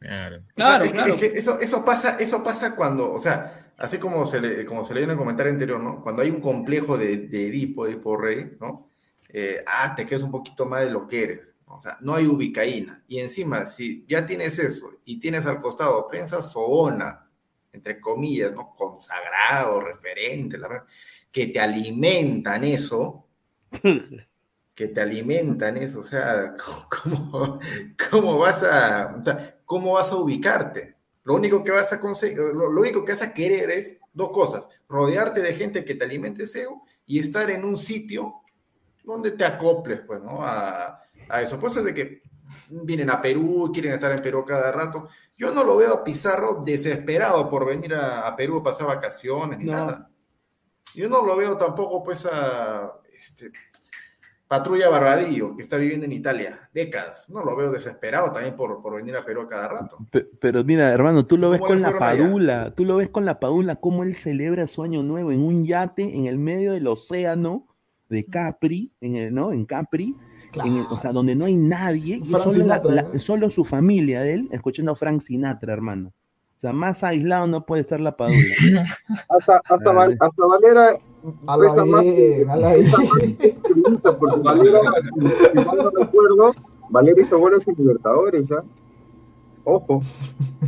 Claro. 0.05 0.37
O 0.37 0.41
sea, 0.41 0.55
Claro, 0.55 0.85
es 0.85 0.91
que- 0.91 0.95
claro. 0.97 1.15
es 1.15 1.21
que 1.21 1.27
eso, 1.39 1.61
eso 1.61 1.85
pasa, 1.85 2.17
eso 2.19 2.43
pasa 2.45 2.75
cuando, 2.77 3.13
o 3.13 3.19
sea, 3.19 3.73
así 3.79 3.99
como 3.99 4.27
se 4.27 4.41
le, 4.41 4.65
como 4.65 4.85
se 4.85 4.95
leía 4.95 5.05
en 5.05 5.11
el 5.13 5.17
comentario 5.17 5.53
anterior, 5.53 5.81
¿no? 5.81 6.03
Cuando 6.03 6.23
hay 6.23 6.31
un 6.31 6.41
complejo 6.41 6.97
de, 6.99 7.17
de 7.29 7.47
Edipo, 7.47 7.87
Edipo 7.87 8.17
Rey, 8.17 8.57
¿no? 8.61 8.91
Eh, 9.29 9.61
ah, 9.67 9.95
te 9.97 10.07
quedas 10.07 10.23
un 10.23 10.31
poquito 10.31 10.67
más 10.67 10.83
de 10.85 10.91
lo 10.91 11.09
que 11.09 11.25
eres. 11.25 11.57
O 11.67 11.81
sea, 11.81 11.97
no 12.03 12.15
hay 12.15 12.27
ubicaína. 12.27 13.03
Y 13.09 13.19
encima, 13.19 13.67
si 13.67 14.05
ya 14.07 14.25
tienes 14.27 14.59
eso 14.61 14.93
y 15.05 15.19
tienes 15.19 15.45
al 15.47 15.61
costado 15.61 16.07
prensa 16.07 16.41
sobona, 16.43 17.27
entre 17.73 18.01
comillas, 18.01 18.53
¿no? 18.53 18.73
Consagrado, 18.77 19.81
referente, 19.81 20.57
la 20.59 20.69
verdad, 20.69 20.85
que 21.33 21.49
te 21.49 21.59
alimentan 21.59 22.63
eso, 22.63 23.27
que 24.75 24.89
te 24.89 25.01
alimentan 25.01 25.77
eso, 25.77 26.01
o 26.01 26.05
sea, 26.05 26.55
¿cómo, 27.03 27.59
cómo 28.11 28.39
vas 28.39 28.63
a, 28.63 29.17
o 29.21 29.25
sea, 29.25 29.54
cómo 29.65 29.93
vas 29.93 30.12
a 30.12 30.17
ubicarte? 30.17 30.95
Lo 31.25 31.35
único 31.35 31.62
que 31.65 31.71
vas 31.71 31.93
a 31.93 32.01
conseguir, 32.01 32.39
lo, 32.39 32.71
lo 32.71 32.81
único 32.81 33.05
que 33.05 33.12
vas 33.12 33.23
a 33.23 33.33
querer 33.33 33.71
es 33.71 33.99
dos 34.12 34.31
cosas, 34.31 34.69
rodearte 34.89 35.41
de 35.41 35.55
gente 35.55 35.85
que 35.85 35.95
te 35.95 36.05
alimente 36.05 36.43
ese 36.45 36.62
ego 36.62 36.83
y 37.07 37.19
estar 37.19 37.51
en 37.51 37.65
un 37.65 37.77
sitio 37.79 38.35
donde 39.03 39.31
te 39.31 39.45
acoples, 39.45 40.01
pues, 40.07 40.23
¿no? 40.23 40.43
A, 40.43 41.01
a 41.29 41.43
eso. 41.43 41.59
Pues 41.59 41.77
es 41.77 41.85
de 41.85 41.95
que 41.95 42.23
vienen 42.71 43.11
a 43.11 43.21
Perú, 43.23 43.71
quieren 43.73 43.93
estar 43.95 44.12
en 44.12 44.19
Perú 44.23 44.45
cada 44.47 44.71
rato. 44.71 45.09
Yo 45.37 45.51
no 45.51 45.65
lo 45.65 45.77
veo 45.77 45.95
a 45.95 46.05
Pizarro 46.05 46.61
desesperado 46.65 47.49
por 47.49 47.67
venir 47.67 47.95
a, 47.95 48.27
a 48.27 48.37
Perú 48.37 48.59
a 48.59 48.62
pasar 48.62 48.87
vacaciones 48.87 49.59
ni 49.59 49.65
No. 49.65 49.73
nada. 49.73 50.11
Yo 50.95 51.09
no 51.09 51.25
lo 51.25 51.37
veo 51.37 51.57
tampoco, 51.57 52.03
pues, 52.03 52.25
a 52.31 52.93
este, 53.19 53.51
Patrulla 54.47 54.89
Barbadillo, 54.89 55.57
que 55.57 55.63
está 55.63 55.77
viviendo 55.77 56.05
en 56.07 56.13
Italia 56.13 56.69
décadas. 56.73 57.29
No 57.31 57.45
lo 57.45 57.57
veo 57.57 57.73
desesperado 57.73 58.31
también 58.31 58.55
por, 58.55 58.81
por 58.83 58.95
venir 58.97 59.17
a 59.17 59.25
Perú 59.25 59.41
a 59.43 59.49
cada 59.49 59.69
rato. 59.69 59.99
Pe- 60.11 60.29
Pero 60.41 60.63
mira, 60.65 60.93
hermano, 60.93 61.25
tú 61.27 61.39
lo 61.39 61.51
ves 61.51 61.61
¿Cómo 61.61 61.73
con 61.73 61.81
la 61.83 61.89
allá? 61.89 61.99
Padula, 61.99 62.75
tú 62.75 62.85
lo 62.85 62.97
ves 62.97 63.09
con 63.11 63.25
la 63.25 63.41
Padula, 63.41 63.77
cómo 63.77 64.03
él 64.05 64.15
celebra 64.15 64.67
su 64.67 64.83
año 64.83 65.03
nuevo 65.03 65.33
en 65.33 65.41
un 65.41 65.65
yate 65.65 66.03
en 66.17 66.27
el 66.27 66.39
medio 66.39 66.73
del 66.73 66.87
océano 66.87 67.67
de 68.11 68.27
Capri, 68.27 68.93
en 69.01 69.17
el, 69.17 69.35
¿no? 69.35 69.51
En 69.51 69.65
Capri, 69.65 70.15
en 70.65 70.77
el- 70.77 70.87
o 70.91 70.97
sea, 70.99 71.11
donde 71.13 71.35
no 71.35 71.47
hay 71.47 71.57
nadie, 71.57 72.17
y 72.17 72.27
solo, 72.27 72.45
la- 72.45 72.53
Sinatra, 72.53 72.91
la- 72.93 73.03
¿no? 73.03 73.19
solo 73.19 73.51
su 73.51 73.65
familia 73.65 74.21
de 74.21 74.35
él, 74.35 74.49
escuchando 74.53 74.93
a 74.93 74.97
Frank 74.97 75.21
Sinatra, 75.23 75.73
hermano. 75.73 76.13
O 76.57 76.59
sea, 76.65 76.73
más 76.73 77.03
aislado 77.03 77.47
no 77.47 77.65
puede 77.67 77.83
ser 77.83 78.01
la 78.01 78.17
Padula. 78.17 78.39
Hasta, 79.29 79.61
hasta, 79.69 79.93
Val- 79.93 80.17
hasta 80.21 80.47
Valera 80.47 80.97
A 81.47 81.57
la 81.57 82.01
bien, 82.03 82.51
a 82.51 82.57
la 82.57 82.72
pesa 82.75 82.99
más 82.99 83.22
que 83.39 83.57
Chivita, 83.62 84.18
porque 84.18 84.41
Valera, 84.41 84.81
si, 85.20 85.27
si 85.29 85.66
mal 85.66 85.77
no 85.79 85.91
recuerdo, 85.91 86.55
Valera 86.91 87.22
hizo 87.22 87.39
goles 87.39 87.66
en 87.66 87.75
Libertadores, 87.79 88.47
¿ya? 88.47 88.62
Ojo. 89.66 90.03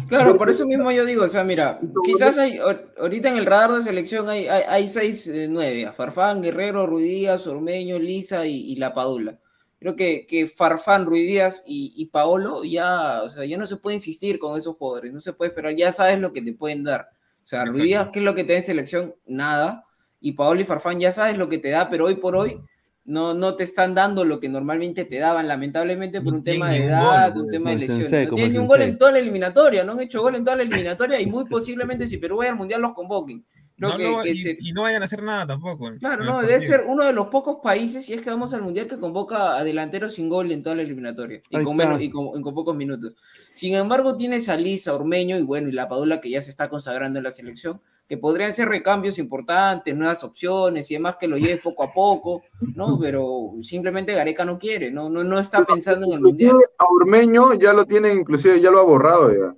Claro, 0.09 0.39
por 0.39 0.49
eso 0.49 0.67
mismo 0.67 0.91
yo 0.91 1.05
digo, 1.05 1.25
o 1.25 1.29
sea, 1.29 1.45
mira, 1.45 1.79
quizás 2.05 2.39
hay, 2.39 2.57
ahor- 2.57 2.95
ahorita 2.99 3.29
en 3.29 3.37
el 3.37 3.45
radar 3.45 3.73
de 3.75 3.83
selección 3.83 4.29
hay, 4.31 4.49
hay, 4.49 4.63
hay 4.67 4.89
seis, 4.89 5.27
eh, 5.27 5.47
nueve, 5.51 5.85
a 5.85 5.93
Farfán, 5.93 6.41
Guerrero, 6.41 6.87
Ruidíaz, 6.87 7.47
Ormeño, 7.47 7.99
Lisa 7.99 8.47
y, 8.47 8.73
y 8.73 8.77
La 8.77 8.95
Padula. 8.95 9.39
Creo 9.79 9.95
que, 9.95 10.27
que 10.27 10.47
Farfán, 10.47 11.05
Ruiz 11.05 11.27
Díaz 11.27 11.63
y, 11.67 11.93
y 11.95 12.07
Paolo 12.07 12.65
ya, 12.65 13.21
o 13.23 13.29
sea, 13.29 13.45
ya 13.45 13.59
no 13.59 13.67
se 13.67 13.77
puede 13.77 13.97
insistir 13.97 14.39
con 14.39 14.59
esos 14.59 14.75
jugadores, 14.77 15.13
no 15.13 15.21
se 15.21 15.35
puede 15.35 15.51
esperar, 15.51 15.77
ya 15.77 15.93
sabes 15.93 16.19
lo 16.19 16.33
que 16.33 16.41
te 16.41 16.55
pueden 16.55 16.83
dar. 16.83 17.11
O 17.45 17.49
sea, 17.49 17.67
Ruiz 17.67 17.83
Díaz, 17.85 18.09
¿qué 18.11 18.21
es 18.21 18.25
lo 18.25 18.35
que 18.35 18.45
te 18.45 18.53
da 18.55 18.59
en 18.61 18.65
selección? 18.65 19.15
Nada. 19.27 19.85
Y 20.21 20.33
Paolo 20.33 20.61
y 20.61 20.65
Farfán 20.65 20.99
ya 21.01 21.13
sabes 21.13 21.39
lo 21.39 21.49
que 21.49 21.59
te 21.59 21.71
da, 21.71 21.89
pero 21.91 22.07
hoy 22.07 22.17
por 22.17 22.37
hoy 22.37 22.61
no, 23.05 23.35
no 23.35 23.55
te 23.55 23.63
están 23.65 23.95
dando 23.95 24.25
lo 24.25 24.41
que 24.41 24.49
normalmente 24.49 25.05
te 25.05 25.19
daban, 25.19 25.47
lamentablemente 25.47 26.21
por 26.21 26.35
un 26.35 26.43
tema 26.43 26.71
de 26.71 26.85
edad, 26.87 27.33
gol, 27.35 27.45
un 27.45 27.51
tema 27.51 27.71
de 27.71 27.77
lesiones. 27.77 28.09
Sensei, 28.09 28.27
No 28.27 28.35
tienen 28.35 28.53
ni 28.53 28.59
un 28.59 28.67
gol 28.67 28.83
en 28.83 28.99
toda 28.99 29.13
la 29.13 29.19
eliminatoria, 29.21 29.85
no 29.85 29.93
han 29.93 30.01
hecho 30.01 30.21
gol 30.23 30.35
en 30.35 30.45
toda 30.45 30.57
la 30.57 30.63
eliminatoria 30.65 31.21
y 31.21 31.27
muy 31.27 31.45
posiblemente 31.45 32.07
si 32.07 32.17
Perú 32.19 32.39
vaya 32.39 32.51
al 32.51 32.57
Mundial 32.57 32.81
los 32.83 32.95
convoquen. 32.95 33.45
Creo 33.79 33.91
No, 33.91 33.97
que- 33.99 34.11
no, 34.11 34.23
que 34.23 34.31
y, 34.31 34.39
se- 34.39 34.57
y 34.59 34.73
no 34.73 34.83
vayan 34.83 35.03
a 35.03 35.05
hacer 35.05 35.23
nada 35.23 35.47
tampoco. 35.47 35.93
Claro, 36.01 36.25
no, 36.25 36.41
debe 36.41 36.67
ser 36.67 36.85
uno 36.89 37.05
de 37.05 37.13
los 37.13 37.27
pocos 37.29 37.59
países, 37.63 38.09
y 38.09 38.15
es 38.15 38.23
que 38.23 38.31
vamos 38.31 38.55
al 38.55 38.63
Mundial, 38.63 38.87
que 38.89 38.99
convoca 38.99 39.55
a 39.57 39.63
delanteros 39.65 40.15
sin 40.15 40.31
gol 40.31 40.51
en 40.51 40.63
toda 40.63 40.75
la 40.77 40.83
eliminatoria, 40.83 41.43
y 41.51 41.63
con, 41.63 41.77
menos- 41.77 42.01
y 42.01 42.09
con, 42.11 42.41
y 42.41 42.43
con 42.43 42.55
pocos 42.55 42.75
minutos. 42.75 43.13
Sin 43.53 43.75
embargo, 43.75 44.17
tienes 44.17 44.49
a 44.49 44.57
Lisa, 44.57 44.95
Ormeño 44.95 45.37
y 45.39 45.43
bueno, 45.43 45.69
y 45.69 45.73
la 45.73 45.89
Padula 45.89 46.21
que 46.23 46.31
ya 46.31 46.41
se 46.41 46.51
está 46.51 46.69
consagrando 46.71 47.19
en 47.19 47.25
la 47.25 47.31
selección, 47.31 47.81
que 48.09 48.17
podrían 48.19 48.53
ser 48.53 48.69
recambios 48.69 49.19
importantes, 49.19 49.97
nuevas 49.97 50.23
opciones 50.23 50.91
y 50.91 50.95
demás 50.95 51.17
que 51.19 51.27
lo 51.27 51.37
lleves 51.37 51.61
poco 51.61 51.83
a 51.85 51.91
poco, 51.93 52.43
¿no? 52.75 52.99
Pero 53.01 53.55
simplemente 53.63 54.15
Gareca 54.15 54.45
no 54.45 54.59
quiere, 54.59 54.91
no, 54.93 55.09
no, 55.11 55.25
no 55.25 55.39
está 55.41 55.65
pensando 55.65 56.07
en 56.07 56.13
el 56.13 56.21
Mundial. 56.21 56.57
A 56.79 56.85
Ormeño 56.87 57.55
ya 57.55 57.73
lo 57.73 57.85
tienen, 57.85 58.19
inclusive 58.19 58.61
ya 58.61 58.71
lo 58.71 58.81
ha 58.81 58.85
borrado 58.87 59.33
ya. 59.33 59.55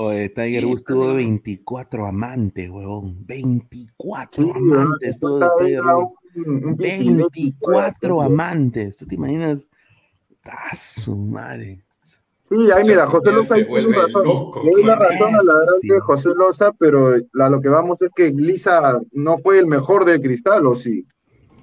Oye, 0.00 0.28
Tiger 0.28 0.64
Woods 0.66 0.84
tuvo 0.84 1.06
bien. 1.06 1.16
24 1.16 2.06
amantes, 2.06 2.70
huevón. 2.70 3.26
24 3.26 4.44
Sí, 4.44 4.50
amantes 4.54 5.18
tuvo 5.18 5.40
Tiger 5.58 5.82
Woods. 5.84 6.14
un- 6.36 6.64
un 6.66 6.76
24 6.76 8.22
amantes. 8.22 8.96
¿Tú 8.96 9.06
te 9.06 9.16
imaginas? 9.16 9.66
¡Ah, 10.44 10.74
su 10.74 11.16
madre! 11.16 11.82
Sí, 12.48 12.56
ahí 12.74 12.82
mira, 12.86 13.06
José 13.06 13.30
Loza 13.30 13.54
tiene 13.56 13.92
razón. 13.94 14.24
loco 14.24 14.62
Le 14.64 14.70
doy 14.72 14.84
la 14.84 14.94
razón 14.96 15.34
a 15.34 15.42
la 15.42 15.54
verdad 15.58 16.00
José 16.06 16.30
Loza, 16.34 16.72
pero 16.78 17.08
a 17.14 17.48
lo 17.50 17.60
que 17.60 17.68
vamos 17.68 18.00
es 18.00 18.10
que 18.14 18.30
Lisa 18.30 18.98
no 19.12 19.36
fue 19.38 19.58
el 19.58 19.66
mejor 19.66 20.04
de 20.06 20.20
Cristal, 20.20 20.66
¿o 20.66 20.74
sí? 20.74 21.04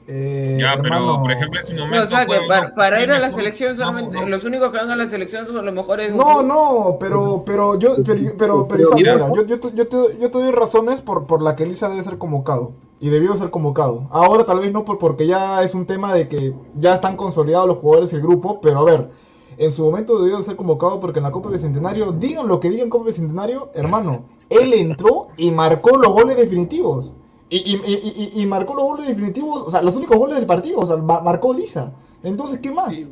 Ya, 0.07 0.79
pero 0.83 1.19
por 1.19 1.31
ejemplo 1.31 1.59
en 1.59 1.65
su 1.65 1.73
No, 1.75 1.85
momento. 1.85 2.05
o 2.05 2.09
sea, 2.09 2.25
que 2.27 2.35
fue- 2.35 2.47
para, 2.47 2.69
para 2.75 3.01
ir 3.03 3.11
a 3.11 3.17
la 3.19 3.31
selección 3.31 3.75
solamente, 3.75 4.23
los 4.29 4.43
únicos 4.43 4.69
que 4.71 4.77
van 4.77 4.91
a 4.91 4.95
la 4.95 5.09
selección 5.09 5.47
son 5.47 5.65
los 5.65 5.73
mejores. 5.73 6.13
No, 6.13 6.43
no, 6.43 6.97
pero, 6.99 7.41
pero 7.43 7.79
yo, 7.79 7.95
pero, 8.05 8.21
pero, 8.37 8.67
pero 8.67 8.83
Isaac, 8.83 8.97
Mira. 8.97 9.13
mira, 9.15 9.31
yo, 9.33 9.43
yo, 9.45 9.59
te- 9.59 9.73
yo, 9.73 9.87
te, 9.87 9.97
yo 10.19 10.29
te 10.29 10.37
doy 10.37 10.51
razones 10.51 11.01
por, 11.01 11.25
por 11.25 11.41
la 11.41 11.55
que 11.55 11.65
Lisa 11.65 11.89
debe 11.89 12.03
ser 12.03 12.19
convocado. 12.19 12.73
Y 12.99 13.09
debió 13.09 13.35
ser 13.35 13.49
convocado. 13.49 14.07
Ahora 14.11 14.45
tal 14.45 14.59
vez 14.59 14.71
no 14.71 14.85
por, 14.85 14.97
porque 14.99 15.25
ya 15.27 15.63
es 15.63 15.73
un 15.73 15.85
tema 15.87 16.13
de 16.13 16.27
que 16.27 16.53
ya 16.75 16.93
están 16.93 17.17
consolidados 17.17 17.67
los 17.67 17.77
jugadores 17.79 18.13
y 18.13 18.15
el 18.15 18.21
grupo, 18.21 18.61
pero 18.61 18.79
a 18.79 18.85
ver, 18.85 19.09
en 19.57 19.71
su 19.71 19.83
momento 19.83 20.19
debió 20.21 20.37
de 20.37 20.43
ser 20.43 20.55
convocado 20.55 20.99
porque 20.99 21.19
en 21.19 21.23
la 21.23 21.31
Copa 21.31 21.49
Bicentenario, 21.49 22.11
digan 22.11 22.47
lo 22.47 22.59
que 22.59 22.69
digan 22.69 22.89
Copa 22.89 23.05
Bicentenario, 23.07 23.69
hermano, 23.73 24.25
él 24.49 24.73
entró 24.73 25.27
y 25.37 25.51
marcó 25.51 25.97
los 25.97 26.11
goles 26.13 26.37
definitivos. 26.37 27.15
Y, 27.49 27.57
y, 27.57 27.75
y, 27.85 28.31
y- 28.37 28.41
y 28.41 28.45
marcó 28.47 28.73
los 28.75 28.83
goles 28.85 29.07
definitivos, 29.07 29.61
o 29.63 29.71
sea, 29.71 29.81
los 29.81 29.95
únicos 29.95 30.17
goles 30.17 30.35
del 30.35 30.45
partido, 30.47 30.79
o 30.79 30.85
sea, 30.85 30.97
ma- 30.97 31.21
marcó 31.21 31.53
Lisa. 31.53 31.93
Entonces, 32.23 32.59
¿qué 32.59 32.71
más? 32.71 33.11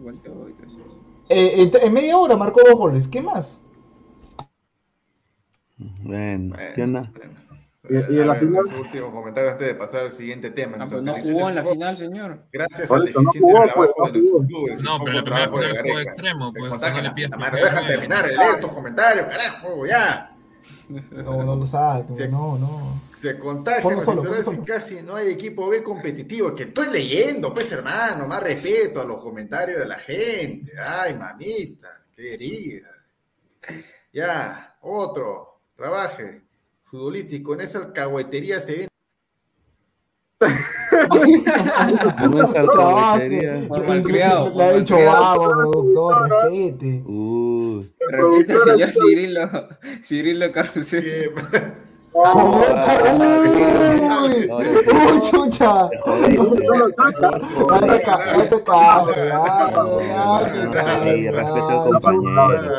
Eh, 1.29 1.63
en, 1.63 1.71
en 1.81 1.93
media 1.93 2.17
hora 2.17 2.35
marcó 2.35 2.61
dos 2.67 2.77
goles, 2.77 3.07
¿qué 3.07 3.21
más? 3.21 3.61
Bueno, 5.77 6.55
¿qué 6.73 6.83
onda? 6.83 7.11
Y, 7.89 7.95
y 7.95 7.97
en 7.97 8.27
la 8.27 8.33
ver, 8.33 8.39
final, 8.39 8.65
ese 8.65 8.75
último 8.75 9.11
comentario 9.11 9.51
antes 9.51 9.67
de 9.67 9.75
pasar 9.75 10.01
al 10.01 10.11
siguiente 10.13 10.51
tema. 10.51 10.77
Ah, 10.79 10.87
pues 10.89 11.03
no 11.03 11.13
jugó 11.15 11.49
en 11.49 11.55
la 11.55 11.63
final, 11.65 11.97
señor. 11.97 12.45
Gracias 12.51 12.89
al 12.89 13.07
eso, 13.09 13.21
no 13.21 13.31
jugó, 13.31 13.63
trabajo 13.65 13.93
pues, 13.97 14.13
de 14.13 14.19
no 14.19 14.29
jugó. 14.29 14.47
clubes. 14.47 14.83
No, 14.83 15.03
pero 15.03 15.17
el 15.17 15.23
primer 15.23 15.49
trabajo 15.49 15.59
de 15.59 15.67
final 15.67 15.81
fue 15.81 15.91
Gareca. 15.91 16.01
extremo, 16.01 16.51
Me 16.53 16.59
pues, 16.69 16.81
sea 16.81 16.93
Deja 17.51 17.87
terminar 17.87 18.27
de 18.27 18.37
leer 18.37 18.61
tus 18.61 18.71
comentarios, 18.71 19.25
carajo, 19.25 19.85
ya. 19.85 20.29
No, 21.11 21.43
no 21.43 21.55
lo 21.55 21.65
saque, 21.65 22.27
no, 22.27 22.57
no. 22.57 23.01
Se 23.15 23.37
contagian 23.37 23.95
los 23.95 24.05
ponlo 24.05 24.53
y 24.53 24.65
casi 24.65 25.01
no 25.01 25.15
hay 25.15 25.29
equipo 25.29 25.67
B 25.67 25.83
competitivo. 25.83 26.55
Que 26.55 26.63
estoy 26.63 26.89
leyendo, 26.89 27.53
pues 27.53 27.69
hermano, 27.71 28.27
más 28.27 28.41
respeto 28.41 29.01
a 29.01 29.05
los 29.05 29.21
comentarios 29.21 29.79
de 29.79 29.87
la 29.87 29.97
gente. 29.97 30.71
Ay, 30.79 31.15
mamita, 31.15 32.01
querida. 32.15 32.89
Ya, 34.13 34.77
otro, 34.81 35.59
trabaje. 35.75 36.42
Futbolístico, 36.93 37.55
en 37.55 37.61
esa 37.61 37.79
alcahuetería 37.79 38.59
se 38.59 38.75
ven. 38.77 38.87
No 42.29 42.43
es 42.43 42.55
alcahuetería. 42.55 43.67
Malcriado, 43.67 44.53
Le 44.55 44.63
ha 44.63 44.73
dicho 44.73 44.95
vago, 45.03 45.49
productor, 45.53 46.29
respete. 46.29 47.01
Uh, 47.03 47.83
Repite, 47.97 48.55
señor 48.59 48.89
Cirilo, 48.91 49.69
Cirilo 50.03 50.51
Carrusel. 50.51 51.31
¡Uy! 53.03 54.49
¡Uy, 54.49 55.21
chucha! 55.29 55.89
Date 57.69 58.01
ca- 58.03 58.19
date 58.37 58.63
ca- 58.63 59.05
Ey, 61.05 61.29
respeto 61.29 61.69
al 61.69 61.83
compañero. 61.99 62.71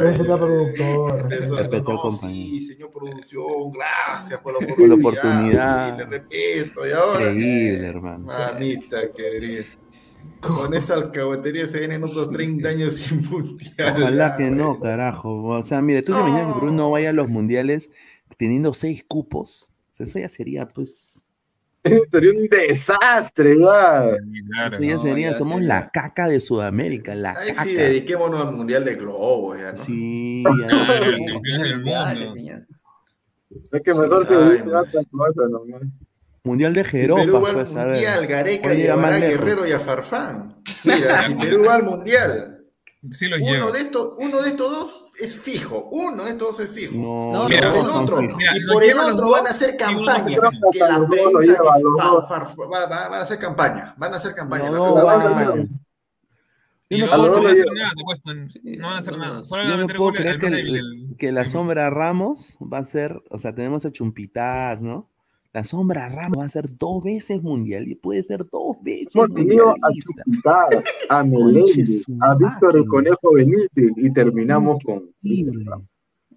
Respeto 0.00 0.32
al 0.34 0.38
productor. 0.38 1.28
Respeto 1.30 1.90
al 1.90 1.98
compañero. 1.98 2.50
sí, 2.50 2.60
señor 2.62 2.90
producción, 2.90 3.72
gracias 3.72 4.40
por 4.40 4.52
la 4.60 4.66
Por 4.66 4.92
oportunidad. 4.92 5.96
le 5.98 6.04
respeto. 6.04 6.86
Y 6.86 6.92
ahora, 6.92 7.20
Increíble, 7.30 7.86
hermano. 7.86 8.26
mamita 8.26 9.10
querida. 9.16 9.64
Con 10.40 10.74
esa 10.74 10.94
alcahuetería 10.94 11.66
se 11.66 11.78
vienen 11.78 12.02
otros 12.04 12.30
30 12.30 12.68
años 12.68 12.94
sin 12.96 13.22
mundial. 13.30 13.94
Ojalá 13.96 14.36
que 14.36 14.50
no, 14.50 14.78
carajo. 14.78 15.42
O 15.44 15.62
sea, 15.62 15.80
mire, 15.80 16.02
tú 16.02 16.12
te 16.12 16.18
imaginas 16.18 16.46
que 16.54 16.60
Perú 16.60 16.72
no 16.72 16.90
vaya 16.90 17.10
a 17.10 17.12
los 17.14 17.28
mundiales 17.28 17.90
teniendo 18.36 18.74
seis 18.74 19.04
cupos. 19.06 19.70
O 19.92 19.94
sea, 19.96 20.06
eso 20.06 20.18
ya 20.18 20.28
sería, 20.28 20.66
pues. 20.66 21.24
sería 22.10 22.30
un 22.30 22.48
desastre, 22.48 23.56
ya. 23.58 24.16
Eso 24.68 24.80
ya 24.80 24.98
sería, 24.98 25.34
somos 25.34 25.62
la 25.62 25.90
caca 25.90 26.26
de 26.28 26.40
Sudamérica, 26.40 27.14
la 27.14 27.32
Ahí 27.32 27.48
caca. 27.50 27.64
sí, 27.64 27.74
dediquémonos 27.74 28.40
al 28.40 28.52
mundial 28.52 28.84
de 28.84 28.94
globo, 28.96 29.56
ya, 29.56 29.72
¿no? 29.72 29.84
Sí, 29.84 30.42
mundo. 31.84 32.66
Es 33.72 33.82
que 33.82 33.94
mejor 33.94 34.26
se 34.26 34.34
Ay, 34.34 34.58
a. 34.58 35.80
Mundial 36.42 36.74
de 36.74 36.84
Si 36.84 36.90
Jeropa, 36.90 37.20
Perú 37.22 37.40
va 37.40 37.48
al 37.48 37.54
pues, 37.54 37.74
a 37.74 37.84
ver. 37.84 37.94
mundial, 37.94 38.26
Gareca 38.26 38.70
Oye, 38.70 38.82
llevará 38.82 39.16
a. 39.16 39.18
Guerrero 39.18 39.66
y 39.66 39.72
a 39.72 39.78
Farfán. 39.78 40.62
Mira, 40.84 41.26
si 41.26 41.34
Perú 41.34 41.64
va 41.66 41.74
al 41.74 41.84
mundial, 41.84 42.54
Sí 43.10 43.28
los 43.28 43.40
uno 43.40 43.70
de, 43.70 43.80
estos, 43.80 44.14
uno 44.18 44.42
de 44.42 44.48
estos 44.48 44.70
dos 44.70 45.03
es 45.20 45.38
fijo. 45.40 45.88
Uno 45.92 46.24
de 46.24 46.30
estos 46.32 46.48
dos 46.56 46.60
es 46.60 46.72
fijo. 46.72 46.94
No, 46.96 47.48
mira, 47.48 47.72
por 47.72 47.84
el 47.84 47.90
otro. 47.90 48.16
Mira, 48.22 48.56
y 48.56 48.66
por 48.72 48.82
el 48.84 48.98
otro 48.98 49.30
van 49.30 49.46
a 49.46 49.50
hacer 49.50 49.76
campaña. 49.76 50.36
Que 50.72 50.78
la 50.78 51.06
prensa 51.08 51.62
van 51.62 53.14
a 53.14 53.18
hacer 53.20 53.38
campaña. 53.38 53.94
Van 53.96 54.12
a 54.12 54.16
hacer 54.16 54.34
campaña. 54.34 54.70
No, 54.70 54.72
la 54.72 54.78
no 54.78 54.84
prensa 54.84 55.04
va 55.04 55.12
a 55.12 55.16
hacer 55.18 55.30
van. 55.30 55.44
campaña. 55.46 55.68
Y 56.90 56.98
Yo 56.98 57.06
luego 57.06 57.26
no 57.26 57.32
van 57.42 57.46
a 57.46 57.50
hacer 57.50 57.66
nada. 57.72 57.92
No 58.62 58.86
van 58.86 58.96
a 58.96 58.98
hacer 58.98 59.18
nada. 59.18 59.44
Solo 59.46 59.62
van 59.62 59.72
a 59.72 59.76
meter 59.78 60.40
que, 60.40 60.46
el- 60.46 61.16
que 61.18 61.32
la 61.32 61.48
sombra 61.48 61.90
Ramos 61.90 62.56
va 62.60 62.78
a 62.78 62.84
ser, 62.84 63.22
o 63.30 63.38
sea, 63.38 63.54
tenemos 63.54 63.84
a 63.86 63.90
Chumpitas, 63.90 64.82
¿no? 64.82 65.10
La 65.54 65.62
sombra 65.62 66.08
Ramos 66.08 66.40
va 66.40 66.44
a 66.46 66.48
ser 66.48 66.76
dos 66.76 67.04
veces 67.04 67.40
mundial 67.40 67.86
y 67.86 67.94
puede 67.94 68.24
ser 68.24 68.44
dos 68.50 68.76
veces 68.82 69.14
mundialista. 69.28 70.24
A 71.08 71.22
Meléndez, 71.22 72.04
a 72.22 72.34
Víctor 72.34 72.76
el 72.76 72.84
Conejo 72.86 73.32
Benítez 73.32 73.92
y 73.96 74.12
terminamos 74.12 74.82
con. 74.84 75.14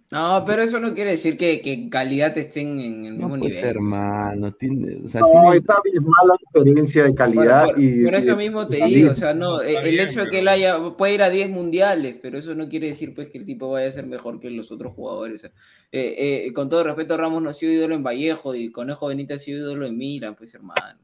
No, 0.10 0.43
pero 0.45 0.62
eso 0.62 0.80
no 0.80 0.93
quiere 0.93 1.12
decir 1.12 1.36
que, 1.36 1.60
que 1.60 1.74
en 1.74 1.89
calidad 1.89 2.38
estén 2.38 2.80
en 2.80 3.03
el 3.03 3.12
mismo 3.18 3.36
No, 3.36 3.39
pues 3.41 3.55
nivel. 3.55 3.70
hermano, 3.72 4.53
tiene, 4.53 5.01
o 5.03 5.08
sea, 5.08 5.20
No, 5.20 5.28
tiene- 5.32 5.58
está 5.58 5.74
abismal 5.76 6.28
la 6.30 6.36
diferencia 6.39 7.03
de 7.03 7.14
calidad 7.14 7.66
Por, 7.66 7.74
por- 7.76 7.84
y. 7.84 8.03
por 8.05 8.16
eso 8.16 8.36
mismo 8.38 8.68
te 8.68 8.86
digo, 8.86 9.12
o 9.12 9.14
sea, 9.14 9.34
no, 9.34 9.62
Está 9.62 9.82
el 9.84 9.91
bien, 9.95 10.08
hecho 10.08 10.24
de 10.24 10.30
que 10.32 10.39
él 10.39 10.47
haya, 10.47 10.80
puede 10.95 11.14
ir 11.16 11.22
a 11.24 11.30
10 11.30 11.49
mundiales, 11.49 12.16
pero 12.22 12.38
eso 12.39 12.55
no 12.55 12.70
quiere 12.70 12.88
decir 12.88 13.14
pues 13.14 13.28
que 13.28 13.38
el 13.38 13.45
tipo 13.45 13.70
vaya 13.70 13.89
a 13.89 13.91
ser 13.91 14.05
mejor 14.05 14.39
que 14.39 14.49
los 14.49 14.72
otros 14.72 14.93
jugadores. 14.93 15.36
o 15.36 15.39
sea, 15.39 15.51
eh, 15.91 16.45
eh, 16.47 16.53
con 16.53 16.70
todo 16.70 16.86
respeto, 16.86 17.18
Ramos 17.18 17.43
no 17.43 17.49
ha 17.49 17.53
sido 17.53 17.74
ídolo 17.74 17.93
en 17.93 18.03
Vallejo 18.03 18.55
y 18.55 18.72
Conejo 18.72 19.08
Benítez 19.08 19.41
ha 19.41 19.43
sido 19.43 19.58
ídolo 19.60 19.86
en 19.88 19.97
Mira, 19.97 20.32
pues 20.34 20.53
hermano. 20.55 20.99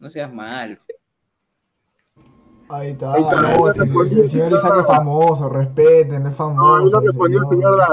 No 0.00 0.10
seas 0.10 0.32
mal. 0.32 0.80
Ahí 2.68 2.88
está, 2.90 3.12
Ahí 3.14 3.22
está, 3.22 3.40
no, 3.42 3.66
respondiendo. 3.72 4.26
señor 4.28 4.52
Isaac 4.52 4.74
es 4.80 4.86
famoso, 4.86 5.48
respeten, 5.48 6.14
es 6.14 6.22
No, 6.24 6.30
famoso. 6.32 6.86
yo 6.90 7.00
no 7.00 7.06
respondió 7.06 7.40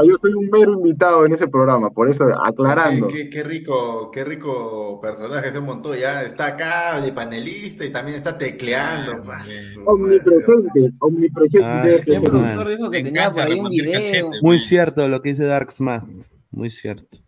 Yo 0.07 0.17
soy 0.19 0.33
un 0.33 0.49
mero 0.49 0.73
invitado 0.73 1.25
en 1.25 1.33
ese 1.33 1.47
programa, 1.47 1.91
por 1.91 2.09
eso 2.09 2.23
aclarando. 2.43 3.07
Qué, 3.07 3.13
qué- 3.25 3.29
qué 3.29 3.43
rico, 3.43 4.09
qué 4.11 4.23
rico 4.23 4.99
personaje 4.99 5.51
se 5.51 5.59
montó 5.59 5.93
ya. 5.93 6.23
Está 6.23 6.47
acá 6.47 6.99
de 7.01 7.11
panelista 7.11 7.85
y 7.85 7.91
también 7.91 8.17
está 8.17 8.35
tecleando. 8.37 9.21
Ah, 9.31 9.41
Omnipresente, 9.85 10.91
omnipresente. 10.99 11.63
Ah, 11.65 11.83
sí, 12.03 12.11
dijo 12.11 12.89
que 12.89 12.97
Me 12.97 13.03
tenía 13.03 13.31
por 13.31 13.41
ahí 13.41 13.59
un 13.59 13.69
video. 13.69 13.93
cachete. 14.01 14.41
muy 14.41 14.59
cierto 14.59 15.07
lo 15.07 15.21
que 15.21 15.29
dice 15.29 15.45
Dark 15.45 15.71
Smart, 15.71 16.05
muy 16.49 16.69
cierto. 16.71 17.19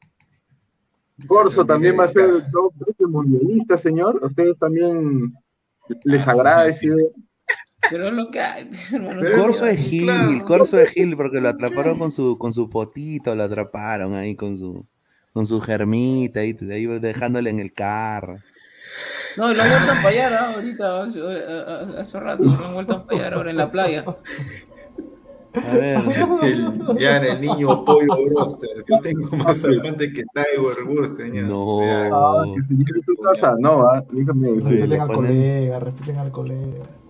Corso 1.27 1.63
también 1.65 1.97
va 1.97 2.05
a 2.05 2.07
ser 2.07 2.27
veces 2.27 3.07
mundialista, 3.07 3.77
señor. 3.77 4.19
Ustedes 4.23 4.57
también. 4.57 5.33
les 6.03 6.27
agrada 6.27 6.67
ese 6.67 6.87
Pero 7.89 8.07
es 8.09 8.13
lo 8.13 8.31
que 8.31 8.39
hay, 8.39 8.69
hermano. 8.93 9.21
Corso 9.35 9.65
de 9.65 9.77
Gil, 9.77 10.43
Corso 10.43 10.77
de 10.77 10.87
Gil, 10.87 11.15
porque 11.15 11.41
lo 11.41 11.49
atraparon 11.49 11.97
con 11.99 12.11
su, 12.11 12.37
con 12.37 12.53
su 12.53 12.69
potito, 12.69 13.35
lo 13.35 13.43
atraparon 13.43 14.13
ahí 14.15 14.35
con 14.35 14.57
su, 14.57 14.85
con 15.33 15.45
su 15.45 15.61
germita, 15.61 16.41
ahí, 16.41 16.55
ahí 16.71 16.85
dejándole 16.99 17.49
en 17.49 17.59
el 17.59 17.73
carro. 17.73 18.37
No, 19.37 19.51
y 19.51 19.55
lo 19.55 19.63
han 19.63 19.69
vuelto 19.69 19.91
a 19.91 19.95
empallar 19.97 20.33
¿ah? 20.33 20.53
ahorita, 20.55 21.03
hace, 21.03 21.19
hace- 21.21 21.97
hace 21.97 22.19
rato, 22.19 22.43
lo 22.43 22.51
han 22.51 22.73
vuelto 22.73 22.93
a 22.93 22.95
empallar 22.97 23.33
ahora 23.33 23.51
en 23.51 23.57
la 23.57 23.71
playa. 23.71 24.05
A 25.55 25.73
ver. 25.77 25.99
El, 26.43 26.97
ya 26.99 27.17
en 27.17 27.23
el 27.23 27.41
niño 27.41 27.85
pollo 27.85 28.25
broster. 28.29 28.83
Yo 28.87 28.99
tengo 28.99 29.37
más 29.37 29.63
adelante 29.63 30.11
que 30.11 30.23
Tiger 30.33 30.83
Woods, 30.85 31.15
señor. 31.15 31.45
No. 31.45 32.53
tu 33.05 33.15
casa, 33.23 33.55
no, 33.59 33.87
ah, 33.87 34.03
déjame 34.11 34.49
Respeten 34.59 35.01
al 35.01 35.07
colega, 35.07 35.79
respeten 35.79 36.17
al 36.17 36.31
colega. 36.31 36.55
A 36.55 36.65
un 36.65 36.73
Romeo. 36.73 36.73
¿A 36.73 36.73
quién 36.73 36.73
voy 36.73 36.73
a 36.73 36.73
respetar? 36.73 36.73
¿Saben, 36.73 37.04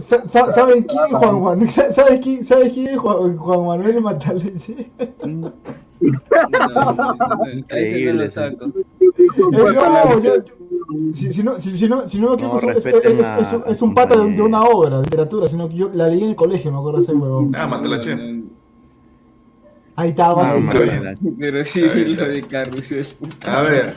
sa- 0.00 0.26
sa- 0.26 0.52
¿saben 0.52 0.82
quién, 0.84 1.08
Juan 1.10 1.42
Manuel? 1.42 1.68
Sa- 1.70 1.92
¿Sabes 1.94 2.20
quién, 2.20 2.44
¿sabes 2.44 2.72
quién 2.72 2.88
es 2.88 2.98
Juan, 2.98 3.36
Juan 3.36 3.66
Manuel 3.66 4.00
Mataleche? 4.00 4.90
A 7.70 7.78
ese 7.78 8.12
no 8.12 8.22
lo 8.22 8.28
saco. 8.28 8.66
no, 8.66 10.22
yo- 10.22 10.36
yo- 10.36 10.44
si, 11.12 11.32
si 11.32 11.42
no, 11.42 11.58
si, 11.58 11.76
si 11.76 11.88
no, 11.88 12.06
si 12.06 12.20
no 12.20 12.28
me 12.30 12.34
equivoco, 12.34 12.66
No, 12.66 12.72
es, 12.72 12.86
es- 12.86 12.94
es- 12.94 13.28
es 13.40 13.52
un- 13.52 13.62
es 13.66 13.82
un 13.82 13.94
pata 13.94 14.16
de, 14.20 14.30
de 14.32 14.42
una 14.42 14.62
obra, 14.62 14.98
de 14.98 15.02
literatura, 15.04 15.48
sino 15.48 15.68
que 15.68 15.74
yo 15.76 15.90
la 15.92 16.08
leí 16.08 16.22
en 16.22 16.30
el 16.30 16.36
colegio, 16.36 16.70
me 16.70 16.78
acuerdo 16.78 16.98
ese 17.00 17.12
huevón. 17.12 17.52
Ah, 17.56 17.66
Matalache. 17.66 18.42
Ahí 19.96 20.10
estaba. 20.10 20.46
Ah, 20.46 20.52
así. 20.52 20.60
Manuela. 20.60 21.14
Pero 21.38 21.64
sí, 21.64 21.80
lo 21.80 22.26
de 22.28 22.42
Carrusel. 22.42 23.06
A 23.46 23.62
ver, 23.62 23.94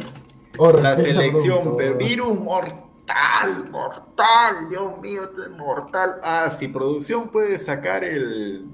La 0.82 0.96
selección, 0.96 1.76
pero 1.78 1.98
virus 1.98 2.40
mortal, 2.40 3.70
mortal, 3.72 4.70
Dios 4.70 5.00
mío, 5.02 5.24
es 5.24 5.50
mortal. 5.58 6.20
Ah, 6.22 6.50
si 6.50 6.68
producción 6.68 7.30
puede 7.30 7.58
sacar 7.58 8.04
el, 8.04 8.66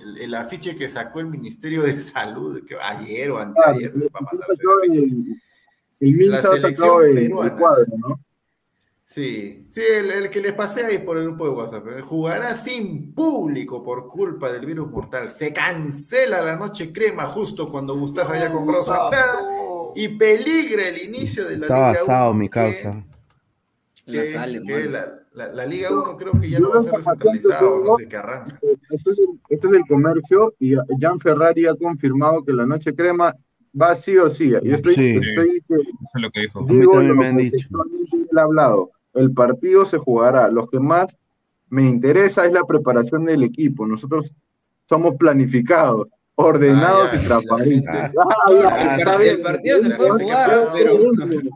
el, 0.00 0.18
el 0.18 0.34
afiche 0.34 0.76
que 0.76 0.88
sacó 0.88 1.20
el 1.20 1.26
Ministerio 1.26 1.82
de 1.82 1.98
Salud, 1.98 2.62
que 2.64 2.76
ayer 2.80 3.30
o 3.30 3.38
anteayer, 3.38 3.92
para 4.10 4.24
matarse. 4.24 4.62
El 5.98 6.14
Minsa 6.14 6.30
La 6.30 6.42
selección 6.42 7.04
el, 7.04 7.08
el 7.18 7.24
peruana. 7.26 7.56
cuadro, 7.56 7.86
¿no? 7.96 8.20
Sí, 9.08 9.66
sí, 9.70 9.80
el, 9.80 10.10
el 10.10 10.30
que 10.30 10.40
les 10.40 10.52
pasé 10.52 10.84
ahí 10.84 10.98
por 10.98 11.16
el 11.16 11.24
grupo 11.24 11.44
de 11.44 11.50
WhatsApp. 11.50 11.86
eh, 11.88 12.02
Jugará 12.02 12.54
sin 12.56 13.14
público 13.14 13.82
por 13.82 14.08
culpa 14.08 14.50
del 14.50 14.66
virus 14.66 14.90
mortal. 14.90 15.30
Se 15.30 15.52
cancela 15.52 16.40
la 16.42 16.56
noche 16.56 16.92
crema 16.92 17.24
justo 17.26 17.68
cuando 17.68 17.96
Gustavo 17.96 18.30
haya 18.32 18.50
comprado 18.50 18.84
su 18.84 18.92
y 19.96 20.08
peligra 20.16 20.88
el 20.88 21.02
inicio 21.02 21.44
de 21.48 21.58
la 21.58 21.66
Está 21.66 21.76
Liga 21.90 22.00
basado 22.00 22.30
1, 22.30 22.38
mi 22.38 22.48
causa. 22.48 23.04
que- 24.04 24.12
La 24.12 24.26
sale, 24.26 24.62
que 24.62 24.84
la, 24.88 25.06
la- 25.32 25.52
la 25.52 25.66
Liga 25.66 25.90
1 25.92 26.16
creo 26.16 26.32
que 26.40 26.48
ya 26.50 26.60
no 26.60 26.70
va 26.70 26.78
a 26.78 26.82
ser 26.82 26.92
descentralizado, 26.92 27.84
no 27.84 27.96
sé 27.96 28.08
qué 28.08 28.16
arranca. 28.16 28.58
Esto 28.90 29.10
es, 29.12 29.18
el, 29.18 29.26
esto 29.48 29.68
es 29.68 29.74
el 29.74 29.86
comercio 29.88 30.54
y 30.60 30.74
Jan 31.00 31.18
Ferrari 31.20 31.66
ha 31.66 31.74
confirmado 31.74 32.44
que 32.44 32.52
la 32.52 32.66
noche 32.66 32.94
crema 32.94 33.34
va 33.80 33.94
sí 33.94 34.16
o 34.16 34.30
sí. 34.30 34.50
Yo 34.50 34.58
estoy, 34.74 34.94
Sí. 34.94 35.10
estoy 35.16 35.62
Eso 35.68 35.82
es 36.14 36.22
lo 36.22 36.30
que 36.30 36.40
dijo. 36.42 36.60
A 36.60 36.62
mí 36.62 36.68
también 36.86 37.08
lo 37.08 37.14
me 37.16 37.26
han 37.26 37.36
que 37.38 37.42
dicho. 37.44 37.68
él 38.30 38.38
ha 38.38 38.42
hablado. 38.42 38.90
El 39.14 39.32
partido 39.32 39.84
se 39.86 39.98
jugará. 39.98 40.48
Lo 40.50 40.66
que 40.66 40.78
más 40.78 41.18
me 41.68 41.82
interesa 41.82 42.46
es 42.46 42.52
la 42.52 42.62
preparación 42.64 43.24
del 43.24 43.42
equipo. 43.42 43.86
Nosotros 43.86 44.32
somos 44.88 45.16
planificados, 45.16 46.06
ordenados 46.36 47.10
Ah, 47.12 47.16
ya, 47.16 47.22
y 47.22 47.26
transparentes. 47.26 47.94
Ah, 47.94 49.18
El, 49.20 49.42
partido 49.42 49.82
se 49.82 49.90
puede 49.90 50.10
jugar, 50.10 50.50
pero. 50.72 50.94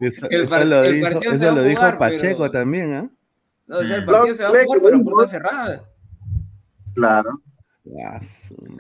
Eso, 0.01 0.65
lo 0.65 0.83
dijo, 0.83 1.09
partido 1.09 1.33
se 1.33 1.45
eso 1.45 1.55
lo 1.55 1.63
dijo 1.63 1.99
Pacheco 1.99 2.51
también, 2.51 2.95
¿ah? 2.95 3.11
No, 3.67 3.79
o 3.79 3.85
sea, 3.85 3.97
el 3.97 4.05
Claro, 4.05 4.19
partido 4.19 4.37
se 4.37 4.43
va 4.43 4.49
a 4.49 4.65
jugar, 4.65 4.83
pero 4.83 5.05
puerta 5.05 5.31
cerrada. 5.31 5.85
Claro. 6.95 7.41
Ah, 8.03 8.21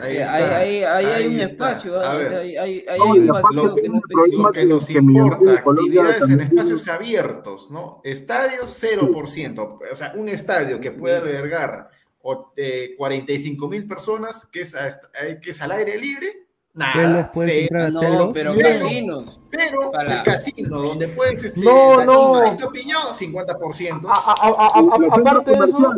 Ahí 0.00 0.84
hay 0.84 1.26
un 1.26 1.40
espacio, 1.40 1.98
¿ah? 1.98 2.12
Hay, 2.12 2.84
un 3.00 3.26
que 3.74 3.88
no 3.88 3.98
Lo 4.42 4.52
que 4.52 4.64
nos 4.66 4.90
importa, 4.90 5.52
actividades 5.54 6.28
en 6.28 6.40
espacios 6.40 6.86
abiertos, 6.88 7.70
¿no? 7.70 8.00
Estadios 8.04 8.82
0%, 8.82 9.78
o 9.90 9.96
sea, 9.96 10.12
un 10.16 10.28
estadio 10.28 10.80
que 10.80 10.92
pueda 10.92 11.18
albergar 11.18 11.88
o- 12.22 12.52
eh, 12.56 12.94
45 12.96 13.68
mil 13.68 13.86
personas, 13.86 14.46
que 14.52 14.60
es, 14.60 14.74
a- 14.74 14.88
eh, 14.88 15.38
que 15.42 15.50
es 15.50 15.60
al 15.62 15.72
aire 15.72 15.98
libre, 15.98 16.46
¿Telos 16.72 16.94
nada, 16.94 17.30
entrar 17.34 17.82
a 17.86 17.90
No, 17.90 18.32
pero 18.32 18.54
Pero- 18.54 18.80
casinos. 18.84 19.40
Pero 19.50 19.90
Para- 19.90 20.18
el 20.18 20.22
casino, 20.22 20.80
donde 20.80 21.08
puedes, 21.08 21.42
este, 21.42 21.60
No, 21.60 22.04
no. 22.04 22.40
Piñado, 22.72 23.12
50%. 23.12 24.08
A- 24.08 24.12
a- 24.12 24.34
a- 24.34 24.66
a- 24.66 24.78
a- 24.78 25.20
aparte 25.20 25.50
de 25.50 25.56
eso, 25.64 25.92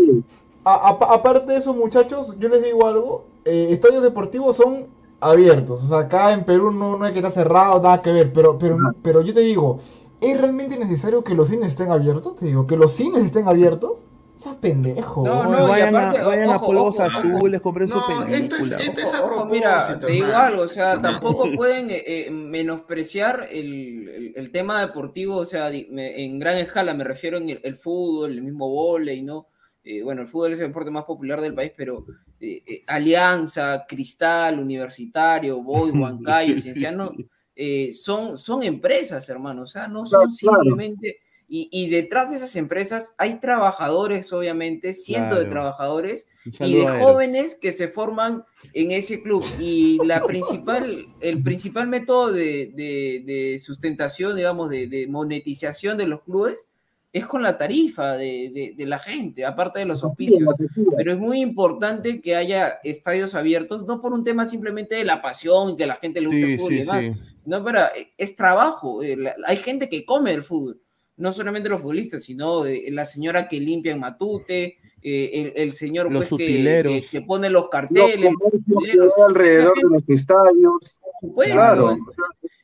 a- 0.64 0.74
a- 0.88 1.14
aparte 1.14 1.52
de 1.52 1.58
eso, 1.58 1.74
muchachos, 1.74 2.36
yo 2.38 2.48
les 2.48 2.62
digo 2.64 2.86
algo. 2.86 3.26
eh, 3.44 3.68
estadios 3.72 4.04
deportivos 4.04 4.54
son 4.56 4.86
abiertos. 5.18 5.82
O 5.82 5.88
sea, 5.88 5.98
acá 5.98 6.32
en 6.32 6.44
Perú 6.44 6.70
no, 6.70 6.96
no 6.96 7.04
hay 7.04 7.12
que 7.12 7.18
estar 7.18 7.32
cerrado, 7.32 7.82
nada 7.82 8.00
que 8.00 8.12
ver. 8.12 8.32
Pero, 8.32 8.56
pero, 8.56 8.76
pero 9.02 9.20
yo 9.20 9.34
te 9.34 9.40
digo, 9.40 9.80
¿es 10.20 10.40
realmente 10.40 10.76
necesario 10.78 11.24
que 11.24 11.34
los 11.34 11.48
cines 11.48 11.70
estén 11.70 11.90
abiertos? 11.90 12.36
Te 12.36 12.46
digo, 12.46 12.66
que 12.68 12.76
los 12.76 12.92
cines 12.92 13.24
estén 13.24 13.48
abiertos. 13.48 14.06
Seas 14.34 14.56
pendejo. 14.56 15.24
No, 15.24 15.44
no, 15.44 15.66
y 15.66 15.70
vayan, 15.70 15.94
aparte, 15.94 16.18
a, 16.18 16.24
vayan 16.26 16.50
a 16.50 16.56
ojo, 16.56 16.66
polvos 16.66 16.98
ojo, 16.98 17.06
ojo. 17.08 17.18
azules, 17.18 17.60
compren 17.60 17.88
su 17.88 17.94
No, 17.94 18.24
esto 18.24 18.56
es, 18.56 18.70
película. 18.70 18.76
esto 18.76 19.00
es 19.00 19.14
a 19.14 19.24
Ojo, 19.24 19.44
mira, 19.46 19.98
te 20.00 20.06
digo 20.06 20.26
algo, 20.34 20.62
o 20.62 20.68
sea, 20.68 21.00
tampoco 21.00 21.46
no. 21.46 21.56
pueden 21.56 21.90
eh, 21.90 22.02
eh, 22.06 22.30
menospreciar 22.30 23.48
el, 23.50 24.08
el- 24.08 24.32
el 24.36 24.50
tema 24.50 24.80
deportivo, 24.80 25.36
o 25.36 25.44
sea, 25.44 25.68
di- 25.70 25.86
me- 25.90 26.24
en 26.24 26.38
gran 26.38 26.56
escala, 26.56 26.94
me 26.94 27.04
refiero 27.04 27.36
en 27.38 27.50
el, 27.50 27.60
el 27.62 27.74
fútbol, 27.76 28.32
el 28.32 28.42
mismo 28.42 28.68
vóley, 28.68 29.22
¿no? 29.22 29.48
Eh, 29.84 30.02
bueno, 30.02 30.22
el 30.22 30.28
fútbol 30.28 30.52
es 30.54 30.60
el 30.60 30.68
deporte 30.68 30.90
más 30.90 31.04
popular 31.04 31.40
del 31.40 31.54
país, 31.54 31.72
pero 31.76 32.04
eh, 32.40 32.62
eh, 32.66 32.82
Alianza, 32.86 33.84
Cristal, 33.86 34.58
Universitario, 34.58 35.62
Boy, 35.62 35.90
Huancayo, 35.92 36.58
Cienciano, 36.60 37.12
eh, 37.54 37.92
son, 37.92 38.38
son 38.38 38.62
empresas, 38.62 39.28
hermano, 39.28 39.62
o 39.62 39.66
sea, 39.66 39.86
no 39.88 40.06
son 40.06 40.30
Claro. 40.30 40.62
simplemente... 40.62 41.18
Y, 41.54 41.68
y 41.70 41.90
detrás 41.90 42.30
de 42.30 42.36
esas 42.36 42.56
empresas 42.56 43.14
hay 43.18 43.38
trabajadores, 43.38 44.32
obviamente, 44.32 44.94
cientos 44.94 45.32
de 45.38 45.44
Claro. 45.44 45.50
trabajadores 45.50 46.26
Un 46.46 46.66
y 46.66 46.74
de 46.76 46.88
jóvenes 46.98 47.56
que 47.60 47.72
se 47.72 47.88
forman 47.88 48.44
en 48.72 48.90
ese 48.92 49.22
club. 49.22 49.44
Y 49.60 49.98
la 50.06 50.22
principal, 50.26 51.06
el 51.20 51.42
principal 51.42 51.88
método 51.88 52.32
de, 52.32 52.72
de- 52.74 53.22
de 53.26 53.58
sustentación, 53.58 54.34
digamos, 54.34 54.70
de, 54.70 54.86
de 54.86 55.06
monetización 55.08 55.98
de 55.98 56.06
los 56.06 56.22
clubes 56.22 56.68
es 57.12 57.26
con 57.26 57.42
la 57.42 57.58
tarifa 57.58 58.12
de, 58.16 58.50
de- 58.54 58.72
de 58.74 58.86
la 58.86 58.98
gente, 58.98 59.44
aparte 59.44 59.80
de 59.80 59.84
los 59.84 60.02
auspicios. 60.04 60.48
Pero 60.96 61.12
es 61.12 61.18
muy 61.18 61.42
importante 61.42 62.22
que 62.22 62.34
haya 62.34 62.78
estadios 62.82 63.34
abiertos, 63.34 63.84
no 63.84 64.00
por 64.00 64.14
un 64.14 64.24
tema 64.24 64.46
simplemente 64.48 64.94
de 64.94 65.04
la 65.04 65.20
pasión 65.20 65.68
y 65.68 65.76
que 65.76 65.84
la 65.84 65.96
gente 65.96 66.22
le 66.22 66.28
gusta 66.28 66.46
Sí, 66.46 66.52
el 66.54 66.58
fútbol 66.58 66.70
sí, 66.72 66.76
y 66.76 66.80
demás. 66.80 67.00
sí. 67.04 67.12
No, 67.44 67.62
pero 67.62 67.80
es 68.16 68.36
trabajo. 68.36 69.02
eh, 69.02 69.18
Hay 69.46 69.56
gente 69.58 69.90
que 69.90 70.06
come 70.06 70.32
el 70.32 70.42
fútbol. 70.42 70.80
No 71.16 71.32
solamente 71.32 71.68
los 71.68 71.80
futbolistas, 71.80 72.22
sino 72.24 72.64
eh, 72.66 72.84
la 72.90 73.04
señora 73.04 73.46
que 73.48 73.60
limpia 73.60 73.92
en 73.92 74.00
Matute, 74.00 74.78
eh, 75.02 75.30
el, 75.34 75.52
el 75.56 75.72
señor 75.72 76.10
Los 76.10 76.28
pues, 76.28 76.38
que, 76.40 76.46
que- 76.46 77.04
que 77.10 77.22
pone 77.22 77.50
los 77.50 77.62
Los 77.62 77.70
carteles. 77.70 78.16
que 78.18 78.90
hay 78.90 78.98
alrededor 79.26 79.74
de 79.76 79.88
los 79.90 80.08
estadios. 80.08 80.72
Por 81.00 81.12
supuesto. 81.20 81.54
Claro. 81.54 81.96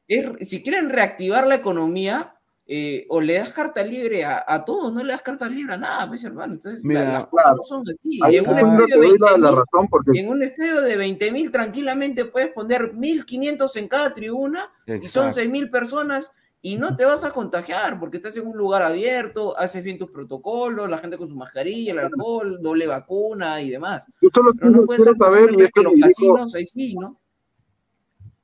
Es- 0.06 0.48
si 0.48 0.62
quieren 0.62 0.88
reactivar 0.88 1.46
la 1.46 1.56
economía, 1.56 2.34
eh, 2.70 3.06
o 3.08 3.20
le 3.22 3.34
das 3.34 3.50
carta 3.52 3.82
libre 3.82 4.24
a, 4.26 4.44
a 4.46 4.62
todos, 4.64 4.92
no 4.92 5.02
le 5.02 5.12
das 5.12 5.22
carta 5.22 5.48
libre 5.48 5.74
a 5.74 5.78
nada, 5.78 6.06
pues 6.08 6.22
hermano. 6.24 6.54
Entonces, 6.54 6.82
la- 6.84 6.88
Mira, 6.88 7.12
las 7.12 7.26
cosas 7.26 7.56
no 7.56 7.62
son 7.64 7.82
así. 7.90 8.20
En 8.36 8.46
un, 8.48 8.58
estadio 8.58 8.86
de 8.86 8.96
doy 9.08 9.18
la, 9.18 9.26
20.000 9.28 9.38
la 9.40 9.50
razón 9.50 9.88
porque 9.90 10.20
en 10.20 10.28
un 10.28 10.42
estadio 10.42 10.80
de 10.82 10.96
20 10.96 11.32
mil 11.32 11.50
tranquilamente 11.50 12.24
puedes 12.26 12.50
poner 12.52 12.92
1500 12.94 13.76
en 13.76 13.88
cada 13.88 14.12
tribuna 14.14 14.70
y 14.86 14.90
son 15.08 15.28
Exacto. 15.28 15.32
6 15.34 15.50
mil 15.50 15.70
personas 15.70 16.32
y 16.60 16.76
no 16.76 16.96
te 16.96 17.04
vas 17.04 17.24
a 17.24 17.30
contagiar 17.30 18.00
porque 18.00 18.16
estás 18.16 18.36
en 18.36 18.46
un 18.46 18.56
lugar 18.56 18.82
abierto, 18.82 19.56
haces 19.56 19.82
bien 19.82 19.98
tus 19.98 20.10
protocolos, 20.10 20.90
la 20.90 20.98
gente 20.98 21.16
con 21.16 21.28
su 21.28 21.36
mascarilla, 21.36 21.92
el 21.92 21.98
alcohol, 22.00 22.58
doble 22.60 22.86
vacuna 22.86 23.60
y 23.60 23.70
demás. 23.70 24.06
yo 24.20 24.28
solo 24.34 24.52
Pero 24.54 24.70
no 24.70 24.72
quiero, 24.72 24.86
puede 24.86 24.96
quiero 24.98 25.12
ser 25.12 25.26
saber, 25.26 25.54
y 25.58 25.62
esto 25.62 25.82
los 25.82 25.92
dirijo 25.94 26.08
casinos, 26.08 26.54
ahí 26.54 26.66
sí, 26.66 26.94
¿no? 26.94 27.20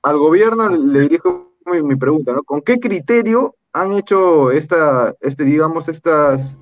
al 0.03 0.19
gobierno, 0.19 0.69
le 0.69 1.01
dirijo 1.01 1.55
mi, 1.67 1.83
mi 1.83 1.97
pregunta, 1.97 2.33
¿no? 2.33 2.43
¿Con 2.43 2.61
qué 2.61 2.79
criterio 2.79 3.55
han 3.73 3.93
hecho 3.95 4.51
esta, 4.51 5.15
este, 5.21 5.45
digamos, 5.45 5.89
estas, 5.89 6.59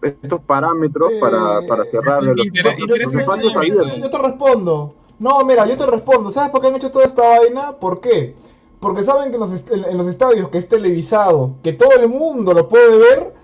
estos 0.00 0.40
parámetros 0.42 1.10
para, 1.20 1.60
para 1.66 1.84
cerrar 1.84 2.22
los, 2.22 2.36
interés- 2.36 2.64
los 2.64 2.78
interés 2.78 3.14
espacios 3.14 3.52
yo 4.00 4.10
te 4.10 4.18
respondo. 4.18 4.94
No, 5.18 5.44
mira, 5.44 5.66
yo 5.66 5.76
te 5.76 5.86
respondo. 5.86 6.30
¿Sabes 6.30 6.50
por 6.50 6.60
qué 6.60 6.68
han 6.68 6.76
hecho 6.76 6.90
toda 6.90 7.04
esta 7.04 7.22
vaina? 7.22 7.72
¿Por 7.72 8.00
qué? 8.00 8.34
Porque 8.84 9.02
saben 9.02 9.30
que 9.30 9.36
en 9.36 9.40
los, 9.40 9.64
en 9.70 9.96
los 9.96 10.06
estadios 10.06 10.48
que 10.50 10.58
es 10.58 10.68
televisado, 10.68 11.52
que 11.62 11.72
todo 11.72 11.92
el 11.92 12.06
mundo 12.08 12.52
lo 12.52 12.68
puede 12.68 12.96
ver, 12.98 13.34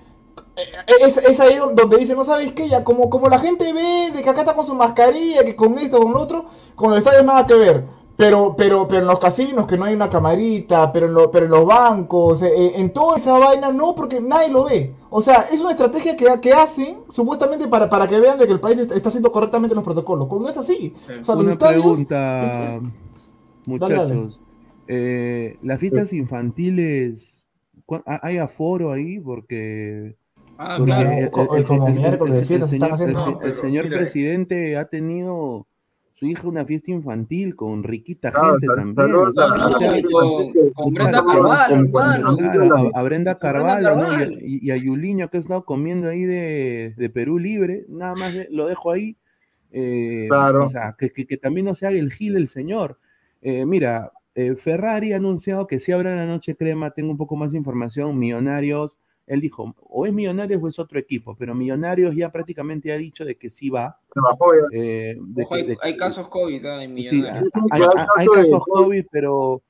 eh, 0.57 0.63
es, 1.01 1.17
es 1.17 1.41
ahí 1.41 1.57
don- 1.57 1.75
donde 1.75 1.97
dicen, 1.97 2.17
no 2.17 2.25
sabes 2.25 2.53
qué, 2.53 2.69
ya 2.69 2.85
como, 2.85 3.09
como 3.09 3.29
la 3.29 3.39
gente 3.39 3.73
ve 3.73 4.11
de 4.15 4.23
que 4.23 4.29
acá 4.29 4.41
está 4.41 4.55
con 4.55 4.67
su 4.67 4.75
mascarilla, 4.75 5.43
que 5.45 5.57
con 5.57 5.79
esto, 5.79 5.99
con 5.99 6.13
lo 6.13 6.21
otro, 6.21 6.45
con 6.75 6.93
el 6.93 6.99
estadio 6.99 7.23
nada 7.25 7.47
que 7.47 7.55
ver. 7.55 7.85
Pero, 8.17 8.55
pero, 8.55 8.87
pero 8.87 9.01
en 9.01 9.07
los 9.07 9.19
casinos 9.19 9.67
que 9.67 9.79
no 9.79 9.87
hay 9.87 9.95
una 9.95 10.11
camarita, 10.11 10.93
pero 10.93 11.07
en, 11.07 11.15
lo- 11.15 11.31
pero 11.31 11.47
en 11.47 11.53
los 11.53 11.65
bancos, 11.65 12.43
eh, 12.43 12.53
eh, 12.55 12.73
en 12.77 12.93
toda 12.93 13.17
esa 13.17 13.39
vaina, 13.39 13.73
no, 13.73 13.95
porque 13.95 14.21
nadie 14.21 14.51
lo 14.51 14.65
ve. 14.65 14.93
O 15.09 15.23
sea, 15.23 15.49
es 15.51 15.63
una 15.63 15.71
estrategia 15.71 16.15
que, 16.19 16.27
que 16.39 16.53
hacen 16.53 16.99
supuestamente 17.09 17.67
para, 17.67 17.89
para 17.89 18.07
que 18.07 18.21
vean 18.21 18.39
de 18.39 18.47
que 18.47 18.53
el 18.53 18.61
país 18.61 18.79
está, 18.79 19.09
haciendo 19.09 19.33
correctamente 19.33 19.75
los 19.75 19.83
protocolos. 19.85 20.27
Cuando 20.27 20.51
es 20.51 20.57
así. 20.59 20.95
O 21.23 21.25
sea, 21.25 21.35
los 21.35 21.45
Una 21.45 21.53
estadios. 21.55 21.83
pregunta, 21.83 22.75
es- 22.75 22.81
muchachos. 23.67 24.41
Eh, 24.93 25.57
las 25.63 25.79
fiestas 25.79 26.13
infantiles, 26.13 27.49
¿cu- 27.87 28.03
ha- 28.07 28.21
¿hay 28.27 28.39
aforo 28.39 28.91
ahí? 28.93 29.21
Porque. 29.21 30.17
Ah, 30.59 30.75
porque 30.79 30.93
claro. 30.93 31.11
el- 31.57 31.65
como 31.65 31.89
miércoles 31.91 32.47
fiestas 32.47 32.73
están 32.73 32.97
señor- 32.97 33.13
haciendo. 33.13 33.19
el- 33.21 33.25
No, 33.25 33.31
el 33.33 33.39
pero 33.41 33.55
señor 33.55 33.85
mira, 33.85 33.97
presidente 33.99 34.77
ha 34.77 34.85
tenido 34.87 35.67
su 36.13 36.27
hija 36.27 36.47
una 36.49 36.67
fiesta 36.67 36.91
infantil 36.91 37.57
con 37.57 37.83
riquita 37.83 38.31
Claro, 38.31 38.59
gente 38.59 38.67
también. 38.67 38.95
saludos 38.97 39.29
o 39.29 39.33
sea, 39.33 39.45
a- 39.45 39.69
usted- 39.69 39.87
a- 39.87 40.11
con, 40.11 40.53
con 40.75 40.95
Brenda 40.95 41.23
Claro, 41.23 41.27
Carvalho, 41.49 41.69
con- 41.77 41.87
hermano. 42.13 42.37
claro, 42.37 42.91
a, 42.95 42.99
a 42.99 43.03
Brenda 43.03 43.39
Carvalho, 43.39 43.97
¿no? 43.97 44.25
Y, 44.41 44.59
y- 44.67 44.71
a 44.71 44.77
Yuliño 44.77 45.31
que 45.31 45.39
he 45.39 45.41
estado 45.41 45.65
comiendo 45.65 46.09
ahí 46.09 46.25
de, 46.25 46.95
de 46.97 47.11
Perú 47.11 47.39
Libre, 47.39 47.87
nada 47.89 48.15
más 48.17 48.35
de- 48.35 48.49
lo 48.51 48.67
dejo 48.67 48.91
ahí. 48.91 49.17
eh, 49.73 50.27
Claro. 50.29 50.65
O 50.65 50.69
sea, 50.69 50.97
que, 50.99 51.11
que- 51.11 51.27
que 51.29 51.37
también 51.37 51.65
no 51.65 51.75
se 51.77 51.87
haga 51.87 51.97
el 51.97 52.13
gil 52.13 52.37
el 52.37 52.49
señor. 52.49 52.99
Eh, 53.41 53.65
mira, 53.65 54.11
eh, 54.47 54.57
Ferrari 54.57 55.13
ha 55.13 55.17
anunciado 55.17 55.67
que 55.67 55.79
si 55.79 55.93
habrá 55.93 56.15
la 56.17 56.27
noche 56.27 56.55
crema, 56.57 56.91
tengo 56.91 57.11
un 57.11 57.17
poco 57.17 57.37
más 57.37 57.53
de 57.53 57.59
información, 57.59 58.19
Millonarios, 58.19 58.99
él 59.27 59.41
dijo, 59.41 59.75
o 59.81 60.07
es 60.07 60.13
Millonarios 60.13 60.63
o 60.63 60.69
es 60.69 60.79
otro 60.79 60.99
equipo, 60.99 61.37
pero 61.37 61.55
Millonarios 61.55 62.15
ya 62.17 62.31
prácticamente 62.33 62.93
ha 62.93 62.97
dicho 62.99 63.25
de 63.25 63.37
que 63.37 63.49
sí 63.51 63.71
va. 63.71 63.99
eh, 64.73 65.17
de 65.21 65.43
Ojo, 65.45 65.55
que- 65.55 65.61
hay, 65.61 65.67
de 65.67 65.77
hay 65.83 65.93
que- 65.93 65.99
casos 65.99 66.29
COVID 66.29 66.65
en 66.65 66.97
Sí, 66.97 67.17
Millonarios. 67.17 67.53
hay, 67.71 67.83
hay- 67.83 68.07
hay 68.17 68.27
casos 68.29 68.65
COVID, 68.67 69.05
pero, 69.11 69.63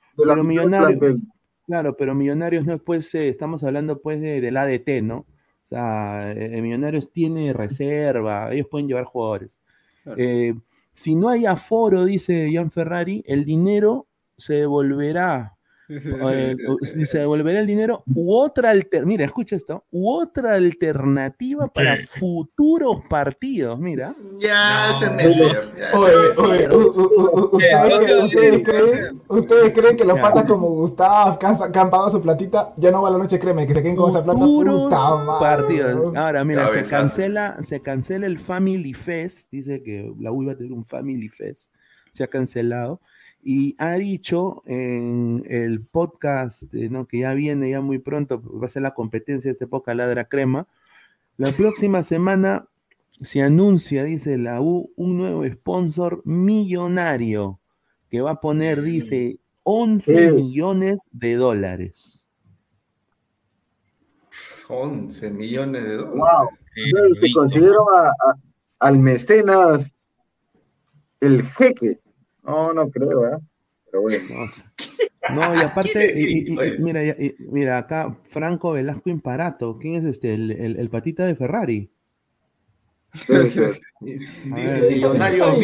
Millonarios, 0.42 1.16
claro, 1.66 1.96
pero 1.96 2.14
Millonarios 2.14 2.64
no 2.64 2.74
es 2.74 2.80
pues, 2.82 3.14
eh, 3.14 3.28
estamos 3.28 3.62
hablando 3.64 4.00
pues 4.00 4.20
de, 4.20 4.40
del 4.40 4.56
ADT, 4.56 5.02
¿no? 5.02 5.18
O 5.18 5.66
sea, 5.70 6.32
eh, 6.32 6.60
Millonarios 6.62 7.12
tiene 7.12 7.52
reserva, 7.52 8.52
ellos 8.52 8.66
pueden 8.70 8.88
llevar 8.88 9.04
jugadores. 9.04 9.58
Eh, 10.16 10.54
si 10.92 11.14
no 11.14 11.28
hay 11.28 11.46
aforo, 11.46 12.04
dice 12.04 12.50
Jan 12.52 12.70
Ferrari, 12.70 13.22
el 13.26 13.44
dinero 13.44 14.06
se 14.41 14.55
devolverá. 14.55 15.57
eh, 15.88 16.57
se 17.07 17.18
devolverá 17.18 17.59
el 17.61 17.66
dinero 17.66 18.05
u 18.14 18.32
otra 18.34 18.70
alter- 18.70 19.05
mira, 19.07 19.24
escucha 19.24 19.57
esto, 19.57 19.84
u 19.91 20.09
otra 20.11 20.55
alternativa 20.55 21.66
para 21.68 21.97
futuros 21.97 23.03
partidos, 23.09 23.78
mira. 23.80 24.14
Ya, 24.41 24.93
u- 26.72 26.76
u- 26.76 27.57
¿ustedes, 27.57 28.62
creen, 28.62 29.20
¿Ustedes 29.28 29.72
creen 29.72 29.97
que 29.97 30.05
los 30.05 30.16
Ya. 30.16 30.22
patas 30.22 30.45
como 30.49 30.68
Gustav, 30.70 31.38
que 31.38 31.47
han, 31.47 31.57
sa- 31.59 31.70
que 31.70 31.78
han 31.78 31.91
pagado 31.91 32.11
su 32.11 32.20
platita, 32.22 32.72
ya 32.76 32.91
no 32.91 33.03
va 33.03 33.11
la 33.11 33.18
noche 33.18 33.38
crema 33.38 33.62
y 33.62 33.66
que 33.66 33.74
se 33.74 33.82
queden 33.82 33.97
con 33.97 34.11
esa 34.11 34.22
plata? 34.24 34.38
Futuros 34.38 34.80
Puta 34.84 35.38
partidos. 35.41 36.16
Ahora, 36.16 36.45
mira, 36.45 36.68
se 36.68 36.82
cancela, 36.84 37.57
se 37.62 37.80
cancela 37.80 38.26
el 38.26 38.38
Family 38.38 38.95
Fest. 38.95 39.49
Dice 39.51 39.82
que 39.82 40.12
la 40.20 40.32
U 40.32 40.43
iba 40.43 40.53
a 40.53 40.57
tener 40.57 40.72
un 40.72 40.84
Family 40.84 41.28
Fest. 41.28 41.74
Se 42.12 42.24
ha 42.24 42.26
cancelado. 42.28 43.01
Y 43.43 43.74
ha 43.78 43.95
dicho 43.95 44.62
en 44.66 45.45
el 45.49 45.80
podcast, 45.82 46.72
eh, 46.74 46.91
¿no? 46.91 47.07
que 47.07 47.20
ya 47.20 47.32
viene 47.34 47.70
ya 47.70 47.80
muy 47.80 47.99
pronto, 47.99 48.43
va 48.43 48.66
a 48.66 48.68
ser 48.68 48.82
la 48.82 48.95
competencia 48.95 49.49
de 49.49 49.53
este 49.53 49.66
podcast 49.66 49.97
Ladra 49.97 50.26
Crema. 50.28 50.66
La 51.38 51.51
próxima 51.53 52.03
semana 52.03 52.68
se 53.22 53.43
anuncia, 53.43 54.05
dice 54.05 54.36
la 54.36 54.61
U, 54.61 54.93
un 54.97 55.16
nuevo 55.16 55.47
sponsor 55.47 56.20
millonario 56.26 57.59
que 58.11 58.20
va 58.20 58.32
a 58.32 58.41
poner, 58.41 58.82
dice, 58.82 59.38
11 59.62 60.28
Sí. 60.30 60.34
millones 60.34 61.01
de 61.12 61.36
dólares. 61.36 62.26
11 64.68 65.30
millones 65.30 65.82
de 65.84 65.95
dólares. 65.97 66.18
Wow. 66.18 66.49
Ustedes 67.12 67.62
se 67.62 67.66
a- 67.97 68.09
a- 68.09 68.34
al 68.80 68.99
mecenas 68.99 69.93
el 71.20 71.43
jeque. 71.45 71.99
No, 72.51 72.72
no 72.72 72.90
creo, 72.90 73.26
¿eh? 73.26 73.38
Pero 73.90 74.03
bueno. 74.03 74.18
No, 75.34 75.55
y 75.55 75.59
aparte, 75.59 76.14
y- 76.18 76.51
y- 76.51 76.78
mira, 76.78 77.01
mira, 77.51 77.76
acá 77.78 78.16
Franco 78.24 78.72
Velasco 78.72 79.11
Imparato, 79.11 79.78
¿quién 79.78 79.96
es 79.96 80.05
este? 80.05 80.32
El, 80.34 80.51
el- 80.51 80.76
el 80.78 80.88
patita 80.88 81.26
de 81.26 81.36
Ferrari. 81.36 81.90
Dice 83.28 83.61
ver, 84.01 84.90
millonario 84.90 85.44
es- 85.46 85.59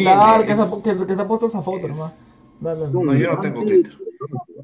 que- 0.47 1.15
se 1.15 1.21
ha 1.21 1.27
puesto 1.27 1.47
esa 1.47 1.61
foto 1.63 1.87
nomás. 1.87 2.37
Dale. 2.61 2.87
No, 2.91 3.13
yo 3.15 3.31
no 3.33 3.41
tengo 3.41 3.63
Twitter. 3.63 3.93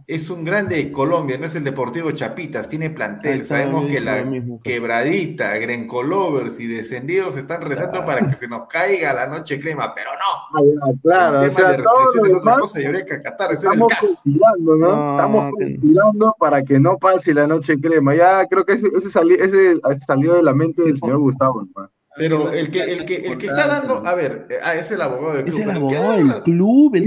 Es 0.06 0.30
un 0.30 0.44
grande 0.44 0.76
de 0.76 0.92
Colombia, 0.92 1.38
no 1.38 1.46
es 1.46 1.56
el 1.56 1.64
Deportivo 1.64 2.12
Chapitas, 2.12 2.68
tiene 2.68 2.90
plantel. 2.90 3.44
Sabemos 3.46 3.86
que 3.88 4.02
la 4.02 4.22
mismo, 4.24 4.60
quebradita, 4.62 5.56
Grencolovers 5.58 6.60
y 6.60 6.68
descendidos 6.68 7.38
están 7.38 7.62
rezando 7.62 8.06
para 8.06 8.28
que 8.28 8.36
se 8.36 8.48
nos 8.48 8.68
caiga 8.68 9.14
la 9.14 9.28
noche 9.28 9.60
crema, 9.60 9.94
pero 9.96 10.10
no. 10.12 10.60
Ah, 10.60 10.62
ya, 10.94 11.02
claro, 11.02 11.42
el 11.44 11.48
o 11.48 11.50
tema 11.50 11.52
sea, 11.52 11.72
de 11.72 11.84
todo 11.84 11.94
restricciones 11.94 12.32
lo 12.32 12.38
es 12.38 12.42
otra 12.44 12.60
cosa 12.60 12.82
y 12.82 12.86
habría 12.86 13.06
que 13.06 13.14
acatar, 13.14 13.52
ese 13.54 13.66
era 13.68 13.74
el 13.76 13.80
estamos 13.82 13.94
caso. 13.94 14.08
conspirando, 14.08 14.76
¿no? 14.76 14.96
No, 14.96 15.16
Estamos 15.16 15.54
que- 15.58 15.66
conspirando 15.66 16.36
para 16.38 16.64
que 16.64 16.80
no 16.80 16.98
pase 16.98 17.34
la 17.34 17.48
noche 17.48 17.80
crema. 17.80 18.14
Ya 18.16 18.46
creo 18.50 18.66
que 18.66 18.74
ese, 18.74 18.88
ese, 18.98 19.10
sali- 19.10 19.38
ese 19.40 19.80
salió 20.06 20.34
de 20.34 20.44
la 20.44 20.54
mente 20.54 20.82
del 20.82 21.00
señor 21.00 21.20
Gustavo, 21.20 21.62
hermano. 21.62 21.90
Pero 22.16 22.52
el 22.52 22.70
que, 22.70 22.82
el 22.84 23.06
que, 23.06 23.16
el 23.16 23.38
que 23.40 23.48
está 23.48 23.68
dando, 23.68 24.06
a 24.06 24.14
ver, 24.14 24.46
eh, 24.50 24.60
ah, 24.62 24.76
es 24.76 24.92
el 24.92 25.02
abogado 25.02 25.38
del 25.38 25.48
Es 25.48 25.56
club. 25.56 25.68
el 25.68 25.74
pero 25.74 25.88
¿qué 25.90 25.98
abogado 25.98 26.18
del 26.18 26.44
club, 26.44 26.96
el 26.96 27.04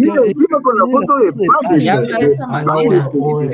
con 0.62 0.76
la 0.76 0.86
foto 0.90 1.16
de 1.18 1.32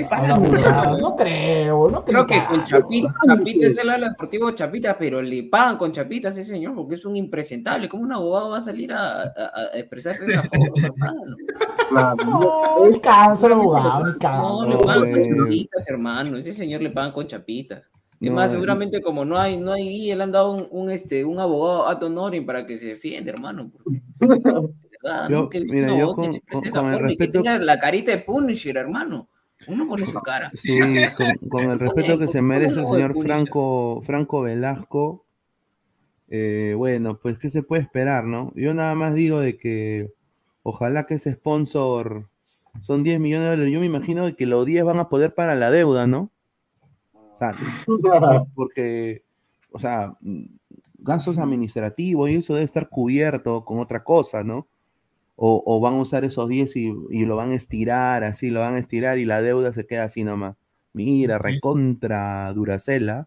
Pablo. 0.09 0.99
No 0.99 1.17
creo, 1.17 1.91
no 1.91 2.05
Creo 2.05 2.27
creo. 2.27 2.41
que 2.41 2.47
con 2.47 2.65
Chapita, 2.65 3.15
Chapita 3.27 3.67
es 3.67 3.77
el 3.79 3.91
ala 3.91 4.09
deportivo 4.09 4.51
Chapita, 4.53 4.97
pero 4.99 5.21
le 5.21 5.45
pagan 5.45 5.77
con 5.77 5.93
Chapita 5.93 6.29
a 6.29 6.31
ese 6.31 6.45
señor 6.45 6.75
porque 6.75 6.95
es 6.95 7.05
un 7.05 7.17
impresentable. 7.17 7.89
¿Cómo 7.89 8.03
un 8.05 8.13
abogado 8.13 8.51
va 8.51 8.59
a 8.59 8.63
salir 8.63 8.93
a, 8.93 9.33
expresarse 9.75 10.25
de 10.25 10.35
esa 10.35 10.43
forma, 10.45 10.67
hermano? 10.87 12.17
No, 12.25 12.87
el 12.87 13.01
cáncer, 13.01 13.53
abogado, 13.53 14.07
No, 14.07 14.19
cáncer. 14.19 14.69
le 14.69 14.79
pagan 14.79 15.11
con 15.13 15.23
chapitas, 15.45 15.89
hermano. 15.91 16.37
Ese 16.39 16.53
señor 16.53 16.81
le 16.81 16.91
pagan 16.91 17.13
con 17.13 17.27
chapitas. 17.27 17.83
No, 18.31 18.37
más, 18.37 18.51
y- 18.51 18.55
seguramente 18.55 19.01
como 19.03 19.25
no 19.25 19.37
hay, 19.39 19.57
no 19.57 19.73
hay 19.73 19.89
guía, 19.89 20.17
le 20.17 20.23
han 20.23 20.33
dado 20.33 20.53
un, 20.53 20.67
un, 20.71 20.91
este, 20.91 21.25
un 21.25 21.39
abogado 21.41 21.89
ad 21.89 22.03
honorem 22.03 22.45
para 22.47 22.67
que 22.67 22.79
se 22.79 22.87
defienda, 22.87 23.31
hermano. 23.33 23.71
verdad, 24.21 25.29
Yo- 25.29 25.43
nunca 25.43 25.59
mira, 25.69 25.93
un 25.93 25.99
yo 25.99 26.15
con- 26.15 26.35
el 26.35 26.41
forma 26.73 27.13
y 27.13 27.17
que 27.17 27.25
respeto- 27.27 27.43
tenga 27.43 27.59
la 27.59 27.79
carita 27.81 28.13
de 28.13 28.19
Punisher, 28.19 28.77
hermano. 28.77 29.29
Uno 29.69 29.87
pone 29.87 30.05
su 30.07 30.21
cara. 30.21 30.51
Sí, 30.57 30.77
con, 31.17 31.49
con 31.49 31.71
el 31.71 31.79
respeto 31.79 32.19
que 32.19 32.27
se 32.27 32.43
merece 32.43 32.81
el 32.81 32.87
señor 32.87 33.15
Franco, 33.23 34.01
Franco 34.03 34.43
Velasco. 34.43 35.25
eh, 36.29 36.75
bueno, 36.77 37.19
pues, 37.23 37.39
¿qué 37.39 37.49
se 37.51 37.63
puede 37.63 37.83
esperar, 37.83 38.25
no? 38.25 38.53
Yo 38.57 38.75
nada 38.75 38.95
más 38.97 39.15
digo 39.15 39.39
de 39.39 39.57
que 39.59 40.13
ojalá 40.65 41.07
que 41.07 41.15
ese 41.15 41.33
sponsor 41.33 42.29
son 42.81 43.05
10 43.05 43.21
millones 43.21 43.45
de 43.45 43.51
dólares. 43.51 43.73
Yo 43.73 43.79
me 43.81 43.87
imagino 43.87 44.25
de 44.27 44.35
que 44.35 44.47
los 44.47 44.67
10 44.67 44.83
van 44.85 44.99
a 44.99 45.09
poder 45.09 45.33
para 45.35 45.55
la 45.55 45.71
deuda, 45.71 46.09
¿no? 46.09 46.31
Sea, 47.51 48.45
porque, 48.55 49.23
o 49.73 49.79
sea, 49.79 50.15
gastos 50.99 51.39
administrativos 51.39 52.31
y 52.31 52.37
eso 52.37 52.55
debe 52.55 52.65
estar 52.65 52.89
cubierto 52.89 53.65
con 53.65 53.79
otra 53.81 54.05
cosa, 54.05 54.45
¿no? 54.45 54.67
O, 55.37 55.63
o 55.67 55.81
van 55.81 55.95
a 55.95 56.03
usar 56.03 56.25
esos 56.25 56.49
10 56.49 56.77
y, 56.77 56.93
y 57.11 57.25
lo 57.25 57.37
van 57.37 57.51
a 57.51 57.55
estirar, 57.55 58.23
así, 58.23 58.51
lo 58.51 58.61
van 58.61 58.75
a 58.75 58.79
estirar 58.79 59.19
y 59.19 59.25
la 59.25 59.41
deuda 59.43 59.73
se 59.73 59.87
queda 59.87 60.05
así 60.05 60.23
nomás. 60.25 60.57
Mira, 60.93 61.39
recontra 61.39 62.53
Duracela. 62.55 63.27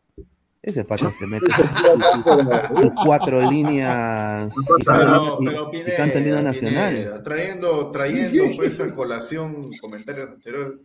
Ese 0.61 0.83
pata 0.83 1.11
se 1.11 1.27
mete 1.27 1.45
sus- 1.57 2.23
sus- 2.23 2.81
sus 2.81 2.91
cuatro 3.03 3.39
líneas 3.51 4.51
y 4.79 4.83
Pero, 4.83 5.37
y- 5.39 5.45
pero 5.45 5.71
y 5.73 5.95
canta 5.95 6.17
el 6.19 6.25
himno 6.27 6.37
Pineda, 6.37 6.41
nacional. 6.41 6.93
Pineda, 6.95 7.23
trayendo, 7.23 7.91
trayendo 7.91 8.43
pues 8.55 8.79
a 8.79 8.93
colación 8.95 9.69
comentarios 9.81 10.29
anteriores, 10.31 10.79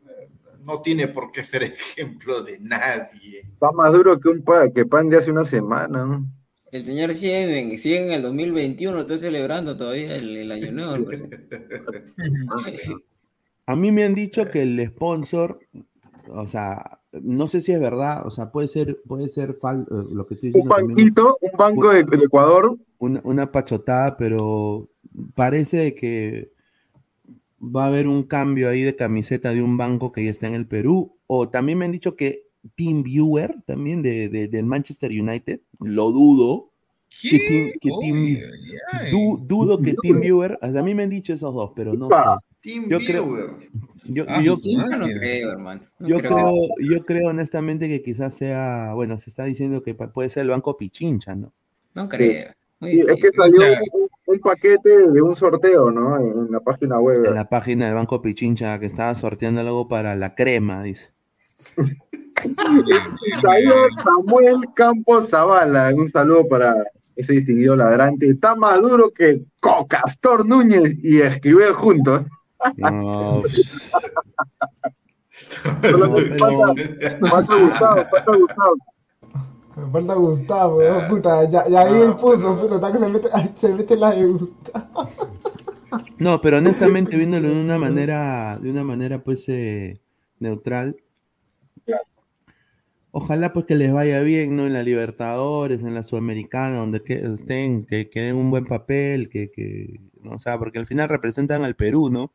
no 0.64 0.80
tiene 0.82 1.08
por 1.08 1.32
qué 1.32 1.42
ser 1.42 1.62
ejemplo 1.96 2.42
de 2.42 2.58
nadie. 2.60 3.40
Está 3.52 3.70
más 3.72 3.92
duro 3.92 4.18
que 4.20 4.28
un 4.28 4.42
pa- 4.42 4.70
que 4.70 4.84
pan 4.86 5.08
de 5.08 5.18
hace 5.18 5.30
una 5.30 5.44
semana, 5.44 6.04
¿no? 6.04 6.26
El 6.72 6.84
señor 6.84 7.12
sigue 7.14 7.58
en, 7.72 7.78
sigue 7.80 8.06
en 8.06 8.12
el 8.12 8.22
2021, 8.22 9.00
está 9.00 9.18
celebrando 9.18 9.76
todavía 9.76 10.14
el, 10.14 10.36
el 10.36 10.52
año 10.52 10.70
nuevo. 10.70 11.10
A 13.66 13.76
mí 13.76 13.92
me 13.92 14.04
han 14.04 14.14
dicho 14.14 14.48
que 14.48 14.62
el 14.62 14.86
sponsor, 14.88 15.60
o 16.28 16.46
sea, 16.46 17.00
no 17.12 17.48
sé 17.48 17.60
si 17.60 17.72
es 17.72 17.80
verdad, 17.80 18.26
o 18.26 18.30
sea, 18.30 18.50
puede 18.50 18.68
ser, 18.68 19.00
puede 19.06 19.28
ser 19.28 19.54
fal- 19.56 19.86
eh, 19.90 20.08
lo 20.12 20.26
que 20.26 20.34
estoy 20.34 20.50
Un 20.50 20.52
diciendo. 20.54 20.74
también, 20.76 20.96
banquito, 21.14 21.38
un 21.40 21.58
banco 21.58 21.88
de, 21.90 22.04
de 22.04 22.24
Ecuador. 22.24 22.76
una, 22.98 23.20
una 23.24 23.50
pachotada, 23.52 24.16
pero 24.16 24.88
parece 25.34 25.94
que 25.94 26.52
va 27.62 27.84
a 27.84 27.86
haber 27.88 28.08
un 28.08 28.22
cambio 28.22 28.68
ahí 28.68 28.82
de 28.82 28.96
camiseta 28.96 29.52
de 29.52 29.62
un 29.62 29.76
banco 29.76 30.12
que 30.12 30.24
ya 30.24 30.30
está 30.30 30.46
en 30.46 30.54
el 30.54 30.66
Perú. 30.66 31.16
O 31.26 31.48
también 31.48 31.78
me 31.78 31.84
han 31.84 31.92
dicho 31.92 32.16
que 32.16 32.44
Team 32.76 33.02
Viewer, 33.02 33.62
también 33.66 34.02
de, 34.02 34.28
de- 34.28 34.48
del 34.48 34.64
Manchester 34.66 35.10
United, 35.10 35.60
lo 35.78 36.10
dudo. 36.10 36.70
Que 37.20 37.38
Team, 37.38 37.70
que 37.80 37.90
Team- 37.90 38.38
du- 39.10 39.38
dudo 39.46 39.80
que 39.80 39.94
Team 40.00 40.20
Viewer, 40.20 40.58
o 40.62 40.70
sea, 40.70 40.80
a 40.80 40.84
mí 40.84 40.94
me 40.94 41.02
han 41.02 41.10
dicho 41.10 41.32
esos 41.32 41.52
dos, 41.54 41.72
pero 41.74 41.92
no 41.94 42.08
sé. 42.08 42.14
Team 42.62 42.88
Yo 42.88 42.98
creo- 42.98 43.24
Viewer. 43.26 43.50
Yo, 44.04 44.24
Ah, 44.28 44.40
yo- 44.42 44.56
sí, 44.56 44.76
yo 44.76 44.82
no 44.96 45.06
creo, 45.06 45.80
yo 46.00 46.18
creo. 46.18 46.20
creo, 46.20 46.54
yo 46.90 47.04
creo 47.04 47.28
honestamente 47.30 47.88
que 47.88 48.02
quizás 48.02 48.34
sea, 48.34 48.92
bueno, 48.94 49.18
se 49.18 49.30
está 49.30 49.44
diciendo 49.44 49.82
que 49.82 49.94
puede 49.94 50.28
ser 50.28 50.42
el 50.42 50.50
banco 50.50 50.76
Pichincha, 50.76 51.34
¿no? 51.34 51.52
No 51.94 52.08
creo. 52.08 52.52
Muy 52.80 52.90
Sí, 52.90 53.04
es 53.06 53.22
que 53.22 53.30
salió 53.32 53.60
un, 53.92 54.08
un 54.26 54.40
paquete 54.40 55.08
de 55.08 55.22
un 55.22 55.36
sorteo, 55.36 55.90
¿no? 55.90 56.18
En, 56.18 56.46
en 56.46 56.50
la 56.50 56.60
página 56.60 56.98
web. 56.98 57.24
En 57.26 57.34
la 57.34 57.48
página 57.48 57.86
del 57.86 57.94
banco 57.94 58.22
Pichincha 58.22 58.78
que 58.78 58.86
estaba 58.86 59.14
sorteando 59.14 59.60
algo 59.60 59.86
para 59.88 60.16
la 60.16 60.34
crema, 60.34 60.82
dice. 60.82 61.12
Salió 63.42 63.74
Samuel 64.02 64.60
Campos 64.74 65.28
Zavala. 65.28 65.92
Un 65.94 66.08
saludo 66.08 66.48
para 66.48 66.74
ese 67.16 67.34
distinguido 67.34 67.76
ladrante. 67.76 68.28
Está 68.28 68.56
más 68.56 68.80
duro 68.80 69.10
que 69.10 69.42
Cocastor 69.60 70.46
Núñez 70.46 70.94
y 71.02 71.20
Esquivel 71.20 71.74
juntos. 71.74 72.22
No, 72.76 73.42
Falta 75.30 75.96
Gustavo, 76.06 76.64
falta 77.26 78.36
Gustavo. 78.36 78.76
Me 79.86 79.90
falta 79.90 80.14
Gustavo, 80.14 80.76
weón, 80.76 81.08
puta, 81.08 81.48
ya, 81.48 81.66
ya 81.68 81.80
ahí 81.80 82.02
él 82.02 82.14
puso, 82.16 82.56
puta, 82.56 82.76
está 82.76 82.92
que 82.92 82.98
se 82.98 83.08
mete, 83.08 83.28
se 83.56 83.72
mete 83.72 83.96
la 83.96 84.10
de 84.10 84.26
Gustavo. 84.26 85.08
No, 86.18 86.40
pero 86.40 86.58
honestamente 86.58 87.16
viéndolo 87.16 87.48
de 87.48 87.60
una 87.60 87.78
manera, 87.78 88.58
de 88.60 88.70
una 88.70 88.84
manera 88.84 89.24
pues 89.24 89.48
eh, 89.48 90.00
neutral. 90.38 90.96
Ojalá 93.12 93.52
pues 93.52 93.66
que 93.66 93.74
les 93.74 93.92
vaya 93.92 94.20
bien, 94.20 94.54
¿no? 94.54 94.66
En 94.66 94.72
la 94.72 94.84
Libertadores, 94.84 95.82
en 95.82 95.94
la 95.94 96.04
Sudamericana, 96.04 96.76
donde 96.76 97.02
que 97.02 97.14
estén, 97.14 97.84
que, 97.84 98.08
que 98.08 98.20
den 98.20 98.36
un 98.36 98.52
buen 98.52 98.66
papel, 98.66 99.28
que, 99.28 99.50
que, 99.50 100.00
¿no? 100.22 100.32
o 100.32 100.38
sea, 100.38 100.58
porque 100.60 100.78
al 100.78 100.86
final 100.86 101.08
representan 101.08 101.64
al 101.64 101.74
Perú, 101.74 102.08
¿no? 102.08 102.32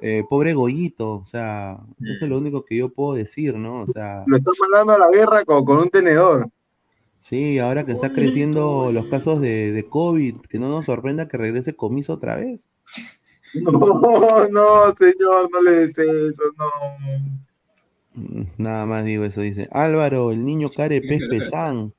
Eh, 0.00 0.24
pobre 0.28 0.54
Goyito, 0.54 1.18
o 1.18 1.26
sea, 1.26 1.78
eso 2.00 2.24
es 2.24 2.28
lo 2.28 2.38
único 2.38 2.64
que 2.64 2.74
yo 2.74 2.88
puedo 2.88 3.14
decir, 3.14 3.54
¿no? 3.54 3.82
O 3.82 3.86
sea, 3.86 4.24
Lo 4.26 4.38
están 4.38 4.54
mandando 4.60 4.94
a 4.94 4.98
la 4.98 5.16
guerra 5.16 5.44
con, 5.44 5.64
con 5.64 5.78
un 5.78 5.90
tenedor. 5.90 6.50
Sí, 7.20 7.60
ahora 7.60 7.86
que 7.86 7.92
está 7.92 8.12
creciendo 8.12 8.90
los 8.92 9.06
casos 9.06 9.40
de, 9.40 9.70
de 9.70 9.88
COVID, 9.88 10.38
que 10.48 10.58
no 10.58 10.68
nos 10.68 10.86
sorprenda 10.86 11.28
que 11.28 11.36
regrese 11.36 11.76
Comiso 11.76 12.14
otra 12.14 12.34
vez. 12.36 12.68
No, 13.52 14.44
no, 14.52 14.94
señor, 14.96 15.50
no 15.50 15.62
le 15.62 15.70
des 15.72 15.98
eso, 15.98 16.42
no. 16.56 16.70
Mm, 18.14 18.42
Nada 18.58 18.86
más 18.86 19.04
digo 19.04 19.24
eso, 19.24 19.40
dice 19.40 19.68
Álvaro, 19.72 20.30
el 20.30 20.44
niño 20.44 20.68
care 20.68 21.00
pez 21.00 21.20
pesán. 21.28 21.92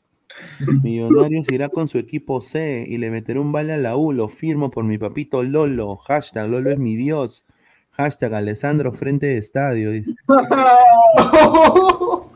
Millonarios 0.83 1.51
irá 1.51 1.67
con 1.69 1.87
su 1.89 1.97
equipo 1.97 2.41
C 2.41 2.85
y 2.87 2.97
le 2.97 3.11
meteré 3.11 3.39
un 3.39 3.51
vale 3.51 3.73
a 3.73 3.77
la 3.77 3.97
U, 3.97 4.13
lo 4.13 4.29
firmo 4.29 4.71
por 4.71 4.85
mi 4.85 4.97
papito 4.97 5.43
Lolo. 5.43 5.97
Hashtag 5.97 6.49
Lolo 6.49 6.71
es 6.71 6.79
mi 6.79 6.95
Dios. 6.95 7.45
Hashtag 7.91 8.33
Alessandro 8.33 8.93
frente 8.93 9.25
de 9.27 9.37
estadio. 9.37 9.91
dice. 9.91 10.15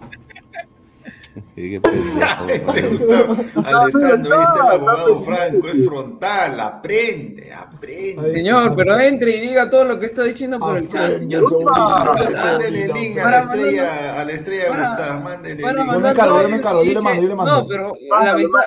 Qué- 1.53 1.69
qué 1.81 1.81
pendejo. 1.81 3.35
Alessandro, 3.63 4.39
viste 4.39 4.59
el 4.59 4.67
abogado 4.71 5.21
Franco, 5.21 5.67
es 5.67 5.85
frontal, 5.85 6.59
aprende, 6.59 7.51
aprende. 7.53 8.33
Señor, 8.33 8.73
pero 8.75 8.97
entre 8.99 9.35
y 9.37 9.41
diga 9.41 9.69
todo 9.69 9.83
lo 9.83 9.99
que 9.99 10.05
está 10.05 10.23
diciendo 10.23 10.57
por 10.59 10.77
el 10.77 10.87
chat, 10.87 11.17
señor. 11.17 11.43
Mándele 11.63 12.85
el 12.85 12.91
link 12.93 13.17
a 13.17 13.23
la 13.23 13.23
Para 13.23 13.39
estrella, 13.39 14.21
a 14.21 14.25
la 14.25 14.31
estrella 14.31 14.67
para- 14.69 14.89
Gustavo, 14.89 15.23
mándele 15.23 15.51
el 15.53 15.75
link. 15.75 15.85
mandar 15.85 16.11
encargo, 16.11 16.41
yo 16.41 16.49
me 16.49 16.55
encargo, 16.57 16.83
yo 16.83 16.93
le 16.93 17.01
mando, 17.01 17.21
yo 17.21 17.27
le 17.29 17.35
mando. 17.35 17.61
No, 17.61 17.67
pero 17.67 17.93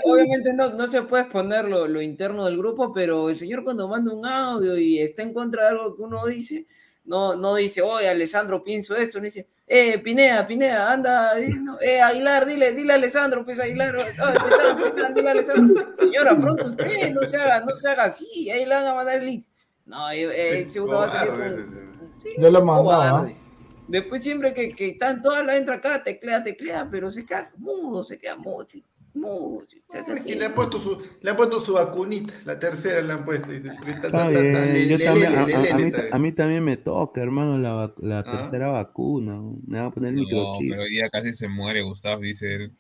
obviamente 0.05 0.53
no, 0.53 0.71
no 0.75 0.87
se 0.87 1.03
puede 1.03 1.23
exponer 1.25 1.65
lo, 1.67 1.87
lo 1.89 2.03
interno 2.03 2.45
del 2.45 2.59
grupo, 2.59 2.93
pero 2.93 3.31
el 3.31 3.39
señor 3.39 3.65
cuando 3.65 3.89
manda 3.89 4.13
un 4.13 4.27
audio 4.27 4.77
y 4.77 4.99
está 5.01 5.23
en 5.23 5.33
contra 5.33 5.63
de 5.65 5.69
algo 5.71 5.97
que 5.97 6.03
uno 6.03 6.27
dice, 6.27 6.67
no, 7.05 7.35
no 7.37 7.55
dice, 7.55 7.81
oye, 7.83 8.09
Alessandro, 8.09 8.63
pienso 8.63 8.95
esto, 8.95 9.19
no 9.19 9.25
dice, 9.25 9.47
eh, 9.69 9.99
Pineda, 9.99 10.47
Pineda, 10.47 10.93
anda, 10.93 11.33
eh, 11.39 12.01
Aguilar, 12.01 12.47
dile, 12.47 12.73
dile 12.73 12.93
a 12.95 12.97
Alessandro, 12.97 13.45
pues 13.45 13.61
Aguilar, 13.61 13.95
oh, 13.95 14.45
Pesán, 14.49 14.79
Pesán, 14.83 15.15
dile 15.15 15.29
a 15.29 15.33
Alessandro, 15.33 15.95
señor, 15.99 16.29
afronta 16.29 16.67
usted, 16.69 17.13
no 17.13 17.27
se 17.27 17.37
haga, 17.37 17.61
no 17.61 17.77
se 17.77 17.89
haga 17.91 18.05
así, 18.05 18.51
ahí 18.51 18.65
le 18.65 18.75
van 18.75 18.87
a 18.87 18.95
mandar 18.95 19.19
el 19.19 19.27
link. 19.27 19.47
No, 19.85 20.11
eh, 20.11 20.25
eh, 20.25 20.61
ese 20.61 20.81
uno 20.81 20.99
va 20.99 21.07
a 21.07 21.09
salir 21.09 21.33
con, 21.33 22.03
Yo 22.39 22.51
lo 22.51 22.65
mandaba. 22.65 23.29
Después 23.87 24.23
siempre 24.23 24.53
que, 24.53 24.73
que 24.73 24.93
tanto 24.93 25.31
habla, 25.31 25.57
entra 25.57 25.77
acá, 25.77 26.03
teclea, 26.03 26.43
teclea, 26.43 26.89
pero 26.91 27.11
se 27.11 27.25
queda 27.25 27.51
mudo, 27.57 28.05
se 28.05 28.19
queda 28.19 28.37
mudo, 28.37 28.65
chico, 28.65 28.89
que 30.25 30.37
le 30.37 30.47
han 30.47 30.55
puesto 30.55 30.79
su, 30.79 30.99
le 31.21 31.31
han 31.31 31.37
puesto 31.37 31.59
su 31.61 31.73
vacunita, 31.75 32.35
la 32.45 32.59
tercera 32.59 33.01
le 33.01 33.13
han 33.13 33.25
puesto. 33.25 33.51
a, 36.13 36.19
mí, 36.19 36.33
también 36.33 36.65
me 36.65 36.77
toca, 36.77 37.21
hermano, 37.23 37.59
la, 37.59 37.73
vac- 37.75 37.99
la 37.99 38.21
Ah. 38.21 38.25
tercera 38.25 38.69
vacuna. 38.71 39.41
Me 39.67 39.79
van 39.79 39.87
a 39.89 39.91
poner 39.91 40.11
el 40.11 40.17
No, 40.17 40.23
microchip. 40.23 40.71
pero 40.71 40.83
hoy 40.83 40.91
día 40.91 41.09
casi 41.11 41.33
se 41.35 41.49
muere 41.49 41.83
Gustavo, 41.83 42.21
dice 42.21 42.55
él 42.55 42.73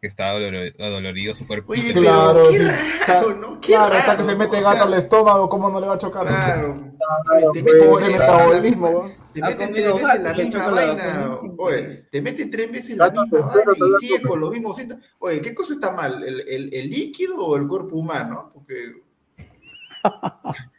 que 0.00 0.08
está 0.08 0.32
dolor- 0.34 0.74
adolorido 0.80 1.34
su 1.34 1.46
cuerpo. 1.46 1.72
Oye, 1.72 1.92
Claro, 1.92 2.42
qué 2.50 2.58
sí. 2.58 2.64
raro, 3.06 3.34
¿no? 3.36 3.60
Qué 3.60 3.68
Claro, 3.72 3.94
está 3.94 4.16
que 4.16 4.24
se 4.24 4.34
mete 4.34 4.56
o 4.58 4.60
gato 4.62 4.72
sea, 4.78 4.82
al 4.84 4.94
estómago, 4.94 5.48
¿cómo 5.48 5.70
no 5.70 5.80
le 5.80 5.86
va 5.86 5.94
a 5.94 5.98
chocar? 5.98 6.26
Claro. 6.26 6.76
Claro, 6.76 7.50
Oye, 7.52 7.62
te 7.62 7.70
tres 7.70 7.82
el 8.06 8.12
metabolismo. 8.12 9.12
Te 9.32 9.40
meten 9.40 9.72
tres 9.72 9.92
veces 9.92 10.02
la 10.02 10.16
gato, 10.18 10.36
le 10.38 10.44
misma 10.44 10.66
la 10.66 10.70
vaina. 10.70 11.30
Oye, 11.58 12.04
te 12.10 12.22
meten 12.22 12.50
tres 12.50 12.72
veces 12.72 12.96
la 12.96 13.10
misma 13.10 13.40
vaina 13.40 13.72
y 13.76 13.92
sigue 14.00 14.22
con 14.22 14.40
los 14.40 14.50
mismos 14.50 14.76
síntomas. 14.76 15.04
Oye, 15.18 15.40
¿qué 15.40 15.54
cosa 15.54 15.72
está 15.74 15.94
mal? 15.94 16.22
¿El, 16.22 16.40
el, 16.48 16.74
el 16.74 16.90
líquido 16.90 17.38
o 17.38 17.56
el 17.56 17.66
cuerpo 17.66 17.96
humano? 17.96 18.50
Porque. 18.52 18.92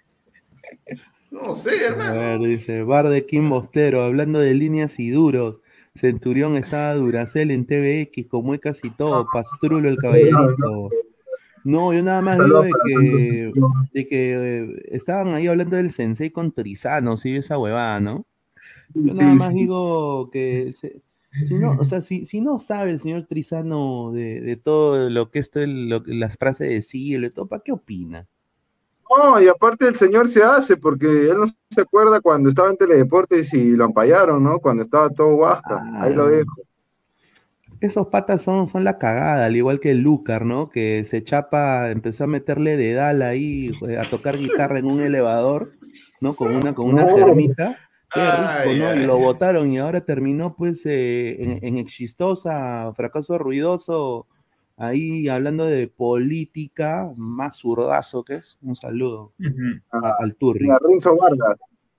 No 1.31 1.55
sé, 1.55 1.71
A 1.71 1.87
hermano. 1.89 2.19
ver, 2.19 2.39
dice 2.41 2.83
Bar 2.83 3.09
de 3.09 3.25
Kim 3.25 3.49
Bostero, 3.49 4.03
hablando 4.03 4.39
de 4.39 4.53
líneas 4.53 4.99
y 4.99 5.09
duros. 5.09 5.61
Centurión 5.95 6.57
estaba 6.57 6.93
Duracel 6.93 7.49
en 7.49 7.65
TVX, 7.65 8.27
como 8.27 8.53
es 8.53 8.59
casi 8.59 8.91
todo. 8.91 9.25
Pastrulo 9.33 9.89
el 9.89 9.97
caballerito. 9.97 10.89
No, 11.63 11.91
yo 11.93 12.03
nada 12.03 12.21
más 12.21 12.37
digo 12.37 12.61
de 12.61 12.71
que, 12.85 13.51
de 13.93 14.07
que 14.07 14.33
eh, 14.35 14.83
estaban 14.91 15.29
ahí 15.33 15.47
hablando 15.47 15.75
del 15.77 15.91
sensei 15.91 16.29
con 16.29 16.51
Torizano, 16.51 17.17
sí, 17.17 17.35
esa 17.35 17.57
huevada, 17.57 17.99
¿no? 17.99 18.27
Yo 18.95 19.13
nada 19.13 19.33
más 19.35 19.53
digo 19.53 20.29
que 20.31 20.73
se- 20.75 21.01
si 21.47 21.55
no, 21.55 21.71
o 21.79 21.85
sea, 21.85 22.01
si, 22.01 22.25
si 22.27 22.41
no 22.41 22.59
sabe 22.59 22.91
el 22.91 22.99
señor 22.99 23.25
Trizano 23.25 24.11
de, 24.11 24.39
de 24.41 24.55
todo 24.55 25.09
lo 25.09 25.31
que 25.31 25.39
esto, 25.39 25.59
lo, 25.65 26.03
las 26.05 26.37
frases 26.37 26.69
de 26.69 26.81
siglo 26.83 27.25
y 27.25 27.31
todo, 27.31 27.47
¿para 27.47 27.63
qué 27.63 27.71
opina? 27.71 28.27
No, 29.09 29.41
y 29.41 29.47
aparte 29.47 29.87
el 29.87 29.95
señor 29.95 30.27
se 30.27 30.43
hace, 30.43 30.77
porque 30.77 31.05
él 31.07 31.37
no 31.37 31.45
se 31.69 31.81
acuerda 31.81 32.21
cuando 32.21 32.49
estaba 32.49 32.69
en 32.69 32.77
Teledeportes 32.77 33.53
y 33.53 33.71
lo 33.71 33.85
ampallaron, 33.85 34.43
¿no? 34.43 34.59
Cuando 34.59 34.83
estaba 34.83 35.09
todo 35.09 35.35
Huasca. 35.35 35.83
Ahí 36.01 36.13
lo 36.13 36.27
dejo. 36.29 36.61
Esos 37.79 38.07
patas 38.07 38.41
son, 38.41 38.67
son 38.69 38.83
la 38.85 38.97
cagada, 38.97 39.45
al 39.45 39.55
igual 39.55 39.79
que 39.79 39.91
el 39.91 39.99
Lucar, 39.99 40.45
¿no? 40.45 40.69
Que 40.69 41.03
se 41.03 41.21
chapa, 41.23 41.91
empezó 41.91 42.23
a 42.23 42.27
meterle 42.27 42.77
dedal 42.77 43.21
ahí, 43.21 43.71
eh, 43.87 43.97
a 43.97 44.03
tocar 44.03 44.37
guitarra 44.37 44.79
en 44.79 44.85
un 44.85 45.01
elevador, 45.01 45.73
¿no? 46.21 46.33
Con 46.33 46.55
una, 46.55 46.73
con 46.73 46.87
una 46.89 47.03
No. 47.03 47.15
germita. 47.17 47.77
Qué 48.13 48.21
rico, 48.21 48.43
Ay, 48.47 48.79
¿no? 48.79 48.87
ay. 48.89 48.99
Y 48.99 49.05
lo 49.05 49.17
votaron 49.17 49.71
y 49.71 49.79
ahora 49.79 50.05
terminó, 50.05 50.55
pues, 50.55 50.85
eh, 50.85 51.41
en, 51.43 51.59
en 51.61 51.77
exchistosa, 51.77 52.91
fracaso 52.95 53.37
ruidoso, 53.37 54.27
ahí 54.77 55.27
hablando 55.29 55.65
de 55.65 55.87
política, 55.87 57.11
más 57.15 57.57
zurdazo 57.57 58.23
que 58.23 58.35
es. 58.35 58.57
Un 58.61 58.75
saludo 58.75 59.33
a- 59.91 60.15
al 60.19 60.35
Turri. 60.35 60.67
Renzo 60.67 61.15
Vargas. 61.15 61.57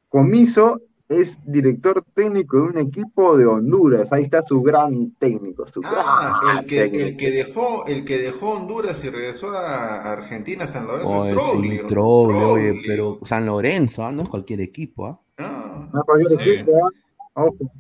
Comiso 0.09 0.81
es 1.09 1.39
director 1.45 2.03
técnico 2.15 2.57
de 2.59 2.63
un 2.63 2.79
equipo 2.79 3.37
de 3.37 3.45
Honduras. 3.47 4.13
Ahí 4.13 4.23
está 4.23 4.43
su 4.43 4.63
gran 4.63 5.11
técnico, 5.19 5.67
su 5.67 5.81
Ah, 5.85 6.41
gran 6.43 6.59
el 6.59 6.67
que, 6.67 6.85
el 6.85 7.17
que 7.17 7.31
dejó, 7.31 7.87
el 7.87 8.05
que 8.05 8.19
dejó 8.19 8.53
Honduras 8.55 9.05
y 9.05 9.11
regresó 9.11 9.51
a 9.51 10.13
Argentina, 10.13 10.67
San 10.67 10.87
Lorenzo, 10.87 11.11
Oh, 11.11 11.25
es 11.27 11.33
el 11.33 11.39
Troglio. 11.39 11.83
sí, 11.83 11.89
Troglio, 11.89 12.49
oye, 12.53 12.83
pero 12.87 13.19
San 13.23 13.45
Lorenzo, 13.47 14.05
¿ah? 14.07 14.13
no 14.13 14.23
es 14.23 14.29
cualquier 14.29 14.61
equipo, 14.61 15.07
¿ah? 15.07 15.21
Ah, 15.39 15.91
No, 15.93 16.05
sí. 16.39 16.57
¿ah? 16.61 16.89
Ojo, 17.35 17.73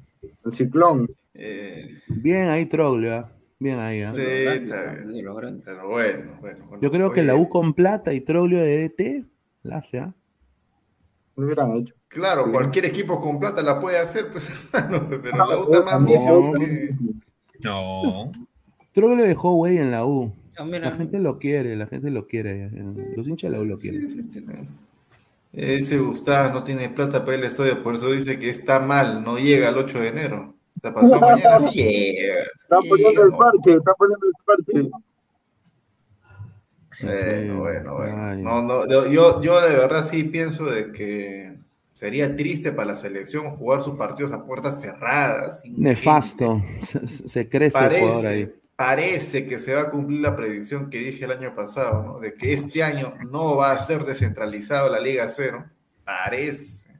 el 0.45 0.53
ciclón. 0.53 1.09
Eh, 1.35 1.99
Bien 2.09 2.49
ahí 2.49 2.67
Troglio, 2.67 3.15
¿ah? 3.15 3.31
bien 3.59 3.79
ahí. 3.79 4.03
¿ah? 4.03 4.11
sí, 4.11 4.21
está 4.21 4.95
bien. 4.95 5.25
Pero 5.65 5.89
bueno, 5.89 6.37
bueno. 6.41 6.67
bueno. 6.69 6.83
Yo 6.83 6.91
creo 6.91 7.13
que 7.13 7.23
la 7.23 7.37
U 7.37 7.49
con 7.49 7.75
plata 7.75 8.13
y 8.13 8.21
Troglio 8.21 8.59
de 8.61 8.89
DT 8.89 9.25
la 9.63 9.79
hace, 9.79 9.99
¿ah? 9.99 10.15
Hecho. 11.37 11.95
Claro, 12.09 12.53
cualquier 12.53 12.85
equipo 12.87 13.21
con 13.21 13.41
plata 13.41 13.61
la 13.63 13.81
puede 13.81 13.99
hacer, 13.99 14.27
pues 14.31 14.51
hermano, 14.73 15.09
pero 15.09 15.43
Ah, 15.43 15.47
la 15.49 15.59
U 15.59 15.73
está 15.73 15.99
más 15.99 16.27
no. 16.27 16.53
que... 16.53 16.95
No. 17.61 18.31
Troglio 18.93 19.25
dejó 19.25 19.55
güey 19.55 19.79
en 19.79 19.91
la 19.91 20.07
U. 20.07 20.33
No. 20.57 20.65
La 20.67 20.93
gente 20.93 21.19
lo 21.19 21.39
quiere, 21.41 21.75
la 21.75 21.87
gente 21.89 22.11
lo 22.11 22.27
quiere. 22.29 22.71
Los 23.17 23.27
hinchas 23.27 23.51
de 23.51 23.57
la 23.57 23.63
U 23.63 23.67
lo 23.67 23.77
quieren. 23.77 24.09
Sí, 24.09 24.23
sí, 24.31 24.45
Ese 25.57 25.99
Gustavo 25.99 26.53
no 26.53 26.65
tiene 26.65 26.89
plata 26.89 27.25
para 27.25 27.37
al 27.37 27.45
estadio, 27.45 27.83
por 27.83 27.95
eso 27.95 28.11
dice 28.11 28.39
que 28.39 28.51
está 28.51 28.81
mal, 28.81 29.23
no 29.23 29.39
llega 29.39 29.69
el 29.69 29.79
8 29.79 30.01
de 30.01 30.09
enero. 30.09 30.55
La 30.83 30.93
pasó 30.93 31.21
mañana, 31.21 31.59
sí 31.59 31.83
llega. 31.83 32.43
Está 32.55 32.81
sí 32.83 32.89
poniendo 32.89 33.23
el 33.23 33.31
no. 33.31 33.39
parche, 33.39 33.73
está 33.75 33.95
poniendo 33.95 34.27
el 34.27 34.33
parche. 34.45 34.91
Bueno, 37.03 37.61
bueno, 37.61 37.95
bueno. 37.95 38.37
No, 38.37 38.63
no, 38.63 39.09
yo, 39.11 39.41
yo, 39.43 39.61
de 39.61 39.77
verdad 39.77 40.03
sí 40.03 40.25
pienso 40.25 40.65
de 40.67 40.93
que 40.93 41.55
Sería 41.95 42.35
triste 42.35 42.73
para 42.73 42.89
la 42.91 42.97
selección 42.97 43.51
jugar 43.51 43.81
sus 43.81 43.95
partidos 43.95 44.33
a 44.33 44.45
puertas 44.45 44.81
cerradas. 44.81 45.63
Nefasto. 45.65 46.61
Se, 46.81 47.07
se 47.07 47.49
crece 47.49 47.79
el 47.79 48.01
jugador 48.01 48.27
ahí. 48.27 48.53
Parece, 48.77 49.47
que 49.47 49.59
se 49.61 49.73
va 49.75 49.83
a 49.83 49.91
cumplir 49.91 50.21
la 50.21 50.35
predicción 50.35 50.91
que 50.91 50.99
dije 50.99 51.25
el 51.25 51.31
año 51.33 51.55
pasado, 51.55 52.03
¿no? 52.03 52.19
De 52.19 52.35
que 52.35 52.53
este 52.53 52.83
año 52.83 53.13
no 53.31 53.57
va 53.57 53.71
a 53.73 53.79
ser 53.79 54.05
descentralizado 54.05 54.89
la 54.91 54.99
Liga 55.01 55.29
Cero. 55.29 55.65
Parece. 56.05 56.91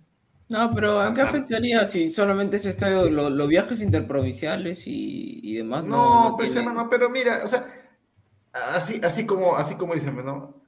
No, 0.49 0.73
pero 0.75 1.01
¿a 1.01 1.13
qué 1.15 1.23
afectaría 1.23 1.85
si 1.87 2.11
solamente 2.11 2.57
es 2.57 2.67
estadio, 2.67 3.09
lo- 3.11 3.31
los 3.31 3.49
viajes 3.49 3.81
interprovinciales 3.81 4.87
y, 4.87 5.41
y 5.43 5.57
demás? 5.57 5.85
No, 5.85 6.31
no 6.31 6.37
pues 6.37 6.53
tiene- 6.53 6.69
hermano, 6.69 6.89
pero 6.89 7.11
mira, 7.11 7.41
o 7.45 7.49
sea, 7.49 7.67
así, 8.53 9.01
así 9.03 9.27
como, 9.27 9.57
así 9.57 9.75
como 9.77 9.95
dicen, 9.95 10.17
¿no? 10.25 10.63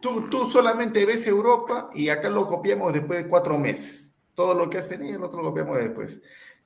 Tú, 0.00 0.28
tú 0.28 0.46
solamente 0.50 1.04
ves 1.06 1.26
Europa 1.26 1.88
y 1.94 2.08
acá 2.10 2.28
lo 2.28 2.46
copiamos 2.46 2.92
después 2.92 3.22
de 3.22 3.28
cuatro 3.28 3.58
meses. 3.58 4.10
Todo 4.34 4.54
lo 4.54 4.68
que 4.68 4.78
hacen 4.78 5.02
ellos, 5.02 5.18
nosotros 5.18 5.42
lo 5.44 5.48
copiamos 5.50 5.78
después. 5.78 6.20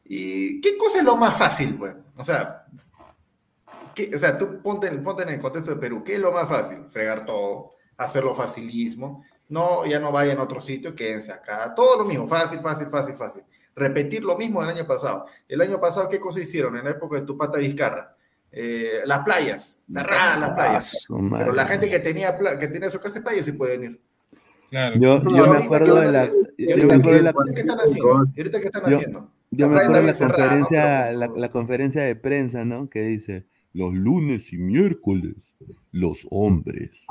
¿Y 0.04 0.60
qué 0.60 0.76
cosa 0.76 0.98
es 0.98 1.04
lo 1.04 1.16
más 1.16 1.36
fácil, 1.36 1.74
pues? 1.76 1.94
O 2.16 2.24
sea, 2.24 2.64
¿qué- 4.06 4.14
o 4.14 4.18
sea, 4.18 4.38
tú 4.38 4.60
ponte, 4.62 4.86
en- 4.86 5.02
ponte 5.02 5.24
en 5.24 5.30
el 5.30 5.40
contexto 5.40 5.72
de 5.72 5.80
Perú. 5.80 6.02
¿Qué 6.04 6.14
es 6.14 6.20
lo 6.20 6.30
más 6.32 6.48
fácil? 6.48 6.84
Fregar 6.88 7.24
todo, 7.26 7.74
hacerlo 7.96 8.34
facilismo. 8.34 9.24
No, 9.48 9.84
ya 9.86 9.98
no 9.98 10.12
vayan 10.12 10.38
a 10.38 10.42
otro 10.42 10.60
sitio, 10.60 10.94
quédense 10.94 11.32
acá. 11.32 11.74
Todo 11.74 11.98
lo 11.98 12.04
mismo, 12.04 12.26
fácil, 12.28 12.60
fácil, 12.60 12.88
fácil, 12.88 13.16
fácil. 13.16 13.42
Repetir 13.74 14.22
lo 14.24 14.36
mismo 14.36 14.60
del 14.60 14.70
año 14.76 14.86
pasado. 14.86 15.26
El 15.48 15.60
año 15.60 15.80
pasado, 15.80 16.08
¿qué 16.08 16.20
cosa 16.20 16.40
hicieron 16.40 16.76
en 16.76 16.84
la 16.84 16.90
época 16.90 17.16
de 17.18 17.22
Tupata 17.26 17.58
Vizcarra? 17.58 18.14
Eh, 18.52 19.02
las 19.04 19.20
playas, 19.24 19.78
cerradas 19.90 20.40
las 20.40 20.50
Ah, 20.50 20.54
playas. 20.54 21.06
Pero 21.08 21.52
la 21.52 21.64
gente 21.66 21.88
que 21.90 21.98
tenía, 21.98 22.36
que 22.58 22.68
tenía 22.68 22.90
su 22.90 22.98
casa 23.00 23.16
de 23.16 23.22
playa 23.22 23.42
sí 23.44 23.52
pueden 23.52 23.84
ir. 23.84 24.00
Yo, 24.98 25.16
Y 25.26 25.36
yo 25.36 25.46
me 25.46 25.64
acuerdo 25.64 25.94
¿qué 25.94 26.00
de 26.06 26.12
la. 26.12 26.26
Yo 26.26 26.70
ahorita 26.70 26.86
me 26.86 26.94
acuerdo 26.94 27.16
de 27.18 27.22
la. 27.22 27.32
qué- 27.32 27.54
qué 27.54 27.60
están 27.60 27.78
haciendo? 27.80 28.24
¿Y 28.34 28.40
ahorita 28.40 28.60
qué 28.60 28.66
están 28.66 28.82
Yo, 28.90 28.96
haciendo? 28.96 29.30
yo 29.50 29.68
me 29.68 29.76
acuerdo 29.76 29.94
de 29.94 30.02
la 30.02 30.18
conferencia, 30.18 31.12
la, 31.12 31.26
la 31.34 31.50
conferencia 31.50 32.02
de 32.02 32.16
prensa, 32.16 32.64
¿no? 32.66 32.88
Que 32.90 33.00
dice, 33.02 33.46
los 33.72 33.94
lunes 33.94 34.52
y 34.52 34.58
miércoles, 34.58 35.56
los 35.92 36.26
hombres. 36.30 37.06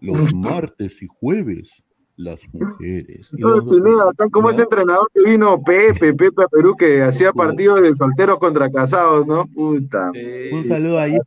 Los 0.00 0.32
martes 0.34 1.02
y 1.02 1.06
jueves, 1.06 1.82
las 2.16 2.42
mujeres. 2.52 3.30
Y 3.36 3.40
No, 3.40 3.56
los 3.56 3.64
Pineda, 3.64 4.10
están 4.10 4.30
como 4.30 4.50
ese 4.50 4.62
entrenador 4.62 5.10
que 5.12 5.30
vino 5.30 5.62
Pepe, 5.62 6.14
Pepe 6.14 6.44
a 6.44 6.48
Perú, 6.48 6.74
que 6.76 7.02
hacía 7.02 7.32
partidos 7.32 7.82
de 7.82 7.94
solteros 7.94 8.38
contra 8.38 8.70
casados, 8.70 9.26
¿no? 9.26 9.46
Puta. 9.46 10.10
Un 10.52 10.64
saludo 10.64 10.98
ahí, 10.98 11.18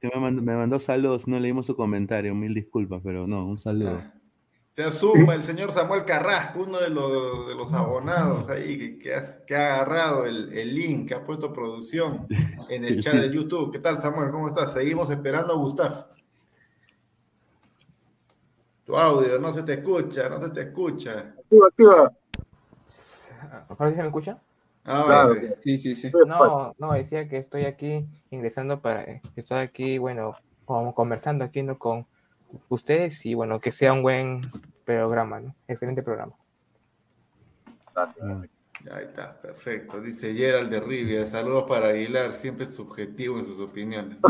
que 0.00 0.10
me 0.14 0.20
mandó, 0.20 0.42
me 0.42 0.56
mandó 0.56 0.78
saludos, 0.78 1.28
no 1.28 1.38
leímos 1.38 1.66
su 1.66 1.76
comentario, 1.76 2.34
mil 2.34 2.54
disculpas, 2.54 3.00
pero 3.04 3.26
no, 3.26 3.46
un 3.46 3.58
saludo. 3.58 4.02
Se 4.74 4.82
asuma 4.82 5.36
el 5.36 5.44
señor 5.44 5.70
Samuel 5.70 6.04
Carrasco, 6.04 6.62
uno 6.62 6.80
de 6.80 6.90
los, 6.90 7.46
de 7.46 7.54
los 7.54 7.72
abonados 7.72 8.48
ahí, 8.48 8.76
que, 8.76 8.98
que 8.98 9.14
ha, 9.14 9.44
que 9.44 9.54
ha 9.54 9.74
agarrado 9.76 10.26
el, 10.26 10.52
el 10.52 10.74
link, 10.74 11.06
que 11.06 11.14
ha 11.14 11.22
puesto 11.22 11.52
producción 11.52 12.26
en 12.68 12.84
el 12.84 13.00
chat 13.00 13.14
de 13.14 13.30
YouTube. 13.32 13.70
¿Qué 13.70 13.78
tal, 13.78 13.98
Samuel? 13.98 14.32
¿Cómo 14.32 14.48
estás? 14.48 14.72
Seguimos 14.72 15.08
esperando 15.10 15.52
a 15.52 15.56
Gustav. 15.56 16.08
Tu 18.84 18.96
audio 18.96 19.38
no 19.38 19.52
se 19.52 19.62
te 19.62 19.74
escucha, 19.74 20.28
no 20.28 20.40
se 20.40 20.50
te 20.50 20.62
escucha. 20.62 21.34
Activa, 21.38 21.66
activa. 21.68 22.12
¿Ahora 23.68 23.90
sí 23.90 23.94
se 23.94 24.02
me 24.02 24.08
escucha? 24.08 24.42
Claro. 24.82 25.34
sí. 25.34 25.48
Sí, 25.60 25.78
sí, 25.78 25.94
sí. 25.94 26.12
No, 26.26 26.74
no, 26.76 26.92
decía 26.94 27.28
que 27.28 27.38
estoy 27.38 27.66
aquí 27.66 28.08
ingresando 28.30 28.80
para, 28.80 29.22
estoy 29.36 29.58
aquí, 29.58 29.98
bueno, 29.98 30.34
conversando 30.64 31.44
aquí, 31.44 31.62
¿no? 31.62 31.78
Con 31.78 32.08
ustedes 32.68 33.24
y, 33.26 33.34
bueno, 33.34 33.60
que 33.60 33.72
sea 33.72 33.92
un 33.92 34.02
buen 34.02 34.50
programa, 34.84 35.40
¿no? 35.40 35.54
Excelente 35.68 36.02
programa. 36.02 36.32
Ahí 37.96 39.04
está, 39.04 39.40
perfecto. 39.40 40.00
Dice 40.00 40.34
Gerald 40.34 40.70
de 40.70 40.80
Rivia. 40.80 41.26
Saludos 41.26 41.64
para 41.68 41.88
Aguilar, 41.88 42.34
siempre 42.34 42.66
subjetivo 42.66 43.38
en 43.38 43.44
sus 43.44 43.60
opiniones. 43.60 44.18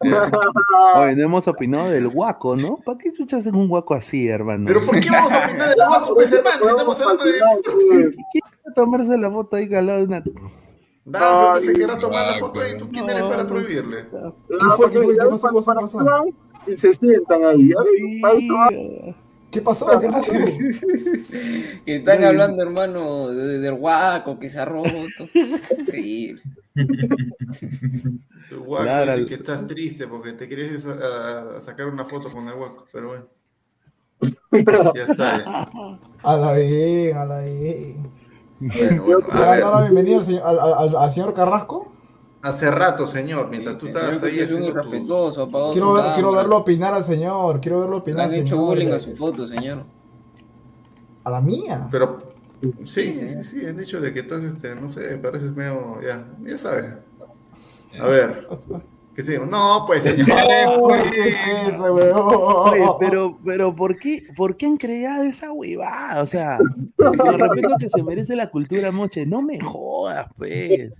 Oye, 0.00 1.16
no 1.16 1.22
hemos 1.22 1.48
opinado 1.48 1.90
del 1.90 2.08
guaco, 2.08 2.54
¿no? 2.56 2.76
¿Para 2.76 2.98
qué 2.98 3.12
chuchas 3.12 3.46
en 3.46 3.56
un 3.56 3.68
guaco 3.68 3.94
así, 3.94 4.28
hermano? 4.28 4.66
Pero 4.66 4.86
¿por 4.86 5.00
qué 5.00 5.10
vamos 5.10 5.32
a 5.32 5.44
opinar 5.44 5.68
del 5.70 5.80
abajo, 5.80 6.14
pues 6.14 6.30
hermano? 6.30 6.68
Estamos 6.68 7.00
hablando 7.00 7.24
de. 7.24 7.32
¿Quiere 8.32 8.74
tomarse 8.76 9.18
la 9.18 9.30
foto 9.30 9.56
ahí 9.56 9.74
al 9.74 9.86
lado 9.86 9.98
de 9.98 10.04
una... 10.04 10.22
Pues 11.10 11.64
se 11.64 11.72
querrá 11.72 11.98
tomar 11.98 12.26
la 12.26 12.38
foto 12.38 12.60
y 12.66 12.76
tú 12.78 12.88
quién 12.90 13.08
eres 13.08 13.22
para 13.24 13.46
prohibirle. 13.46 14.04
¿Qué 14.04 14.56
fue? 14.76 14.90
¿Qué? 14.90 14.98
¿Qué 15.00 15.16
pasó? 15.30 15.48
¿Qué 15.48 15.54
pasó? 15.54 15.72
¿Qué 15.98 16.04
pasó? 16.04 16.24
Y 16.66 16.76
se 16.78 16.92
sientan 16.92 17.44
ahí. 17.44 17.70
ahí 18.22 19.16
¿Qué 19.50 19.62
pasó? 19.62 19.98
¿Qué 20.00 20.08
pasó? 20.08 20.32
Que 21.86 21.96
están 21.96 22.22
hablando, 22.24 22.62
hermano, 22.62 23.28
de- 23.28 23.58
del 23.60 23.74
guaco 23.74 24.38
que 24.38 24.50
se 24.50 24.60
ha 24.60 24.66
roto. 24.66 24.90
Increíble. 25.78 26.42
Tu 28.50 28.58
guaco 28.62 28.84
Claro. 28.84 29.12
dice 29.14 29.26
que 29.26 29.34
estás 29.34 29.66
triste 29.66 30.06
porque 30.06 30.32
te 30.34 30.46
quieres 30.48 30.84
a- 30.84 31.56
a 31.56 31.60
sacar 31.62 31.86
una 31.86 32.04
foto 32.04 32.30
con 32.30 32.46
el 32.48 32.54
guaco, 32.54 32.84
pero 32.92 33.08
bueno. 33.08 33.26
Ya 34.94 35.04
está. 35.04 35.38
ya. 35.44 35.70
A 36.22 36.36
la 36.36 36.52
bien, 36.54 37.16
a 37.16 37.24
la 37.24 37.40
bien. 37.44 38.02
Bueno, 38.60 39.04
bueno, 39.04 39.20
¿Le 39.28 39.32
a 39.34 39.38
van 39.38 39.48
a 39.48 39.50
ver. 39.52 39.60
dar 39.64 39.72
la 39.74 39.80
bienvenida 39.82 40.16
al, 40.16 40.24
señor- 40.24 40.42
al- 40.44 40.58
al- 40.58 40.96
al 40.96 41.10
señor 41.10 41.34
Carrasco? 41.34 41.92
Hace 42.42 42.70
rato, 42.70 43.06
señor, 43.06 43.48
mientras 43.50 43.78
tú 43.78 43.86
estabas 43.88 44.22
ahí 44.22 44.38
es 44.38 44.52
un 44.52 44.58
haciendo 44.62 44.80
tu... 44.82 44.88
irrespetuoso, 44.88 45.42
apagó 45.42 45.70
Quiero, 45.70 45.92
ver, 45.94 46.04
quiero 46.14 46.32
verlo 46.32 46.56
opinar 46.58 46.94
al 46.94 47.04
señor. 47.04 47.60
Quiero 47.60 47.80
verlo 47.80 47.96
opinar 47.98 48.22
han 48.26 48.30
al 48.30 48.36
hecho 48.36 48.48
señor. 48.56 48.64
bullying 48.66 48.88
a 48.92 48.98
su 48.98 49.16
foto, 49.16 49.46
señor. 49.46 49.82
A 51.24 51.30
la 51.30 51.40
mía. 51.40 51.88
Pero 51.90 52.18
sí, 52.84 53.14
sí, 53.14 53.42
sí, 53.44 53.66
han 53.66 53.76
dicho 53.76 54.00
de 54.00 54.12
que 54.14 54.20
estás, 54.20 54.42
este, 54.42 54.74
no 54.74 54.88
sé, 54.88 55.16
pareces 55.18 55.54
medio, 55.54 56.00
ya, 56.00 56.26
ya 56.44 56.56
sabes. 56.56 56.94
A 58.00 58.06
ver, 58.06 58.48
No, 59.48 59.84
pues 59.86 60.04
señor. 60.04 60.26
¿Qué 61.12 61.28
es 61.28 61.74
eso, 61.74 61.94
weón? 61.94 62.12
Oye, 62.14 62.86
pero, 63.00 63.38
pero 63.44 63.74
¿por 63.74 63.98
qué, 63.98 64.24
¿por 64.36 64.56
qué 64.56 64.66
han 64.66 64.76
creado 64.76 65.24
esa 65.24 65.50
huevada? 65.50 66.22
O 66.22 66.26
sea, 66.26 66.58
el 66.98 67.38
respeto 67.40 67.74
que 67.80 67.88
se 67.88 68.02
merece 68.04 68.36
la 68.36 68.48
cultura 68.48 68.92
moche, 68.92 69.26
no 69.26 69.42
me 69.42 69.60
jodas, 69.60 70.28
pues. 70.36 70.96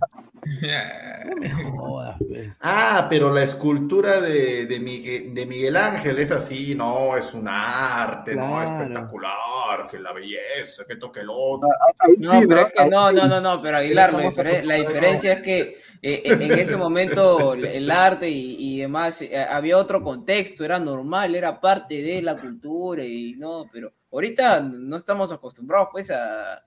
No 1.29 1.35
me 1.37 1.49
jodas, 1.49 2.17
pues. 2.27 2.49
Ah, 2.59 3.07
pero 3.09 3.33
la 3.33 3.43
escultura 3.43 4.19
de, 4.19 4.65
de, 4.65 4.79
Miguel, 4.81 5.33
de 5.33 5.45
Miguel 5.45 5.77
Ángel 5.77 6.19
es 6.19 6.31
así, 6.31 6.75
no, 6.75 7.15
es 7.15 7.33
un 7.33 7.47
arte, 7.47 8.35
no, 8.35 8.61
espectacular, 8.61 9.87
que 9.89 9.97
la 9.97 10.11
belleza, 10.11 10.83
que 10.85 10.97
toque 10.97 11.21
el 11.21 11.29
otro. 11.29 11.69
No, 12.17 12.41
pero 12.47 12.61
es 12.61 12.73
que 12.73 12.85
no, 12.85 13.13
no, 13.13 13.27
no, 13.27 13.39
no, 13.39 13.61
pero 13.61 13.77
Aguilar, 13.77 14.13
la 14.13 14.75
diferencia 14.75 15.33
es 15.33 15.41
que 15.41 15.88
eh, 16.01 16.21
en 16.25 16.51
ese 16.53 16.77
momento 16.77 17.53
el 17.53 17.89
arte 17.91 18.29
y, 18.29 18.55
y 18.57 18.79
demás 18.81 19.21
eh, 19.21 19.37
había 19.37 19.77
otro 19.77 20.01
contexto, 20.03 20.63
era 20.63 20.79
normal, 20.79 21.35
era 21.35 21.59
parte 21.59 22.01
de 22.01 22.21
la 22.21 22.37
cultura 22.37 23.03
y 23.03 23.33
no, 23.37 23.65
pero 23.71 23.91
ahorita 24.11 24.61
no 24.61 24.95
estamos 24.95 25.31
acostumbrados 25.31 25.89
pues 25.91 26.09
a, 26.09 26.53
a- 26.53 26.59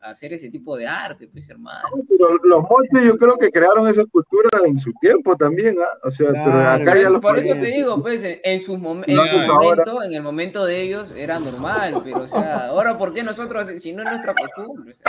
a 0.00 0.10
hacer 0.10 0.32
ese 0.32 0.48
tipo 0.50 0.76
de 0.76 0.86
arte, 0.86 1.28
pues 1.28 1.48
hermano. 1.50 1.88
Pero 2.08 2.36
los 2.44 2.62
moches 2.62 3.04
yo 3.04 3.16
creo 3.16 3.36
que 3.36 3.50
crearon 3.50 3.86
esa 3.88 4.04
cultura 4.06 4.48
en 4.64 4.78
su 4.78 4.92
tiempo 5.00 5.36
también, 5.36 5.76
¿ah? 5.80 5.98
O 6.04 6.10
sea, 6.10 6.28
pero 6.30 6.44
Claro, 6.44 6.82
acá 6.82 6.96
ya 7.00 7.10
los 7.10 7.20
por 7.20 7.38
eso 7.38 7.52
te 7.54 7.66
digo, 7.66 8.00
pues, 8.02 8.22
en, 8.24 8.38
en 8.42 8.60
sus 8.60 8.78
mom- 8.78 9.04
en 9.06 9.16
No, 9.16 9.26
su 9.26 9.36
ahora- 9.36 9.52
momento, 9.84 10.02
en 10.02 10.14
el 10.14 10.22
momento 10.22 10.64
de 10.64 10.80
ellos 10.82 11.12
era 11.16 11.38
normal, 11.38 12.00
pero 12.04 12.22
o 12.22 12.28
sea, 12.28 12.68
ahora 12.68 12.96
¿por 12.96 13.12
qué 13.12 13.22
nosotros, 13.22 13.66
si 13.80 13.92
no 13.92 14.02
es 14.02 14.08
nuestra 14.10 14.34
costumbre? 14.34 14.92
O 14.92 14.94
sea, 14.94 15.06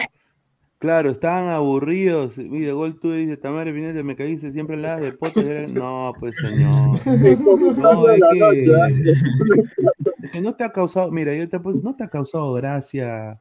Claro, 0.80 1.12
estaban 1.12 1.50
aburridos. 1.50 2.38
Y 2.38 2.62
de 2.62 2.72
gol 2.72 2.98
tú 3.00 3.12
dices, 3.12 3.42
Tamara 3.42 3.72
Pinete, 3.72 4.02
me 4.02 4.16
caíste 4.16 4.54
siempre 4.54 4.78
la 4.78 4.96
de 4.96 5.12
potes. 5.12 5.70
No, 5.72 6.14
pues 6.20 6.38
señor. 6.38 6.72
No, 7.78 8.10
es 8.10 8.22
que, 8.32 9.12
es 10.24 10.32
que 10.32 10.42
no 10.42 10.56
te 10.56 10.64
ha 10.64 10.72
causado, 10.72 11.12
mira, 11.12 11.36
yo 11.36 11.50
te 11.50 11.60
pues, 11.60 11.84
no 11.84 11.96
te 11.96 12.06
ha 12.06 12.08
causado 12.08 12.54
gracia, 12.54 13.40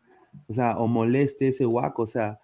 o 0.48 0.52
sea, 0.52 0.76
o 0.78 0.88
moleste 0.88 1.48
ese 1.48 1.64
guaco, 1.64 2.02
o 2.02 2.06
sea, 2.06 2.40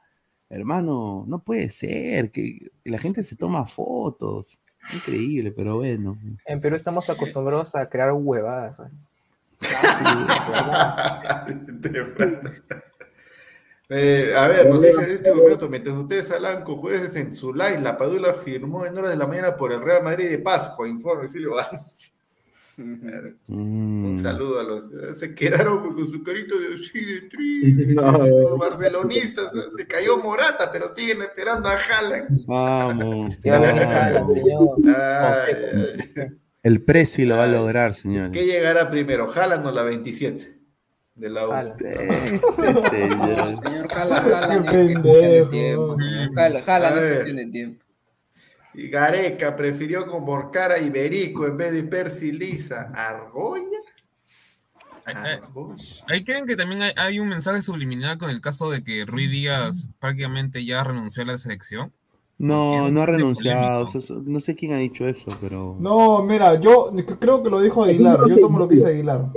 hermano, 0.48 1.24
no 1.26 1.40
puede 1.40 1.68
ser 1.70 2.30
que 2.30 2.70
la 2.84 2.98
gente 2.98 3.24
se 3.24 3.36
toma 3.36 3.66
fotos. 3.66 4.60
Increíble, 4.92 5.50
pero 5.50 5.76
bueno. 5.76 6.18
En 6.46 6.60
Perú 6.60 6.76
estamos 6.76 7.08
acostumbrados 7.10 7.74
a 7.74 7.88
crear 7.88 8.12
huevadas. 8.12 8.80
¿eh? 8.80 8.84
Eh, 13.88 14.32
a 14.34 14.48
ver, 14.48 14.68
nos 14.68 14.80
dice 14.80 15.14
este 15.14 15.32
momento, 15.34 15.68
mientras 15.68 15.94
ustedes 15.96 16.30
hablan 16.30 16.64
con 16.64 16.76
jueces 16.76 17.14
en 17.16 17.36
su 17.36 17.52
live, 17.52 17.80
la 17.80 17.98
Padula 17.98 18.32
firmó 18.32 18.86
en 18.86 18.96
horas 18.96 19.10
de 19.10 19.16
la 19.16 19.26
mañana 19.26 19.56
por 19.56 19.72
el 19.72 19.82
Real 19.82 20.02
Madrid 20.02 20.30
de 20.30 20.38
Pascua, 20.38 20.88
informe 20.88 21.28
Silvio 21.28 21.54
Valencia. 21.54 22.12
Mm. 22.76 24.04
Un 24.06 24.18
saludo 24.18 24.58
a 24.58 24.64
los. 24.64 24.90
Se 25.16 25.32
quedaron 25.32 25.94
con 25.94 26.08
su 26.08 26.24
carito 26.24 26.58
de 26.58 26.70
de. 26.70 27.86
No. 27.94 28.18
Los 28.18 28.58
barcelonistas. 28.58 29.52
Se 29.76 29.86
cayó 29.86 30.18
Morata, 30.18 30.72
pero 30.72 30.92
siguen 30.92 31.22
esperando 31.22 31.68
a 31.68 31.76
Haaland. 31.76 32.44
Vamos. 32.48 33.36
Señor. 33.40 34.26
El 36.64 36.82
Prezi 36.82 37.26
lo 37.26 37.36
va 37.36 37.44
a 37.44 37.46
lograr, 37.46 37.94
señores. 37.94 38.32
¿Qué 38.32 38.44
llegará 38.44 38.90
primero, 38.90 39.30
Haaland 39.30 39.66
o 39.66 39.70
la 39.70 39.84
27? 39.84 40.53
De 41.14 41.30
la 41.30 41.48
U. 41.48 41.52
Señor 42.90 43.88
Jala, 43.92 44.20
Jala, 44.20 44.48
Qué 44.70 44.94
no 44.94 45.02
pendejo. 45.02 45.50
tiempo. 45.50 45.96
Jala, 46.34 46.62
Jala, 46.62 46.90
no 46.90 47.00
de 47.00 47.46
tiempo. 47.46 47.84
Y 48.74 48.88
Gareca 48.88 49.54
prefirió 49.54 50.06
convocar 50.06 50.72
a 50.72 50.78
Iberico 50.78 51.46
en 51.46 51.56
vez 51.56 51.72
de 51.72 51.84
Percy 51.84 52.32
Lisa. 52.32 52.90
¿Argolla? 52.94 53.78
Ahí 56.08 56.24
creen 56.24 56.46
que 56.46 56.56
también 56.56 56.82
hay, 56.82 56.92
hay 56.96 57.20
un 57.20 57.28
mensaje 57.28 57.62
subliminal 57.62 58.18
con 58.18 58.30
el 58.30 58.40
caso 58.40 58.70
de 58.70 58.82
que 58.82 59.04
Rui 59.04 59.26
Díaz 59.28 59.90
prácticamente 60.00 60.64
ya 60.64 60.82
renunció 60.82 61.22
a 61.22 61.26
la 61.26 61.38
selección. 61.38 61.92
No, 62.36 62.90
no 62.90 63.02
ha 63.02 63.06
renunciado. 63.06 63.84
o 63.84 63.86
sea, 63.86 64.00
so- 64.00 64.20
no 64.24 64.40
sé 64.40 64.54
quién 64.56 64.72
ha 64.72 64.78
dicho 64.78 65.06
eso, 65.06 65.26
pero. 65.40 65.76
No, 65.78 66.22
mira, 66.24 66.58
yo 66.58 66.92
creo 67.20 67.42
que 67.42 67.48
lo 67.50 67.60
dijo 67.60 67.84
Aguilar. 67.84 68.18
Yo 68.28 68.38
tomo 68.38 68.58
lo 68.58 68.66
que 68.68 68.74
dice 68.74 68.88
Aguilar. 68.88 69.30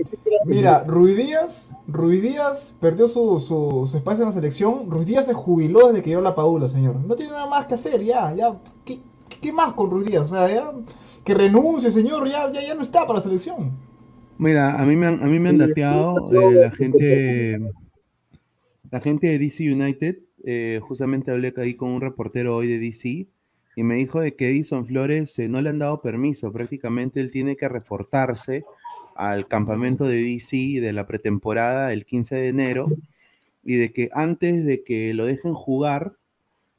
Mira, 0.45 0.83
Ruiz 0.85 1.15
Díaz, 1.17 1.75
Ruiz 1.87 2.21
Díaz 2.23 2.75
perdió 2.79 3.07
su, 3.07 3.39
su, 3.39 3.87
su 3.89 3.97
espacio 3.97 4.23
en 4.23 4.29
la 4.29 4.33
selección. 4.35 4.89
Ruiz 4.89 5.05
Díaz 5.05 5.25
se 5.27 5.33
jubiló 5.33 5.87
desde 5.89 6.01
que 6.01 6.09
llegó 6.09 6.21
la 6.21 6.33
Padula, 6.35 6.67
señor. 6.67 6.95
No 6.95 7.15
tiene 7.15 7.33
nada 7.33 7.45
más 7.47 7.65
que 7.67 7.75
hacer, 7.75 8.03
ya, 8.03 8.33
ya. 8.33 8.57
¿Qué, 8.83 8.99
qué 9.41 9.51
más 9.53 9.73
con 9.73 9.91
Ruiz 9.91 10.05
Díaz? 10.05 10.31
O 10.31 10.35
sea, 10.35 10.49
ya, 10.51 10.71
que 11.23 11.33
renuncie, 11.33 11.91
señor, 11.91 12.27
ya, 12.27 12.51
ya, 12.51 12.61
ya 12.65 12.73
no 12.75 12.81
está 12.81 13.01
para 13.05 13.19
la 13.19 13.23
selección. 13.23 13.73
Mira, 14.39 14.79
a 14.81 14.85
mí 14.85 14.95
me 14.95 15.07
han, 15.07 15.21
a 15.21 15.25
mí 15.27 15.37
me 15.39 15.49
han 15.49 15.57
dateado 15.59 16.31
eh, 16.31 16.55
la 16.55 16.71
gente, 16.71 17.59
la 18.89 18.99
gente 19.01 19.27
de 19.27 19.39
DC 19.39 19.71
United. 19.71 20.15
Eh, 20.49 20.79
justamente 20.79 21.29
hablé 21.29 21.53
ahí 21.57 21.73
con 21.73 21.89
un 21.89 21.99
reportero 21.99 22.55
hoy 22.55 22.69
de 22.69 22.79
DC 22.79 23.27
y 23.75 23.83
me 23.83 23.95
dijo 23.95 24.21
de 24.21 24.33
que 24.33 24.47
Edison 24.47 24.85
Flores 24.85 25.37
eh, 25.39 25.49
no 25.49 25.61
le 25.61 25.71
han 25.71 25.79
dado 25.79 26.01
permiso. 26.01 26.53
Prácticamente 26.53 27.19
él 27.19 27.31
tiene 27.31 27.57
que 27.57 27.67
reportarse 27.67 28.63
al 29.17 29.49
campamento 29.49 30.05
de 30.05 30.21
DC 30.21 30.79
de 30.79 30.93
la 30.93 31.05
pretemporada 31.05 31.91
el 31.91 32.05
15 32.05 32.35
de 32.35 32.47
enero 32.47 32.87
y 33.61 33.75
de 33.75 33.91
que 33.91 34.09
antes 34.13 34.65
de 34.65 34.85
que 34.85 35.13
lo 35.13 35.25
dejen 35.25 35.53
jugar, 35.53 36.15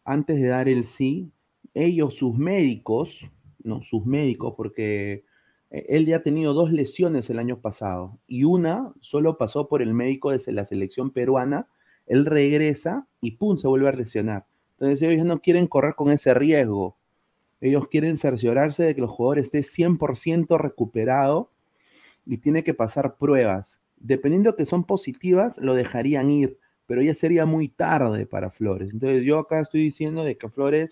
antes 0.02 0.40
de 0.40 0.48
dar 0.48 0.70
el 0.70 0.86
sí, 0.86 1.30
ellos, 1.74 2.14
sus 2.14 2.38
médicos, 2.38 3.30
no, 3.62 3.82
sus 3.82 4.06
médicos, 4.06 4.54
porque 4.56 5.24
eh, 5.70 5.84
él 5.90 6.06
ya 6.06 6.16
ha 6.16 6.22
tenido 6.22 6.54
dos 6.54 6.72
lesiones 6.72 7.28
el 7.28 7.38
año 7.38 7.60
pasado 7.60 8.18
y 8.26 8.44
una 8.44 8.94
solo 9.02 9.36
pasó 9.36 9.68
por 9.68 9.82
el 9.82 9.92
médico 9.92 10.30
de 10.30 10.40
la 10.54 10.64
selección 10.64 11.10
peruana, 11.10 11.68
él 12.08 12.26
regresa 12.26 13.06
y 13.20 13.32
pum, 13.32 13.56
se 13.58 13.68
vuelve 13.68 13.88
a 13.88 13.92
lesionar. 13.92 14.46
Entonces 14.72 15.02
ellos 15.02 15.26
no 15.26 15.40
quieren 15.40 15.66
correr 15.66 15.94
con 15.94 16.10
ese 16.10 16.34
riesgo. 16.34 16.96
Ellos 17.60 17.88
quieren 17.88 18.16
cerciorarse 18.16 18.84
de 18.84 18.94
que 18.94 19.00
el 19.00 19.06
jugador 19.06 19.38
esté 19.38 19.60
100% 19.60 20.58
recuperado 20.58 21.50
y 22.24 22.38
tiene 22.38 22.62
que 22.62 22.74
pasar 22.74 23.16
pruebas. 23.16 23.80
Dependiendo 23.96 24.54
que 24.54 24.64
son 24.64 24.84
positivas, 24.84 25.58
lo 25.58 25.74
dejarían 25.74 26.30
ir, 26.30 26.58
pero 26.86 27.02
ya 27.02 27.14
sería 27.14 27.46
muy 27.46 27.68
tarde 27.68 28.26
para 28.26 28.50
Flores. 28.50 28.90
Entonces 28.92 29.24
yo 29.24 29.38
acá 29.40 29.60
estoy 29.60 29.82
diciendo 29.82 30.24
de 30.24 30.36
que 30.36 30.48
Flores 30.48 30.90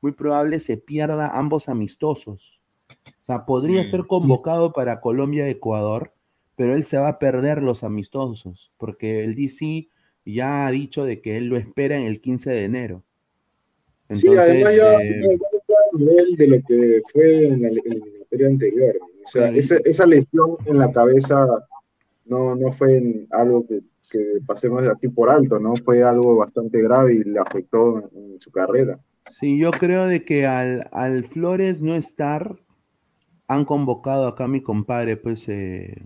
muy 0.00 0.12
probable 0.12 0.58
se 0.60 0.76
pierda 0.76 1.28
ambos 1.28 1.68
amistosos. 1.68 2.60
O 2.90 3.24
sea, 3.24 3.44
podría 3.44 3.84
ser 3.84 4.06
convocado 4.06 4.72
para 4.72 5.00
Colombia-Ecuador, 5.00 6.12
pero 6.56 6.74
él 6.74 6.84
se 6.84 6.98
va 6.98 7.08
a 7.08 7.18
perder 7.18 7.62
los 7.62 7.84
amistosos, 7.84 8.72
porque 8.78 9.22
el 9.22 9.34
DC 9.34 9.88
ya 10.34 10.66
ha 10.66 10.70
dicho 10.70 11.04
de 11.04 11.20
que 11.20 11.36
él 11.36 11.46
lo 11.46 11.56
espera 11.56 11.96
en 11.96 12.06
el 12.06 12.20
15 12.20 12.50
de 12.50 12.64
enero. 12.64 13.02
Sí, 14.10 14.26
Entonces, 14.26 14.50
además 14.50 14.76
ya, 14.76 14.94
eh, 15.02 15.22
ya 15.22 15.58
está 15.58 15.74
a 15.92 15.98
nivel 15.98 16.36
de 16.36 16.46
lo 16.46 16.56
que 16.66 17.02
fue 17.12 17.46
en 17.46 17.62
la, 17.62 17.68
en 17.68 18.46
anterior. 18.46 18.96
O 19.24 19.28
sea, 19.28 19.42
Claro, 19.42 19.56
esa, 19.56 19.76
esa 19.84 20.06
lesión 20.06 20.56
en 20.64 20.78
la 20.78 20.90
cabeza 20.92 21.46
no, 22.24 22.54
no 22.56 22.72
fue 22.72 23.26
algo 23.30 23.66
que, 23.66 23.80
que 24.10 24.40
pasemos 24.46 24.82
de 24.82 24.92
aquí 24.92 25.08
por 25.08 25.30
alto, 25.30 25.58
¿no? 25.58 25.74
Fue 25.76 26.02
algo 26.02 26.36
bastante 26.36 26.80
grave 26.80 27.14
y 27.14 27.24
le 27.24 27.38
afectó 27.38 27.98
en, 27.98 28.32
en 28.32 28.40
su 28.40 28.50
carrera. 28.50 28.98
Sí, 29.30 29.58
yo 29.58 29.70
creo 29.70 30.06
de 30.06 30.24
que 30.24 30.46
al, 30.46 30.88
al 30.92 31.24
Flores 31.24 31.82
no 31.82 31.94
estar, 31.94 32.56
han 33.46 33.64
convocado 33.64 34.26
acá 34.26 34.44
a 34.44 34.48
mi 34.48 34.62
compadre, 34.62 35.16
pues, 35.16 35.48
eh, 35.48 36.02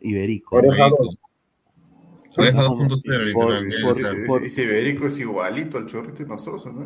Iberico. 0.00 0.60
¿no? 0.60 0.72
Oreja 2.38 2.58
Por- 2.66 2.78
2.0, 2.88 3.32
por- 3.32 3.52
literal, 3.52 3.82
por- 3.82 3.94
quiere 3.94 4.08
decir. 4.10 4.26
por- 4.26 4.44
Ese 4.44 4.62
Iberico 4.64 5.06
es 5.06 5.18
igualito 5.18 5.78
al 5.78 5.86
chorrito 5.86 6.22
de 6.22 6.28
nosotros, 6.28 6.66
¿no? 6.74 6.84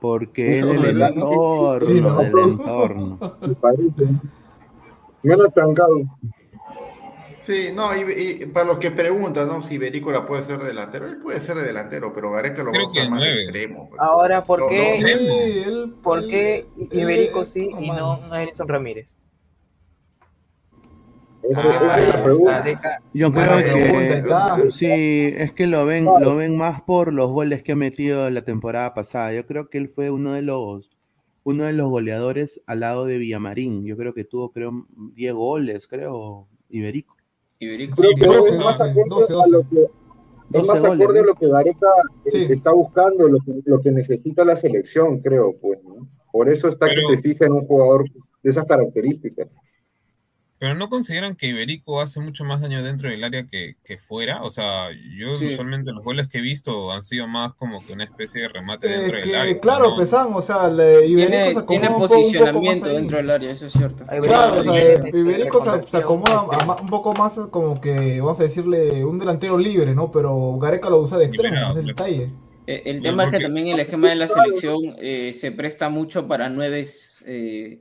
Porque 0.00 0.58
es 0.58 0.64
No, 0.64 0.72
del 0.72 0.80
¿verdad? 0.82 1.10
entorno, 1.14 1.80
Sí, 1.86 2.00
¿no? 2.00 2.16
del 2.18 2.38
entorno. 2.38 3.18
Parece. 3.60 4.06
Menos 5.22 5.52
trancado. 5.52 6.00
Sí, 7.42 7.68
no, 7.74 7.88
y, 7.96 8.42
y 8.42 8.46
para 8.46 8.66
los 8.66 8.78
que 8.78 8.90
preguntan, 8.90 9.48
¿no? 9.48 9.62
Si 9.62 9.74
Iberico 9.76 10.10
la 10.12 10.26
puede 10.26 10.42
ser 10.42 10.58
delantero, 10.62 11.06
él 11.06 11.16
puede 11.18 11.40
ser 11.40 11.56
de 11.56 11.64
delantero, 11.64 12.12
pero 12.14 12.30
Gareca 12.32 12.62
lo 12.62 12.70
va 12.72 12.78
a 12.80 12.86
usar 12.86 13.08
más 13.10 13.20
de 13.20 13.32
extremo. 13.32 13.88
pues. 13.88 14.00
Ahora, 14.00 14.44
¿por 14.44 14.60
No, 14.60 14.68
qué, 14.68 15.00
no, 15.00 15.86
sí, 15.86 15.92
¿por 16.02 16.26
qué 16.28 16.66
Iberico 16.92 17.40
él- 17.40 17.46
sí 17.46 17.68
y 17.80 17.88
no 17.90 18.20
a 18.30 18.42
Edison 18.42 18.68
Ramírez? 18.68 19.16
Esa 21.42 21.98
es 21.98 22.08
la 22.14 22.22
pregunta. 22.22 22.64
Yo 23.14 23.32
creo 23.32 23.56
que 23.58 24.70
sí, 24.70 25.32
es 25.36 25.52
que 25.52 25.66
lo 25.66 25.86
ven, 25.86 26.04
lo 26.04 26.36
ven 26.36 26.56
más 26.56 26.82
por 26.82 27.12
los 27.12 27.30
goles 27.30 27.62
que 27.62 27.72
ha 27.72 27.76
metido 27.76 28.28
la 28.30 28.42
temporada 28.44 28.94
pasada. 28.94 29.32
Yo 29.32 29.46
creo 29.46 29.68
que 29.68 29.78
él 29.78 29.88
fue 29.88 30.10
uno 30.10 30.34
de 30.34 30.42
los, 30.42 30.90
uno 31.44 31.64
de 31.64 31.72
los 31.72 31.88
goleadores 31.88 32.60
al 32.66 32.80
lado 32.80 33.06
de 33.06 33.18
Villamarín. 33.18 33.84
Yo 33.84 33.96
creo 33.96 34.12
que 34.14 34.24
tuvo, 34.24 34.52
creo, 34.52 34.86
10 35.14 35.32
goles, 35.34 35.86
creo, 35.88 36.46
Iberico. 36.68 37.16
Iberico. 37.58 37.96
Creo 37.96 38.10
que 38.18 38.26
doce, 38.26 38.50
es 38.52 38.58
más 38.58 38.80
acorde 38.80 39.00
a 39.34 39.46
lo 39.48 39.60
que- 39.68 39.82
es 39.82 39.90
12 40.66 40.72
más 40.72 40.80
goles, 40.82 41.04
acorde 41.04 41.18
a 41.18 41.22
¿no? 41.22 41.28
lo 41.28 41.34
que 41.34 41.48
Gareca 41.48 41.86
eh, 42.24 42.30
Sí. 42.30 42.46
está 42.50 42.72
buscando, 42.72 43.28
lo 43.28 43.38
que, 43.38 43.52
lo 43.64 43.80
que 43.80 43.90
necesita 43.92 44.44
la 44.44 44.56
selección, 44.56 45.20
creo, 45.20 45.54
pues, 45.60 45.78
¿no? 45.84 46.08
Por 46.32 46.48
eso 46.48 46.68
está 46.68 46.86
Pero- 46.86 47.08
que 47.08 47.16
se 47.16 47.22
fija 47.22 47.46
en 47.46 47.52
un 47.52 47.66
jugador 47.66 48.04
de 48.42 48.50
esas 48.50 48.64
características. 48.66 49.48
Pero 50.60 50.74
no 50.74 50.90
consideran 50.90 51.36
que 51.36 51.46
Iberico 51.46 52.02
hace 52.02 52.20
mucho 52.20 52.44
más 52.44 52.60
daño 52.60 52.82
dentro 52.82 53.08
del 53.08 53.24
área 53.24 53.46
que, 53.46 53.76
que 53.82 53.96
fuera. 53.96 54.42
O 54.42 54.50
sea, 54.50 54.88
yo 55.16 55.34
Sí. 55.34 55.46
usualmente 55.46 55.90
los 55.90 56.04
goles 56.04 56.28
que 56.28 56.36
he 56.36 56.40
visto 56.42 56.92
han 56.92 57.02
sido 57.02 57.26
más 57.26 57.54
como 57.54 57.82
que 57.84 57.94
una 57.94 58.04
especie 58.04 58.42
de 58.42 58.48
remate 58.48 58.86
dentro 58.86 59.16
del 59.20 59.34
área. 59.34 59.40
o 59.42 59.46
sea, 59.46 59.58
claro, 59.58 59.90
no- 59.92 59.96
Pesan, 59.96 60.28
o 60.34 60.40
sea, 60.42 60.68
le- 60.68 61.06
Iberico 61.06 61.30
Tiene, 61.30 61.52
se 61.54 61.58
acomoda 61.60 61.66
tiene 61.66 61.88
un 61.88 61.92
poco, 61.94 62.02
un 62.02 62.08
poco 62.10 62.10
más 62.10 62.10
posicionamiento 62.20 62.86
ahí. 62.86 62.94
dentro 62.96 63.16
del 63.16 63.30
área, 63.30 63.50
eso 63.52 63.66
es 63.66 63.72
cierto. 63.72 64.04
Claro, 64.04 64.60
o 64.60 64.62
sea, 64.62 64.72
Iberico 64.84 65.02
tiene 65.04 65.18
Iberico 65.18 65.60
se, 65.88 65.96
acomoda 65.96 66.34
a 66.40 66.82
un 66.82 66.88
poco 66.90 67.14
más 67.14 67.40
como 67.50 67.80
que, 67.80 68.20
vamos 68.20 68.38
a 68.38 68.42
decirle, 68.42 69.02
un 69.06 69.18
delantero 69.18 69.56
libre, 69.56 69.94
¿no? 69.94 70.10
Pero 70.10 70.58
Gareca 70.58 70.90
lo 70.90 70.98
usa 71.00 71.16
de 71.16 71.24
extremo, 71.24 71.56
ese 71.56 71.70
es 71.70 71.76
el 71.76 71.86
detalle. 71.86 72.30
Eh, 72.66 72.82
El 72.84 72.98
No, 72.98 73.02
tema 73.04 73.24
es 73.24 73.30
que 73.30 73.40
también 73.40 73.68
el 73.68 73.80
esquema 73.80 74.10
de 74.10 74.16
la 74.16 74.28
selección 74.28 74.76
eh, 75.00 75.32
se 75.32 75.52
presta 75.52 75.88
mucho 75.88 76.28
para 76.28 76.50
nueves, 76.50 77.24
eh, 77.26 77.80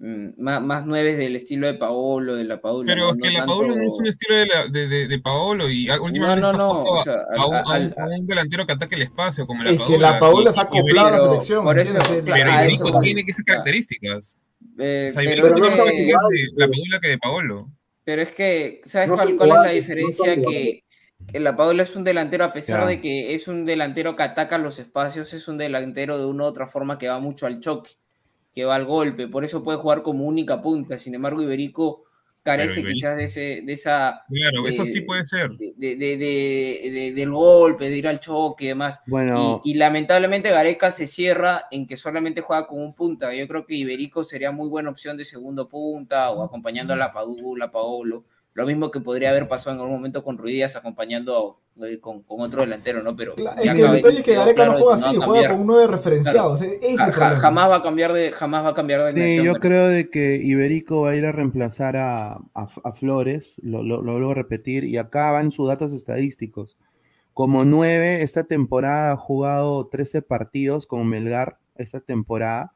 más, 0.00 0.62
más 0.62 0.86
nueves 0.86 1.18
del 1.18 1.34
estilo 1.36 1.66
de 1.66 1.74
Paolo, 1.74 2.36
de 2.36 2.44
la 2.44 2.60
Paula. 2.60 2.86
Pero 2.92 3.06
no- 3.06 3.10
es 3.10 3.16
que 3.16 3.26
no 3.26 3.32
la 3.32 3.38
tanto- 3.40 3.52
Paolo 3.52 3.76
no 3.76 3.82
es 3.82 3.92
un 3.98 4.06
estilo 4.06 4.36
de, 4.36 4.46
la- 4.46 4.66
de, 4.68 4.88
de, 4.88 5.08
de 5.08 5.18
Paolo 5.18 5.68
y 5.70 5.90
a- 5.90 6.00
últimamente 6.00 6.40
no, 6.42 6.50
está 6.50 6.62
no, 6.62 6.68
jugando 6.84 6.90
o 6.92 7.04
sea, 7.04 7.12
a, 7.14 7.42
a 7.42 7.46
un, 7.46 7.54
al- 7.54 7.60
a 7.60 7.64
un- 7.66 7.72
al- 7.72 8.12
a 8.12 8.18
un 8.18 8.26
delantero 8.26 8.66
que 8.66 8.72
ataque 8.72 8.94
el 8.94 9.02
espacio 9.02 9.46
como 9.46 9.64
la 9.64 9.70
Es 9.70 9.78
Paula. 9.78 9.92
que 9.94 9.98
la 10.00 10.18
Paula 10.18 10.50
y- 10.50 10.52
se 10.52 10.60
ha 10.60 10.62
acoplado 10.62 11.08
a 11.08 11.10
la 11.10 11.18
selección, 11.20 11.64
por 11.64 11.78
eso, 11.78 11.98
tiene 13.02 13.24
esas 13.26 13.44
características. 13.44 14.38
Eh, 14.78 15.06
O 15.08 15.12
sea, 15.12 15.22
pero, 15.22 15.32
Iberico 15.32 15.46
es 15.48 15.54
tiene 15.54 15.68
más 15.68 15.76
que, 15.76 15.82
habilidad 15.82 16.18
de 16.30 16.46
la 16.56 16.66
Paula 16.68 17.00
que 17.00 17.08
de 17.08 17.18
Paolo. 17.18 17.68
pero 18.04 18.22
es 18.22 18.30
que, 18.32 18.80
¿sabes 18.84 19.08
No 19.08 19.16
cuál, 19.16 19.30
es 19.30 19.38
la 19.38 19.46
no 19.64 19.70
diferencia? 19.72 20.34
que, 20.36 20.82
que 21.32 21.40
la 21.40 21.56
Paula 21.56 21.82
es 21.82 21.96
un 21.96 22.04
delantero, 22.04 22.44
a 22.44 22.52
pesar 22.52 22.86
de 22.86 23.00
que 23.00 23.34
es 23.34 23.48
un 23.48 23.64
delantero 23.64 24.14
que 24.14 24.22
ataca 24.22 24.56
los 24.58 24.78
espacios, 24.78 25.34
es 25.34 25.48
un 25.48 25.58
delantero 25.58 26.16
de 26.18 26.26
una 26.26 26.44
u 26.44 26.46
otra 26.46 26.66
forma 26.68 26.96
que 26.96 27.08
va 27.08 27.18
mucho 27.18 27.46
al 27.46 27.58
choque, 27.60 27.90
que 28.54 28.64
va 28.64 28.74
al 28.74 28.84
golpe, 28.86 29.28
por 29.28 29.44
eso 29.44 29.62
puede 29.62 29.78
jugar 29.78 30.02
como 30.02 30.24
única 30.24 30.60
punta. 30.62 30.98
Sin 30.98 31.14
embargo, 31.14 31.42
Iberico 31.42 32.04
carece 32.42 32.80
Iberico- 32.80 32.94
quizás 32.94 33.16
de, 33.16 33.24
ese, 33.24 33.40
de 33.62 33.72
esa... 33.74 34.22
Claro, 34.28 34.66
eso 34.66 34.84
sí 34.86 35.00
de- 35.00 35.02
puede 35.02 35.24
ser. 35.24 35.50
de, 35.50 35.74
de- 35.76 35.96
de- 35.96 36.16
de- 36.16 36.90
de- 36.90 37.12
del 37.12 37.30
golpe, 37.30 37.90
de 37.90 37.98
ir 37.98 38.08
al 38.08 38.20
choque 38.20 38.64
y 38.64 38.68
demás. 38.68 39.00
Bueno, 39.06 39.60
Y, 39.64 39.72
y 39.72 39.74
lamentablemente 39.74 40.50
Gareca 40.50 40.90
se 40.90 41.06
cierra 41.06 41.66
en 41.70 41.86
que 41.86 41.96
solamente 41.96 42.40
juega 42.40 42.66
con 42.66 42.80
un 42.80 42.94
punta. 42.94 43.34
Yo 43.34 43.46
creo 43.46 43.66
que 43.66 43.74
Iberico 43.74 44.24
sería 44.24 44.50
muy 44.50 44.68
buena 44.68 44.88
opción 44.90 45.16
de 45.16 45.24
segundo 45.26 45.68
punta 45.68 46.30
o 46.30 46.42
acompañando 46.42 46.94
a 46.94 46.96
la 46.96 47.12
Padula, 47.12 47.70
Paolo. 47.70 48.24
Lo 48.54 48.66
mismo 48.66 48.90
que 48.90 49.00
podría 49.00 49.30
haber 49.30 49.46
pasado 49.46 49.76
en 49.76 49.80
algún 49.80 49.96
momento 49.96 50.24
con 50.24 50.36
Ruidías 50.36 50.74
acompañando 50.74 51.60
eh, 51.80 52.00
con, 52.00 52.22
con 52.22 52.40
otro 52.40 52.62
delantero, 52.62 53.02
¿no? 53.04 53.14
Pero 53.14 53.34
Es 53.36 53.44
que 53.60 53.68
el 53.68 53.76
cabe- 53.80 53.96
detalle 53.96 54.18
es 54.18 54.24
que 54.24 54.30
quedó 54.32 54.40
Gareca 54.40 54.64
no 54.66 54.72
claro 54.72 54.84
juega 54.84 55.06
así, 55.08 55.16
juega 55.16 55.48
con 55.50 55.60
un 55.60 55.66
9 55.68 55.86
referenciado. 55.86 56.50
o 56.50 56.56
sea, 56.56 56.68
ese 56.68 56.96
Ja- 57.12 57.38
jamás 57.38 57.70
va 57.70 57.76
a 57.76 57.82
cambiar 57.84 58.12
de, 58.12 58.32
jamás 58.32 58.64
va 58.64 58.70
a 58.70 58.74
cambiar 58.74 59.04
de 59.04 59.12
Sí, 59.12 59.44
yo 59.44 59.54
creo 59.54 59.86
de 59.86 60.10
que 60.10 60.36
Iberico 60.42 61.02
va 61.02 61.10
a 61.10 61.14
ir 61.16 61.24
a 61.24 61.30
reemplazar 61.30 61.96
a, 61.96 62.32
a- 62.54 62.68
a 62.82 62.92
Flores, 62.92 63.60
lo, 63.62 63.84
lo, 63.84 64.02
lo 64.02 64.12
vuelvo 64.12 64.32
a 64.32 64.34
repetir, 64.34 64.82
y 64.84 64.96
acá 64.96 65.30
van 65.30 65.52
sus 65.52 65.68
datos 65.68 65.92
estadísticos. 65.92 66.76
Como 67.34 67.64
nueve, 67.64 68.22
esta 68.22 68.42
temporada 68.42 69.12
ha 69.12 69.16
jugado 69.16 69.86
13 69.86 70.22
partidos 70.22 70.88
con 70.88 71.06
Melgar, 71.08 71.58
esta 71.76 72.00
temporada, 72.00 72.72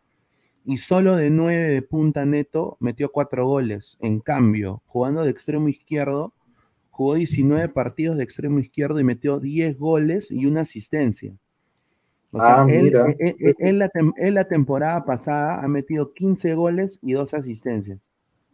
y 0.64 0.76
solo 0.76 1.16
de 1.16 1.30
nueve 1.30 1.68
de 1.68 1.82
punta 1.82 2.24
neto 2.24 2.76
metió 2.80 3.10
cuatro 3.10 3.47
goles. 3.47 3.97
En 4.01 4.20
cambio, 4.20 4.82
jugando 4.86 5.24
de 5.24 5.30
extremo 5.30 5.68
izquierdo, 5.68 6.32
jugó 6.90 7.14
19 7.14 7.68
partidos 7.70 8.16
de 8.16 8.24
extremo 8.24 8.59
izquierdo 8.60 9.01
y 9.01 9.05
metió 9.05 9.40
10 9.40 9.78
goles 9.78 10.30
y 10.30 10.47
una 10.47 10.60
asistencia. 10.62 11.32
O 12.30 12.40
sea, 12.40 12.62
Ah, 12.62 12.66
él, 12.68 12.84
mira. 12.84 13.06
él- 13.18 13.36
él- 13.39 13.56
él 13.59 13.78
la, 13.78 13.90
él 14.16 14.34
la 14.34 14.44
temporada 14.48 15.05
pasada 15.05 15.62
ha 15.62 15.68
metido 15.68 16.12
15 16.14 16.55
goles 16.55 16.98
y 17.02 17.12
2 17.12 17.34
asistencias 17.34 18.09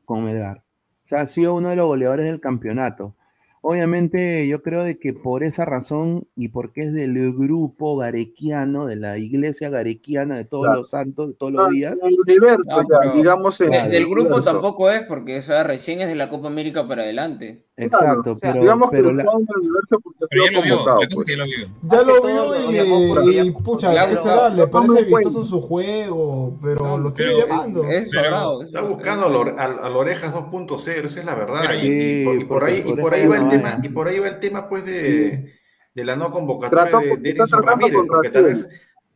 con 0.05 0.25
Melgar. 0.25 0.59
O 0.59 1.07
sea, 1.09 1.21
ha 1.23 1.27
sido 1.27 1.55
uno 1.55 1.69
de 1.69 1.77
los 1.77 1.87
goleadores 1.87 2.27
del 2.27 2.41
campeonato. 2.41 3.15
Obviamente, 3.61 4.47
yo 4.49 4.63
creo 4.63 4.85
de 4.85 4.99
que 4.99 5.13
por 5.13 5.43
esa 5.45 5.65
razón 5.65 6.27
y 6.37 6.49
porque 6.49 6.83
es 6.83 6.93
del 6.93 7.33
grupo 7.35 7.97
garequiano, 7.97 8.87
de 8.87 8.97
la 8.97 9.19
iglesia 9.19 9.69
garequiana 9.69 10.37
de 10.37 10.45
todos 10.45 10.65
Claro. 10.67 10.79
los 10.81 10.91
santos, 10.91 11.29
de 11.29 11.35
todos 11.35 11.53
los 11.53 11.67
Ah, 11.67 11.71
días. 11.71 12.01
el 12.03 12.19
universo, 12.21 12.63
No, 12.67 12.83
ya, 12.83 12.99
pero 13.01 13.13
digamos 13.15 13.61
en 13.61 13.71
de- 13.71 13.79
el 13.81 13.91
del 13.91 14.05
grupo 14.07 14.21
universo. 14.29 14.53
tampoco 14.53 14.91
es, 14.91 15.03
porque 15.03 15.39
o 15.39 15.43
sea, 15.43 15.65
recién 15.65 16.01
es 16.01 16.09
de 16.09 16.15
la 16.15 16.29
Copa 16.29 16.47
América 16.49 16.87
para 16.87 17.03
adelante. 17.03 17.65
Exacto, 17.81 18.33
O 18.33 18.39
sea, 18.39 18.53
pero, 18.53 18.61
digamos 18.63 18.89
pero 18.91 19.11
está 19.11 19.23
la- 19.25 19.33
en 19.33 19.39
el 19.49 19.57
universo 19.61 20.01
porque 20.03 20.25
ha 20.25 20.27
Pero 20.29 20.45
ya 20.45 20.51
lo 20.53 20.63
vio, 20.63 21.01
es 21.03 21.09
pues. 21.15 21.27
que 21.27 21.33
ya 21.33 21.39
lo 21.39 21.45
vio. 21.45 21.67
Ya 21.83 22.03
lo 22.03 22.23
vio 22.23 23.45
y, 23.45 23.51
pucha, 23.53 23.91
Claro, 23.93 24.09
¿qué 24.09 24.15
no, 24.17 24.23
será? 24.23 24.49
Le 24.51 24.67
parece 24.67 25.03
vistoso 25.05 25.45
su 25.45 25.61
juego, 25.61 26.59
pero 26.63 26.81
No, 26.85 26.99
lo 26.99 27.15
pero- 27.15 27.39
llamando. 27.39 27.85
Es 27.85 28.11
sobrado. 28.11 28.63
Está 28.63 28.83
buscando 28.83 29.27
al, 29.27 29.37
or- 29.37 29.55
al- 29.59 29.79
al 29.79 29.97
Orejas 29.97 30.33
2.0, 30.35 31.07
esa 31.07 31.21
es 31.21 31.27
la 31.27 31.35
verdad. 31.35 31.63
Y, 31.83 32.23
y 32.23 32.25
por, 32.25 32.35
y 32.41 32.45
por 32.45 32.65
ahí, 32.65 32.85
y 32.87 32.93
por 32.95 33.15
ahí 33.15 33.27
va 33.27 33.37
el 33.37 33.49
tema, 33.49 33.79
y 33.83 33.89
por 33.89 34.09
ahí 34.09 34.19
va 34.19 34.29
el 34.29 34.41
tema 34.41 34.69
pues 34.69 34.85
de, 34.85 35.55
de 35.95 36.05
la 36.05 36.17
no 36.17 36.31
convocatoria 36.31 36.99
de, 36.99 37.17
de 37.17 37.33
tratando 37.35 37.67
Ramírez, 37.67 38.01
porque 38.09 38.31
tal 38.31 38.45
vez, 38.45 38.69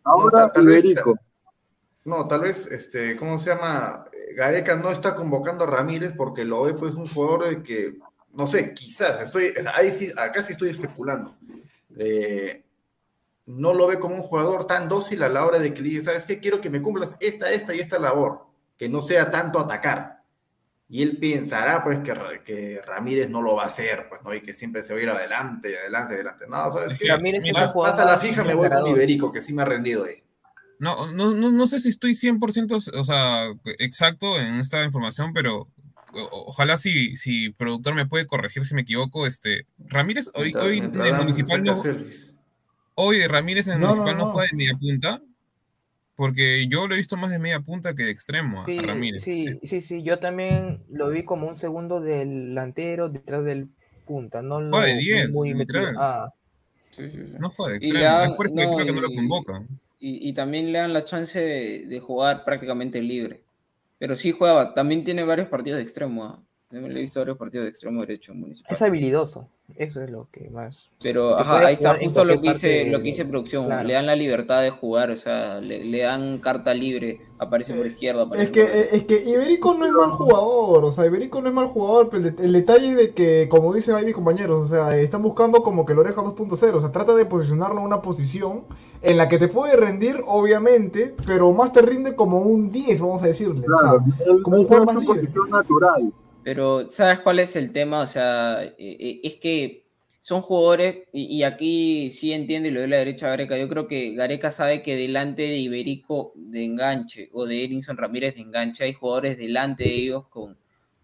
Ahora 0.05 0.51
tal- 0.53 0.67
vez- 0.67 0.85
no, 2.05 2.27
tal 2.27 2.41
vez, 2.41 2.67
este, 2.71 3.17
¿cómo 3.17 3.39
se 3.39 3.51
llama? 3.51 4.07
Gareca 4.37 4.77
no 4.77 4.91
está 4.91 5.15
convocando 5.15 5.65
a 5.65 5.67
Ramírez 5.69 6.15
porque 6.17 6.45
lo 6.45 6.63
ve 6.63 6.73
pues 6.75 6.95
un 6.95 7.07
jugador 7.07 7.49
de 7.49 7.63
que, 7.63 7.95
no 8.33 8.47
sé, 8.47 8.73
quizás, 8.73 9.23
estoy, 9.23 9.53
ahí 9.75 9.91
sí, 9.91 10.11
acá 10.17 10.43
sí 10.43 10.53
estoy 10.53 10.71
especulando. 10.71 11.37
Eh, 11.97 12.65
no 13.47 13.75
lo 13.75 13.87
ve 13.87 13.99
como 13.99 14.15
un 14.15 14.23
jugador 14.23 14.67
tan 14.67 14.89
dócil 14.89 15.23
a 15.23 15.29
la 15.29 15.45
hora 15.45 15.59
de 15.59 15.75
que 15.75 15.83
le 15.83 15.91
dice, 15.91 16.03
¿sabes 16.03 16.25
qué? 16.25 16.41
Quiero 16.41 16.61
que 16.61 16.71
me 16.71 16.81
cumplas 16.81 17.17
esta, 17.21 17.51
esta 17.51 17.75
y 17.75 17.81
esta 17.81 17.99
labor, 17.99 18.47
que 18.79 18.89
no 18.89 19.03
sea 19.03 19.31
tanto 19.31 19.59
atacar. 19.59 20.23
Y 20.89 21.03
él 21.03 21.19
pensará, 21.19 21.83
pues, 21.83 22.01
que, 22.01 22.43
que 22.45 22.83
Ramírez 22.85 23.29
no 23.29 23.43
lo 23.43 23.57
va 23.57 23.65
a 23.65 23.67
hacer, 23.67 24.09
pues, 24.09 24.23
¿no? 24.23 24.35
Y 24.35 24.43
que 24.43 24.53
siempre 24.53 24.83
se 24.83 24.93
va 24.93 25.01
a 25.01 25.03
ir 25.03 25.09
adelante, 25.11 25.79
adelante, 25.79 26.15
adelante. 26.15 26.45
No, 26.49 26.71
¿sabes 26.71 26.99
qué? 26.99 27.09
Ramírez 27.09 27.43
Más, 27.53 27.99
a 27.99 28.05
la 28.05 28.19
fija 28.19 28.45
me 28.45 28.55
voy 28.55 28.69
con. 28.69 28.87
Iberico, 28.87 29.33
que 29.33 29.41
sí 29.41 29.53
me 29.53 29.63
ha 29.63 29.65
rendido 29.65 30.05
ahí. 30.05 30.23
No, 30.79 31.11
no, 31.13 31.35
no, 31.35 31.51
no 31.51 31.67
sé 31.67 31.81
si 31.81 31.91
estoy 31.91 32.13
100% 32.13 32.93
o 32.95 33.05
sea, 33.05 33.53
exacto 33.79 34.39
en 34.39 34.57
esta 34.57 34.85
información, 34.85 35.33
pero 35.33 35.69
ojalá 36.15 36.77
si, 36.77 37.17
si 37.17 37.51
productor 37.51 37.95
me 37.95 38.07
puede 38.07 38.27
corregir 38.27 38.65
si 38.65 38.75
me 38.75 38.83
equivoco. 38.83 39.27
Este, 39.27 39.67
Ramírez 39.79 40.29
hoy, 40.35 40.45
Mientras- 40.45 40.65
hoy 40.65 40.81
mientras 40.81 41.09
en 41.09 41.17
Municipal 41.17 41.65
no, 41.65 41.83
hoy 42.95 43.27
Ramírez 43.27 43.69
en 43.69 43.81
No, 43.81 43.87
Municipal 43.89 44.13
no, 44.17 44.19
no, 44.19 44.27
no. 44.27 44.33
juega 44.33 44.49
de 44.51 44.57
media 44.57 44.75
punta, 44.79 45.23
porque 46.15 46.67
yo 46.69 46.87
lo 46.87 46.95
he 46.95 46.99
visto 46.99 47.17
más 47.17 47.31
de 47.31 47.39
media 47.39 47.61
punta 47.61 47.95
que 47.95 48.05
de 48.05 48.11
extremo 48.11 48.61
a, 48.61 48.65
a 48.65 48.67
Sí, 48.67 48.79
Ramírez. 48.79 49.23
sí, 49.23 49.59
sí, 49.65 49.81
sí, 49.81 50.03
yo 50.03 50.19
también 50.19 50.83
lo 50.91 51.09
vi 51.11 51.25
como 51.25 51.49
un 51.49 51.57
segundo 51.57 52.01
delantero 52.01 53.09
detrás 53.09 53.45
del 53.45 53.69
punta, 54.07 54.43
no 54.43 54.61
lo 54.61 54.71
Juega 54.71 54.87
de 54.87 54.95
vi 54.99 55.05
10, 55.05 55.31
muy. 55.31 55.67
Ah, 55.97 56.29
Sí, 56.91 57.09
sí, 57.11 57.17
sí. 57.27 57.33
No 57.39 57.49
juega 57.49 57.71
de 57.73 57.77
extremo, 57.79 58.05
dan- 58.05 58.31
es 58.31 58.37
por 58.37 58.47
eso 58.47 58.57
que 58.57 58.67
no, 58.67 58.75
creo 58.75 58.87
que 58.87 58.93
no 58.93 59.01
lo 59.01 59.09
convocan. 59.15 59.67
Y, 59.99 60.29
y 60.29 60.33
también 60.35 60.71
le 60.73 60.79
dan 60.79 60.93
la 60.93 61.05
chance 61.05 61.41
de, 61.41 61.87
de 61.87 62.01
jugar 62.01 62.45
prácticamente 62.45 63.01
libre. 63.01 63.41
Pero 64.03 64.17
sí 64.17 64.33
juega, 64.33 64.75
también 64.75 65.05
tiene 65.05 65.23
varios 65.23 65.47
partidos 65.47 65.77
de 65.77 65.85
extremo. 65.85 66.45
También 66.69 66.93
le 66.93 66.99
he 66.99 67.03
visto 67.03 67.21
varios 67.21 67.39
partidos 67.39 67.67
de 67.67 67.71
extremo 67.71 68.01
derecho 68.01 68.33
en 68.33 68.41
Municipal. 68.41 68.73
es 68.73 68.83
habilidoso, 68.83 69.49
eso 69.77 70.01
es 70.03 70.11
lo 70.11 70.29
que 70.31 70.49
más. 70.51 70.89
Pero 71.03 71.39
ajá, 71.39 71.67
ahí 71.67 71.75
está 71.75 71.97
justo 71.97 72.25
lo 72.25 72.41
que 72.41 72.51
parte 72.51 72.85
lo 72.87 73.01
que 73.03 73.09
hice 73.09 73.25
producción. 73.25 73.67
claro. 73.67 73.87
Le 73.87 73.95
dan 73.95 74.07
la 74.07 74.17
libertad 74.17 74.63
de 74.63 74.71
jugar, 74.71 75.11
o 75.11 75.17
sea, 75.17 75.61
le, 75.61 75.85
le 75.85 76.01
dan 76.03 76.39
carta 76.39 76.75
libre, 76.75 77.21
aparece 77.39 77.75
por 77.75 77.87
izquierda. 77.87 78.27
Es 78.37 78.51
que, 78.51 78.63
por 78.65 78.71
es 78.71 79.05
que 79.05 79.23
Iberico 79.31 79.75
no 79.75 79.85
es 79.87 79.93
mal 79.93 80.11
jugador, 80.11 80.85
o 80.85 80.91
sea, 80.91 81.07
Iberico 81.07 81.41
no 81.43 81.49
es 81.49 81.55
mal 81.55 81.67
jugador, 81.67 82.09
pero 82.09 82.27
el, 82.29 82.35
el 82.39 82.53
detalle 82.53 82.95
de 82.95 83.11
que, 83.13 83.49
como 83.49 83.73
dicen 83.75 83.95
ahí 83.95 84.05
mis 84.05 84.15
compañeros, 84.15 84.57
o 84.57 84.67
sea, 84.67 84.97
están 84.97 85.23
buscando 85.23 85.63
como 85.63 85.85
que 85.85 85.93
el 85.93 85.99
oreja 85.99 86.23
2.0, 86.23 86.75
o 86.75 86.81
sea, 86.81 86.93
trata 86.93 87.15
de 87.15 87.25
posicionarlo 87.25 87.81
en 87.81 87.87
una 87.87 88.03
posición 88.03 88.65
en 89.03 89.17
la 89.17 89.29
que 89.29 89.39
te 89.39 89.49
puede 89.49 89.77
rendir, 89.77 90.21
obviamente, 90.27 91.15
pero 91.27 91.53
más 91.53 91.73
te 91.73 91.83
rinde 91.83 92.15
como 92.15 92.39
un 92.41 92.71
10, 92.71 93.01
vamos 93.01 93.23
a 93.23 93.27
decirle, 93.27 93.61
o 93.61 93.65
Claro, 93.65 94.05
sea, 94.17 94.27
como 94.43 94.57
un 94.59 94.65
jugador 94.65 94.87
más 94.87 94.97
libre. 94.97 95.21
posición 95.21 95.51
natural. 95.51 96.13
Pero, 96.43 96.89
¿sabes 96.89 97.21
cuál 97.21 97.39
es 97.39 97.55
el 97.57 97.73
tema? 97.73 98.01
O 98.01 98.07
sea, 98.07 98.65
eh, 98.65 98.75
eh, 98.79 99.21
es 99.23 99.37
que 99.37 99.87
son 100.21 100.43
jugadores, 100.43 101.09
y, 101.13 101.43
aquí 101.43 102.11
sí 102.13 102.33
entiendo 102.33 102.69
y 102.69 102.73
le 102.73 102.81
doy 102.81 102.89
la 102.89 102.99
derecha 102.99 103.27
a 103.27 103.31
Gareca. 103.31 103.59
Yo 103.59 103.69
creo 103.69 103.87
que 103.89 104.15
Gareca 104.15 104.51
sabe 104.53 104.83
que 104.83 104.97
delante 104.97 105.43
de 105.43 105.57
Iberico 105.59 106.33
de 106.37 106.65
enganche 106.65 107.29
o 107.33 107.45
de 107.47 107.65
Erinson 107.65 107.97
Ramírez 107.97 108.35
de 108.37 108.43
enganche 108.43 108.85
hay 108.85 108.93
jugadores 108.95 109.37
delante 109.39 109.85
de 109.85 109.95
ellos 109.95 110.29
con, 110.29 110.57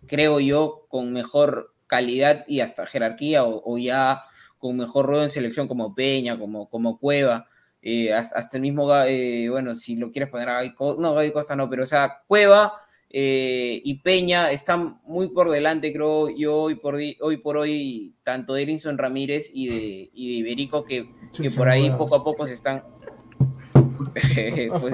creo 0.06 0.38
yo, 0.40 0.86
con 0.88 1.12
mejor 1.12 1.74
calidad 1.86 2.44
y 2.46 2.60
hasta 2.60 2.86
jerarquía 2.86 3.44
o, 3.44 3.78
ya 3.78 4.22
con 4.58 4.76
mejor 4.76 5.06
ruedo 5.06 5.22
en 5.24 5.30
selección 5.30 5.66
como 5.68 5.94
Peña, 5.94 6.38
como, 6.38 6.68
como 6.68 6.98
Cueva. 6.98 7.48
eh, 7.82 8.12
has- 8.12 8.32
hasta 8.32 8.56
el 8.56 8.62
mismo, 8.62 8.92
eh, 9.04 9.48
bueno, 9.50 9.74
si 9.74 9.96
lo 9.96 10.10
quieres 10.12 10.30
poner 10.30 10.48
a 10.48 10.54
Gaby 10.62 10.74
no, 10.98 11.14
Gaby 11.14 11.32
Costa 11.32 11.54
no, 11.56 11.68
pero 11.70 11.84
o 11.84 11.86
sea, 11.86 12.22
Cueva 12.26 12.72
eh, 13.10 13.80
y 13.82 13.94
Peña 14.00 14.50
están 14.50 15.00
muy 15.04 15.28
por 15.28 15.50
delante, 15.50 15.92
creo 15.92 16.28
yo, 16.28 16.56
hoy 16.56 16.74
por, 16.74 16.96
hoy, 16.96 17.36
por 17.38 17.56
hoy, 17.56 18.14
tanto 18.22 18.52
de 18.52 18.62
Erinson 18.62 18.98
Ramírez 18.98 19.50
y 19.52 19.68
de, 19.68 20.10
y 20.12 20.28
de 20.28 20.34
Iberico, 20.34 20.84
que, 20.84 21.08
que 21.32 21.50
por 21.50 21.68
ahí 21.68 21.90
poco 21.90 22.16
a 22.16 22.24
poco 22.24 22.46
se 22.46 22.52
están 22.52 22.82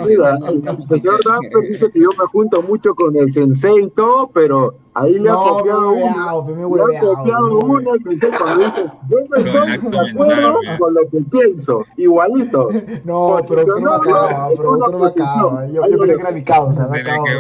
Mira, 0.07 0.37
en 0.37 0.43
una 0.47 0.71
el 0.73 0.87
señor. 0.87 1.21
Danford 1.25 1.65
dice 1.69 1.91
que 1.91 2.01
yo 2.01 2.09
me 2.19 2.25
junto 2.33 2.63
mucho 2.63 2.95
con 2.95 3.17
el 3.17 3.33
sensei 3.33 3.85
y 3.85 3.89
todo, 3.91 4.29
pero 4.33 4.75
ahí 4.95 5.19
le 5.19 5.29
ha 5.31 5.33
No, 5.33 5.45
copiado 5.59 5.91
me 5.93 6.05
una. 6.05 6.43
me 6.43 6.55
Le 6.87 6.97
ha 6.97 7.01
copiado 7.01 7.49
me 7.49 7.55
una 7.55 7.91
el 7.93 8.03
sensei 8.03 8.31
cuando 8.39 8.65
dice, 8.65 8.83
yo 9.09 9.17
no 9.19 9.25
Pero 9.29 9.47
estoy 9.47 9.75
el 9.75 9.91
de 9.91 9.99
acuerdo 9.99 10.55
con 10.79 10.95
lo 10.95 11.01
que 11.11 11.19
pienso, 11.31 11.85
igualito. 11.97 12.69
No, 13.05 13.37
productor 13.47 13.83
me 13.83 13.91
acaba, 13.95 14.49
productor 14.57 14.99
me 15.01 15.07
acaba, 15.07 15.67
yo, 15.67 15.83
yo 15.89 15.99
pensé 15.99 16.15
que 16.17 16.23
era 16.23 16.33
mi 16.33 16.43
causa, 16.43 16.89
me 16.89 16.97
Se 16.97 17.03
acaba. 17.11 17.19
no, 17.19 17.25
que- 17.27 17.35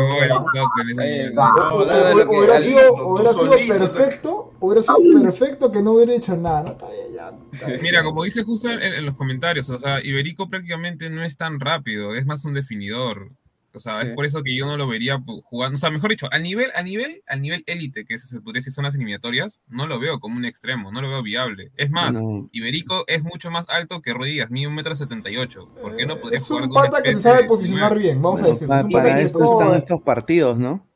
Hubiera 2.36 2.58
sido, 2.58 2.80
tú 2.94 3.02
hubiera 3.08 3.32
sido 3.32 3.52
solito, 3.52 3.74
perfecto, 3.78 4.50
hubiera 4.64 4.82
sido 4.82 4.98
perfecto 5.22 5.70
que 5.72 5.82
no 5.82 5.92
hubiera 5.92 6.14
hecho 6.14 6.36
nada, 6.36 6.62
no 6.62 6.68
está 6.72 6.90
bien 6.90 7.06
ya. 7.14 7.32
está 7.52 7.66
bien. 7.68 7.80
Mira, 7.82 8.02
como 8.02 8.24
dice 8.24 8.42
justo 8.42 8.70
en, 8.70 8.80
en 8.82 9.04
los 9.06 9.14
comentarios, 9.14 9.68
o 9.70 9.78
sea, 9.78 10.02
Iberico 10.04 10.48
prácticamente 10.48 11.10
no 11.10 11.22
es 11.22 11.36
tan 11.36 11.60
rápido, 11.60 12.14
es 12.14 12.26
más 12.26 12.44
un 12.44 12.54
definidor. 12.54 13.30
O 13.76 13.80
sea, 13.80 14.02
Sí. 14.02 14.06
es 14.06 14.14
por 14.14 14.24
eso 14.24 14.44
que 14.44 14.54
yo 14.54 14.66
no 14.66 14.76
lo 14.76 14.86
vería 14.86 15.20
jugando. 15.42 15.74
O 15.74 15.78
sea, 15.78 15.90
mejor 15.90 16.10
dicho, 16.10 16.28
a 16.30 16.38
nivel, 16.38 16.70
a 16.76 16.82
nivel, 16.84 17.24
al 17.26 17.40
nivel 17.42 17.64
élite, 17.66 18.04
que 18.04 18.18
se 18.20 18.40
podría 18.40 18.60
decir 18.60 18.72
son 18.72 18.84
las 18.84 18.94
eliminatorias, 18.94 19.60
no 19.66 19.88
lo 19.88 19.98
veo 19.98 20.20
como 20.20 20.36
un 20.36 20.44
extremo, 20.44 20.92
no 20.92 21.02
lo 21.02 21.08
veo 21.08 21.24
viable. 21.24 21.72
Es 21.76 21.90
más, 21.90 22.12
No. 22.14 22.48
Iberico 22.52 23.02
es 23.08 23.24
mucho 23.24 23.50
más 23.50 23.66
alto 23.68 24.00
que 24.00 24.14
Rodríguez, 24.14 24.48
mide 24.52 24.68
un 24.68 24.76
metro 24.76 24.94
setenta 24.94 25.28
y 25.28 25.38
ocho. 25.38 25.68
¿Por 25.82 25.96
qué 25.96 26.06
no 26.06 26.20
podría 26.20 26.38
Es 26.38 26.46
jugar 26.46 26.68
un 26.68 26.72
pata 26.72 27.02
que 27.02 27.16
se 27.16 27.22
sabe 27.22 27.44
posicionar 27.46 27.98
bien, 27.98 28.22
vamos 28.22 28.42
a 28.42 28.46
decir. 28.46 28.68
pa- 28.68 28.78
es 28.78 28.84
un 28.84 28.92
para 28.92 29.20
están 29.20 29.74
estos 29.74 30.00
partidos, 30.02 30.56
¿no? 30.56 30.86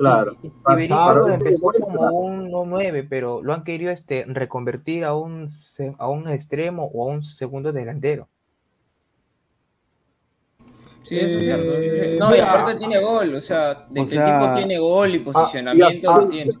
Claro. 0.00 0.32
Iberico 0.42 0.62
Pasado. 0.62 1.28
empezó 1.28 1.70
como 1.78 2.10
un 2.20 2.50
9, 2.50 3.06
pero 3.08 3.42
lo 3.42 3.52
han 3.52 3.64
querido 3.64 3.90
este, 3.92 4.24
reconvertir 4.26 5.04
a 5.04 5.14
un, 5.14 5.46
a 5.98 6.08
un 6.08 6.26
extremo 6.28 6.90
o 6.94 7.04
a 7.04 7.12
un 7.12 7.22
segundo 7.22 7.70
delantero. 7.70 8.26
Sí, 11.02 11.18
eso 11.18 11.36
es 11.38 11.44
cierto. 11.44 11.72
Eh, 11.74 12.16
No, 12.18 12.34
y 12.34 12.38
aparte 12.38 12.76
tiene 12.76 12.98
gol, 13.00 13.34
o 13.34 13.40
sea, 13.42 13.86
de 13.90 14.00
o 14.00 14.04
que 14.04 14.10
sea- 14.10 14.26
el 14.26 14.40
tipo 14.42 14.54
tiene 14.56 14.78
gol 14.78 15.14
y 15.14 15.18
posicionamiento 15.18 16.10
ah, 16.10 16.26
tiene. 16.30 16.52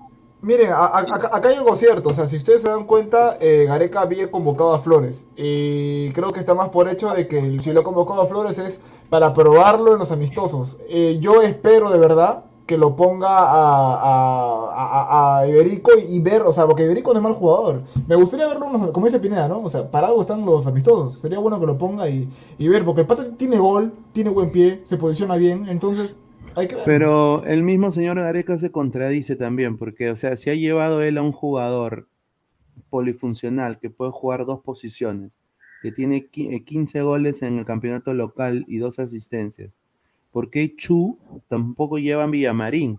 Miren, 0.42 0.70
a- 0.72 0.86
a- 0.86 0.98
acá, 1.00 1.30
acá 1.32 1.48
hay 1.48 1.56
algo 1.56 1.74
cierto, 1.76 2.10
o 2.10 2.12
sea, 2.12 2.26
si 2.26 2.36
ustedes 2.36 2.60
se 2.62 2.68
dan 2.68 2.84
cuenta, 2.84 3.38
eh, 3.40 3.64
Gareca 3.68 4.00
había 4.02 4.30
convocado 4.30 4.74
a 4.74 4.78
Flores 4.78 5.26
y 5.36 6.10
creo 6.12 6.30
que 6.32 6.40
está 6.40 6.52
más 6.54 6.68
por 6.70 6.88
hecho 6.90 7.10
de 7.14 7.26
que 7.28 7.58
si 7.58 7.72
lo 7.72 7.80
ha 7.80 7.84
convocado 7.84 8.20
a 8.22 8.26
Flores 8.26 8.58
es 8.58 8.80
para 9.08 9.32
probarlo 9.32 9.92
en 9.92 9.98
los 9.98 10.10
amistosos. 10.10 10.78
Eh, 10.90 11.16
yo 11.20 11.42
espero 11.42 11.90
de 11.90 11.98
verdad 11.98 12.44
que 12.70 12.78
lo 12.78 12.94
ponga 12.94 13.26
a, 13.30 15.44
Iberico 15.48 15.90
y 16.08 16.20
ver, 16.20 16.42
o 16.42 16.52
sea, 16.52 16.66
porque 16.66 16.84
Iberico 16.84 17.12
no 17.12 17.18
es 17.18 17.22
mal 17.24 17.32
jugador. 17.32 17.82
Me 18.06 18.14
gustaría 18.14 18.46
verlo, 18.46 18.92
como 18.92 19.06
dice 19.06 19.18
Pineda, 19.18 19.48
¿no? 19.48 19.60
O 19.60 19.68
sea, 19.68 19.90
para 19.90 20.06
algo 20.06 20.20
están 20.20 20.46
los 20.46 20.68
amistosos. 20.68 21.18
Sería 21.18 21.40
bueno 21.40 21.58
que 21.58 21.66
lo 21.66 21.76
ponga 21.76 22.08
y, 22.08 22.28
y 22.58 22.68
ver, 22.68 22.84
porque 22.84 23.00
el 23.00 23.08
pata 23.08 23.26
tiene 23.36 23.58
gol, 23.58 23.92
tiene 24.12 24.30
buen 24.30 24.52
pie, 24.52 24.82
se 24.84 24.96
posiciona 24.98 25.34
bien, 25.34 25.68
entonces 25.68 26.14
hay 26.54 26.68
que 26.68 26.76
ver. 26.76 26.84
Pero 26.84 27.42
el 27.44 27.64
mismo 27.64 27.90
señor 27.90 28.20
Gareca 28.20 28.56
se 28.56 28.70
contradice 28.70 29.34
también, 29.34 29.76
porque, 29.76 30.12
o 30.12 30.16
sea, 30.16 30.36
si 30.36 30.50
ha 30.50 30.54
llevado 30.54 31.02
él 31.02 31.18
a 31.18 31.22
un 31.22 31.32
jugador 31.32 32.06
polifuncional 32.88 33.80
que 33.80 33.90
puede 33.90 34.12
jugar 34.12 34.46
dos 34.46 34.60
posiciones, 34.60 35.40
que 35.82 35.90
tiene 35.90 36.30
qui- 36.30 36.54
eh, 36.54 36.64
15 36.64 37.02
goles 37.02 37.42
en 37.42 37.58
el 37.58 37.64
campeonato 37.64 38.14
local 38.14 38.64
y 38.68 38.78
dos 38.78 39.00
asistencias, 39.00 39.72
¿por 40.32 40.50
qué 40.50 40.74
Chu 40.76 41.18
tampoco 41.48 41.98
lleva 41.98 42.24
a 42.24 42.26
Villamarín? 42.26 42.98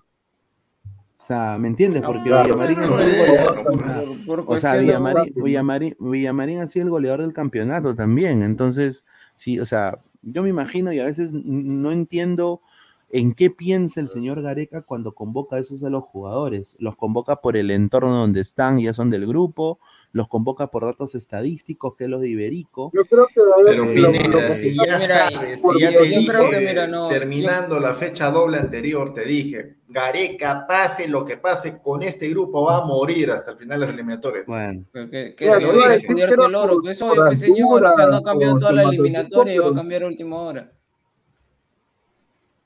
O 1.19 1.23
sea, 1.23 1.57
¿me 1.59 1.67
entiendes? 1.67 2.01
Porque 2.01 2.23
Claro. 2.29 2.45
Villamarín, 2.55 2.77
Por- 2.89 2.99
ha 2.99 3.03
sido 3.03 3.23
el 3.25 3.27
goleador- 3.27 4.25
por- 4.25 4.45
por 4.45 4.55
o 4.55 4.59
sea, 4.59 4.75
Villamarín. 4.75 5.33
Villamarín, 5.35 5.95
Villamarín 5.99 6.59
ha 6.59 6.67
sido 6.67 6.85
el 6.85 6.89
goleador 6.89 7.21
del 7.21 7.33
campeonato 7.33 7.93
también. 7.95 8.41
Entonces, 8.41 9.05
sí, 9.35 9.59
o 9.59 9.65
sea, 9.65 9.99
yo 10.23 10.41
me 10.43 10.49
imagino 10.49 10.91
y 10.91 10.99
a 10.99 11.05
veces 11.05 11.31
no 11.31 11.91
entiendo 11.91 12.61
en 13.09 13.33
qué 13.33 13.49
piensa 13.51 13.99
el 13.99 14.07
señor 14.07 14.41
Gareca 14.41 14.81
cuando 14.81 15.13
convoca 15.13 15.57
a 15.57 15.59
esos 15.59 15.83
a 15.83 15.89
los 15.89 16.03
jugadores. 16.05 16.75
Los 16.79 16.95
convoca 16.95 17.35
por 17.37 17.55
el 17.57 17.69
entorno 17.69 18.15
donde 18.15 18.41
están, 18.41 18.79
ya 18.79 18.93
son 18.93 19.09
del 19.09 19.27
grupo, 19.27 19.79
los 20.13 20.27
convoca 20.27 20.67
por 20.67 20.83
datos 20.83 21.15
estadísticos, 21.15 21.95
que 21.95 22.03
es 22.03 22.09
los 22.09 22.19
de 22.21 22.29
Iberico. 22.29 22.91
Yo 22.93 23.01
creo 23.05 23.27
que 23.27 23.41
Pero 23.65 23.83
Eh, 23.85 23.93
Pineda, 23.93 24.27
lo- 24.47 24.51
si 24.53 24.73
lo- 24.75 24.83
ya 24.85 24.99
mira, 24.99 25.29
sabes, 25.31 25.61
si 25.61 25.79
ya 25.79 25.91
yo- 25.91 25.97
te 25.99 26.09
yo 26.09 26.19
dije, 26.19 26.31
creo 26.31 26.49
que, 26.49 26.59
mira, 26.59 26.87
no, 26.87 27.07
terminando 27.07 27.79
la 27.79 27.93
fecha 27.93 28.29
doble 28.29 28.57
anterior, 28.57 29.13
te 29.13 29.23
dije, 29.23 29.77
Gareca, 29.87 30.65
pase 30.67 31.07
lo 31.07 31.23
que 31.25 31.37
pase, 31.37 31.79
con 31.81 32.01
este 32.03 32.27
grupo 32.29 32.63
va 32.65 32.77
a 32.81 32.85
morir 32.85 33.31
hasta 33.31 33.51
el 33.51 33.57
final 33.57 33.79
de 33.79 33.85
los 33.85 33.93
eliminatorios. 33.93 34.45
Bueno. 34.45 34.83
Que, 34.93 35.33
que 35.35 35.45
Claro, 35.45 35.59
se 35.59 35.65
yo 35.65 35.71
había 35.83 35.97
dije, 35.97 36.21
era 36.23 36.45
el 36.45 36.55
oro, 36.55 36.81
que 36.81 36.91
eso 36.91 37.07
por 37.07 37.17
es, 37.17 37.23
pues, 37.27 37.39
señor, 37.39 37.85
o 37.85 37.91
sea, 37.93 38.05
no 38.07 38.17
ha 38.17 38.23
cambiado 38.23 38.59
toda 38.59 38.71
la 38.73 38.83
eliminatoria 38.83 39.53
y 39.53 39.57
va 39.59 39.67
a 39.69 39.73
cambiar 39.75 40.03
a 40.03 40.07
última 40.07 40.41
hora. 40.41 40.71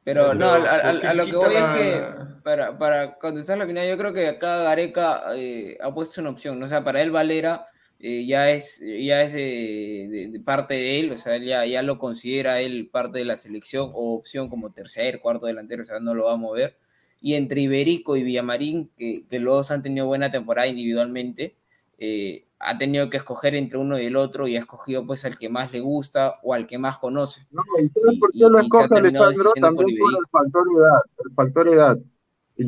Pero 0.05 0.27
Pero, 0.27 0.33
no, 0.35 0.45
a, 0.45 0.55
a- 0.75 0.91
¿por 0.91 1.01
qué 1.01 1.07
a 1.07 1.13
lo 1.15 1.25
que 1.25 1.35
voy 1.35 1.55
es 1.55 1.63
que, 1.77 2.03
para, 2.43 2.77
para 2.77 3.15
contestar 3.17 3.57
la 3.57 3.65
opinión, 3.65 3.85
yo 3.87 3.97
creo 3.97 4.13
que 4.13 4.27
acá 4.27 4.59
Gareca 4.59 5.23
eh, 5.35 5.77
ha 5.81 5.93
puesto 5.93 6.21
una 6.21 6.29
opción, 6.29 6.57
¿no? 6.59 6.67
o 6.67 6.69
sea, 6.69 6.83
para 6.83 7.01
él 7.01 7.09
Valera 7.11 7.65
eh, 7.99 8.25
ya 8.25 8.51
es, 8.51 8.79
ya 8.81 9.23
es 9.23 9.33
de, 9.33 10.07
de- 10.11 10.27
de 10.31 10.39
parte 10.39 10.75
de 10.75 10.99
él, 10.99 11.11
o 11.11 11.17
sea, 11.17 11.35
él 11.35 11.45
ya, 11.45 11.65
ya 11.65 11.81
lo 11.81 11.97
considera 11.97 12.61
él 12.61 12.87
parte 12.91 13.17
de 13.19 13.25
la 13.25 13.35
selección 13.35 13.89
o 13.93 14.13
opción 14.15 14.47
como 14.47 14.71
tercer, 14.71 15.19
cuarto 15.21 15.47
delantero, 15.47 15.81
o 15.83 15.85
sea, 15.85 15.99
no 15.99 16.13
lo 16.13 16.25
va 16.25 16.33
a 16.33 16.37
mover. 16.37 16.77
Y 17.19 17.33
entre 17.33 17.61
Iberico 17.61 18.15
y 18.15 18.21
Villamarín, 18.23 18.91
que, 18.95 19.23
que 19.27 19.39
los 19.39 19.55
dos 19.55 19.71
han 19.71 19.81
tenido 19.81 20.05
buena 20.05 20.29
temporada 20.29 20.67
individualmente, 20.67 21.55
eh, 21.97 22.43
ha 22.67 22.77
tenido 22.77 23.09
que 23.09 23.17
escoger 23.17 23.55
entre 23.55 23.77
uno 23.77 23.99
y 23.99 24.05
el 24.05 24.15
otro 24.15 24.47
y 24.47 24.55
ha 24.55 24.59
escogido 24.59 25.05
pues 25.05 25.23
al 25.25 25.37
que 25.37 25.49
más 25.49 25.71
le 25.71 25.79
gusta 25.81 26.35
o 26.43 26.53
al 26.53 26.65
que 26.67 26.77
más 26.77 26.97
conoce. 26.99 27.45
No, 27.51 27.61
¿y 27.79 27.87
sabes 27.89 28.19
por 28.19 28.31
qué 28.31 28.39
lo 28.39 28.59
escoge 28.59 28.83
Alejandro? 28.95 29.43
por 29.43 29.61
También 29.61 29.75
por 29.75 29.89
Iberico. 29.89 30.19
el 30.19 30.27
factor 30.31 30.63
edad. 30.77 30.99
El 31.25 31.33
factor 31.33 31.67
edad. 31.69 31.97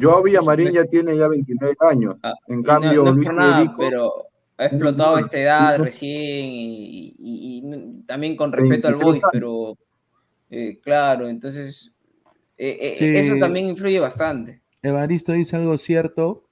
Joao 0.02 0.22
Villamarín 0.24 0.70
ya 0.72 0.84
tiene 0.86 1.16
ya 1.18 1.28
29 1.28 1.76
años. 1.82 2.16
En 2.16 2.20
Ah, 2.24 2.34
no- 2.48 2.64
cambio, 2.64 3.04
no, 3.04 3.10
es 3.10 3.16
Luis 3.16 3.28
por 3.28 3.36
nada, 3.38 3.54
Federico. 3.54 3.76
pero 3.78 4.14
ha 4.58 4.66
explotado 4.66 5.16
a 5.16 5.20
esta 5.20 5.40
edad 5.40 5.80
recién 5.80 6.46
y, 6.46 7.16
y- 7.18 7.62
y 7.64 8.04
también 8.06 8.36
con 8.36 8.52
respeto 8.52 8.88
al 8.88 8.96
23 8.96 9.06
Boys, 9.06 9.24
años. 9.24 9.30
pero 9.32 9.78
eh, 10.50 10.80
claro, 10.82 11.28
entonces 11.28 11.92
eh, 12.58 12.78
eh, 12.82 12.96
Sí. 12.98 13.06
eso 13.18 13.36
también 13.40 13.68
influye 13.68 14.00
bastante. 14.00 14.62
Evaristo 14.82 15.32
dice 15.34 15.56
algo 15.56 15.78
cierto. 15.78 16.44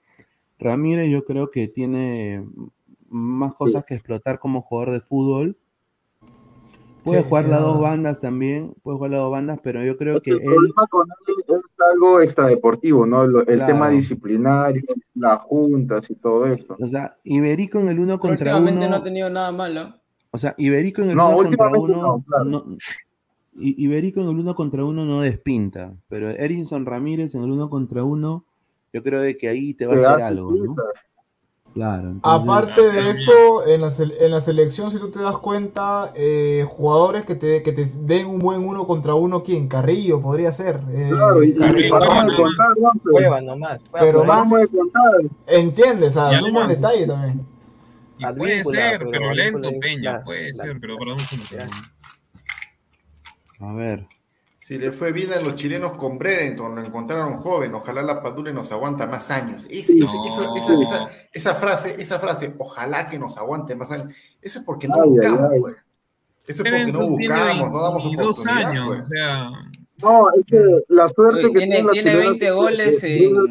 Ramírez 0.59 1.09
yo 1.09 1.26
creo 1.26 1.49
que 1.51 1.67
tiene 1.67 2.45
más 3.15 3.53
cosas 3.53 3.85
que 3.85 3.95
explotar 3.95 4.39
como 4.39 4.61
jugador 4.61 4.93
de 4.93 4.99
fútbol. 4.99 5.57
Puede 7.03 7.21
Sí, 7.21 7.27
jugar 7.29 7.45
sí, 7.45 7.51
las 7.51 7.61
no. 7.61 7.67
dos 7.67 7.81
bandas 7.81 8.19
también, 8.19 8.73
puede 8.83 8.97
jugar 8.97 9.11
las 9.11 9.21
dos 9.21 9.31
bandas, 9.31 9.59
pero 9.63 9.83
yo 9.83 9.95
creo 9.95 10.21
que 10.21 10.31
El 10.31 10.41
él, 10.41 10.49
problema 10.49 10.87
con 10.87 11.07
él 11.27 11.35
es 11.47 11.61
algo 11.93 12.19
extradeportivo, 12.19 13.05
¿no? 13.05 13.23
El 13.23 13.43
Claro. 13.45 13.65
tema 13.67 13.89
disciplinario, 13.89 14.83
las 15.13 15.39
juntas 15.43 16.09
y 16.09 16.15
todo 16.15 16.45
eso. 16.47 16.75
o 16.79 16.87
sea, 16.87 17.15
Iberico 17.23 17.79
en 17.79 17.89
el 17.89 17.99
uno 17.99 18.19
Pero 18.19 18.19
contra 18.19 18.51
últimamente 18.57 18.85
uno, 18.85 18.89
no 18.89 18.95
ha 18.97 19.03
tenido 19.03 19.29
nada 19.29 19.51
malo. 19.51 19.93
o 20.31 20.37
sea, 20.37 20.53
Iberico 20.57 21.03
en 21.03 21.11
el 21.11 21.15
No, 21.15 21.27
uno 21.27 21.37
contra 21.37 21.49
últimamente 21.69 21.93
uno, 21.93 22.01
no, 22.01 22.23
claro. 22.27 22.45
no- 22.45 22.65
I- 23.57 23.83
Iberico 23.85 24.19
en 24.19 24.27
el 24.27 24.35
uno 24.39 24.55
contra 24.55 24.83
uno 24.83 25.05
no 25.05 25.21
despinta, 25.21 25.93
pero 26.09 26.29
Erinson 26.31 26.85
Ramírez 26.85 27.35
en 27.35 27.43
el 27.43 27.51
uno 27.51 27.69
contra 27.69 28.03
uno, 28.03 28.43
yo 28.91 29.01
creo 29.03 29.21
de 29.21 29.37
que 29.37 29.47
ahí 29.47 29.73
te 29.73 29.85
va 29.85 29.93
a 29.93 29.97
hacer 29.97 30.09
hace 30.11 30.23
algo, 30.23 30.51
¿no? 30.53 30.75
Pinta. 31.76 31.91
Claro. 31.91 32.10
entonces- 32.10 32.41
Aparte 32.49 32.81
de 32.91 33.10
eso, 33.11 33.68
en 33.68 33.81
la, 33.81 33.91
en 34.19 34.31
la 34.31 34.41
selección, 34.41 34.89
si 34.91 34.97
tú 34.99 35.11
te 35.11 35.19
das 35.19 35.38
cuenta, 35.38 36.11
eh, 36.15 36.65
jugadores 36.68 37.26
que 37.26 37.35
te, 37.35 37.61
que 37.61 37.72
te 37.73 37.84
den 37.99 38.27
un 38.27 38.39
buen 38.39 38.65
uno 38.65 38.88
contra 38.88 39.14
uno, 39.14 39.43
¿quién? 39.43 39.68
Carrillo 39.68 40.22
podría 40.22 40.52
ser. 40.52 40.80
eh, 40.89 41.10
Claro, 41.11 41.43
y, 41.43 41.49
y 41.49 41.53
Carrillo, 41.56 41.99
pasamos 41.99 42.27
de 42.27 42.34
Cueva, 42.35 42.47
contar, 42.47 42.77
¿no? 42.80 42.91
Pero- 43.03 43.41
nomás. 43.41 43.81
Pero 43.91 44.23
más, 44.23 44.49
contar. 44.72 45.11
entiendes, 45.47 46.15
ah, 46.18 46.31
es 46.34 46.41
un 46.41 46.53
buen 46.53 46.68
detalle 46.69 47.06
también. 47.06 47.45
Y 48.18 48.26
puede 48.38 48.64
ser, 48.64 49.06
pero 49.11 49.34
lento, 49.34 49.69
Peña, 49.81 50.14
la- 50.14 50.23
puede 50.23 50.52
la- 50.53 50.64
ser, 50.64 50.80
pero 50.80 50.95
para 50.97 51.11
no. 51.11 51.18
A 53.68 53.73
ver. 53.73 54.07
Si 54.65 54.79
le 54.79 54.91
fue 54.91 55.11
bien 55.11 55.31
a 55.31 55.39
los 55.41 55.53
chilenos 55.53 55.95
con 55.95 56.17
Brereton, 56.17 56.73
lo 56.73 56.81
encontraron 56.83 57.37
joven, 57.37 57.75
ojalá 57.75 58.01
la 58.01 58.19
Padula 58.19 58.51
nos 58.51 58.71
aguanta 58.71 59.05
más 59.05 59.29
años. 59.29 59.67
Es- 59.69 59.91
es- 59.91 59.99
No. 59.99 60.25
eso- 60.25 60.55
esa, 60.55 60.81
esa- 60.81 61.09
esa 61.31 61.53
frase, 61.53 61.95
esa 62.01 62.17
frase, 62.17 62.55
ojalá 62.57 63.07
que 63.07 63.19
nos 63.19 63.37
aguante 63.37 63.75
más 63.75 63.91
años, 63.91 64.07
eso 64.41 64.57
es 64.57 64.65
porque 64.65 64.87
no 64.87 64.95
Ay, 64.95 65.01
ay, 65.03 65.09
buscamos, 65.09 65.51
ay. 65.53 65.59
pues. 65.59 65.75
Eso 66.47 66.63
es 66.63 66.71
porque 66.71 66.91
no 66.91 67.07
buscamos, 67.07 67.71
no 67.71 67.79
damos 67.79 68.03
22 68.05 68.39
oportunidad, 68.39 68.69
años, 68.71 68.85
pues. 68.87 69.01
o 69.01 69.05
sea, 69.05 69.49
No, 70.01 70.25
es 70.35 70.45
que 70.47 70.63
la 70.89 71.07
suerte 71.09 71.39
Oye, 71.45 71.53
que 71.53 71.59
tiene, 71.59 71.75
tiene 71.75 71.91
chilenos 71.93 72.21
20 72.23 72.45
es 72.45 72.51
que- 72.51 72.55
goles 72.55 73.03
en... 73.03 73.33
La 73.35 73.41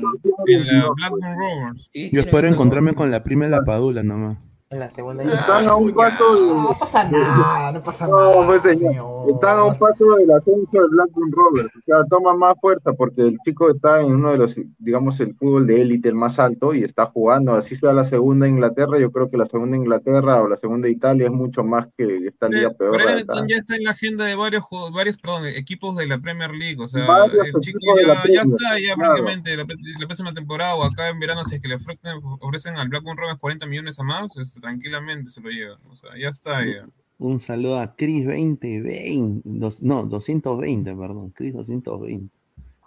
22. 0.47 0.95
Blackburn 0.97 1.37
Rovers. 1.39 1.89
sí, 1.93 2.11
espero 2.13 2.33
20 2.43 2.49
encontrarme 2.49 2.95
con 2.97 3.11
la 3.13 3.23
prima 3.23 3.45
de 3.45 3.51
la 3.53 3.63
Padula 3.65 4.03
nomás. 4.03 4.39
En 4.75 4.81
la 4.81 4.91
segunda 4.91 5.23
Están 5.23 5.69
a 5.69 5.77
un 5.77 5.93
paso 5.95 6.35
de... 6.35 6.47
No 6.49 6.71
pasa 6.81 7.05
nada, 7.09 7.71
no 7.71 7.81
pasa 7.81 8.09
No, 8.09 8.33
nada. 8.33 8.47
pues 8.47 8.63
señor, 8.63 9.31
están 9.31 9.59
a 9.59 9.65
un 9.67 9.79
paso 9.79 10.17
del 10.17 10.31
ascenso 10.33 10.69
de 10.73 10.89
Blackburn 10.91 11.31
Rovers, 11.31 11.77
o 11.77 11.81
sea, 11.87 11.97
toma 12.11 12.35
más 12.35 12.57
fuerza 12.61 12.93
porque 12.93 13.23
el 13.23 13.39
chico 13.45 13.71
está 13.71 14.01
en 14.01 14.07
uno 14.07 14.33
de 14.33 14.39
los, 14.39 14.57
digamos, 14.79 15.21
el 15.21 15.37
fútbol 15.37 15.69
de 15.69 15.81
élite, 15.81 16.09
el 16.09 16.17
más 16.17 16.41
alto, 16.41 16.75
y 16.75 16.83
está 16.83 17.07
jugando, 17.07 17.55
así 17.55 17.77
sea 17.77 17.93
la 17.93 18.03
segunda 18.03 18.49
Inglaterra, 18.49 18.99
yo 18.99 19.13
creo 19.13 19.31
que 19.31 19.37
la 19.37 19.45
segunda 19.45 19.77
Inglaterra 19.77 20.43
o 20.43 20.49
la 20.49 20.57
segunda 20.57 20.89
Italia 20.89 21.27
es 21.27 21.33
mucho 21.33 21.63
más 21.63 21.87
que 21.97 22.27
esta 22.27 22.49
liga 22.49 22.71
peor. 22.71 22.95
Brereton 22.95 23.47
ya 23.47 23.57
está 23.59 23.77
en 23.77 23.85
la 23.85 23.91
agenda 23.93 24.25
de 24.25 24.35
varios, 24.35 24.65
varios 24.93 25.17
perdón, 25.19 25.47
equipos 25.47 25.97
de 25.97 26.09
la 26.09 26.19
Premier 26.19 26.51
League. 26.51 26.83
O 26.83 26.89
sea, 26.89 27.07
Varios 27.07 27.47
el 27.47 27.61
chico 27.61 27.79
ya, 27.97 28.25
ya 28.33 28.41
está, 28.43 28.79
ya 28.81 28.95
claro. 28.97 29.15
prácticamente 29.15 29.57
la, 29.57 29.65
la 30.01 30.07
próxima 30.09 30.35
temporada 30.35 30.75
o 30.75 30.83
acá 30.83 31.11
en 31.11 31.21
verano, 31.21 31.45
si 31.45 31.55
es 31.55 31.61
que 31.63 31.69
le 31.69 31.77
ofrecen, 31.77 32.19
ofrecen 32.41 32.77
al 32.77 32.89
Blackburn 32.89 33.17
Rovers 33.17 33.39
40 33.39 33.67
millones 33.67 34.01
a 34.01 34.03
más, 34.03 34.37
este, 34.37 34.64
tranquilamente 34.65 35.31
se 35.31 35.41
lo 35.43 35.51
llevan. 35.51 35.79
O 35.91 35.95
sea, 35.95 36.11
ya 36.19 36.29
está. 36.31 36.65
Ya. 36.65 36.89
Un 37.19 37.39
saludo 37.39 37.79
a 37.79 37.95
Chris 37.95 38.25
2020, 38.27 39.43
dos- 39.45 39.83
no, 39.83 40.05
220, 40.05 40.95
perdón, 40.97 41.31
Chris 41.31 41.53
220. 41.55 42.29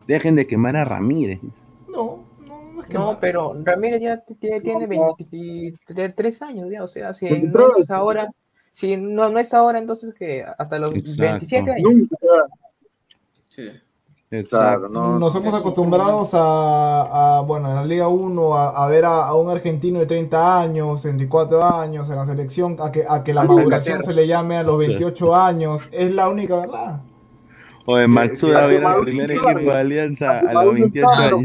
Dejen 0.08 0.36
de 0.36 0.48
quemar 0.48 0.76
a 0.76 0.84
Ramírez. 0.86 1.40
No, 1.88 2.26
no, 2.48 2.74
no 2.74 2.82
es 2.82 2.88
que 2.88 2.98
No, 2.98 3.18
pero 3.20 3.56
Ramírez 3.64 4.02
ya 4.02 4.24
tiene, 4.40 4.62
tiene 4.62 4.88
23 4.88 6.42
años, 6.42 6.70
ya, 6.72 6.84
o 6.84 6.88
sea, 6.88 7.14
si 7.14 7.26
no 7.26 7.32
23. 7.32 7.68
es 7.84 7.90
ahora, 7.90 8.30
si 8.74 8.98
no, 8.98 9.30
no 9.30 9.40
es 9.40 9.54
ahora, 9.54 9.80
entonces 9.80 10.14
que 10.14 10.44
hasta 10.44 10.80
los 10.80 10.94
Exacto. 10.96 11.22
27 11.46 11.72
años. 11.72 11.92
Nunca, 11.92 12.18
Claro, 14.50 14.90
no. 14.90 15.18
Nos 15.18 15.34
hemos 15.36 15.54
acostumbrados 15.54 16.34
a, 16.34 17.38
a, 17.38 17.42
bueno, 17.42 17.70
en 17.70 17.76
la 17.76 17.86
Liga 17.86 18.10
1 18.10 18.54
a, 18.56 18.86
a 18.86 18.90
ver 18.90 19.06
a, 19.06 19.26
a 19.26 19.36
un 19.36 19.50
argentino 19.50 20.00
de 20.00 20.06
30 20.06 20.60
años, 20.60 21.02
34 21.02 21.64
años 21.64 22.10
en 22.10 22.16
la 22.18 22.26
selección, 22.26 22.76
a 22.80 22.92
que, 22.92 23.06
a 23.08 23.24
que 23.24 23.34
la 23.34 23.46
maduración 23.46 24.04
se 24.04 24.14
le 24.14 24.28
llame 24.28 24.58
a 24.58 24.64
los 24.64 24.78
28 24.78 25.34
años. 25.34 25.88
Es 25.94 26.14
la 26.14 26.28
única 26.28 26.58
verdad. 26.58 27.02
O 27.86 27.98
en 27.98 28.08
Sí, 28.08 28.12
Matsuda 28.12 28.64
sí, 28.66 28.70
viene 28.72 28.86
el 28.86 29.00
primer 29.00 29.32
equipo 29.32 29.72
de 29.72 29.78
Alianza 29.78 30.40
a 30.40 30.44
los 30.44 30.54
Maduro 30.54 30.74
28 30.74 31.10
está, 31.10 31.26
años. 31.28 31.44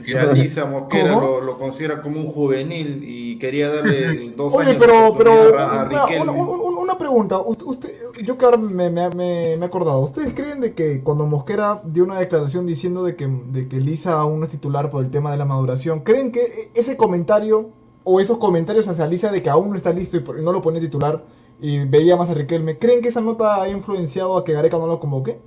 Si, 0.00 0.14
Alisa 0.14 0.64
Mosquera 0.66 1.12
lo, 1.14 1.40
lo 1.40 1.58
considera 1.58 2.00
como 2.02 2.20
un 2.20 2.26
juvenil 2.26 3.02
y 3.06 3.38
quería 3.38 3.70
darle 3.70 4.30
dos 4.36 4.52
Oye, 4.54 4.70
años 4.70 4.76
pero, 4.80 5.14
pero 5.16 5.32
a, 5.58 5.84
una, 5.84 5.84
Riquelme. 6.06 6.32
una- 6.32 6.42
una- 6.42 6.78
una 6.80 6.98
pregunta. 6.98 7.38
Usted, 7.40 7.66
usted- 7.66 7.94
yo 8.24 8.36
que 8.36 8.44
ahora 8.44 8.56
me, 8.56 8.90
me- 8.90 9.10
me- 9.10 9.52
he 9.54 9.64
acordado. 9.64 10.00
¿Ustedes 10.00 10.32
creen 10.34 10.60
de 10.60 10.74
que 10.74 11.02
cuando 11.02 11.26
Mosquera 11.26 11.80
dio 11.84 12.02
una 12.04 12.18
declaración 12.18 12.66
diciendo 12.66 13.04
de 13.04 13.14
que, 13.14 13.26
de 13.28 13.68
que 13.68 13.76
Lisa 13.76 14.18
aún 14.18 14.40
no 14.40 14.44
es 14.46 14.50
titular 14.50 14.90
por 14.90 15.04
el 15.04 15.10
tema 15.10 15.30
de 15.30 15.36
la 15.36 15.44
maduración, 15.44 16.00
¿creen 16.00 16.32
que 16.32 16.70
ese 16.74 16.96
comentario 16.96 17.70
o 18.04 18.20
esos 18.20 18.38
comentarios 18.38 18.88
hacia 18.88 19.06
Lisa 19.06 19.30
de 19.30 19.42
que 19.42 19.50
aún 19.50 19.70
no 19.70 19.76
está 19.76 19.92
listo 19.92 20.16
y, 20.16 20.42
no 20.42 20.50
lo 20.52 20.60
ponía 20.62 20.80
titular 20.80 21.24
y 21.60 21.84
veía 21.84 22.16
más 22.16 22.30
a 22.30 22.34
Riquelme, 22.34 22.78
¿creen 22.78 23.00
que 23.02 23.08
esa 23.08 23.20
nota 23.20 23.62
ha 23.62 23.68
influenciado 23.68 24.36
a 24.36 24.44
que 24.44 24.52
Gareca 24.52 24.78
no 24.78 24.86
lo 24.86 24.98
convoque? 24.98 25.38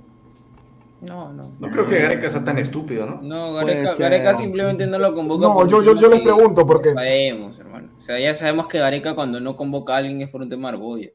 No, 1.02 1.32
no. 1.32 1.56
No 1.58 1.70
creo 1.70 1.86
que 1.86 1.98
Gareca 2.00 2.30
sea 2.30 2.44
tan 2.44 2.58
estúpido, 2.58 3.06
¿no? 3.06 3.20
No, 3.22 3.54
Gareca. 3.54 3.94
Gareca 3.96 4.36
simplemente 4.36 4.86
no 4.86 4.98
lo 4.98 5.14
convoca. 5.14 5.46
No, 5.46 5.66
yo- 5.66 5.82
yo- 5.82 5.94
yo 5.96 6.08
les 6.08 6.20
pregunto, 6.20 6.64
porque- 6.64 6.90
lo 6.90 6.94
Sabemos, 6.94 7.58
hermano. 7.58 7.88
O 7.98 8.02
sea, 8.02 8.18
ya 8.20 8.34
sabemos 8.34 8.68
que 8.68 8.78
Gareca 8.78 9.14
cuando 9.14 9.40
no 9.40 9.56
convoca 9.56 9.94
a 9.94 9.96
alguien 9.98 10.20
es 10.20 10.28
por 10.30 10.42
un 10.42 10.48
tema 10.48 10.70
de 10.70 10.76
orgullo. 10.76 11.10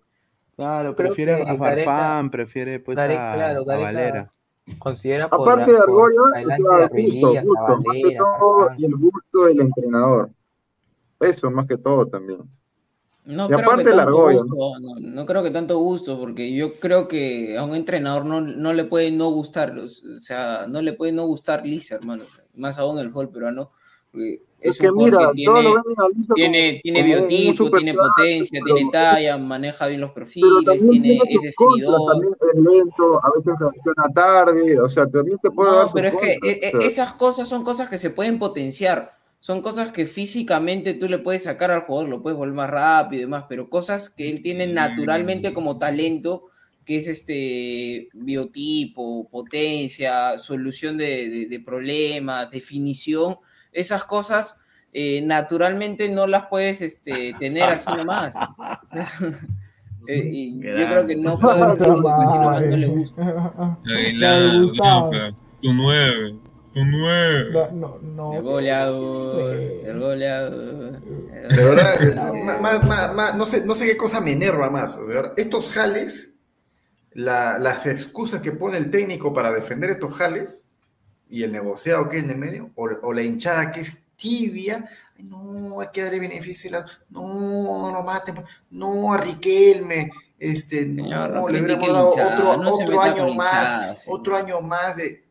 Claro, 0.56 0.96
prefiere 0.96 1.34
a 1.44 1.56
Gareca- 1.56 1.86
Farfán, 1.86 2.30
prefiere 2.32 2.80
pues 2.80 2.98
Gareca, 2.98 3.32
a, 3.32 3.36
claro, 3.36 3.62
a 3.62 3.64
Gareca- 3.66 3.84
Valera. 3.86 4.32
Considera 4.80 5.30
por, 5.30 5.42
Aparte 5.50 5.72
de 5.72 5.78
por 5.78 5.84
Argolla, 5.84 6.20
a 6.20 6.88
gusto, 6.90 7.28
a 7.38 7.42
gusto, 7.42 7.78
más 7.86 7.96
que 8.04 8.16
todo, 8.18 8.70
y 8.78 8.86
el 8.86 8.96
gusto 8.98 9.46
del 9.46 9.62
entrenador. 9.62 10.30
Eso 11.22 11.50
más 11.52 11.66
que 11.68 11.78
todo 11.78 12.06
también. 12.08 12.40
No 13.28 13.44
Y 13.46 13.48
creo 13.48 13.58
que 13.60 13.66
aparte 13.66 13.84
tanto 13.92 14.30
ya, 14.30 14.36
¿no? 14.38 14.44
gusto, 14.44 14.80
no, 14.80 14.96
no 15.00 15.26
creo 15.26 15.44
que 15.44 15.52
tanto 15.52 15.78
gusto, 15.80 16.18
porque 16.18 16.54
yo 16.56 16.80
creo 16.80 17.08
que 17.10 17.58
a 17.58 17.64
un 17.66 17.76
entrenador 17.76 18.24
no, 18.26 18.40
no 18.40 18.72
le 18.74 18.86
puede 18.86 19.12
no 19.12 19.30
gustar, 19.32 19.78
o 19.78 19.88
sea, 20.20 20.66
no 20.68 20.82
le 20.82 20.94
puede 20.94 21.12
no 21.12 21.26
gustar 21.26 21.66
Lisa, 21.66 21.96
hermano, 21.96 22.24
más 22.56 22.80
aún 22.80 23.00
el 23.00 23.10
fútbol 23.12 23.30
peruano, 23.30 23.72
porque 24.12 24.44
es, 24.62 24.72
Es 24.76 24.78
que 24.80 24.90
un 24.90 25.04
mira, 25.04 25.18
que 25.18 25.34
tiene, 25.34 25.54
tiene, 25.54 25.72
como- 25.94 26.82
tiene 26.82 26.82
como 27.00 27.06
biotipo, 27.06 27.70
tiene 27.72 27.94
potencia, 27.94 28.62
pero- 28.64 28.76
tiene 28.76 28.92
talla, 28.92 29.38
maneja 29.38 29.88
bien 29.88 30.00
los 30.02 30.12
perfiles, 30.12 30.50
tiene, 30.90 31.16
es 31.16 31.20
contras, 31.22 31.42
definidor. 31.44 32.12
también 32.12 32.34
es 32.42 32.62
lento, 32.62 33.26
a 33.26 33.30
veces 33.36 33.54
reacciona 33.60 34.14
tarde, 34.16 34.80
o 34.80 34.88
sea, 34.88 35.06
también 35.06 35.38
te 35.44 35.52
puede 35.52 35.70
No, 35.72 35.86
pero 35.94 36.08
es 36.08 36.16
que 36.16 36.40
contras, 36.40 36.54
e- 36.56 36.60
e- 36.66 36.78
o 36.78 36.80
sea. 36.80 36.88
esas 36.88 37.14
cosas 37.16 37.48
son 37.50 37.64
cosas 37.66 37.90
que 37.90 37.98
se 37.98 38.10
pueden 38.10 38.40
potenciar. 38.40 39.18
Son 39.40 39.62
cosas 39.62 39.92
que 39.92 40.06
físicamente 40.06 40.94
tú 40.96 41.08
le 41.08 41.20
puedes 41.20 41.44
sacar 41.44 41.72
al 41.72 41.82
jugador, 41.82 42.10
lo 42.10 42.22
puedes 42.22 42.38
volver 42.38 42.56
más 42.56 42.70
rápido 42.70 43.22
y 43.22 43.26
demás, 43.26 43.46
pero 43.48 43.70
cosas 43.70 44.10
que 44.10 44.30
él 44.30 44.42
tiene 44.42 44.66
naturalmente 44.68 45.54
como 45.54 45.78
talento, 45.78 46.46
que 46.86 46.98
es 46.98 47.08
este 47.08 48.08
biotipo, 48.14 49.28
potencia, 49.30 50.38
solución 50.38 50.98
de, 50.98 51.30
de- 51.30 51.46
de 51.48 51.60
problemas, 51.60 52.50
definición, 52.52 53.38
esas 53.72 54.04
cosas 54.06 54.58
eh, 54.94 55.22
naturalmente 55.22 56.10
no 56.10 56.26
las 56.28 56.48
puedes 56.48 56.82
este, 56.82 57.36
tener 57.40 57.64
así 57.64 57.92
nomás. 57.96 58.36
Eh, 60.10 60.30
y 60.32 60.60
yo 60.80 60.88
creo 60.88 61.06
que 61.06 61.16
no 61.18 61.38
puede 61.38 61.60
nomás 61.90 62.18
no 64.14 64.38
le 64.40 64.48
gusta. 64.60 65.20
Tu 65.62 65.74
nueve, 65.74 66.36
tu 66.78 66.86
nueve. 66.86 67.72
No, 67.74 67.98
no. 68.02 68.34
El 68.34 68.42
goleador, 68.44 69.54
el 69.56 70.00
goleador. 70.00 71.02
De 71.02 71.64
verdad, 71.64 72.34
ma- 72.44 72.58
ma- 72.60 72.80
ma- 72.80 73.14
ma- 73.14 73.34
no, 73.34 73.46
sé, 73.46 73.66
no 73.66 73.74
sé 73.74 73.86
qué 73.86 73.98
cosa 73.98 74.20
me 74.22 74.34
enerva 74.34 74.70
más. 74.70 74.98
de 75.00 75.06
verdad. 75.06 75.34
Estos 75.38 75.72
jales, 75.72 76.36
la- 77.14 77.58
las 77.58 77.86
excusas 77.88 78.42
que 78.42 78.52
pone 78.52 78.78
el 78.78 78.92
técnico 78.92 79.34
para 79.34 79.52
defender 79.52 79.90
estos 79.90 80.16
jales 80.16 80.66
y 81.30 81.44
el 81.44 81.52
negociado 81.52 82.08
que 82.10 82.18
hay 82.18 82.24
en 82.24 82.30
el 82.32 82.38
medio, 82.38 82.70
o, 82.76 82.84
o 83.02 83.14
la 83.14 83.22
hinchada 83.24 83.72
que 83.72 83.82
es 83.82 84.04
tibia, 84.16 84.88
"Ay, 85.18 85.26
no, 85.26 85.80
hay 85.82 85.88
que 85.92 86.04
darle 86.04 86.20
beneficio, 86.20 86.70
a 86.70 86.80
la- 86.82 86.86
no, 87.10 87.82
no 87.90 87.92
lo 87.92 88.04
maten, 88.04 88.44
no, 88.72 89.14
a 89.14 89.18
Riquelme, 89.18 90.12
este, 90.40 90.86
no, 90.86 91.04
Señor, 91.04 91.30
no 91.32 91.48
le 91.50 91.60
hubiéramos 91.62 91.88
dado 91.94 92.10
hinchada, 92.12 92.34
otro, 92.36 92.64
no 92.64 92.70
otro 92.76 93.02
año 93.02 93.28
más, 93.34 93.64
hinchada, 93.64 93.96
otro 94.08 94.36
año 94.38 94.62
más 94.62 94.96
de... 94.96 95.24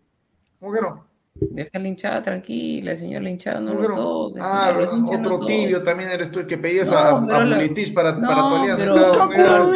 ¿Cómo 0.58 0.72
que 0.72 0.80
no? 0.80 1.05
Deja 1.38 1.78
la 1.78 1.88
hinchada 1.88 2.22
tranquila, 2.22 2.96
señor, 2.96 3.22
la 3.22 3.30
hinchada 3.30 3.60
no 3.60 3.70
¿Cómo 3.74 3.82
que 3.82 3.88
lo 3.88 3.94
toque. 3.94 4.40
Ah, 4.42 4.74
señor, 4.88 5.18
otro 5.20 5.46
tibio 5.46 5.82
también 5.82 6.10
eres 6.10 6.30
tú 6.32 6.38
el 6.40 6.46
que 6.46 6.56
pedías 6.56 6.90
No, 6.90 6.96
a, 6.98 7.26
pero 7.26 7.36
a 7.38 7.44
la- 7.44 7.56
Bulitis 7.56 7.90
para, 7.92 8.12
No, 8.12 8.28
para 8.28 8.40
tu 8.40 8.54
alianza. 8.56 8.84
pero- 8.84 8.94
pero- 9.34 9.70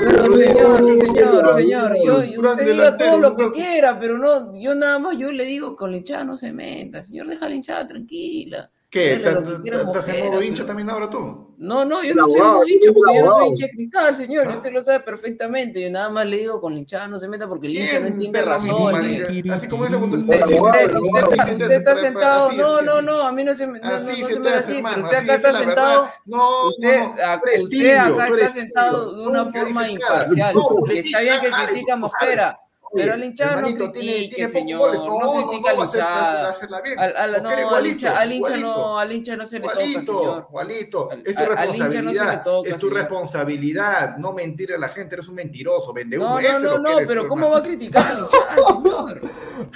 Pero, 0.00 0.24
señor, 0.34 0.78
señor, 0.78 1.54
señor, 1.54 1.96
yo, 2.04 2.18
Lucrando 2.22 2.50
usted 2.52 2.72
diga 2.72 2.96
todo 2.96 3.18
lo 3.18 3.36
que 3.36 3.52
quiera, 3.52 3.98
pero 3.98 4.18
no, 4.18 4.58
yo 4.58 4.74
nada 4.74 4.98
más, 4.98 5.16
yo 5.18 5.30
le 5.32 5.44
digo 5.44 5.76
con 5.76 5.90
la 5.90 5.98
hinchada 5.98 6.24
no 6.24 6.36
se 6.36 6.52
meta, 6.52 7.02
señor, 7.02 7.28
deja 7.28 7.48
la 7.48 7.54
hinchada 7.54 7.86
tranquila. 7.86 8.70
¿Qué? 8.92 9.14
¿Estás- 9.14 9.36
que 9.42 9.62
quiera 9.62 9.80
¿Estás 9.80 10.08
en 10.10 10.26
modo 10.26 10.42
hincha 10.42 10.66
también 10.66 10.90
ahora 10.90 11.08
tú? 11.08 11.54
No, 11.56 11.82
no, 11.82 12.02
yo 12.04 12.14
no 12.14 12.26
estoy 12.26 12.40
abogado, 12.42 12.58
muy 12.58 12.72
hincha 12.72 12.92
porque 12.92 13.16
yo 13.16 13.24
no 13.24 13.34
soy 13.38 13.48
hincha 13.48 13.66
de 13.66 13.72
cristal, 13.72 14.16
señor. 14.16 14.46
y 14.52 14.56
Usted 14.56 14.70
lo 14.72 14.82
sabe 14.82 15.00
perfectamente. 15.00 15.80
Yo 15.80 15.90
nada 15.90 16.10
más 16.10 16.26
le 16.26 16.36
digo 16.36 16.60
con 16.60 16.74
la 16.74 16.80
hinchada 16.80 17.08
no 17.08 17.18
se 17.18 17.26
meta 17.26 17.48
porque 17.48 17.68
el 17.68 17.76
hincha 17.78 18.00
no 18.00 18.06
entiende 18.08 18.42
razones. 18.42 19.28
Así 19.50 19.66
como 19.66 19.84
dice 19.84 19.96
Usted, 19.96 21.70
está 21.70 21.84
para- 21.84 22.00
sentado. 22.00 22.52
No, 22.52 22.82
no, 22.82 23.00
no, 23.00 23.22
a 23.22 23.32
mí 23.32 23.44
no 23.44 23.54
se 23.54 23.66
me. 23.66 23.80
Así 23.80 24.22
se 24.22 24.34
te 24.34 24.40
me 24.40 24.48
hace, 24.50 24.58
así, 24.58 24.76
hermano, 24.76 24.94
pero 24.94 25.06
usted 25.06 25.18
acá 25.18 25.32
es 25.32 25.44
está 25.44 25.52
sentado. 25.58 26.08
No, 26.26 26.68
usted, 26.68 27.00
acá 27.00 27.40
está 27.54 28.48
sentado 28.50 29.14
de 29.14 29.26
una 29.26 29.44
forma 29.50 29.88
imparcial. 29.88 30.54
está 30.92 31.20
bien 31.20 31.40
que 31.40 31.50
critica 31.66 31.96
Mosquera. 31.96 32.58
Pero 32.94 33.14
al 33.14 33.24
hinchada 33.24 33.52
no 33.52 33.58
hermanito, 33.68 33.90
critique, 33.92 34.34
tiene 34.36 34.50
señor. 34.50 34.78
goles. 34.80 35.00
No, 35.00 35.06
No, 35.06 35.20
no, 35.20 35.52
no 35.52 35.62
va 35.62 35.70
a 35.70 35.72
hacer- 35.72 35.76
va 35.76 35.82
a 35.82 35.84
hacer- 35.84 36.00
hinchada. 36.00 36.42
va 36.42 36.48
a 36.48 36.50
hacerla 36.50 36.80
bien. 36.82 36.98
Al, 36.98 37.16
al- 37.16 37.42
no, 37.42 37.48
al 37.48 37.86
hincha, 37.86 38.18
al 38.18 38.32
hincha 38.32 38.56
no, 38.58 38.98
al 38.98 39.12
hincha 39.12 39.36
no 39.36 39.46
se 39.46 39.58
le 39.58 39.64
toca, 39.68 39.82
Igualito, 39.82 40.18
señor. 40.20 40.46
igualito. 40.50 41.10
Al- 41.10 41.22
Es 41.26 41.34
tu 41.36 41.42
al- 41.42 41.58
al 41.58 41.68
hincha 41.68 41.78
no 41.78 41.84
responsabilidad. 41.84 42.44
toca, 42.44 42.68
es 42.68 42.74
tu 42.76 42.80
señor. 42.88 42.94
responsabilidad. 43.00 44.16
No 44.18 44.32
mentir 44.32 44.72
a 44.74 44.78
la 44.78 44.88
gente. 44.88 45.14
Eres 45.14 45.28
un 45.28 45.34
mentiroso, 45.36 45.92
vende 45.92 46.16
No, 46.18 46.26
humo. 46.36 46.40
no, 46.40 46.58
no, 46.60 46.78
no, 46.78 46.90
eres 46.96 47.08
pero 47.08 47.28
¿cómo 47.28 47.50
va 47.50 47.58
a 47.58 47.62
criticar 47.62 48.04
al 48.06 48.18
hinchada, 48.18 48.56
señor? 48.82 49.20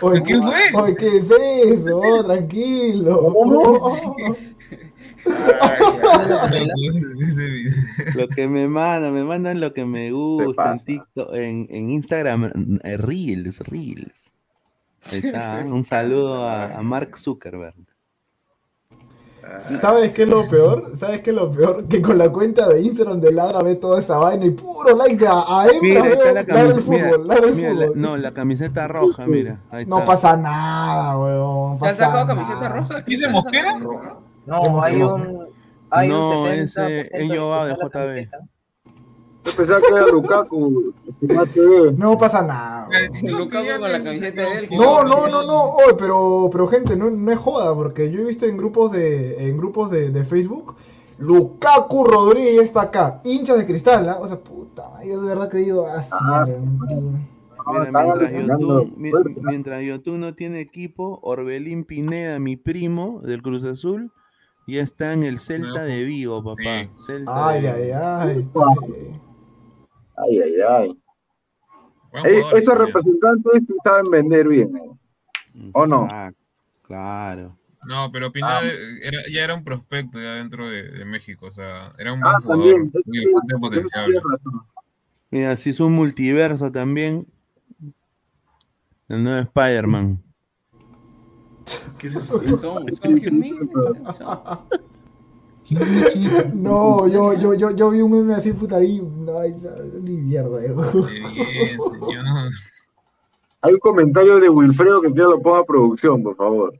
Oye, 0.02 0.94
¿Qué 0.96 1.06
es 1.16 1.30
eso? 1.30 1.98
Oh, 1.98 3.96
Lo 8.14 8.28
que 8.28 8.48
me 8.48 8.66
mandan, 8.68 9.12
me 9.14 9.24
mandan 9.24 9.60
lo 9.60 9.72
que 9.72 9.84
me 9.84 10.10
gusta 10.12 10.72
en 10.72 10.78
TikTok, 10.80 11.34
en, 11.34 11.66
en 11.70 11.90
Instagram, 11.90 12.78
Reels, 12.82 13.60
Reels. 13.60 14.32
Ahí 15.12 15.20
está, 15.22 15.62
un 15.64 15.84
saludo 15.84 16.48
a, 16.48 16.76
a 16.78 16.82
Mark 16.82 17.18
Zuckerberg. 17.18 17.74
¿Sabes 19.60 20.10
qué 20.10 20.24
es 20.24 20.28
lo 20.28 20.48
peor? 20.50 20.90
¿Sabes 20.96 21.20
qué 21.20 21.30
es 21.30 21.36
lo 21.36 21.48
peor? 21.52 21.86
Que 21.86 22.02
con 22.02 22.18
la 22.18 22.30
cuenta 22.32 22.68
de 22.68 22.80
Instagram 22.82 23.20
de 23.20 23.30
Ladra 23.30 23.62
ve 23.62 23.76
toda 23.76 24.00
esa 24.00 24.18
vaina 24.18 24.44
y 24.44 24.50
puro 24.50 24.96
like 24.96 25.24
a, 25.24 25.30
a 25.62 25.66
Mira, 25.80 26.02
ahí 26.02 26.10
está 26.12 26.24
veo 26.24 26.34
la 26.34 26.42
Ladra 26.42 26.62
el 26.62 26.68
camiseta. 26.74 26.90
Mira, 26.90 27.08
fútbol, 27.12 27.28
Ladra 27.28 27.46
el 27.48 27.54
mira, 27.54 27.72
la- 27.74 27.86
no, 27.94 28.16
la 28.16 28.34
camiseta 28.34 28.88
roja, 28.88 29.26
mira. 29.28 29.60
Ahí 29.70 29.86
No 29.86 29.98
está. 30.00 30.06
pasa 30.06 30.36
nada, 30.36 31.16
weón. 31.16 31.78
¿Te 31.78 31.86
has 31.88 31.96
sacado 31.96 32.24
nada. 32.26 32.34
camiseta 32.34 32.68
roja? 32.70 33.00
¿Dice 33.02 33.28
Mosquera? 33.28 33.78
No, 34.46 34.82
hay 34.82 35.02
un. 35.02 35.46
Hay 35.90 36.08
no, 36.08 36.42
un 36.42 36.46
70% 36.48 36.62
ese 36.64 36.80
de 36.80 37.10
es 37.12 37.28
Joao 37.28 37.66
de 37.66 37.74
JB. 37.74 38.30
Yo 39.44 39.52
pensaba 39.56 39.80
que 39.80 39.94
era 39.94 40.06
Lukaku. 40.08 40.94
No 41.96 42.18
pasa 42.18 42.42
nada. 42.42 42.88
Lukaku 43.22 43.80
con 43.80 43.92
la 43.92 44.02
camiseta 44.02 44.42
de 44.42 44.58
él. 44.58 44.68
No, 44.72 45.04
no, 45.04 45.28
no, 45.28 45.46
no, 45.46 45.62
oye, 45.76 45.94
pero, 45.96 46.48
pero 46.50 46.66
gente, 46.66 46.96
no, 46.96 47.10
no 47.10 47.32
es 47.32 47.38
joda, 47.38 47.74
porque 47.74 48.10
yo 48.10 48.20
he 48.20 48.24
visto 48.24 48.46
en 48.46 48.56
grupos 48.56 48.90
de, 48.92 49.48
en 49.48 49.56
grupos 49.56 49.90
de, 49.90 50.10
de 50.10 50.24
Facebook, 50.24 50.76
Lukaku 51.18 52.04
Rodríguez 52.04 52.64
está 52.64 52.82
acá, 52.82 53.20
hinchas 53.24 53.58
de 53.58 53.66
cristal, 53.66 54.08
¿ah? 54.08 54.18
o 54.20 54.28
sea, 54.28 54.38
puta, 54.38 54.90
madre, 54.90 55.08
yo 55.08 55.22
de 55.22 55.28
verdad 55.28 55.48
que 55.48 55.58
digo, 55.58 55.86
ah, 55.88 56.02
madre, 56.20 56.58
Mira, 57.68 57.90
mientras 58.96 59.24
mientras 59.42 59.84
Yotun 59.84 60.20
no 60.20 60.34
tiene 60.34 60.60
equipo, 60.60 61.18
Orbelín 61.22 61.84
Pineda, 61.84 62.38
mi 62.38 62.56
primo 62.56 63.20
del 63.22 63.42
Cruz 63.42 63.64
Azul, 63.64 64.12
ya 64.66 64.82
está 64.82 65.12
en 65.12 65.22
el 65.24 65.38
Celta 65.38 65.82
de 65.84 66.04
Vigo, 66.04 66.42
papá. 66.42 66.88
Celta 66.94 67.48
Ay, 67.48 67.62
de 67.62 67.70
ay, 67.70 67.82
Vigo. 68.42 68.64
ay. 68.66 69.20
Ay, 70.16 70.40
ay, 70.40 70.54
ay. 70.68 70.98
Buen 72.10 72.26
Eh, 72.26 72.34
jugador, 72.38 72.58
esos 72.58 72.78
representantes 72.78 73.62
sí 73.66 73.74
saben 73.84 74.10
vender 74.10 74.48
bien. 74.48 74.76
¿eh? 74.76 75.70
¿O 75.72 75.86
no? 75.86 76.08
Claro. 76.82 77.56
No, 77.86 78.10
pero 78.10 78.32
Pineda 78.32 78.62
era, 79.02 79.18
ya 79.32 79.44
era 79.44 79.54
un 79.54 79.62
prospecto 79.62 80.20
ya 80.20 80.34
dentro 80.34 80.68
de, 80.68 80.82
de 80.82 81.04
México, 81.04 81.46
o 81.46 81.50
sea, 81.52 81.90
era 81.98 82.12
un 82.12 82.20
buen 82.20 82.34
Ah, 82.34 82.38
jugador, 82.40 82.64
también. 82.64 82.92
muy 83.04 83.24
bastante 83.26 83.58
potencial. 83.58 84.12
Mira, 85.30 85.56
si 85.56 85.70
es 85.70 85.80
un 85.80 85.92
multiverso 85.92 86.72
también. 86.72 87.26
El 89.08 89.22
nuevo 89.22 89.38
Spider-Man. 89.40 90.20
¿Qué 91.98 92.06
es 92.06 92.16
eso? 92.16 92.38
No, 96.52 97.08
yo, 97.08 97.32
yo, 97.34 97.54
yo, 97.54 97.70
yo 97.72 97.90
vi 97.90 98.00
un 98.00 98.10
meme 98.12 98.34
así, 98.34 98.52
puta, 98.52 98.78
vi, 98.78 99.02
ay, 99.40 99.54
ya, 99.58 99.74
ni 100.00 100.22
mierda, 100.22 100.62
eh. 100.64 100.72
Bien, 100.72 101.76
no- 102.00 102.08
Hay 103.62 103.74
un 103.74 103.80
comentario 103.80 104.38
de 104.38 104.48
Wilfredo 104.48 105.00
que 105.02 105.10
quiero 105.12 105.30
lo 105.30 105.42
ponga 105.42 105.58
a 105.60 105.64
producción, 105.64 106.22
por 106.22 106.36
favor. 106.36 106.78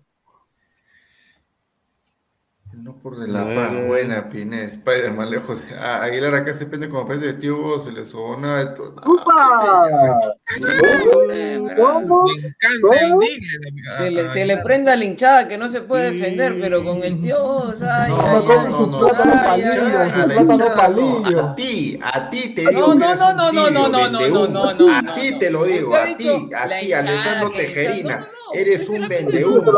No 2.86 2.96
por 3.00 3.18
de 3.18 3.26
la 3.26 3.44
paz, 3.44 3.74
buena, 3.84 4.28
Pineda, 4.28 4.62
Spider-Man 4.62 5.28
lejos. 5.28 5.58
A 5.76 6.04
Aguilar 6.04 6.36
acá 6.36 6.54
se 6.54 6.66
pende 6.66 6.88
como 6.88 7.04
pende 7.04 7.26
de 7.26 7.32
tío 7.32 7.80
se 7.80 7.90
le 7.90 8.04
sobó 8.04 8.36
nada 8.36 8.64
de 8.64 8.76
todo. 8.76 8.94
Eh. 11.34 11.68
Se 13.98 14.10
le, 14.12 14.28
se 14.28 14.44
le 14.44 14.58
prenda 14.58 14.94
la 14.94 15.04
hinchada 15.04 15.48
que 15.48 15.58
no 15.58 15.68
se 15.68 15.80
puede 15.80 16.12
defender, 16.12 16.58
pero 16.60 16.84
con 16.84 17.02
el 17.02 17.20
tío, 17.20 17.44
o 17.44 17.74
sea, 17.74 18.06
No, 18.06 18.16
ay, 18.22 18.30
no, 18.30 18.42
no, 18.44 18.60
ay, 18.60 18.68
no, 18.70 18.86
no. 18.86 18.98
plátano 18.98 19.32
ay, 19.34 19.62
palillo, 19.62 20.04
su. 20.14 20.20
A 20.20 20.26
plátano 20.26 20.74
palillo. 20.76 21.30
no, 21.32 21.40
a 21.48 21.54
ti, 21.56 21.98
a 22.00 22.30
ti 22.30 22.48
te 22.54 22.62
No, 22.62 22.70
digo 22.70 22.94
no, 22.94 23.14
no, 23.16 23.16
no, 23.16 23.52
no, 23.52 23.70
no, 23.70 23.88
no, 23.88 23.88
no, 23.88 24.18
vendehumo. 24.20 24.46
no, 24.46 24.74
no, 24.74 24.94
A 24.94 25.02
no, 25.02 25.14
ti 25.14 25.30
no. 25.32 25.38
te 25.38 25.50
lo 25.50 25.64
digo, 25.64 25.96
a 25.96 26.16
ti, 26.16 26.28
a 26.54 26.68
ti, 26.78 26.92
Alessandro 26.92 27.50
Tejerina. 27.50 28.28
No, 28.46 28.52
no, 28.52 28.54
no, 28.54 28.60
Eres 28.60 28.88
un 28.88 29.08
vendehumo. 29.08 29.72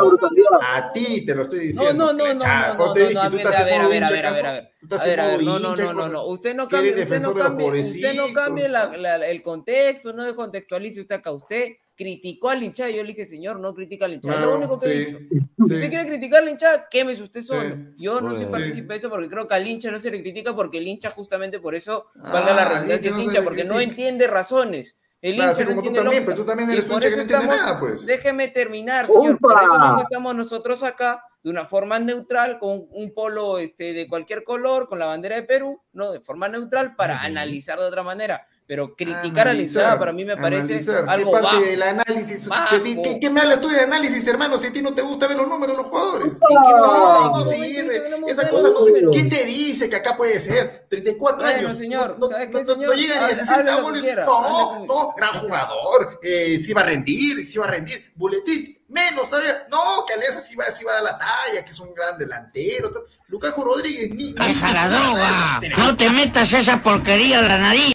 A 0.61 0.93
ti 0.93 1.25
te 1.25 1.35
lo 1.35 1.43
estoy 1.43 1.59
No, 1.59 1.65
diciendo. 1.65 2.07
no, 2.07 2.13
no, 2.13 2.35
no, 2.35 2.35
no, 2.35 2.77
¿cómo 2.77 2.87
no, 2.89 2.93
te 2.93 3.15
no, 3.15 3.25
no, 3.25 3.37
que 3.37 3.43
a 3.43 3.51
ver, 3.51 3.57
a 3.57 3.65
ver, 3.65 3.83
a 3.83 3.89
ver, 3.89 4.05
a 4.05 4.11
ver, 4.11 4.27
a 4.27 4.33
ver, 4.33 4.47
a 4.47 5.27
ver. 5.27 5.43
No, 5.43 5.59
no, 5.59 5.75
no, 5.77 5.93
no, 5.93 6.09
no. 6.09 6.27
Usted 6.27 6.55
no 6.55 6.69
cambie, 6.69 6.93
usted 7.03 7.21
no 7.23 7.35
cambie, 7.35 7.81
usted 7.81 8.15
no 8.15 8.33
cambie 8.33 8.69
la- 8.69 8.97
la- 8.97 9.27
el 9.27 9.43
contexto, 9.43 10.13
no 10.13 10.25
descontextualice 10.25 11.01
usted 11.01 11.17
acá. 11.17 11.33
Usted 11.33 11.73
criticó 11.97 12.51
al 12.51 12.63
hinchada. 12.63 12.91
Yo 12.91 13.03
le 13.03 13.09
dije, 13.09 13.27
señor, 13.27 13.59
no 13.59 13.75
critica 13.75 14.05
al 14.05 14.15
hinchada. 14.15 14.37
Claro, 14.37 14.53
lo 14.53 14.59
único 14.59 14.79
que 14.79 14.87
he 14.87 14.93
sí, 14.93 15.05
dicho. 15.07 15.19
sí. 15.19 15.39
Si 15.67 15.75
usted 15.75 15.89
quiere 15.91 16.07
criticar 16.07 16.43
al 16.43 16.49
hinchada, 16.49 16.87
quémese 16.89 17.23
usted 17.25 17.43
solo. 17.43 17.69
Sí. 17.97 18.03
Yo 18.05 18.21
no 18.21 18.31
soy 18.31 18.45
Bueno. 18.45 18.51
partícipe 18.53 18.93
de 18.93 18.99
eso 18.99 19.11
porque 19.11 19.29
creo 19.29 19.49
que 19.49 19.55
al 19.55 19.67
hincha 19.67 19.91
no 19.91 19.99
se 19.99 20.11
le 20.11 20.21
critica 20.23 20.55
porque 20.55 20.79
el 20.79 20.87
hincha 20.87 21.11
justamente 21.11 21.59
por 21.59 21.75
eso, 21.75 22.07
valga 22.15 22.55
la 22.55 22.63
Ah, 22.63 22.69
redundancia, 22.69 23.11
es 23.11 23.17
no 23.17 23.23
hincha 23.23 23.43
porque 23.43 23.65
no 23.65 23.81
entiende 23.81 24.29
razones. 24.29 24.97
El 25.21 25.35
Claro, 25.35 25.51
hincha 25.51 25.63
no 25.65 25.69
como 25.71 25.83
tú 25.83 25.89
entiende 25.89 25.99
también, 26.01 26.23
lógica. 26.23 26.25
pero 26.27 26.37
tú 26.37 26.47
también 26.47 26.71
eres 26.71 26.87
un 26.87 26.93
hincha 26.95 27.11
que 27.11 27.17
no 27.17 27.23
entiende 27.23 27.47
nada, 27.47 27.81
pues. 27.81 28.07
Déjeme 28.07 28.49
terminar, 28.49 29.07
señor. 29.07 29.39
Por 29.39 29.53
eso 29.63 29.79
mismo 29.79 30.01
estamos 30.03 30.35
nosotros 30.37 30.83
acá 30.85 31.23
de 31.43 31.51
una 31.51 31.65
forma 31.65 31.99
neutral, 31.99 32.59
con 32.59 32.87
un 32.91 33.15
polo 33.15 33.59
este, 33.59 33.93
de 33.93 34.09
cualquier 34.09 34.45
color, 34.45 34.89
con 34.89 34.99
la 34.99 35.07
bandera 35.07 35.37
de 35.37 35.43
Perú, 35.45 35.81
no, 35.93 36.13
de 36.13 36.21
forma 36.21 36.49
neutral 36.49 36.95
para 36.95 37.21
analizar 37.23 37.79
de 37.79 37.87
otra 37.87 38.03
manera. 38.03 38.47
Pero 38.69 38.95
criticar 38.95 39.49
a 39.49 39.55
la 39.55 39.63
hinchada 39.63 39.99
para 39.99 40.13
mí 40.13 40.27
me 40.27 40.37
parece 40.37 40.75
analizar. 40.75 41.05
¿Qué 41.07 41.11
algo 41.11 41.33
parte 41.33 41.47
bajo. 41.47 41.61
del 41.63 41.83
análisis? 41.83 42.49
Bajo. 42.49 42.83
¿Qué, 42.83 43.01
qué, 43.03 43.19
qué 43.19 43.31
me 43.31 43.41
hablas 43.41 43.63
tú 43.63 43.69
de 43.69 43.81
análisis, 43.81 44.27
hermano? 44.27 44.59
Si 44.59 44.67
a 44.67 44.73
ti 44.75 44.83
no 44.83 44.93
te 44.93 45.01
gusta 45.01 45.27
ver 45.27 45.39
los 45.39 45.49
números 45.49 45.75
de 45.75 45.83
los 45.83 45.91
jugadores. 45.91 46.33
qué 46.35 46.55
No, 46.55 47.31
no 47.31 47.51
¿En 47.51 47.61
qué 47.63 47.67
sirve. 47.67 48.11
no 48.11 48.19
me 48.27 48.31
Esa 48.31 48.47
cosa 48.51 48.69
no 48.69 48.85
sirve. 48.85 49.09
¿Quién 49.11 49.31
te 49.31 49.45
dice 49.47 49.89
que 49.89 49.97
acá 49.97 50.19
puede 50.19 50.39
ser? 50.39 50.85
34 50.91 51.39
Bueno, 51.47 51.59
años. 51.69 51.79
señor, 51.79 52.19
no, 52.19 52.29
¿sabe 52.29 52.47
no, 52.49 52.59
qué, 52.59 52.65
no, 52.65 52.69
no 52.69 52.75
señor? 52.75 52.97
llega 52.97 53.15
ni 53.15 53.21
a 53.25 53.27
Hable- 53.29 53.37
60 53.37 53.55
hable 53.55 53.71
lo 53.71 53.77
que 53.79 53.83
goles. 53.85 54.03
quiera, 54.03 54.25
No, 54.27 54.85
no, 54.87 55.15
gran 55.17 55.33
jugador. 55.41 56.21
Eh, 56.23 56.59
sí 56.63 56.73
va 56.75 56.83
a 56.83 56.85
rendir, 56.85 57.49
sí 57.49 57.59
va 57.59 57.65
a 57.65 57.69
rendir. 57.71 58.13
Buletich, 58.17 58.81
menos, 58.89 59.31
¿sabes? 59.31 59.55
No, 59.71 59.79
que 60.07 60.13
Alianza 60.13 60.41
sí 60.41 60.55
va, 60.57 60.67
sí 60.67 60.85
va 60.85 60.91
a 60.93 60.95
dar 60.97 61.05
la 61.05 61.19
talla, 61.19 61.65
que 61.65 61.71
es 61.71 61.81
un 61.81 61.95
gran 61.95 62.19
delantero. 62.19 63.07
Lukaku 63.29 63.65
Rodríguez, 63.65 64.11
ni. 64.11 64.33
¡Deja 64.35 64.73
la 64.75 64.89
droga! 64.91 65.61
¡No 65.79 65.97
te 65.97 66.11
metas 66.11 66.53
esa 66.53 66.83
porquería 66.83 67.39
en 67.41 67.49
la 67.49 67.57
nariz! 67.59 67.93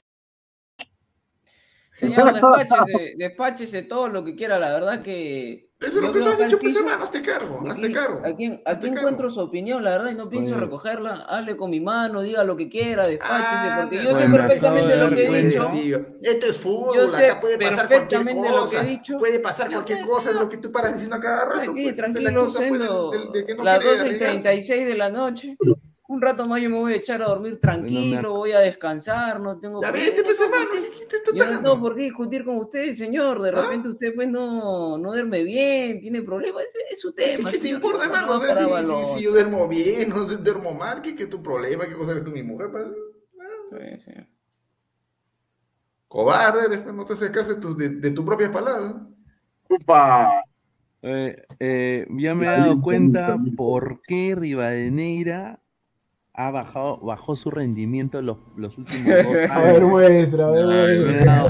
Señor, 2.09 2.34
despáchese, 2.57 3.13
despáchese 3.17 3.81
todo 3.84 4.07
lo 4.07 4.23
que 4.23 4.35
quiera, 4.35 4.59
la 4.59 4.71
verdad 4.73 5.01
que. 5.01 5.69
Eso 5.80 5.97
es 5.99 6.05
lo 6.05 6.13
que 6.13 6.19
tú 6.21 6.30
has 6.30 6.38
dicho, 6.38 6.57
pues, 6.59 6.73
hermano, 6.77 7.03
hazte 7.03 7.21
cargo, 7.21 7.59
hazte 7.69 7.91
cargo. 7.91 8.21
Aquí, 8.23 8.57
aquí 8.65 8.88
encuentro 8.88 9.30
su 9.30 9.41
opinión, 9.41 9.84
la 9.84 9.91
verdad, 9.91 10.11
y 10.11 10.15
no 10.15 10.30
pienso 10.30 10.53
Oye. 10.53 10.61
recogerla. 10.61 11.25
Hable 11.27 11.57
con 11.57 11.69
mi 11.71 11.81
mano, 11.81 12.21
diga 12.21 12.45
lo 12.45 12.55
que 12.55 12.69
quiera, 12.69 13.05
despáchese, 13.05 13.43
Ah, 13.43 13.80
porque 13.81 14.01
yo 14.01 14.15
sé 14.15 14.30
perfectamente 14.31 14.95
lo 14.95 15.09
de 15.09 15.15
que 15.17 15.27
he 15.27 15.43
dicho. 15.43 15.67
cuenta. 15.69 16.11
Esto 16.21 16.45
es 16.45 16.57
fútbol, 16.57 16.95
Yo 16.95 17.09
sé 17.09 17.25
acá 17.31 17.41
puede 17.41 17.57
pasar 17.57 17.88
cualquier 17.88 17.99
perfectamente 17.99 18.49
lo 18.49 18.55
que 18.55 18.61
cosa. 18.61 18.81
he 18.81 18.85
dicho. 18.89 19.17
Puede 19.17 19.39
pasar 19.39 19.71
cualquier 19.71 20.01
cosa, 20.05 20.30
es 20.30 20.35
lo 20.38 20.47
que 20.47 20.57
tú 20.57 20.71
paras 20.71 20.93
diciendo 20.93 21.17
a 21.17 21.19
cada 21.19 21.45
rato. 21.45 21.71
Aquí, 21.71 21.84
pues, 21.84 21.97
la 21.97 22.03
tranquilo, 22.05 22.30
excusa, 22.43 22.59
pues, 22.59 22.69
siendo 22.80 23.11
del- 23.11 23.21
del- 23.23 23.31
del 23.34 23.45
que 23.45 23.55
no 23.55 23.63
las 23.65 23.80
quiere 23.80 23.91
12 23.91 23.97
y 23.97 24.07
arriesgarse. 24.07 24.41
36 24.41 24.85
de 24.88 24.95
la 24.95 25.09
noche. 25.09 25.57
Un 26.05 26.21
rato 26.21 26.45
más 26.45 26.61
yo 26.61 26.69
me 26.69 26.77
voy 26.77 26.93
a 26.93 26.95
echar 26.97 27.21
a 27.21 27.27
dormir 27.27 27.59
tranquilo, 27.61 28.34
voy 28.34 28.51
a 28.51 28.59
descansar, 28.59 29.39
no 29.39 29.57
tengo 29.57 29.81
Ya 29.81 29.89
problema. 29.89 30.11
vete, 30.11 30.23
pues, 30.23 30.39
hermano, 30.41 30.65
Yo 31.34 31.45
no 31.45 31.61
tengo 31.61 31.80
por 31.80 31.95
qué 31.95 32.01
discutir 32.03 32.43
con 32.43 32.57
usted, 32.57 32.93
señor. 32.93 33.41
De 33.41 33.51
repente 33.51 33.88
usted 33.88 34.13
pues 34.13 34.27
no, 34.27 34.97
no 34.97 35.11
duerme 35.11 35.43
bien, 35.43 36.01
tiene 36.01 36.21
problemas, 36.21 36.63
es, 36.65 36.75
es 36.91 36.99
su 37.01 37.13
tema. 37.13 37.49
¿Qué 37.49 37.57
te 37.57 37.69
importa, 37.69 37.99
No, 38.07 38.15
hermano? 38.15 38.38
no, 38.38 38.43
si, 38.43 38.69
valor. 38.71 39.05
si- 39.05 39.13
si 39.19 39.23
yo 39.23 39.31
duermo 39.31 39.65
bien, 39.67 40.09
no 40.09 40.25
du- 40.25 40.38
duermo 40.38 40.73
mal, 40.73 41.01
¿qué, 41.01 41.15
qué 41.15 41.23
es 41.23 41.30
tu 41.30 41.41
problema? 41.41 41.85
¿Qué 41.88 41.93
cosa 41.93 42.11
eres 42.11 42.23
tú, 42.25 42.31
mi 42.31 42.43
mujer? 42.43 42.69
pues? 42.69 42.84
Sí, 43.71 44.11
sí. 44.11 44.11
Cobarde, 46.09 46.65
eres, 46.67 46.80
pues, 46.81 46.93
no 46.93 47.05
te 47.05 47.13
haces 47.13 47.31
caso 47.31 47.53
de, 47.55 47.61
tus- 47.61 47.77
de, 47.77 47.89
de 47.89 48.11
tus 48.11 48.25
propias 48.25 48.51
palabras. 48.51 48.93
Eh, 51.01 51.43
eh, 51.59 52.07
ya 52.17 52.35
me 52.35 52.45
he 52.45 52.49
dado 52.49 52.81
cuenta 52.81 53.38
por 53.57 54.01
qué 54.03 54.35
Rivadeneira 54.38 55.62
ha 56.35 56.49
bajado, 56.49 56.97
bajó 56.97 57.35
su 57.35 57.51
rendimiento 57.51 58.22
los, 58.22 58.38
los 58.55 58.76
últimos 58.77 59.05
dos 59.23 59.35
años. 59.35 59.51
A 59.51 59.61
ver, 59.61 59.84
muestra, 59.84 60.47
a 60.47 60.51
ver, 60.51 60.65
muestra. 60.65 61.43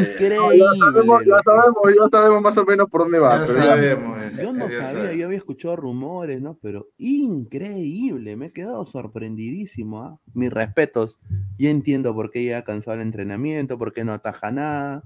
Increíble. 0.00 0.58
Ya 0.58 0.74
sabemos, 0.78 1.22
ya 1.24 1.42
sabemos, 1.42 1.82
ya 1.88 2.08
sabemos 2.12 2.42
más 2.42 2.58
o 2.58 2.64
menos 2.64 2.90
por 2.90 3.02
dónde 3.02 3.18
va. 3.18 3.38
Ya 3.40 3.46
pero 3.46 3.62
sabemos, 3.62 4.18
eh, 4.18 4.32
Yo 4.42 4.52
no 4.52 4.70
sabía, 4.70 5.12
yo 5.14 5.26
había 5.26 5.38
escuchado 5.38 5.76
rumores, 5.76 6.42
¿no? 6.42 6.58
Pero 6.60 6.88
increíble, 6.98 8.36
me 8.36 8.46
he 8.46 8.52
quedado 8.52 8.84
sorprendidísimo. 8.84 10.02
¿ah? 10.02 10.20
Mis 10.34 10.52
respetos. 10.52 11.18
Ya 11.58 11.70
entiendo 11.70 12.14
por 12.14 12.30
qué 12.30 12.44
ya 12.44 12.62
cansado 12.62 12.96
el 12.96 13.02
entrenamiento, 13.02 13.78
por 13.78 13.94
qué 13.94 14.04
no 14.04 14.12
ataja 14.12 14.52
nada. 14.52 15.04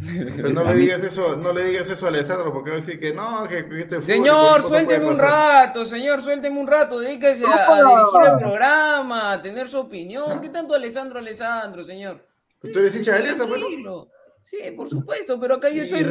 Pero 0.00 0.50
no 0.50 0.60
A 0.66 0.70
le 0.70 0.74
mí- 0.74 0.80
digas 0.82 1.02
eso, 1.02 1.36
no 1.36 1.52
le 1.52 1.64
digas 1.64 1.88
eso 1.88 2.06
a 2.06 2.08
Alessandro, 2.08 2.52
porque 2.52 2.70
va 2.70 2.76
a 2.76 2.80
decir 2.80 2.98
que 2.98 3.12
no, 3.14 3.46
que, 3.48 3.68
que 3.68 3.80
este 3.80 3.96
fútbol, 3.96 4.02
Señor, 4.02 4.62
suélteme 4.62 5.06
un 5.06 5.18
rato, 5.18 5.84
señor, 5.84 6.22
suélteme 6.22 6.58
un 6.60 6.66
rato, 6.66 7.00
dedíquese 7.00 7.44
a, 7.46 7.74
a 7.74 7.76
dirigir 7.78 8.32
el 8.32 8.38
programa, 8.38 9.32
a 9.32 9.42
tener 9.42 9.68
su 9.68 9.78
opinión. 9.78 10.40
¿Qué 10.40 10.48
tanto 10.48 10.74
Alessandro, 10.74 11.18
Alessandro, 11.18 11.84
señor? 11.84 12.26
¿Tú 12.60 12.68
eres 12.78 12.94
hincha 12.96 13.12
de 13.12 13.18
Alianza, 13.18 13.46
pues, 13.46 13.60
no? 13.60 13.66
Tranquilo. 13.66 14.08
Sí, 14.44 14.58
por 14.76 14.90
supuesto, 14.90 15.40
pero 15.40 15.54
acá 15.54 15.68
yo 15.70 15.76
¿Y 15.76 15.86
estoy 15.86 16.04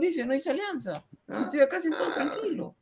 dice, 0.00 0.24
no 0.26 0.32
dice 0.34 0.50
Alianza. 0.50 1.04
Ah. 1.28 1.40
Estoy 1.44 1.60
acá 1.60 1.78
sentado 1.80 2.12
tranquilo. 2.12 2.74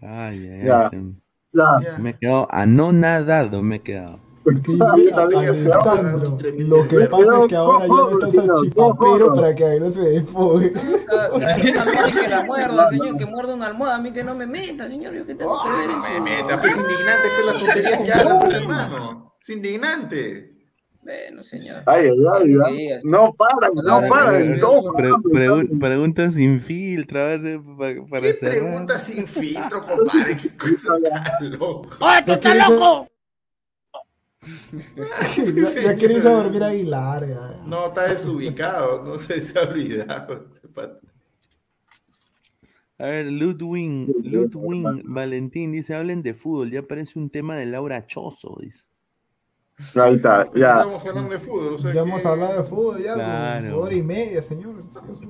Ay, 0.00 0.48
ay, 0.52 0.60
Ya. 0.64 0.80
ay, 0.84 0.88
se- 0.90 1.84
Ya. 1.84 1.98
Me 1.98 2.10
he 2.10 2.18
quedado 2.18 2.46
anonadado, 2.50 3.62
me 3.62 3.76
he 3.76 3.80
quedado. 3.80 4.20
Porque 4.44 4.60
dice 4.72 5.14
Alessandro, 5.14 6.38
lo 6.58 6.88
que 6.88 6.96
Me 6.98 7.06
pasa 7.08 7.40
es 7.40 7.46
que 7.48 7.56
ahora 7.56 7.86
ya 7.86 7.88
no 7.88 8.10
está 8.10 8.30
señor, 8.30 8.46
salchipapero 8.56 9.26
cojo. 9.28 9.34
para 9.34 9.54
que 9.54 9.80
no 9.80 9.88
se 9.90 10.00
desfogue. 10.00 10.72
Que 10.72 12.28
la 12.28 12.42
muerda, 12.44 12.88
señor, 12.90 13.16
que 13.18 13.26
muerda 13.26 13.54
una 13.54 13.66
almohada, 13.66 13.96
a 13.96 14.00
mí 14.00 14.12
que 14.12 14.24
no 14.24 14.34
me 14.34 14.46
meta, 14.46 14.88
señor, 14.88 15.14
yo 15.14 15.26
que 15.26 15.34
tengo 15.34 15.58
que 15.62 15.70
ver 15.70 15.90
eso. 15.90 16.22
Meta, 16.22 16.60
pues 16.60 16.76
indignante, 16.76 17.28
pues 17.36 17.46
las 17.46 17.58
tonterías 17.58 18.00
que 18.02 18.12
hablas, 18.12 18.54
hermano. 18.54 19.34
Es 19.40 19.48
indignante. 19.50 20.54
Bueno, 21.04 21.44
señor. 21.44 21.82
Ay, 21.86 22.02
ay, 22.34 22.56
ay. 22.66 22.88
No 23.04 23.32
paran, 23.34 23.70
no 23.74 24.00
que- 24.00 24.58
todos 24.60 24.92
Pre- 24.96 25.68
preguntas 25.78 26.34
sin 26.34 26.60
filtro, 26.60 27.20
a 27.20 27.24
ver, 27.28 27.46
eh, 27.46 27.60
pa- 27.60 28.10
para 28.10 28.22
¿Qué 28.22 28.34
preguntas 28.34 29.02
sin 29.04 29.26
filtro, 29.26 29.80
compadre? 29.80 30.36
¿Qué 30.36 30.56
cosa 30.56 30.94
loco? 31.40 31.88
¡Oye, 32.00 32.22
tú 32.26 32.32
estás 32.32 32.68
loco! 32.70 33.06
ya, 34.96 35.82
ya 35.82 35.96
quiere 35.96 36.14
irse 36.14 36.28
a 36.28 36.32
dormir 36.32 36.62
a 36.62 36.68
Aguilar. 36.68 37.28
ya. 37.28 37.60
No, 37.66 37.88
está 37.88 38.08
desubicado, 38.08 39.02
no 39.04 39.18
sé, 39.18 39.40
se 39.42 39.58
ha 39.58 39.62
olvidado. 39.62 40.46
A 43.00 43.06
ver, 43.06 43.30
Ludwig, 43.30 44.08
Ludwig 44.24 45.02
Valentín 45.04 45.70
dice, 45.72 45.94
hablen 45.94 46.22
de 46.22 46.34
fútbol, 46.34 46.70
ya 46.70 46.82
parece 46.82 47.18
un 47.18 47.30
tema 47.30 47.54
de 47.56 47.66
Laura 47.66 48.04
Choso, 48.06 48.58
dice. 48.60 48.84
Ahí 49.94 50.16
está, 50.16 50.50
ya. 50.56 50.70
Estamos 50.78 51.06
hablando 51.06 51.30
de 51.32 51.38
fútbol, 51.38 51.74
o 51.74 51.78
sea 51.78 51.92
Ya 51.92 52.02
que- 52.02 52.08
hemos 52.08 52.26
hablado 52.26 52.60
de 52.60 52.68
fútbol 52.68 53.00
ya, 53.00 53.14
Claro. 53.14 53.70
como 53.70 53.82
hora 53.84 53.94
y 53.94 54.02
media, 54.02 54.42
señor. 54.42 54.82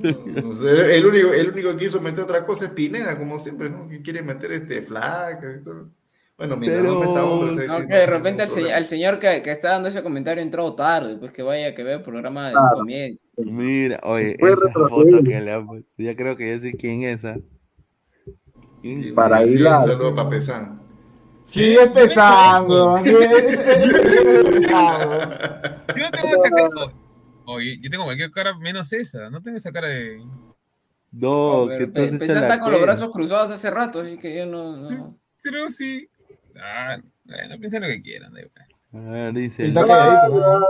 El 0.02 1.04
único, 1.06 1.32
el 1.34 1.50
único 1.50 1.70
que 1.72 1.76
quiso 1.76 2.00
meter 2.00 2.24
otra 2.24 2.46
cosa 2.46 2.64
es 2.64 2.70
Pineda, 2.70 3.18
como 3.18 3.38
siempre, 3.38 3.68
¿no? 3.68 3.86
Que 3.86 4.00
quiere 4.00 4.22
meter 4.22 4.52
este 4.52 4.80
flaca 4.80 5.54
y 5.54 5.62
todo. 5.62 5.90
Bueno, 6.38 6.56
mientras 6.56 6.84
no 6.84 7.00
Pero- 7.00 7.10
meta 7.10 7.24
hombres, 7.24 7.56
No, 7.56 7.62
sí, 7.80 7.82
que 7.82 7.88
no 7.88 7.96
de 7.96 8.06
repente 8.06 8.46
se- 8.48 8.70
el 8.76 8.84
señor 8.86 9.18
que, 9.18 9.42
que 9.42 9.50
está 9.50 9.70
dando 9.70 9.88
ese 9.88 10.02
comentario 10.04 10.40
entró 10.42 10.72
tarde, 10.74 11.16
pues 11.16 11.32
que 11.32 11.42
vaya 11.42 11.74
que 11.74 11.82
vea 11.82 11.96
el 11.96 12.02
programa 12.02 12.46
de 12.46 12.52
Claro. 12.52 12.76
comienzo. 12.76 13.20
Mira, 13.38 13.98
oye, 14.04 14.36
esa 14.38 14.46
retroceder. 14.54 14.88
foto 14.88 15.24
que 15.24 15.40
le 15.40 15.52
ha 15.52 15.60
puesto, 15.66 15.94
ya 16.02 16.14
creo 16.14 16.36
que 16.36 16.54
ya 16.54 16.60
sé 16.60 16.72
quién 16.74 17.02
es 17.02 17.24
esa. 17.24 17.36
Sí, 18.82 19.10
Para 19.12 19.38
sí, 19.38 19.54
Aguilar. 19.54 19.78
Un 19.80 19.86
saludo 19.88 20.14
para 20.14 20.28
Pesán. 20.28 20.80
Sigue 21.44 21.78
sigue 21.78 21.88
pesando. 21.88 22.96
Yo 22.98 23.12
no 26.02 26.10
tengo 26.10 26.34
esa 26.34 26.50
cara. 26.50 26.68
Oye, 27.46 27.78
yo 27.80 27.90
tengo 27.90 28.04
cualquier 28.04 28.30
cara 28.30 28.56
menos 28.58 28.92
esa. 28.92 29.30
No 29.30 29.40
tengo 29.42 29.56
esa 29.56 29.72
cara 29.72 29.88
de. 29.88 30.22
No, 31.10 31.30
Oh, 31.62 31.68
que 31.68 31.86
tú 31.86 32.00
has 32.02 32.12
hecho 32.12 32.34
la 32.34 32.40
está 32.42 32.60
con 32.60 32.70
los 32.72 32.82
brazos 32.82 33.10
cruzados 33.10 33.50
hace 33.50 33.70
rato, 33.70 34.00
así 34.02 34.18
que 34.18 34.36
yo 34.36 34.46
no. 34.46 34.76
no. 34.76 35.18
Pero 35.42 35.70
sí. 35.70 36.08
Ah, 36.60 36.98
bueno, 37.24 37.58
piensen 37.58 37.82
lo 37.82 37.88
que 37.88 38.02
quieran. 38.02 38.32
da 38.32 38.40
igual. 38.40 38.66
A 38.92 39.10
ver, 39.10 39.32
dice. 39.34 39.66
Está 39.66 39.84
calladito, 39.84 40.38
¿no? 40.38 40.66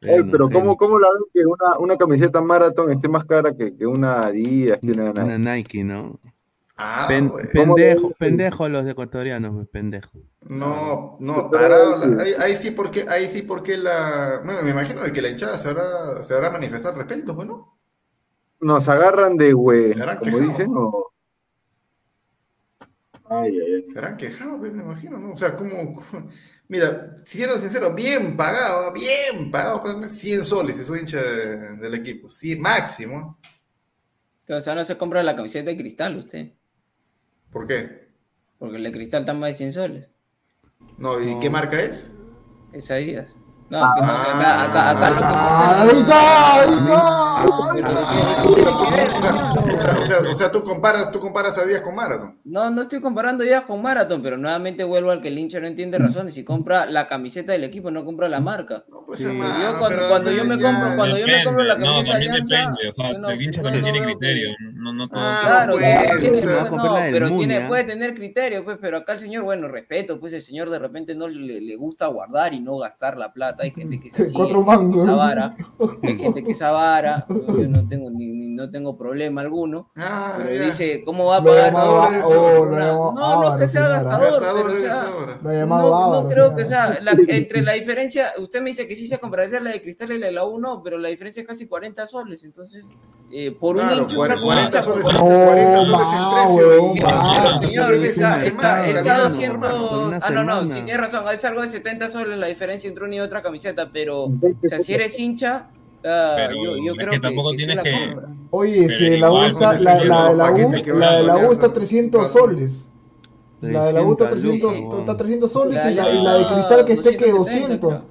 Ey, 0.00 0.22
pero 0.30 0.48
sí, 0.48 0.52
¿cómo, 0.52 0.76
¿cómo 0.76 0.98
la 0.98 1.08
ven 1.12 1.22
que 1.32 1.46
una, 1.46 1.78
una 1.78 1.96
camiseta 1.96 2.40
Marathon 2.40 2.90
esté 2.90 3.08
más 3.08 3.24
cara 3.24 3.54
que, 3.56 3.76
que 3.76 3.86
una 3.86 4.20
Adidas? 4.20 4.80
Que 4.80 4.90
una 4.90 5.10
Una 5.10 5.38
Nike? 5.38 5.38
Nike, 5.38 5.84
¿no? 5.84 6.18
Ah, 6.76 7.04
Pen- 7.08 7.28
bueno. 7.28 7.48
¿Cómo 7.54 7.76
le 7.76 7.84
pendejo, 7.84 8.08
ven? 8.08 8.14
pendejo 8.18 8.68
los 8.68 8.86
ecuatorianos, 8.86 9.52
pues, 9.52 9.68
pendejo. 9.68 10.18
No, 10.48 11.16
no, 11.20 11.48
tarado. 11.50 12.02
ahí, 12.20 12.34
ahí 12.38 12.56
sí 12.56 12.72
porque, 12.72 13.04
ahí 13.08 13.28
sí 13.28 13.42
porque 13.42 13.76
la, 13.76 14.40
bueno, 14.44 14.62
me 14.62 14.70
imagino 14.70 15.02
de 15.02 15.12
que 15.12 15.22
la 15.22 15.28
hinchada 15.28 15.56
se 15.56 15.68
habrá, 15.68 16.24
se 16.24 16.34
habrá 16.34 16.50
manifestado 16.50 16.94
al 16.94 16.98
respecto, 16.98 17.36
pues, 17.36 17.46
¿no? 17.46 17.78
Nos 18.60 18.88
agarran 18.88 19.36
de 19.36 19.52
güey, 19.52 19.92
como 19.92 20.38
quejado. 20.38 20.40
dicen, 20.40 20.72
o... 20.76 21.11
Ay, 23.40 23.50
ay, 23.60 23.74
ay. 23.74 23.84
Se 23.92 23.98
habrán 23.98 24.16
quejado, 24.16 24.58
pues, 24.58 24.72
me 24.72 24.82
imagino, 24.82 25.18
¿no? 25.18 25.32
O 25.32 25.36
sea, 25.36 25.54
como, 25.56 26.00
mira, 26.68 27.16
siendo 27.24 27.58
sincero, 27.58 27.94
bien 27.94 28.36
pagado, 28.36 28.92
bien 28.92 29.50
pagado, 29.50 29.80
pues, 29.82 30.12
100 30.18 30.44
soles 30.44 30.76
si 30.76 30.84
soy 30.84 31.00
hincha 31.00 31.20
de- 31.22 31.76
del 31.76 31.94
equipo, 31.94 32.28
sí, 32.30 32.56
máximo. 32.56 33.38
Que, 34.46 34.54
o 34.54 34.60
sea, 34.60 34.74
no 34.74 34.84
se 34.84 34.96
compra 34.98 35.22
la 35.22 35.36
camiseta 35.36 35.70
de 35.70 35.76
cristal 35.76 36.16
usted, 36.18 36.52
¿Por 37.50 37.66
qué? 37.66 38.08
porque 38.58 38.76
el 38.76 38.84
de 38.84 38.92
cristal 38.92 39.22
está 39.22 39.34
más 39.34 39.50
de 39.50 39.54
100 39.54 39.72
soles. 39.72 40.08
No, 40.98 41.20
¿y 41.20 41.38
qué 41.40 41.48
marca 41.50 41.80
es? 41.80 42.10
Esa 42.72 42.94
Adidas. 42.94 43.36
No, 43.70 43.80
que 43.94 44.00
no, 44.02 44.06
que 44.06 44.12
acá, 44.30 44.62
acá, 44.64 44.90
acá 44.90 45.10
lo 45.10 45.16
que 45.16 45.92
Ahí 45.92 46.00
está, 46.00 46.54
ahí 46.60 46.68
está. 48.58 48.71
O 50.30 50.34
sea, 50.34 50.50
tú 50.50 50.62
comparas, 50.62 51.10
tú 51.10 51.18
comparas 51.20 51.56
a 51.58 51.64
Díaz 51.64 51.82
con 51.82 51.94
Marathon. 51.94 52.36
No, 52.44 52.70
no 52.70 52.82
estoy 52.82 53.00
comparando 53.00 53.44
ideas 53.44 53.64
con 53.64 53.80
Marathon, 53.82 54.22
pero 54.22 54.36
nuevamente 54.36 54.84
vuelvo 54.84 55.10
al 55.10 55.20
que 55.20 55.28
el 55.28 55.38
hincha 55.38 55.60
no 55.60 55.66
entiende 55.66 55.98
razones. 55.98 56.34
Si 56.34 56.44
compra 56.44 56.86
la 56.86 57.06
camiseta 57.08 57.52
del 57.52 57.64
equipo, 57.64 57.90
no 57.90 58.04
compra 58.04 58.28
la 58.28 58.40
marca. 58.40 58.84
pues, 59.06 59.20
yo 59.20 59.28
hermano, 59.30 59.78
cuando, 59.78 59.96
pero 59.98 60.08
cuando 60.08 60.30
yo 60.32 60.44
me 60.44 60.58
compro, 60.60 60.96
cuando 60.96 61.18
yo 61.18 61.26
me 61.26 61.44
compro 61.44 61.64
la 61.64 61.74
no, 61.76 61.84
camiseta 61.86 62.18
de 62.18 62.24
también 62.26 62.30
Alianza, 62.32 62.56
depende. 62.56 62.88
O 62.88 62.92
sea, 62.92 63.12
yo 63.12 63.18
no- 63.18 63.30
el 63.30 63.42
hincha 63.42 63.56
yo 63.58 63.62
también 63.62 63.84
no 63.84 63.92
tiene 63.92 64.06
criterio. 64.06 64.48
No, 64.74 64.92
no 64.92 65.08
todos. 65.08 65.38
Claro, 65.40 65.72
pues, 65.74 66.20
tiene- 66.20 66.38
o 66.38 66.76
no, 66.76 66.96
a 66.96 67.00
pero 67.10 67.36
tiene, 67.36 67.56
¿ah? 67.58 67.68
puede 67.68 67.84
tener 67.84 68.14
criterio, 68.14 68.64
pues, 68.64 68.78
pero 68.80 68.98
acá 68.98 69.12
el 69.14 69.20
señor, 69.20 69.44
bueno, 69.44 69.68
respeto, 69.68 70.18
pues 70.18 70.32
el 70.32 70.42
señor 70.42 70.70
de 70.70 70.78
repente 70.78 71.14
no 71.14 71.28
le, 71.28 71.60
le 71.60 71.76
gusta 71.76 72.06
guardar 72.08 72.52
y 72.54 72.60
no 72.60 72.76
gastar 72.78 73.16
la 73.16 73.32
plata. 73.32 73.62
Hay 73.64 73.70
gente 73.70 74.00
que 74.00 74.10
se 74.10 74.32
Cuatro 74.32 74.62
mangos. 74.62 74.96
que 74.96 75.06
se 75.06 75.12
avara, 75.12 75.50
hay 76.02 76.18
gente 76.18 76.44
que 76.44 76.54
se 76.54 76.64
avara, 76.64 77.26
yo 77.28 77.68
no 77.68 77.86
tengo 77.88 78.10
ni, 78.10 78.32
ni- 78.32 78.48
no 78.52 78.70
tengo 78.72 78.96
problema 78.96 79.42
alguno, 79.42 79.90
Ah, 79.94 80.34
pero 80.38 80.54
ya. 80.54 80.64
dice, 80.66 81.02
¿cómo 81.04 81.26
va 81.26 81.36
a 81.36 81.40
Lo 81.40 81.46
pagar 81.50 81.72
oh, 82.24 82.66
No, 82.66 83.12
no 83.12 83.40
que 83.40 83.46
avaro, 83.46 83.58
sea 83.68 83.68
señora. 83.68 83.92
gastador, 84.02 84.30
Gastador 84.32 84.62
pero 84.62 84.72
o 84.72 84.76
sea, 84.80 85.66
no, 85.66 86.22
no 86.22 86.28
creo 86.28 86.56
que 86.56 86.64
sea, 86.64 86.98
la- 87.00 87.12
entre 87.28 87.62
la 87.62 87.72
diferencia, 87.74 88.32
usted 88.38 88.60
me 88.62 88.70
dice 88.70 88.88
que 88.88 88.96
sí 88.96 89.06
se 89.06 89.18
compraría 89.18 89.60
la 89.60 89.70
de 89.70 89.82
Cristal 89.82 90.12
y 90.12 90.18
la 90.18 90.26
de 90.26 90.32
la 90.32 90.44
1, 90.44 90.82
pero 90.82 90.98
la 90.98 91.08
diferencia 91.08 91.42
es 91.42 91.46
casi 91.46 91.66
40 91.68 92.06
soles, 92.06 92.42
entonces, 92.44 92.86
eh, 93.30 93.50
por 93.52 93.76
un 93.76 93.82
Claro, 93.82 94.00
hincha, 94.02 94.16
cuar- 94.16 94.32
una 94.32 94.42
40 94.42 94.62
hincha, 94.78 94.82
soles, 94.82 95.04
por- 95.04 95.14
No, 95.14 95.20
40 95.20 95.84
soles 95.84 96.08
en 96.12 96.32
precio. 96.32 96.92
Señor, 97.68 97.94
es 97.94 98.02
está, 98.04 98.36
está, 98.36 98.40
semana, 98.40 98.86
está 98.86 98.98
hermano. 99.00 99.28
200, 99.28 99.72
Por 99.72 99.98
una 100.08 100.16
ah, 100.22 100.30
no, 100.30 100.44
no, 100.44 100.62
sí 100.66 100.72
tienes 100.82 100.98
razón, 100.98 101.24
es 101.32 101.44
algo 101.44 101.62
de 101.62 101.68
70 101.68 102.08
soles 102.08 102.38
la 102.38 102.46
diferencia 102.46 102.88
entre 102.88 103.04
una 103.04 103.14
y 103.16 103.20
otra 103.20 103.42
camiseta, 103.42 103.90
pero, 103.92 104.24
o 104.24 104.32
sea, 104.68 104.80
si 104.80 104.94
eres 104.94 105.18
hincha, 105.18 105.68
ah, 106.04 106.32
Pero 106.36 106.54
yo, 106.54 106.76
yo 106.76 106.94
creo 106.94 107.10
que 107.10 107.16
que, 107.16 107.20
tampoco 107.20 107.50
que 107.52 107.56
tienes 107.58 107.76
la 107.76 107.82
que-. 107.82 108.16
Oye, 108.50 108.84
Pero 108.86 108.98
si 108.98 109.06
en 109.06 109.20
la 109.20 109.32
U 109.32 109.42
está, 109.44 109.78
la, 109.78 109.94
la 109.94 109.98
de 110.00 110.04
la 110.06 110.30
U, 110.32 110.36
¿para 110.38 110.54
qué 110.54 110.82
te 110.82 110.94
la 110.94 111.16
de 111.16 111.22
la 111.22 111.36
U 111.36 111.52
está 111.52 111.60
poner 111.68 111.72
300 111.74 112.20
razón? 112.22 112.42
soles. 112.42 112.88
La 113.60 113.84
de 113.86 113.92
la 113.92 114.02
U 114.02 114.10
está 114.12 114.28
300, 114.28 114.70
300 114.70 114.98
está 115.00 115.16
300 115.16 115.52
soles 115.52 115.84
La 115.84 115.90
y 115.90 115.94
la, 115.94 116.06
de 116.08 116.14
y 116.16 116.22
la 116.22 116.34
de 116.34 116.46
Cristal 116.46 116.84
que 116.84 116.92
esté 116.94 117.16
que 117.16 117.30
270, 117.30 117.86
200. 117.86 118.06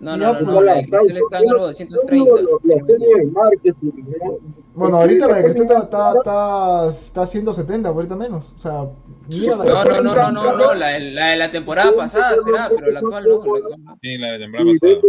No, 0.00 0.16
Ya, 0.16 0.16
no, 0.16 0.32
no, 0.32 0.38
pues, 0.38 0.46
no, 0.54 0.62
la 0.62 0.74
de 0.74 0.80
Cristal 0.88 1.16
está 1.18 1.38
en 1.40 1.50
algo 1.50 1.66
de 1.66 1.72
230. 1.72 2.32
La 2.64 2.86
serie 2.86 3.16
de 3.16 3.26
marketing. 3.26 3.90
¿no? 4.24 4.38
Bueno, 4.72 4.96
ahorita 4.96 5.28
la 5.28 5.34
de 5.36 5.42
Cristal 5.44 5.64
está, 5.66 5.82
está, 5.82 6.12
está, 6.14 6.88
está 6.90 7.26
170, 7.26 7.88
ahorita 7.90 8.16
menos. 8.16 8.54
O 8.56 8.60
sea, 8.60 8.86
mira 9.28 9.56
la 9.56 9.64
No, 9.64 9.84
no, 9.84 10.02
no, 10.02 10.14
no, 10.14 10.30
no, 10.32 10.56
no, 10.56 10.74
la, 10.74 10.86
de- 10.88 11.00
la 11.10 11.26
de 11.26 11.36
la 11.36 11.50
temporada 11.50 11.92
pasada 11.94 12.36
será, 12.42 12.70
pero 12.74 12.90
la 12.90 13.00
actual 13.00 13.24
no. 13.24 13.28
la 13.30 13.34
actual 13.36 13.62
no. 13.84 13.96
Sí, 14.00 14.16
la 14.16 14.32
de 14.32 14.38
temporada 14.38 14.70
Y 14.70 14.78
pasada. 14.78 15.00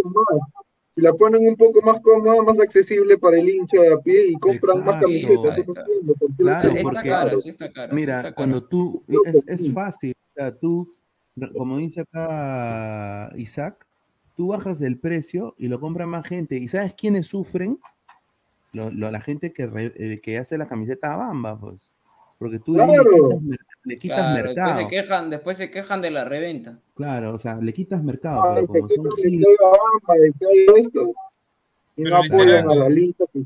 Si 0.96 1.02
la 1.02 1.14
ponen 1.14 1.48
un 1.48 1.56
poco 1.56 1.82
más 1.82 2.02
cómoda, 2.02 2.44
más 2.44 2.60
accesible 2.60 3.18
para 3.18 3.40
el 3.40 3.48
hincha 3.48 3.82
de 3.82 3.94
a 3.94 3.98
pie 3.98 4.28
y 4.32 4.34
compran 4.36 4.84
más 4.84 5.02
camisetas. 5.02 5.58
Está. 5.60 5.86
porque 6.20 6.36
Claro, 6.38 6.70
Está 6.70 6.82
porque- 6.84 7.10
cara, 7.10 7.38
sí 7.38 7.50
está 7.50 7.72
cara. 7.72 7.90
sí 7.90 7.96
Mira, 7.96 8.18
está 8.18 8.36
cuando 8.36 8.64
tú, 8.64 9.04
es, 9.26 9.44
es 9.48 9.74
fácil, 9.74 10.14
o 10.14 10.34
sea, 10.36 10.52
tú, 10.58 10.92
como 11.58 11.78
dice 11.78 12.02
acá 12.02 13.32
Isaac, 13.38 13.86
tú 14.36 14.50
bajas 14.50 14.82
el 14.82 14.98
precio 14.98 15.56
y 15.58 15.68
lo 15.70 15.80
compra 15.80 16.06
más 16.06 16.28
gente. 16.28 16.58
¿Y 16.58 16.68
sabes 16.68 16.94
quiénes 16.94 17.28
sufren? 17.28 17.80
Lo- 18.74 18.92
lo- 18.92 19.12
la 19.12 19.22
gente 19.22 19.54
que, 19.54 19.68
re- 19.68 19.94
eh, 19.96 20.20
que 20.22 20.38
hace 20.38 20.58
la 20.58 20.68
camiseta 20.68 21.14
a 21.14 21.18
Bamba, 21.18 21.58
pues. 21.60 21.90
Porque 22.38 22.60
tú 22.60 22.74
Claro. 22.74 23.40
Le 23.84 23.98
quitas, 23.98 24.34
mer- 24.34 24.46
le 24.46 24.50
quitas 24.50 24.54
Claro, 24.54 24.54
después 24.54 24.56
mercado. 24.56 24.82
se 24.82 24.88
quejan, 24.88 25.30
después 25.30 25.58
se 25.58 25.72
quejan 25.72 26.02
de 26.02 26.12
la 26.12 26.24
reventa. 26.26 26.80
Claro, 26.96 27.34
o 27.34 27.38
sea, 27.40 27.56
le 27.56 27.74
quitas 27.74 28.04
mercado, 28.04 28.42
pero 28.54 28.68
como 28.68 28.88
son 28.88 29.08
esto, 30.78 31.14
y 31.96 32.04
no 32.04 32.18
apoyan 32.18 32.40
literal, 32.48 32.72
a 32.72 32.76
la 32.76 32.90
lista. 32.90 33.26
que- 33.34 33.44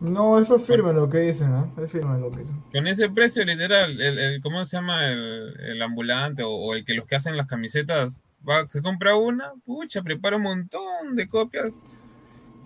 No, 0.00 0.38
eso 0.38 0.56
es 0.56 0.66
firme 0.66 0.92
lo 0.92 1.08
que 1.08 1.18
dicen, 1.20 1.48
¿eh? 1.54 1.82
Es 1.82 1.90
firme 1.90 2.18
lo 2.18 2.30
que 2.30 2.40
dicen. 2.40 2.62
Con 2.72 2.86
ese 2.86 3.08
precio, 3.10 3.44
literal, 3.44 3.98
el, 4.00 4.18
el- 4.18 4.40
¿cómo 4.42 4.64
se 4.64 4.76
llama? 4.76 5.08
El, 5.10 5.54
el 5.58 5.82
ambulante 5.82 6.42
o, 6.42 6.50
o 6.50 6.74
el 6.74 6.84
que 6.84 6.94
los 6.94 7.06
que 7.06 7.16
hacen 7.16 7.36
las 7.36 7.46
camisetas, 7.46 8.22
va, 8.48 8.68
se 8.68 8.82
compra 8.82 9.16
una, 9.16 9.52
pucha, 9.64 10.02
prepara 10.02 10.36
un 10.36 10.42
montón 10.42 11.16
de 11.16 11.26
copias. 11.28 11.80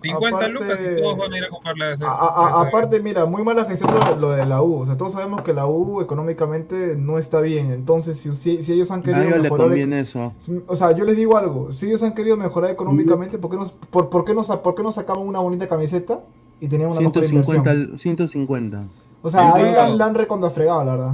50 0.01 0.27
Aparte- 0.37 0.53
lucas 0.53 0.79
y 0.81 1.01
todos 1.01 1.17
van 1.17 1.33
a 1.33 1.37
ir 1.37 1.43
a 1.43 1.49
comprarla. 1.49 1.85
a 1.85 1.93
ese- 1.93 2.03
A- 2.03 2.07
a- 2.07 2.47
a 2.47 2.49
ese- 2.61 2.67
aparte, 2.69 2.99
mira, 2.99 3.25
muy 3.25 3.43
mala 3.43 3.65
gestión 3.65 3.91
lo, 3.93 4.15
lo 4.17 4.29
de 4.31 4.45
la 4.45 4.61
U. 4.61 4.79
O 4.81 4.85
sea, 4.85 4.97
todos 4.97 5.11
sabemos 5.13 5.41
que 5.41 5.53
la 5.53 5.65
U 5.67 6.01
económicamente 6.01 6.95
no 6.97 7.17
está 7.17 7.39
bien. 7.41 7.71
Entonces, 7.71 8.17
si, 8.17 8.33
si, 8.33 8.63
si 8.63 8.73
ellos 8.73 8.91
han 8.91 9.01
querido 9.03 9.29
le 9.29 9.39
mejorar. 9.43 9.67
conviene 9.67 9.99
eso. 10.01 10.33
O 10.67 10.75
sea, 10.75 10.91
yo 10.93 11.05
les 11.05 11.17
digo 11.17 11.37
algo. 11.37 11.71
Si 11.71 11.87
ellos 11.87 12.01
han 12.03 12.13
querido 12.13 12.37
mejorar 12.37 12.71
económicamente, 12.71 13.37
¿por 13.37 13.51
qué 13.51 13.57
no, 13.57 13.65
por, 13.89 14.09
por 14.09 14.25
qué 14.25 14.33
por 14.33 14.75
qué 14.75 14.83
no 14.83 14.91
sacaban 14.91 15.27
una 15.27 15.39
bonita 15.39 15.67
camiseta 15.67 16.21
y 16.59 16.67
tenían 16.67 16.89
una 16.91 16.99
mejor 17.01 17.13
150, 17.25 17.71
inversión? 17.73 17.91
al- 17.93 17.99
150. 17.99 18.83
O 19.23 19.29
sea, 19.29 19.53
ahí 19.53 19.71
la, 19.71 19.89
la 19.89 20.05
han 20.05 20.15
recontrafregado, 20.15 20.83
la 20.83 20.91
verdad. 20.93 21.13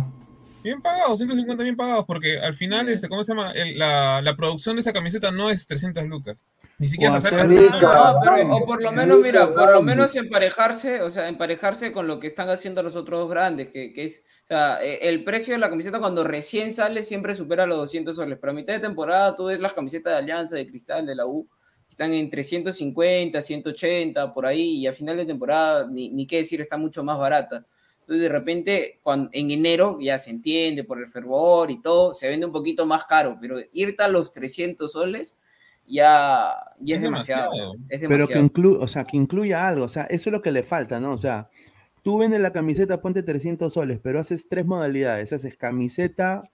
Bien 0.63 0.81
pagados, 0.81 1.17
150 1.19 1.63
bien 1.63 1.77
pagados, 1.77 2.03
porque 2.05 2.39
al 2.39 2.53
final, 2.53 2.89
este, 2.89 3.07
¿cómo 3.07 3.23
se 3.23 3.33
llama? 3.33 3.51
El- 3.51 3.77
la, 3.79 4.21
la 4.21 4.35
producción 4.35 4.75
de 4.75 4.81
esa 4.81 4.91
camiseta 4.91 5.31
no 5.31 5.49
es 5.49 5.65
300 5.65 6.05
lucas. 6.07 6.45
Ni 6.79 6.87
siquiera 6.87 7.15
acerca. 7.15 7.45
No, 7.45 8.19
pero, 8.21 8.55
o 8.55 8.65
por 8.65 8.81
lo 8.83 8.91
menos, 8.91 9.19
mira, 9.19 9.47
por 9.53 9.71
lo 9.71 9.81
menos 9.81 10.15
emparejarse, 10.15 11.01
o 11.03 11.09
sea, 11.11 11.27
emparejarse 11.29 11.91
con 11.91 12.05
lo 12.07 12.19
que 12.19 12.27
están 12.27 12.49
haciendo 12.49 12.83
los 12.83 12.95
otros 12.95 13.29
grandes, 13.29 13.69
que, 13.69 13.93
que 13.93 14.05
es, 14.05 14.25
o 14.43 14.47
sea, 14.47 14.79
eh, 14.83 14.99
el 15.09 15.23
precio 15.23 15.53
de 15.53 15.59
la 15.59 15.69
camiseta 15.69 15.99
cuando 15.99 16.23
recién 16.23 16.73
sale 16.73 17.01
siempre 17.03 17.33
supera 17.35 17.65
los 17.65 17.77
200 17.77 18.15
soles, 18.15 18.37
pero 18.39 18.51
a 18.51 18.55
mitad 18.55 18.73
de 18.73 18.79
temporada 18.79 19.35
tú 19.35 19.45
ves 19.45 19.59
las 19.59 19.73
camisetas 19.73 20.13
de 20.13 20.17
Alianza, 20.19 20.55
de 20.55 20.67
Cristal, 20.67 21.05
de 21.05 21.15
la 21.15 21.25
U, 21.25 21.47
están 21.89 22.13
entre 22.13 22.43
150, 22.43 23.41
180, 23.41 24.33
por 24.33 24.45
ahí, 24.45 24.79
y 24.79 24.87
a 24.87 24.93
final 24.93 25.15
de 25.17 25.25
temporada, 25.25 25.87
ni, 25.89 26.09
ni 26.09 26.27
qué 26.27 26.37
decir, 26.37 26.59
está 26.61 26.77
mucho 26.77 27.03
más 27.03 27.17
barata. 27.17 27.65
Entonces, 28.07 28.21
de 28.23 28.29
repente, 28.29 28.99
cuando, 29.03 29.29
en 29.33 29.51
enero 29.51 29.97
ya 29.99 30.17
se 30.17 30.29
entiende 30.29 30.85
por 30.85 30.97
el 30.97 31.09
fervor 31.09 31.69
y 31.71 31.81
todo, 31.81 32.13
se 32.13 32.29
vende 32.29 32.45
un 32.45 32.53
poquito 32.53 32.85
más 32.85 33.03
caro, 33.03 33.37
pero 33.41 33.57
irte 33.73 34.01
a 34.01 34.07
los 34.07 34.31
300 34.31 34.89
soles 34.93 35.37
ya, 35.85 36.55
ya 36.79 36.95
es, 36.95 36.99
Es 36.99 37.01
demasiado. 37.03 37.51
demasiado. 37.51 37.73
Es 37.89 37.99
Pero 37.99 38.09
demasiado. 38.09 38.27
que, 38.27 38.39
inclu 38.39 38.81
o 38.81 38.87
sea, 38.87 39.03
que 39.03 39.17
incluya 39.17 39.67
algo, 39.67 39.83
o 39.85 39.89
sea, 39.89 40.03
eso 40.03 40.29
es 40.29 40.31
lo 40.33 40.41
que 40.41 40.51
le 40.53 40.63
falta, 40.63 41.01
¿no? 41.01 41.11
O 41.11 41.17
sea, 41.17 41.49
tú 42.01 42.17
vendes 42.17 42.39
la 42.39 42.53
camiseta, 42.53 43.01
ponte 43.01 43.23
300 43.23 43.73
soles, 43.73 43.99
pero 44.01 44.21
haces 44.21 44.47
tres 44.49 44.65
modalidades, 44.65 45.33
haces 45.33 45.57
camiseta, 45.57 46.49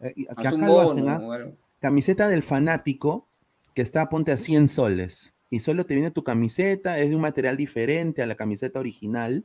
eh, 0.00 0.12
y- 0.16 0.24
que 0.24 0.30
Haz 0.32 0.46
acá 0.48 0.54
un 0.56 0.66
lo 0.66 0.80
hacen, 0.80 1.04
bono, 1.04 1.32
¿ah? 1.32 1.46
Camiseta 1.80 2.28
del 2.28 2.42
fanático, 2.42 3.26
que 3.74 3.82
está, 3.82 4.08
ponte 4.08 4.32
a 4.32 4.36
100 4.36 4.66
soles, 4.66 5.32
y 5.50 5.60
solo 5.60 5.86
te 5.86 5.94
viene 5.94 6.10
tu 6.10 6.24
camiseta, 6.24 6.98
es 6.98 7.10
de 7.10 7.14
un 7.14 7.22
material 7.22 7.56
diferente 7.56 8.22
a 8.22 8.26
la 8.26 8.34
camiseta 8.34 8.80
original, 8.80 9.44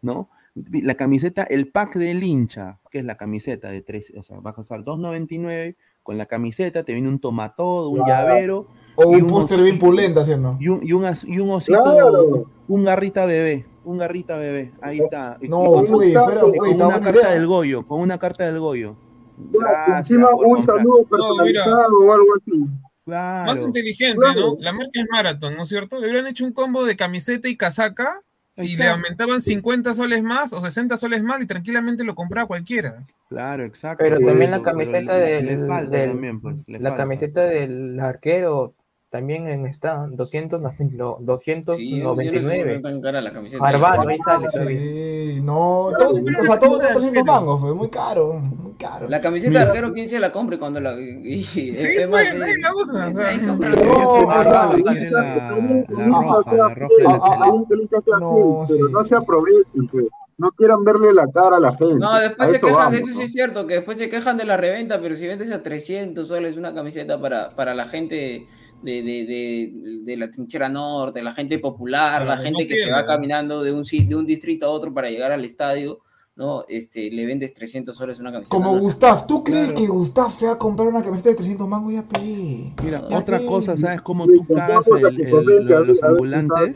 ¿no? 0.00 0.30
La 0.54 0.94
camiseta, 0.96 1.44
el 1.44 1.68
pack 1.70 1.94
del 1.96 2.22
hincha, 2.22 2.78
que 2.90 2.98
es 2.98 3.04
la 3.06 3.16
camiseta 3.16 3.70
de 3.70 3.80
tres, 3.80 4.12
o 4.18 4.22
sea, 4.22 4.38
vas 4.40 4.52
a 4.52 4.56
gastar 4.58 4.84
2.99 4.84 5.76
con 6.02 6.18
la 6.18 6.26
camiseta, 6.26 6.82
te 6.84 6.92
viene 6.92 7.08
un 7.08 7.18
tomatodo, 7.20 7.88
un 7.88 8.02
Claro. 8.02 8.28
llavero. 8.28 8.66
O 8.96 9.16
y 9.16 9.22
un 9.22 9.30
póster 9.30 9.62
bien 9.62 9.78
pulenta, 9.78 10.22
¿sí 10.24 10.32
o 10.32 10.36
no? 10.36 10.58
y 10.60 10.68
un, 10.68 10.86
y 10.86 10.92
un, 10.92 11.06
y 11.26 11.38
un 11.38 11.50
osito, 11.50 11.82
Claro. 11.82 12.50
un 12.68 12.84
garrita 12.84 13.24
bebé, 13.24 13.64
un 13.84 13.96
garrita 13.96 14.36
bebé, 14.36 14.72
ahí 14.82 14.98
está. 15.00 15.38
Y- 15.40 15.48
No, 15.48 15.62
y 15.62 15.66
con 15.68 15.86
fue, 15.86 16.12
con 16.12 16.74
una 16.74 17.00
carta 17.00 17.10
idea. 17.20 17.30
del 17.30 17.46
Goyo, 17.46 17.86
con 17.86 18.00
una 18.00 18.18
carta 18.18 18.44
del 18.44 18.58
Goyo. 18.60 18.96
Gracias 19.38 20.10
encima 20.10 20.28
un 20.34 20.62
saludo 20.62 20.98
No, 21.02 21.08
personalizado 21.08 21.98
o 21.98 22.12
algo 22.12 22.26
así. 22.36 22.64
Claro. 23.06 23.46
Más 23.54 23.60
inteligente, 23.62 24.18
Claro. 24.20 24.40
¿no? 24.40 24.56
La 24.60 24.72
marca 24.74 24.90
es 25.00 25.06
Marathon, 25.10 25.56
¿no 25.56 25.62
es 25.62 25.68
cierto? 25.70 25.98
Le 25.98 26.08
hubieran 26.08 26.26
hecho 26.26 26.44
un 26.44 26.52
combo 26.52 26.84
de 26.84 26.94
camiseta 26.94 27.48
y 27.48 27.56
casaca 27.56 28.20
y 28.56 28.76
le 28.76 28.86
aumentaban 28.88 29.40
50 29.40 29.94
soles 29.94 30.22
más 30.22 30.52
o 30.52 30.62
60 30.62 30.96
soles 30.98 31.22
más 31.22 31.40
y 31.42 31.46
tranquilamente 31.46 32.04
lo 32.04 32.14
compraba 32.14 32.46
cualquiera. 32.46 33.04
Claro, 33.28 33.64
exacto. 33.64 34.04
Pero 34.04 34.16
también 34.20 34.52
eso, 34.52 34.58
la 34.58 34.62
camiseta 34.62 35.14
del, 35.14 35.46
le 35.46 35.66
falta 35.66 35.96
del- 35.96 36.10
también, 36.10 36.40
pues, 36.40 36.68
la 36.68 36.78
falta. 36.80 36.96
camiseta 36.96 37.40
del 37.44 37.98
arquero 37.98 38.74
también 39.12 39.46
en 39.46 39.66
está 39.66 40.06
200, 40.10 40.58
no, 40.62 40.68
lo- 40.70 40.74
Sí, 40.74 40.88
yo 40.96 41.04
no 41.04 41.20
299. 41.26 42.80
tan 42.80 43.02
cara 43.02 43.20
la 43.20 43.30
camiseta. 43.30 43.62
Barbaro, 43.62 44.08
ahí 44.08 44.18
sale 44.24 44.46
todavía. 44.50 44.78
Sí, 44.80 45.40
no, 45.42 45.90
todo, 45.98 46.14
o 46.40 46.42
sea, 46.44 46.58
todo 46.58 46.80
está 46.80 46.94
300 46.94 47.22
mangos, 47.22 47.60
pues, 47.60 47.74
muy 47.74 47.90
caro, 47.90 48.32
muy 48.40 48.72
caro. 48.72 49.10
La 49.10 49.20
camiseta 49.20 49.58
de 49.58 49.64
arquero, 49.66 49.92
¿quién 49.92 50.08
se 50.08 50.18
la 50.18 50.32
compre 50.32 50.58
cuando 50.58 50.80
la.? 50.80 50.98
Y, 50.98 51.42
Sí, 51.44 51.74
es 51.76 52.08
más, 52.08 52.22
pues, 52.22 52.34
nadie 52.40 52.54
sí, 52.54 52.60
la 52.62 52.74
usa, 52.74 53.06
o 53.08 53.12
sea. 53.12 53.36
No, 53.36 54.12
o 54.14 54.42
sea, 54.42 54.70
quiere 54.92 55.10
la, 55.10 55.22
la 55.22 55.50
roja, 55.50 56.56
la 56.56 56.74
roja 56.74 56.94
del 56.96 57.06
Ah, 57.06 57.18
ah, 57.22 57.52
celeste. 57.68 57.96
ah, 57.96 58.18
No, 58.18 58.18
No, 58.18 58.64
pero 58.66 58.86
sí. 58.86 58.92
no 58.92 59.06
se 59.06 59.14
aprovechen, 59.14 59.86
pues. 59.90 60.06
No 60.38 60.50
quieran 60.52 60.82
verle 60.84 61.12
la 61.12 61.26
cara 61.30 61.58
a 61.58 61.60
la 61.60 61.76
gente. 61.76 61.96
No, 61.96 62.18
después 62.18 62.48
A 62.48 62.52
se 62.52 62.60
quejan, 62.60 62.76
vamos, 62.78 62.94
eso 62.94 63.06
sí 63.08 63.14
¿no? 63.18 63.20
es 63.20 63.32
cierto, 63.32 63.66
que 63.66 63.74
después 63.74 63.98
se 63.98 64.08
quejan 64.08 64.38
de 64.38 64.44
la 64.46 64.56
reventa, 64.56 65.00
pero 65.02 65.14
si 65.14 65.26
vendes 65.26 65.52
a 65.52 65.62
300 65.62 66.26
soles 66.26 66.56
una 66.56 66.72
camiseta 66.74 67.20
para, 67.20 67.50
para 67.50 67.74
la 67.74 67.84
gente 67.86 68.46
de, 68.82 69.02
de, 69.02 69.24
de, 69.26 69.72
de 70.04 70.16
la 70.16 70.30
trinchera 70.30 70.68
norte, 70.68 71.22
la 71.22 71.32
gente 71.32 71.58
popular, 71.58 72.24
la 72.26 72.36
gente 72.38 72.66
que 72.66 72.76
se 72.76 72.90
va 72.90 73.06
caminando 73.06 73.62
de 73.62 73.72
un, 73.72 73.82
de 73.84 74.16
un 74.16 74.26
distrito 74.26 74.66
a 74.66 74.70
otro 74.70 74.92
para 74.92 75.08
llegar 75.10 75.32
al 75.32 75.44
estadio, 75.44 76.00
¿no? 76.34 76.64
Este, 76.66 77.10
le 77.10 77.26
vendes 77.26 77.52
300 77.52 77.94
soles 77.94 78.18
una 78.18 78.32
camiseta. 78.32 78.56
Como 78.56 78.74
no. 78.74 78.80
Gustav, 78.80 79.26
¿tú 79.26 79.44
crees 79.44 79.68
Claro. 79.72 79.80
que 79.82 79.86
Gustav 79.86 80.30
se 80.30 80.46
va 80.46 80.52
a 80.52 80.58
comprar 80.58 80.88
una 80.88 81.02
camiseta 81.02 81.28
de 81.28 81.34
300 81.34 81.68
mangos? 81.68 81.92
Ya 81.92 82.02
pe. 82.08 82.72
Mira, 82.82 83.06
Ya 83.08 83.18
otra 83.18 83.38
cosa, 83.40 83.76
¿sabes 83.76 84.00
cómo 84.00 84.26
tú 84.26 84.46
cagas 84.46 84.86
el- 84.88 85.20
el- 85.20 85.66
lo- 85.66 85.84
los 85.84 86.02
ambulantes? 86.02 86.72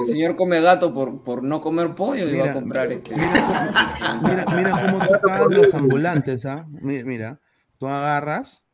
El 0.00 0.06
señor 0.06 0.36
come 0.36 0.60
gato 0.60 0.94
por, 0.94 1.22
por 1.24 1.42
no 1.42 1.60
comer 1.60 1.94
pollo 1.96 2.28
y 2.28 2.36
va 2.36 2.38
a 2.38 2.42
Mira, 2.42 2.54
comprar 2.54 2.92
este. 2.92 3.14
Mira, 3.16 4.44
mira 4.56 4.70
cómo 4.86 4.98
tú 5.06 5.12
cagas 5.26 5.50
los 5.50 5.74
ambulantes, 5.74 6.46
¿ah? 6.46 6.66
Mira, 6.80 7.04
mira, 7.04 7.40
tú 7.78 7.86
agarras 7.88 8.64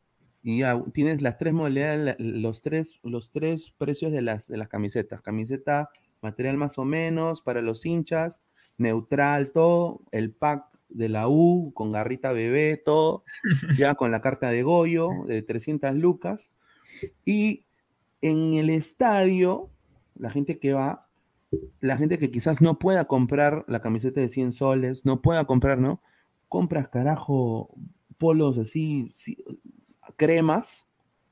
y 0.47 0.59
ya 0.59 0.79
tienes 0.93 1.23
las 1.23 1.39
tres 1.39 1.53
modalidades, 1.53 2.17
los 2.19 2.61
tres, 2.61 2.99
los 3.01 3.31
tres 3.31 3.73
precios 3.79 4.11
de 4.11 4.21
las, 4.21 4.47
de 4.47 4.57
las 4.57 4.69
camisetas. 4.69 5.23
Camiseta, 5.23 5.89
material 6.21 6.55
más 6.55 6.77
o 6.77 6.85
menos, 6.85 7.41
para 7.41 7.63
los 7.63 7.83
hinchas, 7.83 8.43
neutral, 8.77 9.51
todo, 9.51 10.03
el 10.11 10.31
pack 10.31 10.65
de 10.89 11.09
la 11.09 11.27
U, 11.27 11.71
con 11.73 11.91
garrita 11.91 12.31
bebé, 12.31 12.77
todo, 12.77 13.23
ya 13.75 13.95
con 13.95 14.11
la 14.11 14.21
carta 14.21 14.51
de 14.51 14.61
Goyo, 14.61 15.09
de 15.25 15.41
300 15.41 15.95
lucas. 15.95 16.51
Y 17.25 17.65
en 18.21 18.53
el 18.53 18.69
estadio, 18.69 19.71
la 20.13 20.29
gente 20.29 20.59
que 20.59 20.73
va, 20.73 21.09
la 21.79 21.97
gente 21.97 22.19
que 22.19 22.29
quizás 22.29 22.61
no 22.61 22.77
pueda 22.77 23.05
comprar 23.05 23.65
la 23.67 23.81
camiseta 23.81 24.21
de 24.21 24.29
100 24.29 24.51
soles, 24.51 25.05
no 25.05 25.23
pueda 25.23 25.45
comprar, 25.45 25.79
¿no? 25.79 26.03
Compras, 26.49 26.87
carajo, 26.89 27.73
polos 28.19 28.59
así, 28.59 29.09
sí, 29.11 29.43
cremas, 30.15 30.87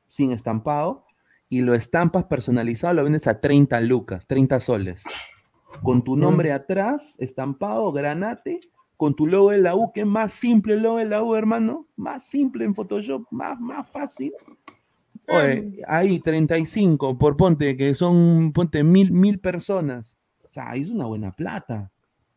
sin 0.10 0.32
estampado, 0.32 1.06
y 1.50 1.62
lo 1.62 1.76
estampas 1.76 2.26
personalizado, 2.26 2.96
lo 2.96 3.04
vendes 3.04 3.28
a 3.28 3.40
30 3.40 3.80
lucas, 3.82 4.28
30 4.28 4.60
soles. 4.60 5.04
Con 5.82 6.04
tu 6.04 6.18
nombre 6.18 6.52
atrás, 6.52 7.16
estampado, 7.20 7.92
granate, 7.92 8.60
con 8.98 9.16
tu 9.16 9.28
logo 9.28 9.52
de 9.52 9.60
la 9.60 9.76
U, 9.76 9.92
que 9.94 10.02
es 10.02 10.08
más 10.08 10.34
simple 10.34 10.76
el 10.76 10.82
logo 10.82 10.98
de 10.98 11.06
la 11.06 11.24
U, 11.24 11.36
hermano, 11.36 11.88
más 11.96 12.26
simple 12.26 12.66
en 12.66 12.74
Photoshop, 12.74 13.28
más, 13.32 13.60
más 13.60 13.90
fácil. 13.90 14.34
Oye, 15.28 15.82
ahí 15.88 16.20
35 16.20 17.18
por 17.18 17.38
ponte, 17.38 17.78
que 17.78 17.96
son, 17.96 18.52
ponte, 18.52 18.84
mil, 18.84 19.12
mil 19.12 19.40
personas. 19.40 20.18
O 20.44 20.52
sea, 20.52 20.72
ahí 20.72 20.82
es 20.82 20.90
una 20.90 21.06
buena 21.06 21.32
plata. 21.32 21.93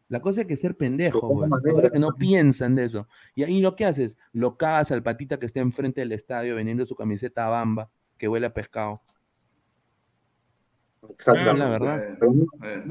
La 0.09 0.21
cosa 0.21 0.43
es 0.43 0.47
que 0.47 0.57
ser 0.57 0.77
pendejo. 0.77 1.21
La 1.49 1.61
cosa 1.73 1.87
es 1.87 1.93
que 1.93 1.99
no 1.99 2.15
piensan 2.15 2.75
de 2.77 2.85
eso. 2.85 3.09
Y 3.35 3.43
ahí 3.43 3.61
lo 3.61 3.75
que 3.75 3.85
haces, 3.85 4.17
lo 4.33 4.57
cagas 4.57 4.93
al 4.93 5.03
patita 5.03 5.39
que 5.39 5.47
está 5.47 5.61
enfrente 5.61 6.01
del 6.01 6.13
estadio 6.13 6.55
vendiendo 6.55 6.87
su 6.87 6.95
camiseta 6.95 7.47
a 7.47 7.49
bamba, 7.51 7.91
que 8.17 8.29
huele 8.29 8.47
a 8.47 8.55
pescado. 8.55 9.03
La 11.57 11.69
verdad. 11.69 12.03
eh, 12.03 12.19
eh, 12.65 12.83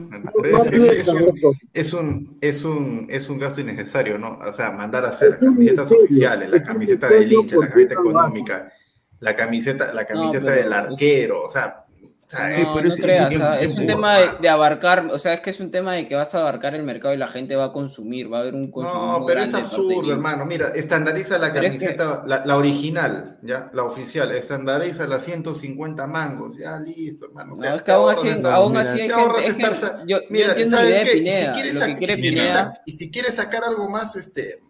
es, 0.46 0.68
es- 0.68 1.00
es 1.00 1.08
un, 1.10 1.58
es, 1.74 1.94
un, 1.94 2.38
es, 2.42 2.64
un, 2.64 3.08
es 3.10 3.30
un 3.30 3.40
gasto 3.40 3.62
innecesario, 3.62 4.18
¿no? 4.18 4.40
O 4.40 4.54
sea, 4.54 4.72
mandar 4.72 5.06
a 5.06 5.10
hacer 5.10 5.38
camisetas 5.40 5.92
oficiales, 5.92 6.50
la 6.50 6.64
camiseta 6.64 7.08
del 7.10 7.32
hincha, 7.32 7.58
la 7.58 7.70
camiseta 7.70 7.94
económica, 7.96 8.72
la 9.20 9.36
camiseta, 9.36 9.94
la 9.94 10.06
camiseta 10.06 10.46
pero 10.46 10.56
del 10.64 10.74
arquero, 10.74 11.44
o 11.46 11.50
sea, 11.50 11.85
No, 12.34 12.40
es- 12.48 12.64
no 12.86 12.96
creas, 12.96 13.30
es- 13.32 13.36
o 13.38 13.40
sea, 13.40 13.60
es 13.60 13.72
es 13.72 13.78
un 13.78 13.86
tema 13.86 14.18
de, 14.18 14.30
de 14.42 14.50
abarcar, 14.50 15.06
o 15.12 15.20
sea, 15.20 15.36
es 15.36 15.42
que 15.42 15.52
es 15.52 15.60
un 15.60 15.70
tema 15.70 15.94
de 15.94 16.08
que 16.08 16.16
vas 16.16 16.34
a 16.34 16.40
abarcar 16.40 16.74
el 16.74 16.82
mercado 16.82 17.14
y 17.14 17.18
la 17.18 17.28
gente 17.28 17.56
va 17.56 17.66
a 17.66 17.72
consumir, 17.72 18.34
va 18.34 18.38
a 18.38 18.42
haber 18.42 18.56
un 18.56 18.72
consumo 18.72 19.20
No, 19.20 19.26
pero 19.28 19.42
es 19.44 19.54
absurdo, 19.54 20.12
hermano. 20.12 20.44
Mira, 20.46 20.70
estandariza 20.70 21.38
la 21.38 21.54
Pero 21.54 21.68
es 21.68 21.72
que- 21.74 21.78
camiseta, 21.96 22.24
la, 22.26 22.44
la 22.44 22.58
original, 22.58 23.38
¿ya? 23.44 23.70
La 23.74 23.84
oficial, 23.84 24.32
estandariza 24.32 25.06
las 25.08 25.24
150 25.24 26.08
mangos, 26.08 26.58
ya 26.58 26.80
listo, 26.80 27.26
hermano. 27.26 27.56
No, 27.58 27.64
es 27.76 27.82
que 27.84 27.92
aún 27.92 28.10
así, 28.12 28.28
estar- 28.30 28.54
aún 28.54 28.76
así 28.78 29.02
hay 29.02 29.10
gente- 29.10 29.40
es 29.48 29.56
que 29.58 29.64
estar 29.64 30.06
yo 30.08 30.18
Mira, 30.32 30.48
entiendo 30.50 30.78
¿sabes 30.78 31.00
qué? 31.10 31.18
Y 31.18 31.30
si 31.32 31.46
quieres 31.54 31.80
que 31.80 31.96
quiere 31.96 32.14
y 32.14 32.16
si 32.18 32.22
quieres 32.22 32.22
Pineda- 32.22 32.74
sac- 32.74 32.82
Y 32.88 32.92
si 32.92 33.12
quieres 33.12 33.36
sacar 33.36 33.64
algo 33.64 33.88
más, 33.88 34.16
este, 34.16 34.62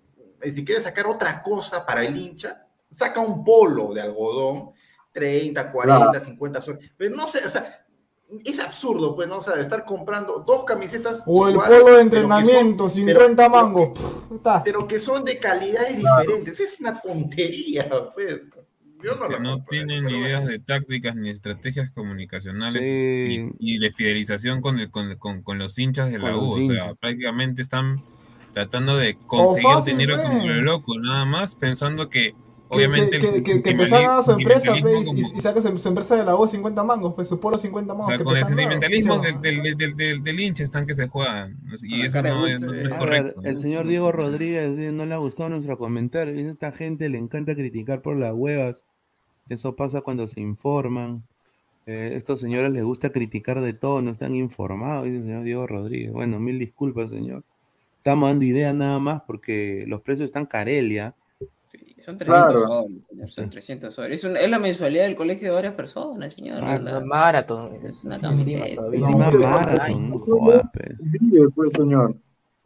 y 0.44 0.52
si 0.52 0.66
quieres 0.66 0.84
sacar 0.84 1.08
otra 1.08 1.42
cosa 1.42 1.86
para 1.86 2.04
el 2.04 2.18
hincha, 2.18 2.66
saca 2.92 3.22
un 3.22 3.44
polo 3.46 3.94
de 3.94 4.02
algodón, 4.02 4.72
30, 5.16 5.72
40, 5.72 6.00
Claro. 6.12 6.20
50 6.26 6.62
soles. 6.62 6.92
Pero 6.98 7.16
no 7.16 7.28
sé, 7.28 7.40
o 7.48 7.50
sea, 7.50 7.86
es 8.44 8.60
absurdo, 8.60 9.16
pues, 9.16 9.28
¿no? 9.30 9.38
O 9.38 9.42
sea, 9.42 9.54
estar 9.56 9.86
comprando 9.86 10.44
dos 10.46 10.66
camisetas 10.66 11.24
O 11.26 11.48
el 11.48 11.54
iguales, 11.54 11.80
polo 11.80 11.86
de 11.86 11.92
pero 11.92 12.02
entrenamiento, 12.02 12.90
son- 12.90 12.98
50 13.08 13.50
mangos. 13.50 13.90
Pff, 13.98 14.36
está. 14.36 14.64
pero 14.64 14.88
que 14.88 15.00
son 15.00 15.24
de 15.24 15.40
calidades 15.40 15.98
diferentes. 15.98 16.60
Es 16.60 16.80
una 16.82 17.00
tontería, 17.02 17.88
pues. 18.14 18.42
Yo 19.04 19.14
no 19.16 19.28
que 19.28 19.34
lo 19.36 19.40
no 19.40 19.64
tienen 19.66 20.06
ni 20.06 20.18
ideas 20.18 20.48
de 20.48 20.58
tácticas 20.58 21.16
ni 21.16 21.30
estrategias 21.30 21.92
comunicacionales 21.92 22.82
Sí. 22.82 23.46
y, 23.60 23.76
y 23.76 23.78
de 23.78 23.92
fidelización 23.92 24.62
con, 24.62 24.80
el- 24.80 24.90
con, 24.90 25.16
con- 25.18 25.44
con 25.44 25.60
los 25.60 25.78
hinchas 25.78 26.12
de 26.12 26.18
la 26.18 26.36
U. 26.36 26.54
O 26.54 26.58
sea, 26.68 26.94
prácticamente 26.96 27.62
están 27.62 28.02
tratando 28.54 28.98
de 28.98 29.16
conseguir 29.18 29.64
fácil, 29.64 29.98
dinero 29.98 30.18
como 30.22 30.48
lo 30.48 30.62
loco, 30.62 30.98
nada 30.98 31.26
más 31.26 31.56
pensando 31.56 32.10
Que, 32.10 32.34
obviamente 32.70 33.20
que, 33.20 33.28
el 33.28 33.34
que, 33.34 33.44
que, 33.44 33.44
que 33.44 33.54
sentimentali- 33.54 33.72
empezaron 33.72 34.20
a 34.20 34.22
su 34.22 34.32
empresa 34.32 34.60
pe, 34.74 34.82
sentimentalismo 34.82 35.20
y, 35.20 35.24
como- 35.24 35.38
y 35.38 35.42
sacas 35.42 35.64
su, 35.64 35.78
su 35.78 35.88
empresa 35.90 36.16
de 36.16 36.24
la 36.26 36.34
voz 36.36 36.52
50 36.52 36.84
mangos, 36.84 37.14
pues 37.16 37.28
su 37.28 37.40
polo 37.40 37.58
50 37.58 37.94
o 37.94 37.96
mangos. 37.96 38.10
sea, 38.10 38.18
que 38.18 38.24
con 38.24 38.38
el 38.38 38.46
sentimentalismo 38.46 39.14
¿sí 39.16 39.20
o 39.20 39.24
del, 39.24 39.42
del, 39.64 39.78
del, 39.78 39.96
del- 39.96 40.24
del 40.24 40.40
hincha 40.40 40.64
están 40.64 40.86
que 40.86 40.96
se 40.96 41.08
juegan. 41.08 41.58
Y 41.84 41.98
la 41.98 42.04
eso 42.06 42.14
cara 42.14 42.30
no 42.34 42.48
es, 42.48 42.62
no 42.62 42.74
es 42.74 42.80
A 42.80 42.84
ver, 42.90 42.98
correcto. 42.98 43.42
el 43.44 43.58
señor 43.60 43.88
Diego 43.88 44.12
Rodríguez 44.12 44.76
dice, 44.76 44.92
no 44.92 45.06
le 45.06 45.14
ha 45.14 45.18
gustado 45.18 45.50
nuestro 45.50 45.78
comentario. 45.78 46.34
Dice, 46.34 46.50
esta 46.50 46.72
gente 46.72 47.08
le 47.10 47.18
encanta 47.18 47.56
criticar 47.56 48.02
por 48.02 48.16
las 48.18 48.34
huevas. 48.34 48.86
Eso 49.50 49.76
pasa 49.76 50.02
cuando 50.02 50.28
se 50.28 50.42
informan. 50.42 51.24
Eh, 51.88 52.14
estos 52.16 52.40
señores 52.40 52.72
les 52.74 52.84
gusta 52.84 53.12
criticar 53.12 53.62
de 53.62 53.74
todo, 53.74 54.02
no 54.02 54.10
están 54.10 54.34
informados, 54.34 55.06
dice 55.06 55.18
el 55.18 55.24
señor 55.24 55.44
Diego 55.44 55.68
Rodríguez. 55.68 56.12
Bueno, 56.12 56.40
mil 56.40 56.58
disculpas, 56.58 57.12
señor. 57.12 57.44
Estamos 57.98 58.28
dando 58.30 58.44
idea 58.46 58.74
nada 58.74 58.98
más 58.98 59.22
porque 59.28 59.84
los 59.88 60.02
precios 60.02 60.26
están 60.26 60.48
carelia. 60.48 61.14
Son 62.00 62.18
300 62.18 62.26
Claro. 62.52 62.68
soles, 62.68 63.02
señor, 63.10 63.32
son 63.32 63.50
300 63.50 63.94
soles. 63.94 64.20
Es, 64.20 64.24
un- 64.26 64.36
es 64.38 64.50
la 64.50 64.60
mensualidad 64.60 65.04
del 65.06 65.16
colegio 65.16 65.48
de 65.50 65.56
varias 65.56 65.74
personas, 65.76 66.34
señor. 66.34 66.60
Ah, 66.62 67.00
maratón. 67.06 67.74
es 67.86 68.04
una 68.04 68.20
camiseta. 68.20 68.66
Encima 68.92 69.32
no, 69.32 69.40
Marathon, 69.40 70.10
no 70.10 70.20
jodas, 70.20 70.64
pues, 70.74 71.72
señor. 71.76 72.16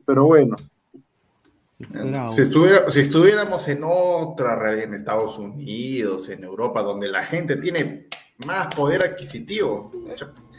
Pero 0.06 0.26
bueno. 0.26 0.56
Si, 2.28 2.42
estuviera, 2.42 2.90
si 2.92 3.00
estuviéramos 3.00 3.68
en 3.70 3.82
otra 3.86 4.56
realidad, 4.58 4.86
en 4.86 4.94
Estados 4.96 5.40
Unidos, 5.40 6.28
en 6.30 6.44
Europa, 6.44 6.82
donde 6.82 7.08
la 7.08 7.22
gente 7.24 7.56
tiene 7.56 8.08
más 8.46 8.74
poder 8.74 9.04
adquisitivo, 9.04 9.92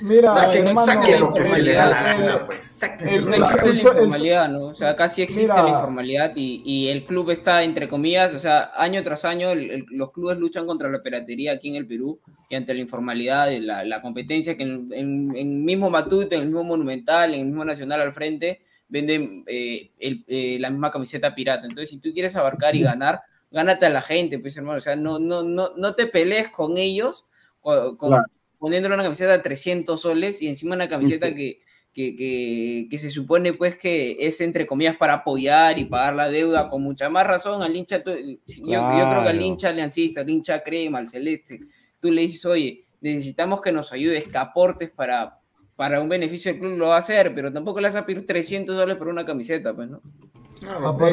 Mira, 0.03 0.33
saquen, 0.33 0.69
hermano, 0.69 0.87
saquen 0.87 1.21
lo 1.21 1.33
que 1.35 1.45
se 1.45 1.63
le 1.63 1.73
da 1.75 1.87
la 1.87 2.15
el- 2.15 2.23
gana, 2.23 2.47
pues. 2.47 2.83
el- 3.01 3.25
lo 3.25 3.31
No 3.31 3.31
que 3.31 3.37
el- 3.37 3.47
se 3.47 3.57
existe 3.69 3.85
la 3.85 3.91
informalidad, 4.03 4.49
¿no? 4.49 4.61
O 4.67 4.75
sea, 4.75 4.97
casi 4.97 5.23
existe 5.23 5.53
Mira. 5.53 5.63
la 5.63 5.69
informalidad 5.71 6.33
y, 6.37 6.63
y 6.65 6.89
el 6.89 7.05
club 7.05 7.31
está, 7.31 7.63
entre 7.63 7.89
comillas, 7.89 8.33
o 8.35 8.39
sea, 8.39 8.71
año 8.77 9.03
tras 9.03 9.25
año 9.25 9.51
el- 9.51 9.71
el- 9.71 9.87
los 9.91 10.11
clubes 10.13 10.39
luchan 10.39 10.67
contra 10.67 10.89
la 10.91 11.03
piratería 11.03 11.53
aquí 11.53 11.69
en 11.69 11.77
el 11.77 11.87
Perú 11.87 12.19
y 12.49 12.55
ante 12.55 12.75
la 12.75 12.81
informalidad, 12.81 13.51
y 13.51 13.61
la, 13.61 13.85
la 13.85 14.01
competencia 14.03 14.57
que 14.57 14.63
en, 14.63 14.89
en, 14.93 15.37
en 15.37 15.65
mismo 15.65 15.89
Matute, 15.91 16.37
en 16.37 16.43
el 16.43 16.47
mismo 16.49 16.65
Monumental, 16.65 17.35
en 17.35 17.41
el 17.41 17.47
mismo 17.47 17.65
Nacional 17.65 18.01
al 18.01 18.13
frente, 18.13 18.61
venden 18.89 19.45
eh, 19.47 19.91
el- 19.99 20.25
eh, 20.29 20.57
la 20.61 20.69
misma 20.71 20.91
camiseta 20.91 21.35
pirata. 21.35 21.63
Entonces, 21.67 21.91
si 21.91 21.99
tú 21.99 22.11
quieres 22.13 22.37
abarcar 22.37 22.75
y 22.75 22.83
ganar, 22.83 23.23
gánate 23.51 23.87
a 23.87 23.91
la 23.91 24.01
gente, 24.03 24.39
pues 24.39 24.57
hermano, 24.57 24.79
o 24.79 24.83
sea, 24.83 24.97
no, 24.97 25.19
no, 25.19 25.43
no, 25.43 25.71
no 25.77 25.95
te 25.95 26.07
pelees 26.07 26.49
con 26.49 26.77
ellos 26.77 27.25
con, 27.61 27.97
Claro. 27.97 28.25
poniéndole 28.59 28.95
una 28.95 29.05
camiseta 29.05 29.33
de 29.33 29.39
300 29.39 30.01
soles 30.01 30.41
y 30.43 30.49
encima 30.49 30.75
una 30.75 30.89
camiseta 30.89 31.35
que, 31.35 31.61
que, 31.93 32.15
que, 32.17 32.87
que 32.91 32.99
se 32.99 33.11
supone 33.11 33.53
pues 33.53 33.77
que 33.77 34.17
es 34.21 34.41
entre 34.41 34.67
comillas 34.67 34.97
para 34.97 35.15
apoyar 35.15 35.79
y 35.79 35.85
pagar 35.87 36.15
la 36.15 36.29
deuda 36.31 36.69
con 36.71 36.83
mucha 36.83 37.09
más 37.09 37.27
razón 37.27 37.63
al 37.63 37.75
hincha, 37.75 38.03
tú- 38.03 38.13
yo, 38.13 38.39
yo 38.67 39.09
creo 39.09 39.23
que 39.23 39.29
al 39.29 39.43
hincha 39.43 39.71
aliancista, 39.71 40.21
al 40.21 40.31
hincha 40.31 40.63
crema, 40.63 40.99
al 40.99 41.09
celeste, 41.09 41.61
tú 42.01 42.11
le 42.11 42.23
dices, 42.23 42.45
oye, 42.47 42.85
necesitamos 43.01 43.61
que 43.61 43.73
nos 43.73 43.93
ayudes, 43.93 44.29
que 44.29 44.39
aportes 44.39 44.91
para, 44.91 45.39
para 45.75 46.01
un 46.01 46.09
beneficio 46.09 46.53
del 46.53 46.61
club, 46.61 46.77
lo 46.79 46.89
va 46.89 46.97
a 46.97 46.99
hacer, 47.01 47.35
pero 47.35 47.53
tampoco 47.53 47.81
le 47.81 47.89
vas 47.89 47.97
a 47.97 48.05
pedir 48.07 48.27
300 48.27 48.75
dólares 48.77 48.97
por 48.99 49.09
una 49.09 49.25
camiseta, 49.25 49.75
pues, 49.75 49.89
¿no? 49.89 50.01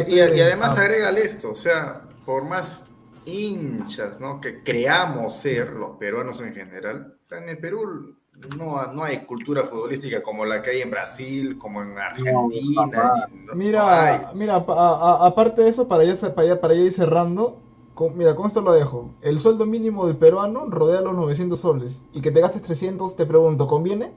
Y, 0.07 0.15
y 0.15 0.19
además 0.41 0.77
agrégale 0.77 1.21
esto, 1.21 1.51
o 1.51 1.55
sea, 1.55 2.01
por 2.25 2.43
más 2.43 2.83
hinchas 3.27 4.19
¿no? 4.21 4.39
que 4.41 4.63
creamos 4.63 5.35
ser 5.35 5.71
los 5.71 5.91
peruanos 5.97 6.39
en 6.41 6.53
general, 6.53 7.15
o 7.23 7.27
sea, 7.27 7.37
en 7.39 7.49
el 7.49 7.57
Perú 7.57 8.15
no, 8.55 8.93
no 8.93 9.03
hay 9.03 9.17
cultura 9.25 9.63
futbolística 9.63 10.21
como 10.21 10.45
la 10.45 10.61
que 10.61 10.69
hay 10.71 10.81
en 10.83 10.91
Brasil, 10.91 11.57
como 11.57 11.81
en 11.81 11.97
Argentina. 11.97 12.85
no- 12.85 13.45
no. 13.47 13.55
Mira, 13.55 14.31
mira, 14.35 14.65
pa- 14.65 14.73
a- 14.75 15.11
a- 15.23 15.25
aparte 15.27 15.63
de 15.63 15.69
eso, 15.69 15.87
para 15.87 16.03
ya, 16.03 16.13
para 16.35 16.47
ya, 16.47 16.61
para 16.61 16.73
ya 16.75 16.81
ir 16.81 16.91
cerrando, 16.91 17.59
con- 17.95 18.15
mira, 18.15 18.35
con 18.35 18.45
esto 18.45 18.61
lo 18.61 18.73
dejo. 18.73 19.09
El 19.21 19.39
sueldo 19.39 19.65
mínimo 19.65 20.05
del 20.05 20.17
peruano 20.17 20.65
rodea 20.69 21.01
los 21.01 21.15
900 21.15 21.59
soles. 21.59 22.03
Y 22.13 22.21
que 22.21 22.29
te 22.29 22.39
gastes 22.39 22.61
300, 22.61 23.15
te 23.15 23.25
pregunto, 23.25 23.65
¿conviene? 23.65 24.13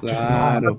Claro, 0.00 0.78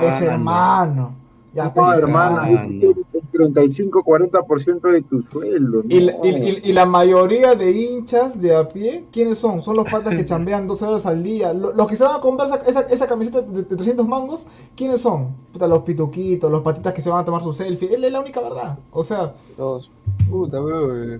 pues, 0.00 0.22
hermano. 0.22 1.14
Ya, 1.52 1.74
pues, 1.74 1.86
hermano, 1.98 2.99
35-40% 3.48 4.92
de 4.92 5.02
tu 5.02 5.22
sueldo. 5.22 5.82
Y, 5.88 6.00
la- 6.00 6.12
no. 6.12 6.24
y- 6.24 6.28
y- 6.28 6.60
y 6.64 6.72
la 6.72 6.86
mayoría 6.86 7.54
de 7.54 7.70
hinchas 7.72 8.40
de 8.40 8.54
a 8.54 8.68
pie, 8.68 9.06
¿quiénes 9.12 9.38
son? 9.38 9.62
Son 9.62 9.76
los 9.76 9.88
patas 9.90 10.14
que 10.14 10.24
chambean 10.24 10.66
12 10.66 10.84
horas 10.84 11.06
al 11.06 11.22
día. 11.22 11.52
Lo- 11.52 11.72
Los 11.72 11.86
que 11.86 11.96
se 11.96 12.04
van 12.04 12.16
a 12.16 12.20
comprar 12.20 12.48
esa, 12.48 12.56
esa- 12.68 12.80
esa 12.94 13.06
camiseta 13.06 13.42
de, 13.42 13.62
de 13.62 13.76
300 13.76 14.06
mangos, 14.06 14.46
¿quiénes 14.76 15.00
son? 15.00 15.28
Puta, 15.52 15.66
los 15.66 15.80
pituquitos, 15.80 16.50
los 16.50 16.60
patitas 16.62 16.92
que 16.92 17.02
se 17.02 17.10
van 17.10 17.20
a 17.20 17.24
tomar 17.24 17.42
su 17.42 17.52
selfie. 17.52 17.94
Él 17.94 18.04
es 18.04 18.12
la 18.12 18.20
única 18.20 18.40
verdad. 18.40 18.78
O 18.92 19.02
sea, 19.02 19.32
Todos. 19.56 19.90
puta, 20.30 20.60
bro. 20.60 21.18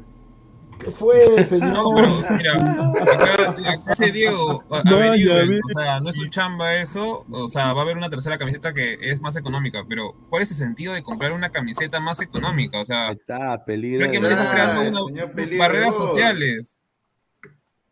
¿Qué 0.83 0.91
fue, 0.91 1.45
señor? 1.45 1.73
No, 1.75 1.95
pero 1.95 2.09
mira, 2.39 2.55
acá, 2.55 3.51
acá 3.51 3.83
dice 3.91 4.13
Diego, 4.13 4.65
averigüen, 4.71 5.61
o 5.63 5.79
sea, 5.79 6.01
no 6.01 6.09
es 6.11 6.17
su 6.17 6.27
chamba 6.29 6.75
eso, 6.77 7.27
o 7.31 7.49
sea, 7.49 7.73
va 7.75 7.81
a 7.81 7.85
haber 7.85 7.99
una 7.99 8.09
tercera 8.09 8.39
camiseta 8.39 8.73
que 8.73 8.95
es 9.01 9.21
más 9.21 9.37
económica, 9.37 9.85
pero 9.89 10.15
¿cuál 10.31 10.43
es 10.43 10.51
el 10.53 10.57
sentido 10.57 10.95
de 10.95 11.03
comprar 11.03 11.33
una 11.33 11.51
camiseta 11.51 12.01
más 12.01 12.21
económica? 12.21 12.81
O 12.81 12.85
sea, 12.87 13.11
Está 13.13 13.63
peligro. 13.65 14.07
estás 14.07 14.49
creando 14.53 14.81
una- 14.89 15.01
señor 15.15 15.33
peligro. 15.33 15.59
barreras 15.59 15.95
sociales. 15.97 16.81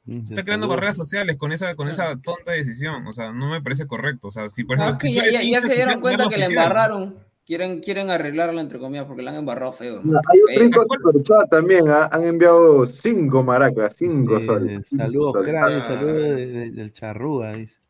Mm, 0.07 0.21
Está 0.31 0.43
creando 0.43 0.69
barreras 0.69 0.97
sociales 0.97 1.37
con 1.37 1.53
esa, 1.53 1.75
con 1.75 1.89
esa 1.91 2.17
tonta 2.17 2.53
decisión, 2.53 3.07
o 3.07 3.13
sea, 3.13 3.33
no 3.33 3.51
me 3.51 3.61
parece 3.61 3.87
correcto, 3.87 4.29
o 4.29 4.31
sea, 4.31 4.49
si 4.49 4.65
por 4.65 4.79
No, 4.79 4.85
ejemplo... 4.85 5.09
es 5.09 5.15
que 5.15 5.21
si 5.39 5.47
tú 5.47 5.53
ya, 5.53 5.61
se 5.61 5.75
dieron 5.75 6.01
cuenta 6.01 6.29
que 6.31 6.39
la 6.39 6.47
oficial. 6.47 6.65
embarraron. 6.65 7.28
Quieren, 7.49 7.81
quieren 7.81 8.11
arreglarla 8.11 8.61
entre 8.61 8.79
comillas 8.79 9.07
porque 9.07 9.23
la 9.23 9.31
han 9.31 9.39
embarrado 9.39 9.73
feo. 9.73 10.03
Mira, 10.03 10.21
Hay 10.29 10.39
otro 10.67 10.83
de 10.83 10.87
superchat 11.03 11.49
también, 11.49 11.89
¿ah? 11.89 12.07
han 12.13 12.25
enviado 12.25 12.87
cinco 12.91 13.43
maracas, 13.43 13.97
cinco 13.97 14.37
Eh, 14.37 14.41
soles. 14.43 14.89
saludos, 14.91 15.47
crack, 15.47 15.83
saludos 15.83 16.13
de- 16.15 16.47
de- 16.47 16.71
del 16.73 16.93
charrúa. 16.93 17.55
dice. 17.55 17.81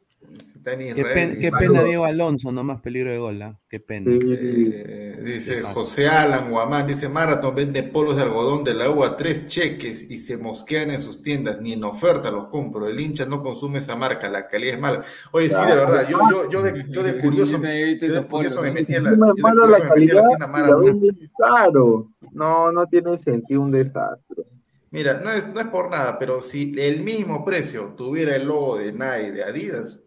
Está 0.69 0.83
en 0.83 0.95
Qué, 0.95 1.51
pen- 1.51 1.59
pena 1.59 1.83
Diego 1.85 2.05
Alonso, 2.05 2.53
no 2.53 2.63
más 2.65 2.81
peligro 2.81 3.11
de 3.11 3.19
gol, 3.19 3.41
¿ah? 3.43 3.59
Qué 3.69 3.81
pena. 3.81 4.11
Eh, 4.13 5.21
dice 5.25 5.63
José 5.63 6.09
Alan 6.09 6.51
Guamán, 6.51 6.87
dice 6.87 7.09
Marathon 7.09 7.55
vende 7.55 7.83
polos 7.83 8.17
de 8.17 8.23
algodón 8.23 8.65
de 8.65 8.75
la 8.75 8.91
U 8.91 9.05
a 9.05 9.17
tres 9.17 9.47
cheques 9.47 10.11
y 10.11 10.19
se 10.19 10.37
mosquean 10.37 10.91
en 10.91 11.01
sus 11.01 11.23
tiendas, 11.23 11.61
ni 11.61 11.73
en 11.73 11.85
oferta 11.85 12.31
los 12.31 12.49
compro. 12.49 12.89
El 12.89 12.99
hincha 13.01 13.25
no 13.27 13.43
consume 13.43 13.79
esa 13.79 13.97
marca, 13.97 14.29
la 14.29 14.47
calidad 14.47 14.75
es 14.75 14.81
mala. 14.81 15.03
Oye, 15.33 15.49
sí, 15.49 15.61
de 15.65 15.75
verdad, 15.75 16.09
yo, 16.09 16.19
yo, 16.31 16.51
yo, 16.51 16.63
de, 16.63 16.85
yo 16.91 17.03
de 17.03 17.19
curioso, 17.19 17.59
me 17.59 18.71
metí 18.73 18.95
en 18.95 19.05
la, 19.05 19.11
yo 19.11 19.17
Encima 19.17 19.27
de 19.27 19.33
es 19.37 19.43
mala 19.43 19.61
curioso 19.67 19.79
la 19.79 19.79
me 19.79 20.01
metí 20.01 20.11
en 20.11 20.17
la 20.17 20.23
calidad 20.23 20.49
Marathon. 20.49 21.31
caro. 21.39 22.09
No, 22.33 22.73
no 22.73 22.87
tiene 22.87 23.19
sentido 23.21 23.63
un 23.63 23.73
desastre. 23.73 24.45
Mira, 24.91 25.21
no 25.21 25.31
es, 25.31 25.47
no 25.53 25.61
es 25.61 25.67
por 25.67 25.91
nada, 25.91 26.19
pero 26.19 26.41
si 26.41 26.75
el 26.79 27.01
mismo 27.01 27.45
precio 27.45 27.93
tuviera 27.97 28.35
el 28.37 28.47
logo 28.47 28.79
de 28.79 28.93
Nike, 28.93 29.33
de 29.33 29.45
Adidas, 29.45 30.01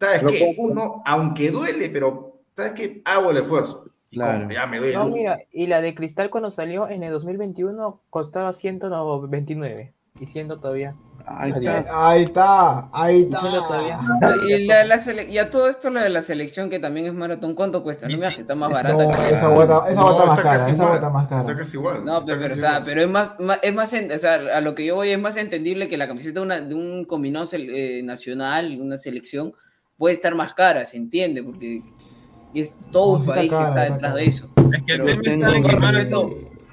¿sabes 0.00 0.22
Lo 0.22 0.28
qué? 0.28 0.54
compro. 0.56 0.64
Uno, 0.82 1.02
aunque 1.06 1.50
duele, 1.50 1.88
pero 1.90 2.38
¿sabes 2.56 2.72
qué? 2.72 3.02
Hago 3.04 3.30
el 3.30 3.38
esfuerzo. 3.38 3.86
Y 4.10 4.18
compro, 4.18 4.48
ya 4.54 4.66
me 4.66 4.78
doy 4.78 4.88
el 4.90 4.94
No, 4.94 5.06
mira, 5.08 5.38
y 5.52 5.66
la 5.66 5.80
de 5.80 5.94
cristal 5.94 6.30
cuando 6.30 6.50
salió 6.52 6.88
en 6.88 7.02
el 7.02 7.10
2021 7.12 8.00
costaba 8.10 8.52
129 8.52 9.92
y 10.20 10.26
siendo 10.26 10.60
todavía. 10.60 10.94
Ahí 11.26 11.52
Adiós. 11.52 11.86
Ahí 11.92 12.22
está, 12.24 12.88
ahí 12.92 13.16
Y 13.30 13.34
siendo 13.34 13.62
todavía. 13.66 13.98
Y, 14.46 14.66
la- 14.66 14.84
la 14.84 14.98
sele- 14.98 15.26
y 15.28 15.38
a 15.38 15.48
todo 15.50 15.68
esto 15.68 15.88
lo 15.90 16.00
de 16.00 16.10
la 16.10 16.20
selección 16.22 16.68
que 16.70 16.78
también 16.78 17.06
es 17.06 17.14
maratón, 17.14 17.54
¿cuánto 17.54 17.82
cuesta? 17.82 18.06
No 18.08 18.18
me 18.18 18.34
que 18.34 18.42
está 18.42 18.54
más 18.54 18.70
barata. 18.70 18.92
No, 19.04 19.10
que- 19.10 19.34
esa 19.34 19.48
guata, 19.48 19.88
esa 19.88 20.00
No, 20.00 20.12
guata 20.12 20.26
más 20.26 20.38
está 20.38 20.42
cara, 20.50 20.58
casi 20.58 20.70
esa 20.72 20.86
guata 20.86 21.10
más 21.10 21.26
cara. 21.28 21.40
Está 21.40 21.56
casi 21.56 21.76
igual. 21.76 22.04
No, 22.04 22.14
está 22.20 22.26
pero, 22.26 22.40
pero, 22.40 22.54
o 22.54 22.56
sea, 22.56 22.70
igual. 22.70 22.84
pero 22.84 23.00
es 23.02 23.08
más, 23.08 23.40
más- 23.40 23.58
es 23.62 23.74
más, 23.74 23.92
en- 23.94 24.12
o 24.12 24.18
sea, 24.18 24.34
a 24.34 24.60
lo 24.60 24.74
que 24.74 24.84
yo 24.84 24.94
voy 24.96 25.10
es 25.10 25.18
más 25.20 25.36
entendible 25.36 25.88
que 25.88 25.96
la 25.96 26.06
camiseta 26.06 26.40
de, 26.40 26.46
una- 26.46 26.60
de 26.60 26.74
un 26.74 27.04
combinado 27.06 27.46
eh, 27.52 28.02
nacional, 28.04 28.78
una 28.80 28.98
selección, 28.98 29.54
puede 29.96 30.14
estar 30.14 30.34
más 30.34 30.54
cara, 30.54 30.84
se 30.86 30.96
entiende, 30.96 31.42
porque 31.42 31.82
es 32.54 32.76
todo 32.90 33.14
No, 33.14 33.20
un 33.20 33.26
país 33.26 33.50
cara, 33.50 33.64
que 33.64 33.68
está 33.70 33.82
está 33.82 33.94
detrás 33.94 34.12
cara. 34.12 34.14
de 34.14 34.26
eso. 34.28 34.48
Es 34.72 34.82
que 34.82 34.92
el 34.94 35.02
Pero 35.02 35.20
tema 35.22 35.46
está 35.46 35.46
con, 35.46 35.56
en 35.56 35.70
todo 35.70 35.90
respeto, 35.92 36.30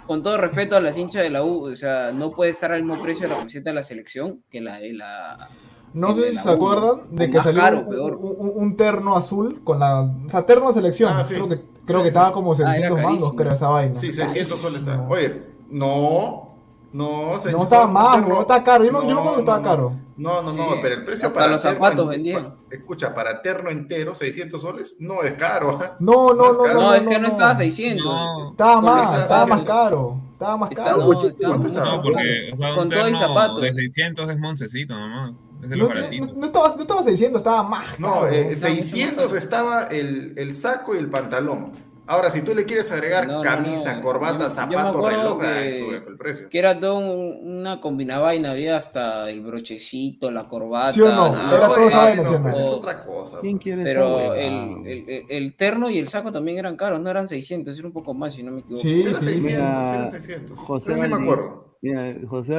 con 0.07 0.23
todo 0.23 0.37
respeto 0.37 0.75
a 0.75 0.81
las 0.81 0.97
hinchas 0.97 1.23
de 1.23 1.29
la 1.29 1.43
U, 1.43 1.67
o 1.71 1.75
sea, 1.75 2.11
no 2.11 2.31
puede 2.31 2.51
estar 2.51 2.71
al 2.71 2.83
mismo 2.83 3.01
precio 3.01 3.27
la 3.27 3.37
camiseta 3.37 3.69
de 3.69 3.75
la 3.75 3.83
selección 3.83 4.41
que 4.49 4.61
la 4.61 4.79
de 4.79 4.93
la... 4.93 5.49
No 5.93 6.13
sé 6.13 6.21
de 6.21 6.31
si 6.31 6.37
se 6.37 6.47
U. 6.49 6.51
acuerdan 6.53 7.01
de 7.11 7.29
que 7.29 7.41
salió 7.41 7.61
caro, 7.61 7.79
un, 7.79 7.89
peor. 7.89 8.15
un- 8.15 8.51
un- 8.55 8.77
terno 8.77 9.15
azul 9.17 9.61
con 9.61 9.77
la. 9.79 10.03
O 10.03 10.29
sea, 10.29 10.45
terno 10.45 10.69
de 10.69 10.75
selección. 10.75 11.11
Ah, 11.13 11.21
sí. 11.21 11.33
Creo 11.33 11.49
que, 11.49 11.55
creo 11.57 11.65
Sí, 11.85 11.93
que 11.95 12.01
sí. 12.03 12.07
estaba 12.07 12.31
como 12.31 12.53
Ah, 12.53 12.55
era 12.59 12.71
600 12.71 12.95
mangos, 12.97 13.11
carísimo. 13.11 13.35
creo, 13.35 13.51
esa 13.51 13.67
vaina. 13.67 13.95
Sí, 13.95 14.13
600 14.13 14.57
soles. 14.57 14.87
Oye, 15.09 15.43
no, 15.69 16.50
no, 16.93 17.37
No 17.51 17.63
estaba 17.63 17.87
más, 17.87 18.27
no 18.27 18.41
estaba 18.41 18.63
caro. 18.63 18.83
Yo, 18.83 18.91
me- 18.91 18.99
yo 19.01 19.05
me 19.07 19.13
no, 19.13 19.19
acuerdo 19.19 19.35
que 19.37 19.39
estaba 19.41 19.57
no, 19.59 19.63
caro. 19.63 19.95
No, 20.17 20.41
no, 20.43 20.53
no, 20.53 20.73
Sí, 20.73 20.79
pero 20.81 20.95
el 20.95 21.03
precio 21.05 21.27
hasta 21.29 21.39
para 21.39 21.51
los 21.53 21.61
zapatos 21.61 22.07
vendían. 22.07 22.53
Escucha, 22.69 23.13
para 23.13 23.41
terno 23.41 23.69
entero, 23.69 24.13
600 24.13 24.61
soles, 24.61 24.95
no 24.99 25.23
es 25.23 25.33
caro. 25.33 25.79
¿ah? 25.81 25.95
No, 25.99 26.33
no, 26.33 26.51
es 26.51 26.57
no, 26.57 26.63
caro. 26.63 26.73
No, 26.81 26.81
no, 26.89 26.93
es 26.93 27.01
que 27.07 27.13
no 27.15 27.19
no. 27.19 27.27
estaba 27.27 27.55
600. 27.55 28.05
No, 28.05 28.51
Estaba 28.51 28.81
más, 28.81 29.19
estaba 29.19 29.45
más 29.47 29.61
caro. 29.63 30.21
Estaba 30.33 30.57
más 30.57 30.71
Está- 30.71 30.83
caro. 30.83 30.97
no, 30.97 31.05
¿Cuánto 31.07 31.27
estaba? 31.27 31.57
más 31.57 31.73
no, 31.73 32.01
porque 32.01 32.49
o 32.51 32.55
sea, 32.55 32.69
un 32.71 32.75
Con 32.75 32.89
todo 32.89 33.09
y 33.09 33.13
zapatos. 33.15 33.61
de 33.61 33.73
600 33.73 34.29
es 34.29 34.39
Moncecito 34.39 34.93
nomás, 34.99 35.43
es 35.63 35.69
de 35.69 35.77
No, 35.77 35.87
no, 35.87 35.93
no- 35.95 36.33
no 36.35 36.45
estaba, 36.45 36.67
no 36.75 36.81
estaba 36.81 37.03
600, 37.03 37.37
estaba 37.39 37.63
más 37.63 37.99
No, 37.99 38.27
eh, 38.27 38.51
Estaba 38.51 38.73
mucho 38.73 38.85
600 38.87 39.15
más 39.17 39.25
caro. 39.27 39.37
estaba 39.37 39.83
el, 39.87 40.33
el 40.37 40.53
saco 40.53 40.93
y 40.95 40.97
el 40.97 41.09
pantalón. 41.09 41.73
Ahora, 42.11 42.29
si 42.29 42.41
tú 42.41 42.53
le 42.53 42.65
quieres 42.65 42.91
agregar 42.91 43.25
No, 43.25 43.41
camisa, 43.41 43.95
no. 43.95 44.01
corbata, 44.01 44.39
Yo- 44.39 44.43
yo 44.43 44.49
zapato, 44.49 44.87
acuerdo 44.89 45.17
reloj, 45.21 45.39
que- 45.39 45.47
ahí 45.47 45.79
sube 45.79 45.95
el 46.05 46.17
precio. 46.17 46.49
Que 46.49 46.59
era 46.59 46.77
todo 46.77 46.97
un- 46.99 47.59
una 47.59 47.79
combinada 47.79 48.19
vaina, 48.19 48.51
había 48.51 48.75
hasta 48.75 49.29
el 49.29 49.39
brochecito, 49.41 50.29
la 50.29 50.43
corbata. 50.43 50.91
¿Sí 50.91 50.99
o 51.01 51.09
no? 51.09 51.27
Era 51.27 51.67
todo 51.67 51.87
esa 51.87 51.89
zapato, 51.89 52.01
vaina, 52.01 52.23
¿sí 52.25 52.29
o 52.29 52.37
no? 52.37 52.43
pues 52.43 52.57
es 52.57 52.67
otra 52.67 52.99
cosa. 53.01 53.39
¿Quién 53.39 53.57
quiere 53.57 53.83
esa 53.83 53.91
Pero 53.93 54.15
huevada? 54.17 54.37
el, 54.41 54.87
el, 54.87 55.09
el- 55.09 55.25
el 55.29 55.55
terno 55.55 55.89
y 55.89 55.99
el 55.99 56.09
saco 56.09 56.33
también 56.33 56.57
eran 56.57 56.75
caros, 56.75 56.99
no 56.99 57.09
eran 57.09 57.29
600, 57.29 57.77
era 57.79 57.87
un 57.87 57.93
poco 57.93 58.13
más, 58.13 58.33
si 58.33 58.43
no 58.43 58.51
me 58.51 58.59
equivoco. 58.59 58.81
Sí, 58.81 59.03
Era 59.03 59.13
sí. 59.13 59.25
600, 59.25 59.43
Mira, 59.51 59.93
era 59.95 60.11
600. 60.11 60.59
José 60.59 60.93
sí 60.95 61.01
me 61.01 61.07
Valdi- 61.07 61.23
acuerdo. 61.23 61.77
Mira, 61.81 62.15
José 62.27 62.55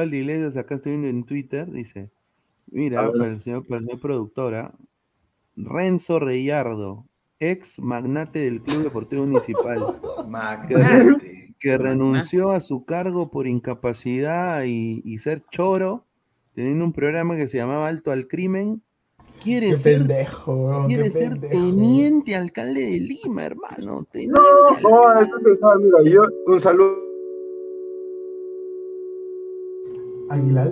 acá 0.59 0.75
estoy 0.75 0.93
viendo 0.93 1.07
en 1.09 1.25
Twitter, 1.25 1.71
dice, 1.71 2.09
mira, 2.71 3.01
A 3.01 3.03
ver. 3.03 3.11
para 3.19 3.29
el 3.29 3.41
señor, 3.41 3.67
para 3.67 3.79
el 3.81 3.85
señor 3.85 4.01
productora, 4.01 4.71
Renzo 5.55 6.19
Reyardo, 6.19 7.05
ex 7.51 7.79
magnate 7.79 8.39
del 8.39 8.61
Club 8.61 8.83
Deportivo 8.83 9.25
Municipal, 9.25 9.79
Magnate. 10.27 11.55
que 11.59 11.77
renunció 11.77 12.51
a 12.51 12.61
su 12.61 12.85
cargo 12.85 13.29
por 13.31 13.47
incapacidad 13.47 14.63
y, 14.65 15.01
y 15.05 15.17
ser 15.19 15.43
choro, 15.51 16.05
teniendo 16.53 16.85
un 16.85 16.93
programa 16.93 17.35
que 17.35 17.47
se 17.47 17.57
llamaba 17.57 17.87
Alto 17.87 18.11
al 18.11 18.27
Crimen, 18.27 18.81
quiere 19.43 19.71
Qué 19.71 19.77
ser, 19.77 19.97
pendejo, 19.99 20.85
quiere 20.87 21.03
qué 21.03 21.11
ser 21.11 21.31
pendejo. 21.31 21.53
teniente 21.53 22.35
alcalde 22.35 22.81
de 22.81 22.99
Lima, 22.99 23.45
hermano. 23.45 24.07
teniente 24.11 24.39
No, 24.39 24.89
no, 24.89 25.19
eso 25.21 25.39
mira, 25.79 25.97
yo 26.11 26.23
un 26.47 26.59
saludo. 26.59 26.97
Aguilar. 30.29 30.71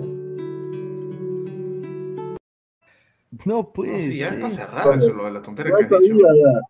No 3.32 3.38
No, 3.56 3.72
puede 3.72 4.02
sí, 4.02 4.18
ya 4.18 4.26
es 4.26 4.30
ser. 4.32 4.40
para 4.40 4.50
cerrar 4.54 4.94
eso, 4.96 5.12
lo 5.14 5.24
de 5.24 5.30
la 5.32 5.42
tontería 5.42 5.72
Ya 5.80 5.88
que 5.88 5.94
has 5.94 6.00
dicho. 6.02 6.14
sabía, 6.18 6.42
ya. 6.42 6.60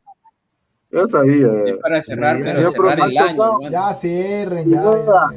Ya 1.00 1.06
sabía. 1.08 1.64
Es 1.66 1.76
para 1.78 2.02
cerrar, 2.02 2.38
Ya, 2.38 2.44
pero 2.44 2.60
ya, 2.62 2.70
cerrar 2.70 2.94
pero 2.96 3.04
el 3.06 3.18
año, 3.18 3.36
tocado-. 3.36 3.70
Ya 3.70 3.94
cierren, 3.94 4.70
ya. 4.70 4.82
ya, 4.82 5.04
ya. 5.04 5.28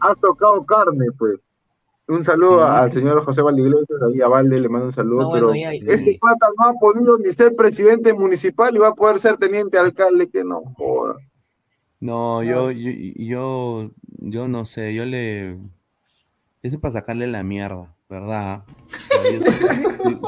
Has 0.00 0.18
tocado 0.20 0.64
carne, 0.66 1.06
pues. 1.18 1.38
Un 2.08 2.24
saludo 2.24 2.64
al 2.64 2.90
señor 2.90 3.24
José 3.24 3.40
Valdiglesias, 3.42 4.02
ahí 4.02 4.20
a 4.20 4.26
Valde 4.26 4.58
le 4.58 4.68
mando 4.68 4.86
un 4.88 4.92
saludo, 4.92 5.22
No, 5.22 5.32
pero 5.32 5.46
bueno, 5.48 5.72
ya- 5.72 5.92
este 5.92 6.18
pata 6.20 6.46
no 6.58 6.68
ha 6.68 6.72
podido 6.74 7.16
ni 7.18 7.32
ser 7.32 7.54
presidente 7.54 8.12
municipal 8.12 8.74
y 8.74 8.78
va 8.78 8.88
a 8.88 8.94
poder 8.94 9.18
ser 9.20 9.36
teniente 9.36 9.78
alcalde, 9.78 10.28
que 10.28 10.42
no 10.42 10.62
joda. 10.76 11.14
No, 12.00 12.42
yo, 12.42 12.72
yo, 12.72 12.90
yo, 13.16 13.90
yo 14.18 14.48
no 14.48 14.64
sé, 14.64 14.92
yo 14.92 15.04
le. 15.04 15.52
Ese 16.62 16.74
es 16.76 16.78
para 16.78 16.92
sacarle 16.92 17.28
la 17.28 17.44
mierda, 17.44 17.94
¿verdad? 18.12 18.62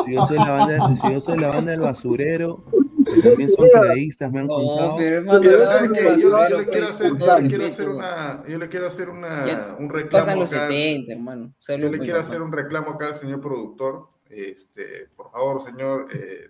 Si, 0.06 0.12
yo 0.14 0.26
soy 0.26 0.38
la 0.38 0.50
banda, 0.52 0.96
si 0.96 1.12
yo 1.12 1.20
soy 1.20 1.38
la 1.38 1.48
banda 1.48 1.70
del 1.72 1.80
basurero, 1.80 2.64
que 3.14 3.20
también 3.28 3.50
son 3.50 3.68
creístas, 3.68 4.32
me 4.32 4.40
han 4.40 4.46
No, 4.46 4.54
contado. 4.54 4.98
Yo, 5.00 5.38
le 5.38 5.40
quiero 5.40 5.62
hacer, 5.64 5.90
le 5.90 6.66
quiero 6.66 7.66
hacer 7.66 7.88
una, 7.90 8.42
yo 8.48 8.58
le 8.58 8.68
quiero 8.68 8.86
hacer 8.86 9.10
una, 9.10 9.76
un 9.78 9.90
reclamo 9.90 10.24
Pasan 10.24 10.38
los 10.40 10.52
acá 10.52 10.66
al- 10.66 10.72
70, 10.72 11.12
hermano. 11.12 11.54
Yo 11.68 11.76
le 11.90 11.98
quiero 11.98 12.18
hacer 12.20 12.40
un 12.40 12.52
reclamo 12.52 12.92
acá 12.92 13.08
al 13.08 13.16
señor 13.16 13.40
productor. 13.40 14.08
Este, 14.30 15.08
por 15.16 15.30
favor, 15.30 15.62
señor, 15.62 16.06
eh, 16.14 16.48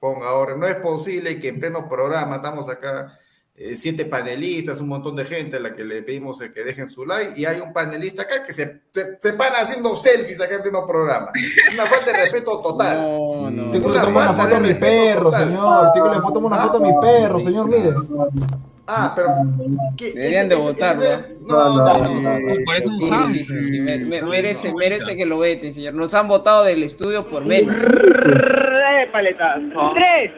ponga 0.00 0.28
ahora. 0.28 0.56
No 0.56 0.66
es 0.66 0.74
posible 0.76 1.40
que 1.40 1.48
en 1.48 1.60
pleno 1.60 1.88
programa 1.88 2.36
estamos 2.36 2.68
acá 2.68 3.16
eh, 3.64 3.76
siete 3.76 4.04
panelistas, 4.04 4.80
un 4.80 4.88
montón 4.88 5.14
de 5.16 5.24
gente 5.24 5.56
a 5.56 5.60
la 5.60 5.74
que 5.74 5.84
le 5.84 6.02
pedimos 6.02 6.40
eh, 6.40 6.50
que 6.52 6.64
dejen 6.64 6.90
su 6.90 7.04
like 7.06 7.38
y 7.40 7.44
hay 7.44 7.60
un 7.60 7.72
panelista 7.72 8.22
acá 8.22 8.44
que 8.44 8.52
se, 8.52 8.80
se, 8.92 9.16
se 9.20 9.32
para 9.34 9.58
haciendo 9.60 9.94
selfies 9.94 10.40
acá 10.40 10.56
en 10.56 10.62
pleno 10.62 10.86
programa. 10.86 11.30
Una 11.74 11.84
falta 11.86 12.10
de 12.12 12.16
respeto 12.18 12.60
total. 12.60 12.96
No, 12.98 13.50
no. 13.50 13.72
Le 13.72 13.78
Una 13.78 14.02
toma 14.02 14.20
una 14.30 14.32
foto 14.32 14.56
a 14.56 14.60
mi 14.60 14.74
perro, 14.74 15.24
total. 15.24 15.48
señor. 15.48 15.84
Le 15.94 16.20
toma 16.32 16.46
una 16.48 16.58
foto 16.58 16.78
a 16.78 16.80
mi 16.80 16.92
perro, 17.00 17.40
señor, 17.40 17.68
mire. 17.68 17.90
Ah, 18.86 19.12
pero. 19.14 19.28
¿qué? 19.96 20.12
Deberían 20.12 20.48
de 20.48 20.56
ese- 20.56 21.36
No, 21.46 21.76
no, 21.76 21.98
no, 21.98 22.20
no. 22.40 22.54
Parece 22.66 22.88
un 22.88 24.28
merece, 24.28 24.72
merece 24.74 25.16
que 25.16 25.24
lo 25.24 25.38
veten, 25.38 25.72
señor. 25.72 25.94
Nos 25.94 26.12
han 26.14 26.26
votado 26.26 26.64
del 26.64 26.82
estudio 26.82 27.28
por 27.28 27.46
menos. 27.46 27.76
Tres 27.76 29.08
paletazo. 29.12 29.92
Tres. 29.94 30.32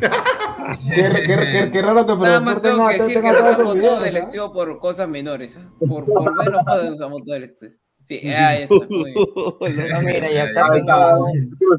Qué, 0.00 1.22
qué- 1.26 1.48
qué- 1.52 1.70
qué 1.70 1.82
raro 1.82 2.06
que 2.06 2.14
Nada 2.16 2.40
más 2.40 2.60
tengo 2.62 2.76
tenga, 2.78 2.88
que 2.92 2.98
decir 3.02 3.14
que 3.22 3.22
nos 3.22 3.74
videos. 3.74 3.80
todo 3.94 4.00
del 4.02 4.16
¿ah? 4.16 4.18
estudio 4.20 4.52
por 4.52 4.78
cosas 4.78 5.08
menores. 5.08 5.56
¿ah? 5.58 5.70
Por, 5.78 6.04
por 6.06 6.34
menos 6.36 6.64
cosas 6.64 6.90
nos 6.90 7.00
hemos 7.00 7.22
todo 7.24 7.34
del 7.34 7.44
estudio. 7.44 7.72
Sí, 8.06 8.14
ahí 8.28 8.62
está. 8.62 8.74
Muy 8.88 9.12
bien. 9.12 9.14
No, 9.94 10.00
mira, 10.02 10.30
y 10.30 10.38
acá, 10.38 10.66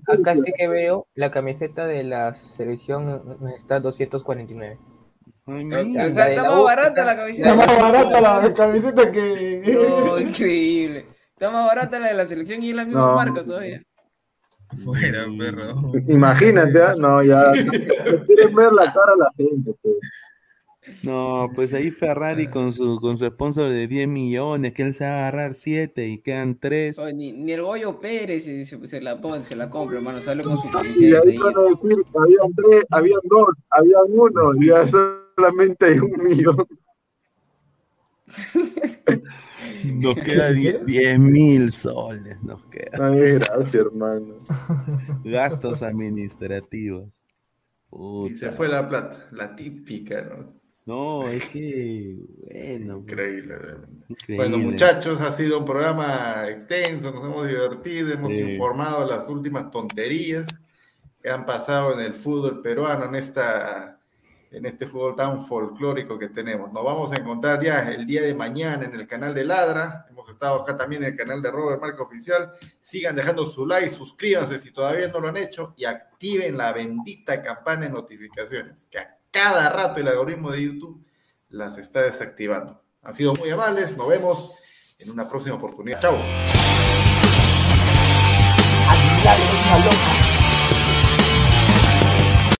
acá 0.08 0.36
sí 0.36 0.52
que 0.58 0.68
veo 0.68 1.08
la 1.16 1.32
camiseta 1.32 1.86
de 1.86 2.04
la 2.04 2.34
selección 2.34 3.38
está 3.56 3.80
249. 3.80 4.80
O 5.48 5.70
sea, 5.70 6.30
está 6.30 6.44
más 6.50 6.64
barata 6.64 7.06
la 7.06 7.16
camiseta. 7.16 7.50
Está 7.52 7.66
más 7.68 7.82
barata 7.82 8.22
la 8.22 8.54
camiseta 8.54 9.12
que. 9.12 9.62
No, 10.06 10.20
increíble. 10.20 11.06
Está 11.34 11.52
más 11.52 11.68
barata 11.68 12.00
la 12.00 12.08
de 12.08 12.14
la 12.14 12.26
selección 12.26 12.64
y 12.64 12.70
es 12.70 12.76
la 12.76 12.86
misma 12.86 13.02
No. 13.02 13.16
marca 13.16 13.44
todavía. 13.44 13.82
Fuera, 14.84 15.26
perro. 15.38 15.92
Imagínate, 16.08 16.82
¿ah? 16.82 16.94
no, 16.98 17.24
ya. 17.24 17.52
Quieren 18.28 18.56
ver 18.56 18.72
la 18.74 18.86
cara 18.94 19.14
a 19.14 19.18
la 19.18 19.32
gente. 19.38 19.74
pues. 19.82 19.96
No, 21.02 21.48
pues 21.56 21.74
ahí 21.74 21.90
Ferrari 21.90 22.48
con 22.48 22.72
su 22.72 23.00
con 23.00 23.18
su 23.18 23.26
sponsor 23.26 23.70
de 23.72 23.88
10 23.88 24.08
millones, 24.08 24.72
que 24.74 24.84
él 24.84 24.94
se 24.94 25.04
va 25.04 25.12
a 25.12 25.18
agarrar 25.28 25.56
7 25.56 26.08
y 26.08 26.20
quedan 26.20 26.60
3. 26.60 27.00
Oye, 27.00 27.14
ni, 27.14 27.34
ni 27.34 27.54
el 27.54 27.64
Goyo 27.64 28.00
Pérez 28.00 28.46
se, 28.46 28.66
se- 28.66 29.02
la 29.02 29.20
pone, 29.20 29.42
se 29.44 29.56
la 29.56 29.68
compra, 29.70 29.98
hermano. 29.98 30.22
Sale 30.22 30.44
con 30.44 30.60
su 30.62 30.70
camiseta 30.70 31.22
ahí 31.24 31.32
ahí. 31.32 31.38
van 31.38 31.54
a 31.58 31.62
decir 31.62 32.04
que 32.04 32.20
habían 32.20 32.54
tres, 32.56 32.86
habían 32.92 33.20
dos, 33.24 33.48
habían 33.72 34.02
uno, 34.10 34.52
y 34.62 34.68
ya 34.68 34.86
solamente 34.86 35.86
hay 35.86 36.00
un 36.00 36.24
millón. 36.24 36.68
Nos 39.86 40.16
queda 40.16 40.52
10 40.52 41.20
mil 41.20 41.72
soles, 41.72 42.42
nos 42.44 42.66
queda. 42.66 43.08
Ay, 43.08 43.34
gracias, 43.34 43.76
hermano. 43.76 44.46
Gastos 45.24 45.82
administrativos. 45.82 47.10
Y 48.30 48.36
se 48.36 48.52
fue 48.52 48.68
la 48.68 48.88
plata, 48.88 49.28
la 49.32 49.56
típica, 49.56 50.22
¿no? 50.22 50.54
No, 50.86 51.28
es 51.28 51.50
que, 51.50 52.16
bueno. 52.52 52.98
Increíble, 53.00 53.58
realmente. 53.58 54.06
Increíble. 54.10 54.36
Bueno, 54.50 54.58
muchachos, 54.60 55.20
ha 55.20 55.32
sido 55.32 55.60
un 55.60 55.66
programa 55.66 56.48
extenso, 56.48 57.12
nos 57.12 57.26
hemos 57.26 57.48
divertido, 57.48 58.12
hemos 58.14 58.34
Sí. 58.34 58.42
informado 58.42 59.08
las 59.08 59.28
últimas 59.28 59.72
tonterías 59.72 60.46
que 61.24 61.30
han 61.30 61.46
pasado 61.46 61.94
en 61.94 62.02
el 62.02 62.14
fútbol 62.14 62.62
peruano, 62.62 63.06
en, 63.06 63.16
esta, 63.16 63.95
en 64.56 64.66
este 64.66 64.88
fútbol 64.88 65.18
tan 65.18 65.44
folclórico 65.44 66.18
que 66.18 66.30
tenemos. 66.30 66.72
Nos 66.72 66.82
vamos 66.82 67.12
a 67.12 67.18
encontrar 67.18 67.62
ya 67.62 67.90
el 67.90 68.06
día 68.06 68.22
de 68.22 68.34
mañana 68.34 68.86
en 68.86 68.96
el 68.96 69.06
canal 69.06 69.34
de 69.34 69.44
Ladra. 69.44 70.06
Hemos 70.10 70.30
estado 70.30 70.62
acá 70.62 70.78
también 70.78 71.04
en 71.04 71.12
el 71.12 71.18
canal 71.18 71.42
de 71.42 71.52
Robert 71.52 71.82
Marca 71.82 72.04
Oficial. 72.04 72.54
Sigan 72.80 73.18
dejando 73.18 73.46
su 73.46 73.66
like, 73.66 73.92
suscríbanse 73.92 74.58
si 74.60 74.72
todavía 74.72 75.10
no 75.10 75.20
lo 75.20 75.28
han 75.28 75.36
hecho 75.36 75.74
y 75.76 75.84
activen 75.84 76.56
la 76.56 76.72
bendita 76.72 77.44
campana 77.44 77.82
de 77.82 77.90
notificaciones 77.90 78.88
que 78.90 79.00
a 79.00 79.18
cada 79.30 79.68
rato 79.68 80.00
el 80.00 80.08
algoritmo 80.08 80.50
de 80.52 80.64
YouTube 80.64 81.06
las 81.50 81.78
está 81.78 82.04
desactivando. 82.04 82.82
Han 83.02 83.14
sido 83.14 83.34
muy 83.34 83.50
amables. 83.50 83.98
Nos 83.98 84.08
vemos 84.08 84.56
en 85.00 85.12
una 85.12 85.30
próxima 85.30 85.58
oportunidad. 85.58 86.00
Chao. 86.00 86.16